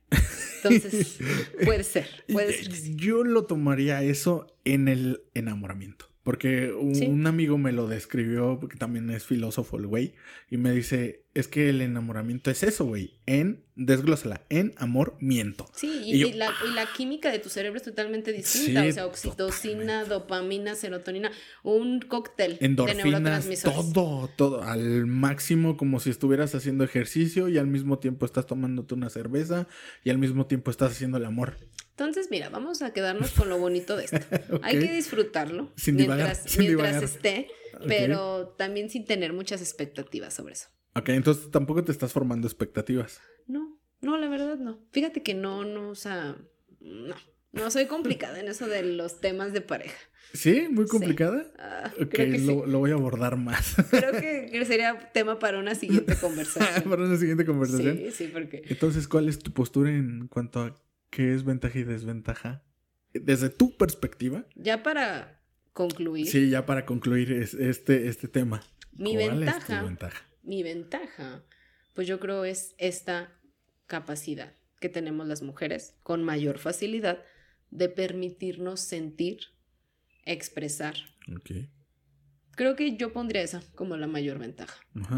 Entonces, 0.63 1.17
puede 1.65 1.83
ser, 1.83 2.07
puede 2.27 2.51
ser. 2.53 2.95
Yo 2.95 3.23
lo 3.23 3.45
tomaría 3.45 4.03
eso 4.03 4.47
en 4.65 4.87
el 4.87 5.21
enamoramiento. 5.33 6.05
Porque 6.29 6.71
un, 6.71 6.93
Sí. 6.93 7.05
amigo 7.25 7.57
me 7.57 7.71
lo 7.71 7.87
describió, 7.87 8.59
porque 8.59 8.77
también 8.77 9.09
es 9.09 9.25
filósofo 9.25 9.77
el 9.77 9.87
güey, 9.87 10.13
y 10.47 10.57
me 10.57 10.71
dice, 10.71 11.23
es 11.33 11.47
que 11.47 11.69
el 11.69 11.81
enamoramiento 11.81 12.51
es 12.51 12.61
eso, 12.61 12.85
güey, 12.85 13.15
en, 13.25 13.63
desglósala, 13.75 14.43
en 14.49 14.75
amor, 14.77 15.17
miento. 15.19 15.65
Sí, 15.73 15.89
y, 16.05 16.13
Y 16.13 16.19
yo- 16.19 16.27
y 16.27 16.33
la, 16.33 16.51
y 16.69 16.75
la 16.75 16.85
química 16.95 17.31
de 17.31 17.39
tu 17.39 17.49
cerebro 17.49 17.77
es 17.77 17.83
totalmente 17.83 18.31
distinta. 18.31 18.83
Sí, 18.83 18.89
o 18.89 18.93
sea, 18.93 19.07
oxitocina, 19.07 20.03
totalmente. 20.03 20.09
dopamina, 20.13 20.75
serotonina, 20.75 21.31
un 21.63 21.99
cóctel 22.01 22.59
de 22.59 22.65
Endorfinas, 22.67 23.05
neurotransmisores. 23.05 23.91
todo, 23.93 24.29
todo, 24.35 24.61
al 24.61 25.07
máximo, 25.07 25.77
como 25.77 25.99
si 25.99 26.11
estuvieras 26.11 26.53
haciendo 26.53 26.83
ejercicio 26.83 27.49
y 27.49 27.57
al 27.57 27.65
mismo 27.65 27.97
tiempo 27.97 28.27
estás 28.27 28.45
tomándote 28.45 28.93
una 28.93 29.09
cerveza 29.09 29.67
y 30.03 30.11
al 30.11 30.19
mismo 30.19 30.45
tiempo 30.45 30.69
estás 30.69 30.91
haciendo 30.91 31.17
el 31.17 31.25
amor. 31.25 31.57
Entonces, 31.99 32.29
mira, 32.31 32.49
vamos 32.49 32.81
a 32.81 32.93
quedarnos 32.93 33.31
con 33.31 33.49
lo 33.49 33.57
bonito 33.59 33.97
de 33.97 34.05
esto. 34.05 34.17
Ok. 34.53 34.61
Hay 34.63 34.79
que 34.79 34.93
disfrutarlo 34.93 35.71
Sin 35.75 35.97
divagar, 35.97 36.27
mientras, 36.27 36.51
sin 36.51 36.61
mientras 36.75 37.03
esté, 37.03 37.47
Ok. 37.75 37.83
pero 37.87 38.47
también 38.57 38.89
sin 38.89 39.05
tener 39.05 39.33
muchas 39.33 39.61
expectativas 39.61 40.33
sobre 40.33 40.53
eso. 40.53 40.69
Ok, 40.95 41.09
entonces 41.09 41.51
tampoco 41.51 41.83
te 41.83 41.91
estás 41.91 42.13
formando 42.13 42.47
expectativas. 42.47 43.19
No, 43.47 43.77
no, 44.01 44.17
la 44.17 44.27
verdad 44.29 44.57
no. 44.57 44.79
Fíjate 44.91 45.21
que 45.23 45.33
no, 45.33 45.65
no, 45.65 45.89
o 45.89 45.95
sea, 45.95 46.35
no. 46.79 47.15
No 47.51 47.71
soy 47.71 47.87
complicada 47.87 48.39
en 48.39 48.47
eso 48.47 48.67
de 48.67 48.83
los 48.83 49.19
temas 49.21 49.53
de 49.53 49.61
pareja. 49.61 49.97
¿Sí? 50.33 50.67
¿Muy 50.69 50.85
Sí. 50.85 50.91
complicada? 50.91 51.51
Ah, 51.57 51.91
Ok, 51.99 52.09
creo 52.11 52.31
que 52.31 52.37
lo, 52.39 52.63
sí. 52.65 52.71
lo 52.71 52.79
voy 52.79 52.91
a 52.91 52.93
abordar 52.93 53.37
más. 53.37 53.75
Creo 53.89 54.11
que 54.11 54.65
sería 54.67 55.11
tema 55.13 55.39
para 55.39 55.57
una 55.59 55.73
siguiente 55.75 56.15
conversación. 56.21 56.83
Para 56.89 57.03
una 57.05 57.17
siguiente 57.17 57.45
conversación. 57.45 57.97
Sí, 57.97 58.11
sí, 58.11 58.29
porque 58.31 58.61
Entonces, 58.67 59.07
¿cuál 59.07 59.27
es 59.27 59.39
tu 59.39 59.51
postura 59.51 59.89
en 59.89 60.27
cuanto 60.27 60.61
a 60.61 60.75
qué 61.09 61.33
es 61.33 61.43
ventaja 61.43 61.79
y 61.79 61.83
desventaja? 61.83 62.63
Desde 63.13 63.49
tu 63.49 63.75
perspectiva. 63.77 64.45
ya 64.55 64.83
para 64.83 65.41
concluir, 65.73 66.27
Sí, 66.27 66.49
ya 66.49 66.65
para 66.65 66.85
concluir 66.85 67.31
es- 67.31 67.53
este, 67.53 68.07
este 68.07 68.27
tema. 68.27 68.61
mi 68.93 69.13
¿Cuál 69.13 69.21
es 69.21 69.29
tu 69.29 69.39
ventaja, 69.39 69.83
ventaja? 69.83 70.25
mi 70.43 70.63
ventaja, 70.63 71.43
pues 71.95 72.07
yo 72.07 72.19
creo 72.19 72.45
es 72.45 72.75
esta 72.77 73.31
capacidad 73.87 74.53
que 74.79 74.89
tenemos 74.89 75.27
las 75.27 75.41
mujeres 75.41 75.95
con 76.03 76.23
mayor 76.23 76.57
facilidad 76.59 77.23
de 77.71 77.89
permitirnos 77.89 78.79
sentir, 78.81 79.39
expresar. 80.25 80.95
Ok. 81.35 81.51
Creo 82.55 82.75
que 82.75 82.97
yo 82.97 83.13
pondría 83.13 83.41
esa 83.41 83.61
como 83.75 83.95
la 83.97 84.07
mayor 84.07 84.37
ventaja. 84.37 84.75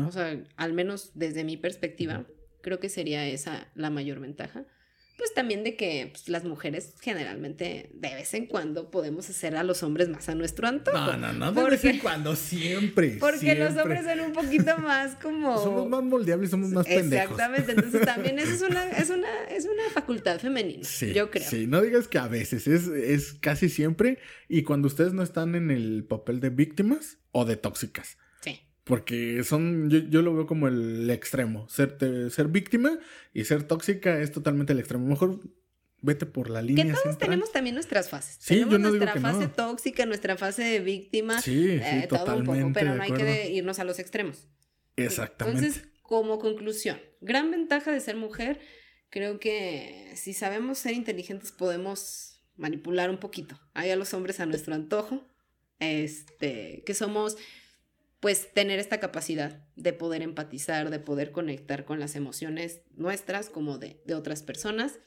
O 0.07 0.11
sea, 0.11 0.43
al 0.57 0.73
menos 0.73 1.11
desde 1.15 1.43
mi 1.43 1.57
perspectiva, 1.57 2.25
creo 2.61 2.79
que 2.79 2.89
sería 2.89 3.25
esa 3.27 3.71
la 3.73 3.89
mayor 3.89 4.19
ventaja. 4.19 4.65
Pues 5.17 5.33
también 5.33 5.63
de 5.63 5.75
que 5.75 6.09
pues, 6.11 6.29
las 6.29 6.43
mujeres 6.43 6.93
generalmente 7.01 7.91
de 7.93 8.15
vez 8.15 8.33
en 8.33 8.47
cuando 8.47 8.89
podemos 8.89 9.29
hacer 9.29 9.55
a 9.55 9.63
los 9.63 9.83
hombres 9.83 10.09
más 10.09 10.27
a 10.29 10.35
nuestro 10.35 10.67
antojo. 10.67 10.97
no, 10.97 11.17
no, 11.17 11.33
no, 11.33 11.51
de 11.51 11.61
¿Por 11.61 11.71
vez 11.71 11.85
en 11.85 11.99
cuando, 11.99 12.35
siempre. 12.35 13.17
Porque 13.19 13.55
los 13.55 13.75
hombres 13.77 14.03
son 14.05 14.19
un 14.21 14.33
poquito 14.33 14.77
más 14.77 15.15
como... 15.15 15.57
Somos 15.63 15.89
más 15.89 16.03
moldeables, 16.03 16.49
somos 16.49 16.69
más 16.69 16.85
pendejos. 16.85 17.31
Exactamente, 17.31 17.71
entonces 17.73 18.01
también 18.01 18.39
eso 18.39 18.53
es 18.53 18.61
una, 18.61 18.89
es 18.89 19.09
una, 19.09 19.43
es 19.49 19.65
una 19.65 19.89
facultad 19.93 20.39
femenina, 20.39 20.83
Sí, 20.83 21.13
yo 21.13 21.29
creo. 21.29 21.47
Sí, 21.47 21.67
no 21.67 21.81
digas 21.81 22.07
que 22.07 22.17
a 22.17 22.27
veces, 22.27 22.67
es, 22.67 22.87
es 22.87 23.33
casi 23.33 23.69
siempre. 23.69 24.19
Y 24.47 24.63
cuando 24.63 24.87
ustedes 24.87 25.13
no 25.13 25.23
están 25.23 25.55
en 25.55 25.71
el 25.71 26.03
papel 26.03 26.39
de 26.39 26.49
víctimas 26.49 27.17
o 27.31 27.45
de 27.45 27.57
tóxicas. 27.57 28.17
Sí. 28.91 28.97
Porque 28.99 29.43
son, 29.43 29.89
yo, 29.89 29.99
yo 29.99 30.21
lo 30.21 30.33
veo 30.35 30.45
como 30.47 30.67
el 30.67 31.09
extremo. 31.09 31.67
Ser, 31.69 31.97
te- 31.97 32.29
ser 32.29 32.47
víctima 32.47 32.99
y 33.33 33.45
ser 33.45 33.63
tóxica 33.63 34.19
es 34.19 34.31
totalmente 34.31 34.73
el 34.73 34.79
extremo. 34.79 35.07
Mejor 35.07 35.39
vete 36.01 36.25
por 36.25 36.49
la 36.49 36.61
Que 36.61 36.65
línea 36.67 36.85
todos 36.87 36.99
central. 37.03 37.29
tenemos 37.29 37.51
también 37.51 37.75
nuestras 37.75 38.09
fases. 38.09 38.37
Sí, 38.39 38.55
tenemos 38.55 38.71
yo 38.71 38.79
no 38.79 38.91
digo 38.91 39.05
nuestra 39.05 39.13
que 39.13 39.19
fase 39.33 39.47
no. 39.47 39.51
tóxica, 39.53 40.05
nuestra 40.05 40.35
fase 40.37 40.63
de 40.63 40.79
víctima, 40.79 41.41
Sí, 41.41 41.51
sí, 41.51 41.79
eh, 41.83 42.07
todo 42.09 42.35
un 42.37 42.43
poco, 42.45 42.71
pero 42.73 42.95
no 42.95 43.03
hay 43.03 43.11
que 43.13 43.51
irnos 43.51 43.79
a 43.79 43.83
los 43.83 43.99
extremos. 43.99 44.47
Exactamente. 44.95 45.59
Entonces, 45.65 45.87
como 46.01 46.39
conclusión, 46.39 46.99
gran 47.21 47.51
ventaja 47.51 47.91
de 47.91 47.99
ser 47.99 48.15
mujer, 48.17 48.59
creo 49.09 49.39
que 49.39 50.11
si 50.15 50.33
sabemos 50.33 50.79
ser 50.79 50.93
inteligentes 50.93 51.51
podemos 51.51 52.41
manipular 52.57 53.09
un 53.09 53.17
poquito. 53.17 53.59
Hay 53.73 53.89
a 53.91 53.95
los 53.95 54.13
hombres 54.13 54.39
a 54.39 54.45
nuestro 54.45 54.73
antojo, 54.75 55.23
este, 55.79 56.83
que 56.85 56.93
somos, 56.93 57.37
pues, 58.21 58.53
tener 58.53 58.79
esta 58.79 58.99
capacidad 58.99 59.65
de 59.75 59.91
poder 59.91 60.21
empatizar, 60.21 60.89
de 60.91 60.99
poder 60.99 61.31
conectar 61.31 61.83
con 61.83 61.99
las 61.99 62.15
emociones 62.15 62.81
nuestras 62.95 63.49
como 63.49 63.77
de, 63.77 64.01
de 64.05 64.15
otras 64.15 64.43
personas. 64.43 64.99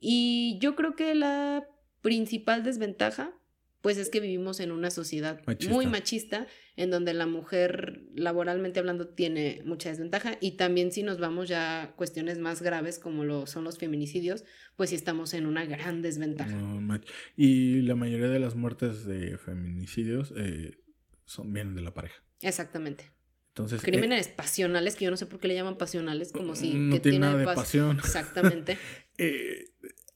Y 0.00 0.58
yo 0.60 0.74
creo 0.74 0.96
que 0.96 1.14
la 1.14 1.68
principal 2.00 2.64
desventaja, 2.64 3.32
pues 3.82 3.98
es 3.98 4.10
que 4.10 4.20
vivimos 4.20 4.60
en 4.60 4.72
una 4.72 4.90
sociedad 4.90 5.42
Machista. 5.46 5.74
muy 5.74 5.86
machista, 5.86 6.46
en 6.76 6.90
donde 6.90 7.14
la 7.14 7.26
mujer, 7.26 8.02
laboralmente 8.14 8.80
hablando, 8.80 9.08
tiene 9.08 9.60
mucha 9.64 9.90
desventaja. 9.90 10.38
Y 10.40 10.52
también 10.52 10.90
si 10.90 11.02
nos 11.02 11.18
vamos 11.18 11.48
ya 11.48 11.82
a 11.82 11.96
cuestiones 11.96 12.38
más 12.38 12.62
graves, 12.62 12.98
como 12.98 13.24
lo 13.24 13.46
son 13.46 13.64
los 13.64 13.78
feminicidios, 13.78 14.44
pues 14.76 14.90
sí 14.90 14.96
estamos 14.96 15.34
en 15.34 15.46
una 15.46 15.66
gran 15.66 16.00
desventaja. 16.00 16.50
No, 16.54 17.00
y 17.36 17.82
la 17.82 17.94
mayoría 17.94 18.28
de 18.28 18.38
las 18.38 18.54
muertes 18.54 19.04
de 19.04 19.36
feminicidios 19.36 20.32
eh, 20.36 20.81
son 21.32 21.52
vienen 21.52 21.74
de 21.74 21.82
la 21.82 21.92
pareja. 21.94 22.22
Exactamente. 22.40 23.10
Entonces, 23.48 23.82
eh, 23.82 23.84
Crímenes 23.90 24.28
pasionales, 24.28 24.96
que 24.96 25.04
yo 25.04 25.10
no 25.10 25.16
sé 25.16 25.26
por 25.26 25.38
qué 25.40 25.48
le 25.48 25.54
llaman 25.54 25.76
pasionales, 25.76 26.32
como 26.32 26.56
si... 26.56 26.74
no 26.74 26.94
que 26.94 27.00
tiene 27.00 27.18
nada 27.20 27.36
de 27.36 27.44
pas- 27.46 27.54
pasión. 27.56 27.98
Exactamente. 27.98 28.78
Eh, 29.18 29.68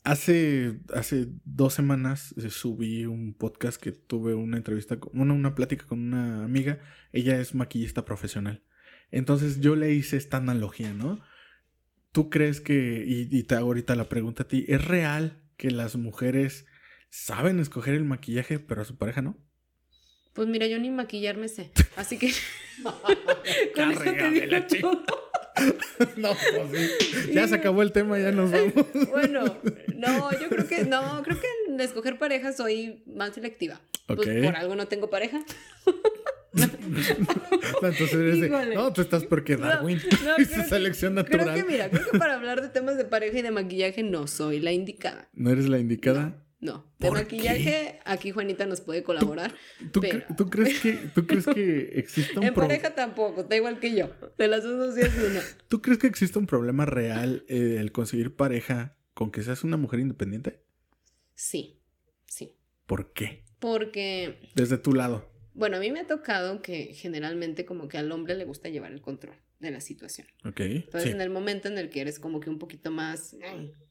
hace, 0.03 0.81
hace 0.95 1.27
dos 1.45 1.75
semanas 1.75 2.35
eh, 2.39 2.49
subí 2.49 3.05
un 3.05 3.35
podcast 3.35 3.81
que 3.81 3.93
tuve 3.93 4.35
una 4.35 4.57
entrevista, 4.57 4.99
con, 4.99 5.21
una, 5.21 5.35
una 5.35 5.55
plática 5.55 5.87
con 5.87 6.01
una 6.01 6.45
amiga. 6.45 6.81
Ella 7.13 7.39
es 7.39 7.55
maquillista 7.55 8.07
profesional. 8.07 8.63
Entonces 9.11 9.61
yo 9.61 9.77
le 9.77 9.93
hice 9.93 10.17
esta 10.17 10.39
analogía, 10.39 10.95
¿no? 10.95 11.21
¿Tú 12.11 12.31
crees 12.31 12.63
que, 12.63 13.05
y, 13.07 13.29
y 13.31 13.43
te 13.43 13.55
hago 13.55 13.67
ahorita 13.67 13.95
la 13.97 14.09
pregunta 14.09 14.45
a 14.45 14.49
ti, 14.49 14.65
¿es 14.67 14.83
real 14.83 15.43
que 15.59 15.71
las 15.71 15.95
mujeres 15.97 16.65
saben 17.11 17.61
escoger 17.61 17.95
el 17.95 18.05
maquillaje, 18.05 18.59
pero 18.59 18.81
a 18.81 18.87
su 18.87 18.97
pareja 18.97 19.21
no? 19.21 19.37
Pues 20.37 20.47
mira, 20.49 20.67
yo 20.67 20.79
ni 20.79 20.91
maquillarme 20.91 21.49
sé. 21.49 21.71
Así 21.97 22.19
que... 22.19 22.31
con 23.75 23.91
eso 23.91 24.03
te 24.05 24.31
digo 24.31 24.99
todo. 24.99 25.31
no, 26.17 26.29
pues 26.69 26.91
sí. 27.11 27.31
Ya 27.33 27.49
se 27.49 27.55
acabó 27.55 27.81
el 27.83 27.91
tema, 27.93 28.19
ya 28.19 28.31
nos 28.31 28.51
vamos. 28.51 28.75
Bueno, 29.11 29.57
no, 29.97 30.31
yo 30.39 30.49
creo 30.51 30.69
que 30.69 30.85
no, 30.85 31.23
creo 31.25 31.41
que 31.41 31.47
en 31.69 31.81
escoger 31.81 32.19
pareja 32.19 32.53
soy 32.53 33.03
más 33.07 33.35
selectiva. 33.35 33.81
Ok. 34.09 34.17
Pues 34.17 34.45
por 34.45 34.57
algo 34.57 34.77
no 34.77 34.87
tengo 34.87 35.09
pareja. 35.09 35.43
Entonces 36.55 38.13
eres 38.15 38.41
de, 38.41 38.49
no, 38.75 38.93
tú 38.93 39.01
estás 39.03 39.25
porque 39.25 39.57
Darwin 39.57 39.99
no, 40.25 40.37
es 40.37 40.49
creo 40.49 40.63
que- 40.63 40.69
selección 40.69 41.15
Creo 41.15 41.39
natural. 41.39 41.55
que 41.57 41.65
mira, 41.65 41.91
creo 41.91 42.07
que 42.11 42.19
para 42.19 42.35
hablar 42.35 42.63
de 42.63 42.69
temas 42.69 42.97
de 42.97 43.05
pareja 43.05 43.39
y 43.39 43.43
de 43.43 43.51
maquillaje 43.51 44.03
no 44.03 44.27
soy 44.27 44.61
la 44.61 44.73
indicada. 44.73 45.29
¿No 45.35 45.51
eres 45.51 45.69
la 45.69 45.79
indicada? 45.79 46.23
No, 46.23 46.35
de 46.99 47.09
¿Por 47.09 47.19
maquillaje 47.19 48.01
aquí 48.05 48.31
Juanita 48.31 48.67
nos 48.67 48.81
puede 48.81 49.03
colaborar. 49.03 49.55
¿Tú, 49.93 50.01
pero- 50.01 50.19
cre- 50.21 50.37
tú 50.37 50.51
crees 50.51 50.81
que, 50.81 50.93
¿Tú 51.15 51.27
crees 51.27 51.47
que 51.47 51.93
existe 51.99 52.39
un 52.39 52.45
En 52.45 52.55
pareja 52.55 52.95
tampoco, 52.95 53.43
está 53.43 53.57
igual 53.57 53.79
que 53.81 53.95
yo. 53.95 54.11
De 54.39 54.49
las 54.49 54.63
dos 54.65 54.95
días 54.95 55.13
una. 55.17 55.41
¿Tú 55.69 55.81
crees 55.83 55.99
que 55.99 56.07
existe 56.07 56.39
un 56.39 56.47
problema 56.47 56.85
real 56.87 57.45
eh, 57.49 57.77
el 57.81 57.93
conseguir 57.93 58.35
pareja 58.37 58.97
con 59.15 59.31
que 59.31 59.43
seas 59.43 59.65
una 59.65 59.77
mujer 59.77 60.01
independiente? 60.01 60.63
Sí, 61.35 61.81
sí. 62.27 62.57
¿Por 62.87 63.13
qué? 63.13 63.45
Porque, 63.59 64.39
Desde 64.55 64.79
tu 64.79 64.93
lado. 64.93 65.31
bueno, 65.55 65.77
a 65.79 65.81
mí 65.81 65.91
me 65.91 66.01
ha 66.01 66.07
tocado 66.07 66.61
que 66.63 66.93
generalmente 66.95 67.65
como 67.65 67.89
que 67.89 67.99
al 67.99 68.13
hombre 68.13 68.35
le 68.35 68.45
gusta 68.45 68.69
llevar 68.69 68.93
el 68.93 69.01
control. 69.01 69.37
De 69.59 69.71
la 69.71 69.81
situación. 69.81 70.27
Ok. 70.45 70.61
Entonces, 70.61 71.05
sí. 71.05 71.11
en 71.11 71.21
el 71.21 71.31
momento 71.31 71.69
en 71.69 71.79
el 71.79 71.89
que 71.89 72.01
eres 72.01 72.19
como 72.19 72.41
que 72.41 72.51
un 72.51 72.59
poquito 72.59 72.91
más, 72.91 73.37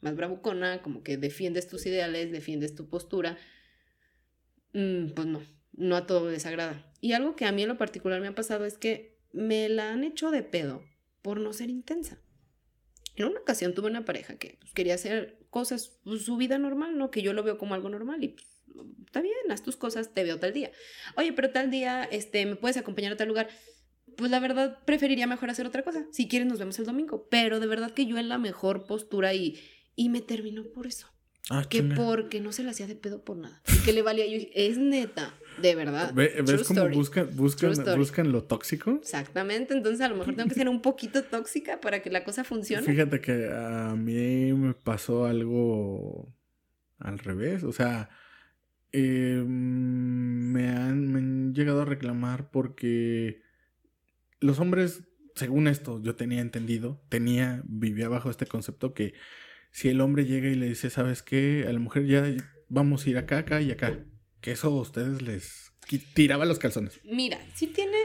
más 0.01 0.15
bravucona, 0.15 0.81
como 0.81 1.03
que 1.03 1.17
defiendes 1.17 1.67
tus 1.67 1.85
ideales, 1.85 2.31
defiendes 2.31 2.75
tu 2.75 2.87
postura, 2.87 3.37
mm, 4.73 5.09
pues 5.15 5.27
no, 5.27 5.41
no 5.73 5.95
a 5.95 6.05
todo 6.05 6.29
les 6.29 6.45
agrada. 6.45 6.91
Y 7.01 7.13
algo 7.13 7.35
que 7.35 7.45
a 7.45 7.51
mí 7.51 7.63
en 7.63 7.69
lo 7.69 7.77
particular 7.77 8.21
me 8.21 8.27
ha 8.27 8.35
pasado 8.35 8.65
es 8.65 8.77
que 8.77 9.17
me 9.31 9.67
la 9.69 9.91
han 9.91 10.03
hecho 10.03 10.31
de 10.31 10.43
pedo 10.43 10.83
por 11.21 11.39
no 11.39 11.53
ser 11.53 11.69
intensa. 11.69 12.19
En 13.15 13.25
una 13.25 13.39
ocasión 13.39 13.73
tuve 13.73 13.87
una 13.87 14.05
pareja 14.05 14.37
que 14.37 14.57
pues, 14.59 14.73
quería 14.73 14.95
hacer 14.95 15.39
cosas, 15.49 15.99
pues, 16.03 16.23
su 16.23 16.37
vida 16.37 16.57
normal, 16.57 16.97
¿no? 16.97 17.11
Que 17.11 17.21
yo 17.21 17.33
lo 17.33 17.43
veo 17.43 17.57
como 17.57 17.73
algo 17.73 17.89
normal 17.89 18.23
y 18.23 18.29
pues, 18.29 18.45
está 19.05 19.21
bien, 19.21 19.35
haz 19.49 19.63
tus 19.63 19.77
cosas, 19.77 20.13
te 20.13 20.23
veo 20.23 20.39
tal 20.39 20.53
día. 20.53 20.71
Oye, 21.15 21.33
pero 21.33 21.49
tal 21.51 21.71
día, 21.71 22.03
este, 22.03 22.45
¿me 22.45 22.55
puedes 22.55 22.77
acompañar 22.77 23.13
a 23.13 23.17
tal 23.17 23.27
lugar? 23.27 23.49
Pues 24.17 24.31
la 24.31 24.39
verdad 24.39 24.79
preferiría 24.85 25.27
mejor 25.27 25.49
hacer 25.49 25.65
otra 25.65 25.83
cosa. 25.83 26.05
Si 26.11 26.27
quieres 26.27 26.47
nos 26.47 26.59
vemos 26.59 26.77
el 26.79 26.85
domingo. 26.85 27.27
Pero 27.29 27.59
de 27.59 27.67
verdad 27.67 27.91
que 27.91 28.05
yo 28.05 28.17
en 28.17 28.29
la 28.29 28.37
mejor 28.37 28.85
postura 28.87 29.33
y, 29.33 29.59
y 29.95 30.09
me 30.09 30.21
terminó 30.21 30.63
por 30.73 30.87
eso. 30.87 31.07
Ah, 31.51 31.63
Que 31.69 31.83
porque 31.83 32.39
no 32.41 32.51
se 32.51 32.63
le 32.63 32.71
hacía 32.71 32.87
de 32.87 32.95
pedo 32.95 33.23
por 33.23 33.37
nada. 33.37 33.61
Y 33.71 33.83
que 33.85 33.93
le 33.93 34.01
valía. 34.01 34.25
Yo 34.25 34.33
dije, 34.39 34.51
es 34.67 34.79
neta, 34.79 35.31
de 35.61 35.75
verdad. 35.75 36.11
Ve- 36.13 36.33
¿Ves 36.43 36.63
cómo 36.63 36.89
buscan, 36.89 37.29
buscan, 37.35 37.71
buscan 37.97 38.31
lo 38.31 38.43
tóxico? 38.45 38.97
Exactamente. 39.01 39.75
Entonces 39.75 40.01
a 40.01 40.09
lo 40.09 40.15
mejor 40.15 40.35
tengo 40.35 40.49
que 40.49 40.55
ser 40.55 40.69
un 40.69 40.81
poquito 40.81 41.23
tóxica 41.23 41.79
para 41.81 42.01
que 42.01 42.09
la 42.09 42.23
cosa 42.23 42.43
funcione. 42.43 42.83
Fíjate 42.87 43.21
que 43.21 43.47
a 43.53 43.93
mí 43.95 44.53
me 44.53 44.73
pasó 44.73 45.25
algo 45.25 46.33
al 46.97 47.19
revés. 47.19 47.63
O 47.63 47.71
sea, 47.71 48.09
eh, 48.91 49.43
me, 49.45 50.69
han, 50.69 51.11
me 51.11 51.19
han 51.19 51.53
llegado 51.53 51.81
a 51.83 51.85
reclamar 51.85 52.49
porque 52.49 53.41
los 54.45 54.59
hombres, 54.59 55.03
según 55.35 55.67
esto, 55.67 56.01
yo 56.01 56.15
tenía 56.15 56.41
entendido, 56.41 57.03
tenía, 57.09 57.61
vivía 57.65 58.07
bajo 58.09 58.29
este 58.29 58.45
concepto 58.45 58.93
que 58.93 59.13
si 59.71 59.89
el 59.89 59.99
hombre 60.01 60.25
llega 60.25 60.47
y 60.49 60.55
le 60.55 60.69
dice, 60.69 60.89
¿sabes 60.89 61.21
qué? 61.21 61.65
A 61.67 61.73
la 61.73 61.79
mujer 61.79 62.05
ya 62.05 62.25
vamos 62.69 63.05
a 63.05 63.09
ir 63.09 63.17
acá, 63.17 63.39
acá 63.39 63.61
y 63.61 63.71
acá. 63.71 63.99
Que 64.41 64.51
eso 64.51 64.67
a 64.67 64.81
ustedes 64.81 65.21
les 65.21 65.73
tiraba 66.13 66.45
los 66.45 66.59
calzones. 66.59 66.99
Mira, 67.03 67.39
sí 67.55 67.67
tiene 67.67 67.97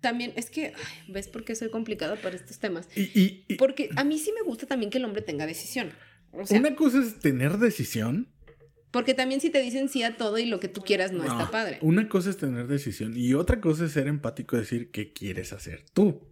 también. 0.00 0.32
Es 0.36 0.50
que, 0.50 0.66
ay, 0.76 1.12
¿ves 1.12 1.28
por 1.28 1.44
qué 1.44 1.54
soy 1.54 1.70
complicada 1.70 2.16
para 2.16 2.36
estos 2.36 2.58
temas? 2.58 2.88
Y, 2.94 3.02
y- 3.18 3.44
y 3.48 3.54
Porque 3.54 3.88
a 3.96 4.04
mí 4.04 4.18
sí 4.18 4.32
me 4.32 4.42
gusta 4.42 4.66
también 4.66 4.90
que 4.90 4.98
el 4.98 5.04
hombre 5.04 5.22
tenga 5.22 5.46
decisión. 5.46 5.90
O 6.32 6.44
sea, 6.44 6.58
una 6.60 6.74
cosa 6.76 7.00
es 7.02 7.18
tener 7.20 7.56
decisión. 7.58 8.28
Porque 8.96 9.12
también 9.12 9.42
si 9.42 9.50
te 9.50 9.60
dicen 9.60 9.90
sí 9.90 10.02
a 10.02 10.16
todo 10.16 10.38
y 10.38 10.46
lo 10.46 10.58
que 10.58 10.68
tú 10.68 10.80
quieras 10.80 11.12
no, 11.12 11.22
está 11.22 11.50
padre. 11.50 11.76
Una 11.82 12.08
cosa 12.08 12.30
es 12.30 12.38
tener 12.38 12.66
decisión 12.66 13.12
y 13.14 13.34
otra 13.34 13.60
cosa 13.60 13.84
es 13.84 13.92
ser 13.92 14.06
empático 14.06 14.56
y 14.56 14.60
decir 14.60 14.90
qué 14.90 15.12
quieres 15.12 15.52
hacer 15.52 15.84
tú. 15.92 16.22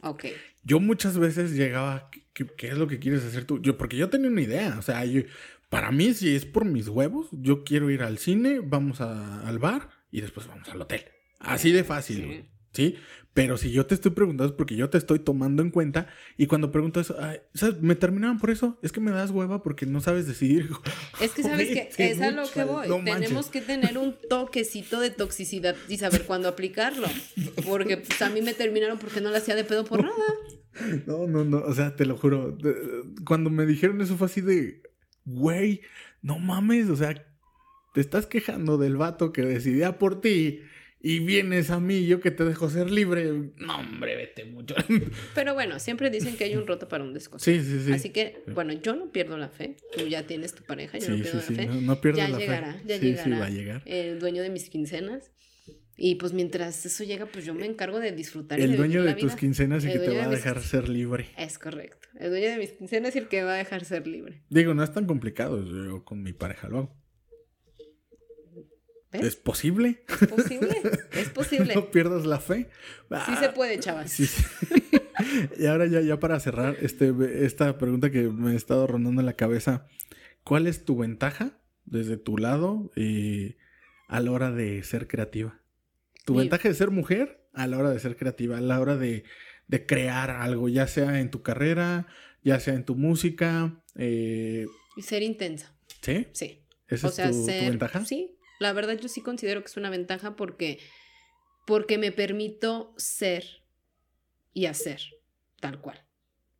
Ok. 0.00 0.24
Yo 0.62 0.80
muchas 0.80 1.18
veces 1.18 1.50
llegaba, 1.52 2.08
¿qué, 2.32 2.46
qué 2.46 2.68
es 2.68 2.78
lo 2.78 2.86
que 2.86 2.98
quieres 2.98 3.22
hacer 3.24 3.44
tú? 3.44 3.60
Yo, 3.60 3.76
porque 3.76 3.98
yo 3.98 4.08
tenía 4.08 4.30
una 4.30 4.40
idea, 4.40 4.76
o 4.78 4.82
sea, 4.82 5.04
yo- 5.04 5.20
para 5.68 5.90
mí 5.90 6.14
si 6.14 6.34
es 6.34 6.46
por 6.46 6.64
mis 6.64 6.88
huevos, 6.88 7.28
yo 7.30 7.62
quiero 7.62 7.90
ir 7.90 8.02
al 8.02 8.16
cine, 8.16 8.60
vamos 8.64 9.02
a- 9.02 9.46
al 9.46 9.58
bar 9.58 9.90
y 10.10 10.22
después 10.22 10.46
vamos 10.46 10.66
al 10.70 10.80
hotel. 10.80 11.02
Así 11.40 11.72
de 11.72 11.84
fácil, 11.84 12.46
¿sí? 12.72 12.96
Pero 13.34 13.56
si 13.56 13.72
yo 13.72 13.84
te 13.84 13.96
estoy 13.96 14.12
preguntando 14.12 14.52
es 14.52 14.56
porque 14.56 14.76
yo 14.76 14.88
te 14.90 14.96
estoy 14.96 15.18
tomando 15.18 15.60
en 15.60 15.70
cuenta 15.70 16.06
y 16.38 16.46
cuando 16.46 16.70
pregunto 16.70 17.00
eso, 17.00 17.16
ay, 17.20 17.38
¿sabes? 17.52 17.82
Me 17.82 17.96
terminaban 17.96 18.38
por 18.38 18.50
eso, 18.50 18.78
es 18.80 18.92
que 18.92 19.00
me 19.00 19.10
das 19.10 19.32
hueva 19.32 19.60
porque 19.60 19.86
no 19.86 20.00
sabes 20.00 20.28
decidir. 20.28 20.70
Es 21.20 21.32
que 21.32 21.42
sabes 21.42 21.68
que 21.96 22.10
es 22.10 22.20
a 22.20 22.30
lo 22.30 22.48
que 22.48 22.64
voy. 22.64 22.88
no 22.88 22.96
Tenemos 23.02 23.32
manches. 23.32 23.50
que 23.50 23.60
tener 23.60 23.98
un 23.98 24.14
toquecito 24.28 25.00
de 25.00 25.10
toxicidad 25.10 25.74
y 25.88 25.98
saber 25.98 26.22
cuándo 26.26 26.48
aplicarlo. 26.48 27.08
Porque 27.66 27.96
pues, 27.96 28.22
a 28.22 28.30
mí 28.30 28.40
me 28.40 28.54
terminaron 28.54 28.98
porque 28.98 29.20
no 29.20 29.30
la 29.30 29.38
hacía 29.38 29.56
de 29.56 29.64
pedo 29.64 29.84
por 29.84 30.02
nada. 30.02 30.14
No, 31.06 31.28
no, 31.28 31.44
no, 31.44 31.58
o 31.58 31.72
sea, 31.72 31.94
te 31.94 32.04
lo 32.04 32.16
juro. 32.16 32.58
Cuando 33.24 33.48
me 33.48 33.64
dijeron 33.64 34.00
eso 34.00 34.16
fue 34.16 34.26
así 34.26 34.40
de, 34.40 34.82
güey, 35.24 35.82
no 36.20 36.40
mames, 36.40 36.90
o 36.90 36.96
sea, 36.96 37.14
te 37.94 38.00
estás 38.00 38.26
quejando 38.26 38.76
del 38.76 38.96
vato 38.96 39.32
que 39.32 39.42
decidía 39.42 40.00
por 40.00 40.20
ti 40.20 40.62
y 41.06 41.18
vienes 41.18 41.68
a 41.68 41.80
mí, 41.80 42.06
yo 42.06 42.18
que 42.20 42.30
te 42.30 42.44
dejo 42.44 42.70
ser 42.70 42.90
libre. 42.90 43.30
No, 43.58 43.78
hombre, 43.80 44.16
vete 44.16 44.46
mucho. 44.46 44.74
Pero 45.34 45.52
bueno, 45.52 45.78
siempre 45.78 46.08
dicen 46.08 46.34
que 46.34 46.44
hay 46.44 46.56
un 46.56 46.66
roto 46.66 46.88
para 46.88 47.04
un 47.04 47.12
descoso. 47.12 47.44
sí, 47.44 47.62
sí, 47.62 47.80
sí. 47.84 47.92
Así 47.92 48.08
que, 48.08 48.42
bueno, 48.54 48.72
yo 48.72 48.96
no 48.96 49.12
pierdo 49.12 49.36
la 49.36 49.50
fe. 49.50 49.76
Tú 49.94 50.06
ya 50.06 50.26
tienes 50.26 50.54
tu 50.54 50.62
pareja, 50.64 50.96
yo 50.98 51.10
no 51.10 51.16
sí, 51.16 51.22
pierdo 51.22 51.40
sí, 51.42 51.54
la 51.54 51.62
fe. 51.62 51.68
no, 51.68 51.80
no 51.82 52.00
pierdas 52.00 52.26
ya 52.26 52.32
la 52.32 52.38
llegará, 52.38 52.72
fe. 52.72 52.80
ya 52.86 52.96
llegará. 52.96 53.24
sí, 53.24 53.30
va 53.32 53.44
a 53.46 53.50
llegar. 53.50 53.82
El 53.84 54.18
dueño 54.18 54.42
de 54.42 54.48
mis 54.48 54.70
quincenas. 54.70 55.30
Y 55.96 56.14
pues 56.14 56.32
mientras 56.32 56.86
eso 56.86 57.04
llega, 57.04 57.26
pues 57.26 57.44
yo 57.44 57.52
me 57.52 57.66
encargo 57.66 58.00
de 58.00 58.10
disfrutar. 58.12 58.58
y 58.58 58.62
El 58.62 58.70
de 58.72 58.76
dueño 58.78 59.02
de 59.02 59.10
la 59.10 59.14
tus 59.16 59.32
vida. 59.32 59.36
quincenas 59.36 59.84
y 59.84 59.88
El 59.88 59.92
que 59.92 59.98
te 60.00 60.16
va 60.16 60.22
a 60.24 60.28
de 60.28 60.34
mis 60.34 60.42
dejar 60.42 60.62
ser 60.62 60.88
libre. 60.88 61.26
Es 61.36 61.58
correcto. 61.58 62.08
El 62.18 62.30
dueño 62.30 62.48
de 62.48 62.56
mis 62.56 62.70
quincenas 62.72 63.10
es 63.10 63.16
el 63.16 63.28
que 63.28 63.44
va 63.44 63.52
a 63.54 63.58
dejar 63.58 63.84
ser 63.84 64.06
libre. 64.06 64.42
Digo, 64.48 64.72
no 64.72 64.82
es 64.82 64.92
tan 64.92 65.04
complicado, 65.06 65.62
yo 65.62 66.02
con 66.04 66.22
mi 66.22 66.32
pareja 66.32 66.68
lo 66.68 66.78
hago. 66.78 67.03
¿Es 69.22 69.36
posible? 69.36 70.04
Es 70.20 70.28
posible. 70.28 70.76
Es 71.12 71.28
posible. 71.30 71.74
no 71.74 71.90
pierdas 71.90 72.26
la 72.26 72.40
fe. 72.40 72.68
Sí 73.26 73.36
se 73.36 73.48
puede, 73.50 73.78
chavas. 73.80 74.10
Sí, 74.10 74.26
sí. 74.26 74.42
y 75.58 75.66
ahora 75.66 75.86
ya, 75.86 76.00
ya 76.00 76.18
para 76.18 76.38
cerrar 76.40 76.76
este, 76.80 77.12
esta 77.44 77.78
pregunta 77.78 78.10
que 78.10 78.22
me 78.28 78.52
ha 78.52 78.54
estado 78.54 78.86
rondando 78.86 79.20
en 79.20 79.26
la 79.26 79.34
cabeza. 79.34 79.86
¿Cuál 80.42 80.66
es 80.66 80.84
tu 80.84 80.96
ventaja 80.98 81.58
desde 81.84 82.16
tu 82.16 82.36
lado 82.38 82.90
eh, 82.96 83.56
a 84.08 84.20
la 84.20 84.30
hora 84.32 84.50
de 84.50 84.82
ser 84.82 85.06
creativa? 85.08 85.60
Tu 86.24 86.34
Mi- 86.34 86.40
ventaja 86.40 86.68
de 86.68 86.74
ser 86.74 86.90
mujer 86.90 87.46
a 87.52 87.66
la 87.66 87.78
hora 87.78 87.90
de 87.90 87.98
ser 88.00 88.16
creativa, 88.16 88.58
a 88.58 88.60
la 88.60 88.80
hora 88.80 88.96
de, 88.96 89.24
de 89.68 89.86
crear 89.86 90.30
algo, 90.30 90.68
ya 90.68 90.86
sea 90.86 91.20
en 91.20 91.30
tu 91.30 91.42
carrera, 91.42 92.06
ya 92.42 92.58
sea 92.60 92.74
en 92.74 92.84
tu 92.84 92.94
música. 92.96 93.82
eh, 93.96 94.66
Y 94.96 95.02
ser 95.02 95.22
intensa. 95.22 95.72
¿Sí? 96.02 96.26
Sí. 96.32 96.60
¿Esa 96.88 97.06
o 97.06 97.10
es 97.10 97.16
tu, 97.16 97.22
tu 97.30 97.44
ser. 97.46 97.70
ventaja? 97.70 98.04
Sí. 98.04 98.36
La 98.64 98.72
verdad, 98.72 98.98
yo 98.98 99.08
sí 99.08 99.20
considero 99.20 99.60
que 99.60 99.66
es 99.66 99.76
una 99.76 99.90
ventaja 99.90 100.36
porque. 100.36 100.78
Porque 101.66 101.98
me 101.98 102.12
permito 102.12 102.94
ser 102.96 103.44
y 104.54 104.64
hacer 104.64 105.02
tal 105.60 105.82
cual. 105.82 106.02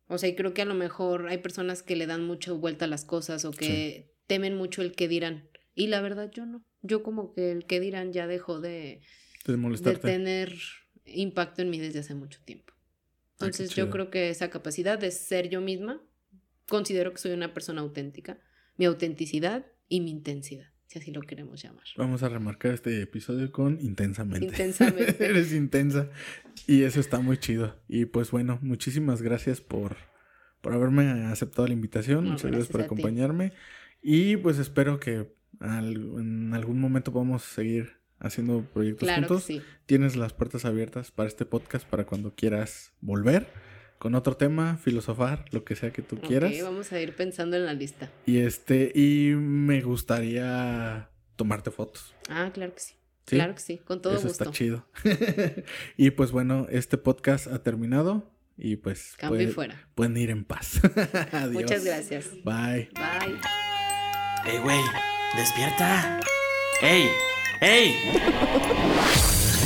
O 0.07 0.19
sea, 0.19 0.29
y 0.29 0.35
creo 0.35 0.53
que 0.53 0.61
a 0.61 0.65
lo 0.65 0.75
mejor 0.75 1.27
hay 1.29 1.39
personas 1.39 1.81
que 1.81 1.95
le 1.95 2.05
dan 2.05 2.23
mucho 2.23 2.59
vuelta 2.59 2.85
a 2.85 2.87
las 2.87 3.05
cosas 3.05 3.43
o 3.43 3.49
que 3.49 4.13
temen 4.27 4.55
mucho 4.55 4.83
el 4.83 4.91
que 4.91 5.07
dirán. 5.07 5.49
Y 5.73 5.87
la 5.87 5.99
verdad, 5.99 6.29
yo 6.31 6.45
no. 6.45 6.63
Yo 6.83 7.01
como 7.01 7.33
que 7.33 7.51
el 7.51 7.65
que 7.65 7.79
dirán 7.79 8.13
ya 8.13 8.27
dejó 8.27 8.61
de, 8.61 9.01
tener 10.01 10.53
impacto 11.05 11.63
en 11.63 11.71
mí 11.71 11.79
desde 11.79 12.01
hace 12.01 12.13
mucho 12.13 12.39
tiempo. 12.45 12.71
Ah, 13.39 13.45
Entonces 13.47 13.73
yo 13.73 13.89
creo 13.89 14.11
que 14.11 14.29
esa 14.29 14.51
capacidad 14.51 14.99
de 14.99 15.09
ser 15.09 15.49
yo 15.49 15.59
misma, 15.59 16.03
considero 16.67 17.13
que 17.13 17.17
soy 17.17 17.31
una 17.31 17.55
persona 17.55 17.81
auténtica, 17.81 18.39
mi 18.77 18.85
autenticidad 18.85 19.65
y 19.87 20.01
mi 20.01 20.11
intensidad, 20.11 20.69
si 20.87 20.99
así 20.99 21.11
lo 21.11 21.21
queremos 21.21 21.61
llamar. 21.61 21.83
Vamos 21.97 22.23
a 22.23 22.29
remarcar 22.29 22.73
este 22.73 23.01
episodio 23.01 23.51
con 23.51 23.79
intensamente. 23.81 24.45
Intensamente. 24.45 25.15
Eres 25.25 25.51
intensa. 25.53 26.09
Y 26.67 26.83
eso 26.83 26.99
está 26.99 27.19
muy 27.19 27.37
chido. 27.37 27.75
Y 27.87 28.05
pues 28.05 28.31
bueno, 28.31 28.59
muchísimas 28.61 29.21
gracias 29.21 29.61
por, 29.61 29.97
por 30.61 30.73
haberme 30.73 31.09
aceptado 31.25 31.67
la 31.67 31.73
invitación. 31.73 32.25
No, 32.25 32.31
Muchas 32.31 32.51
gracias 32.51 32.69
por 32.69 32.81
ti. 32.81 32.85
acompañarme. 32.85 33.51
Y 34.01 34.37
pues 34.37 34.59
espero 34.59 34.99
que 34.99 35.27
al- 35.59 35.95
en 36.19 36.53
algún 36.53 36.79
momento 36.79 37.11
podamos 37.11 37.43
seguir 37.43 37.97
haciendo 38.19 38.61
proyectos 38.73 39.05
Claro 39.07 39.21
que 39.23 39.27
juntos. 39.27 39.43
sí. 39.43 39.61
Tienes 39.85 40.15
las 40.15 40.33
puertas 40.33 40.65
abiertas 40.65 41.11
para 41.11 41.27
este 41.27 41.45
podcast 41.45 41.87
para 41.87 42.05
cuando 42.05 42.33
quieras 42.35 42.93
volver 43.01 43.47
con 44.05 44.13
otro 44.13 44.37
tema, 44.37 44.77
filosofar, 44.77 45.45
lo 45.49 45.63
que 45.65 45.75
sea 45.75 45.89
que 45.91 46.03
tú 46.03 46.19
quieras. 46.19 46.53
Ok, 46.53 46.61
vamos 46.61 46.91
a 46.91 46.99
ir 47.01 47.15
pensando 47.15 47.57
en 47.57 47.65
la 47.65 47.73
lista. 47.73 48.11
Y 48.27 48.37
este, 48.37 48.91
y 48.93 49.33
me 49.35 49.81
gustaría 49.81 51.09
tomarte 51.35 51.71
fotos. 51.71 52.13
Ah, 52.29 52.51
claro 52.53 52.71
que 52.75 52.81
sí. 52.81 52.93
¿sí? 53.25 53.35
Claro 53.37 53.55
que 53.55 53.61
sí, 53.61 53.77
con 53.79 54.03
todo 54.03 54.13
Eso 54.13 54.27
gusto. 54.27 54.43
está 54.43 54.53
chido. 54.55 54.85
y 55.97 56.11
pues 56.11 56.29
bueno, 56.31 56.67
este 56.69 56.99
podcast 56.99 57.47
ha 57.47 57.63
terminado 57.63 58.31
y 58.59 58.75
pues 58.75 59.15
Cambio 59.17 59.41
y 59.41 59.45
puede- 59.45 59.53
fuera. 59.55 59.87
pueden 59.95 60.17
ir 60.17 60.29
en 60.29 60.43
paz. 60.45 60.81
Adiós. 61.31 61.63
Muchas 61.63 61.83
gracias. 61.83 62.29
Bye. 62.43 62.91
Bye. 62.93 63.39
¡Ey, 64.45 64.59
güey! 64.59 64.81
¡Despierta! 65.35 66.19
¡Ey! 66.79 67.07
¡Ey! 67.59 67.95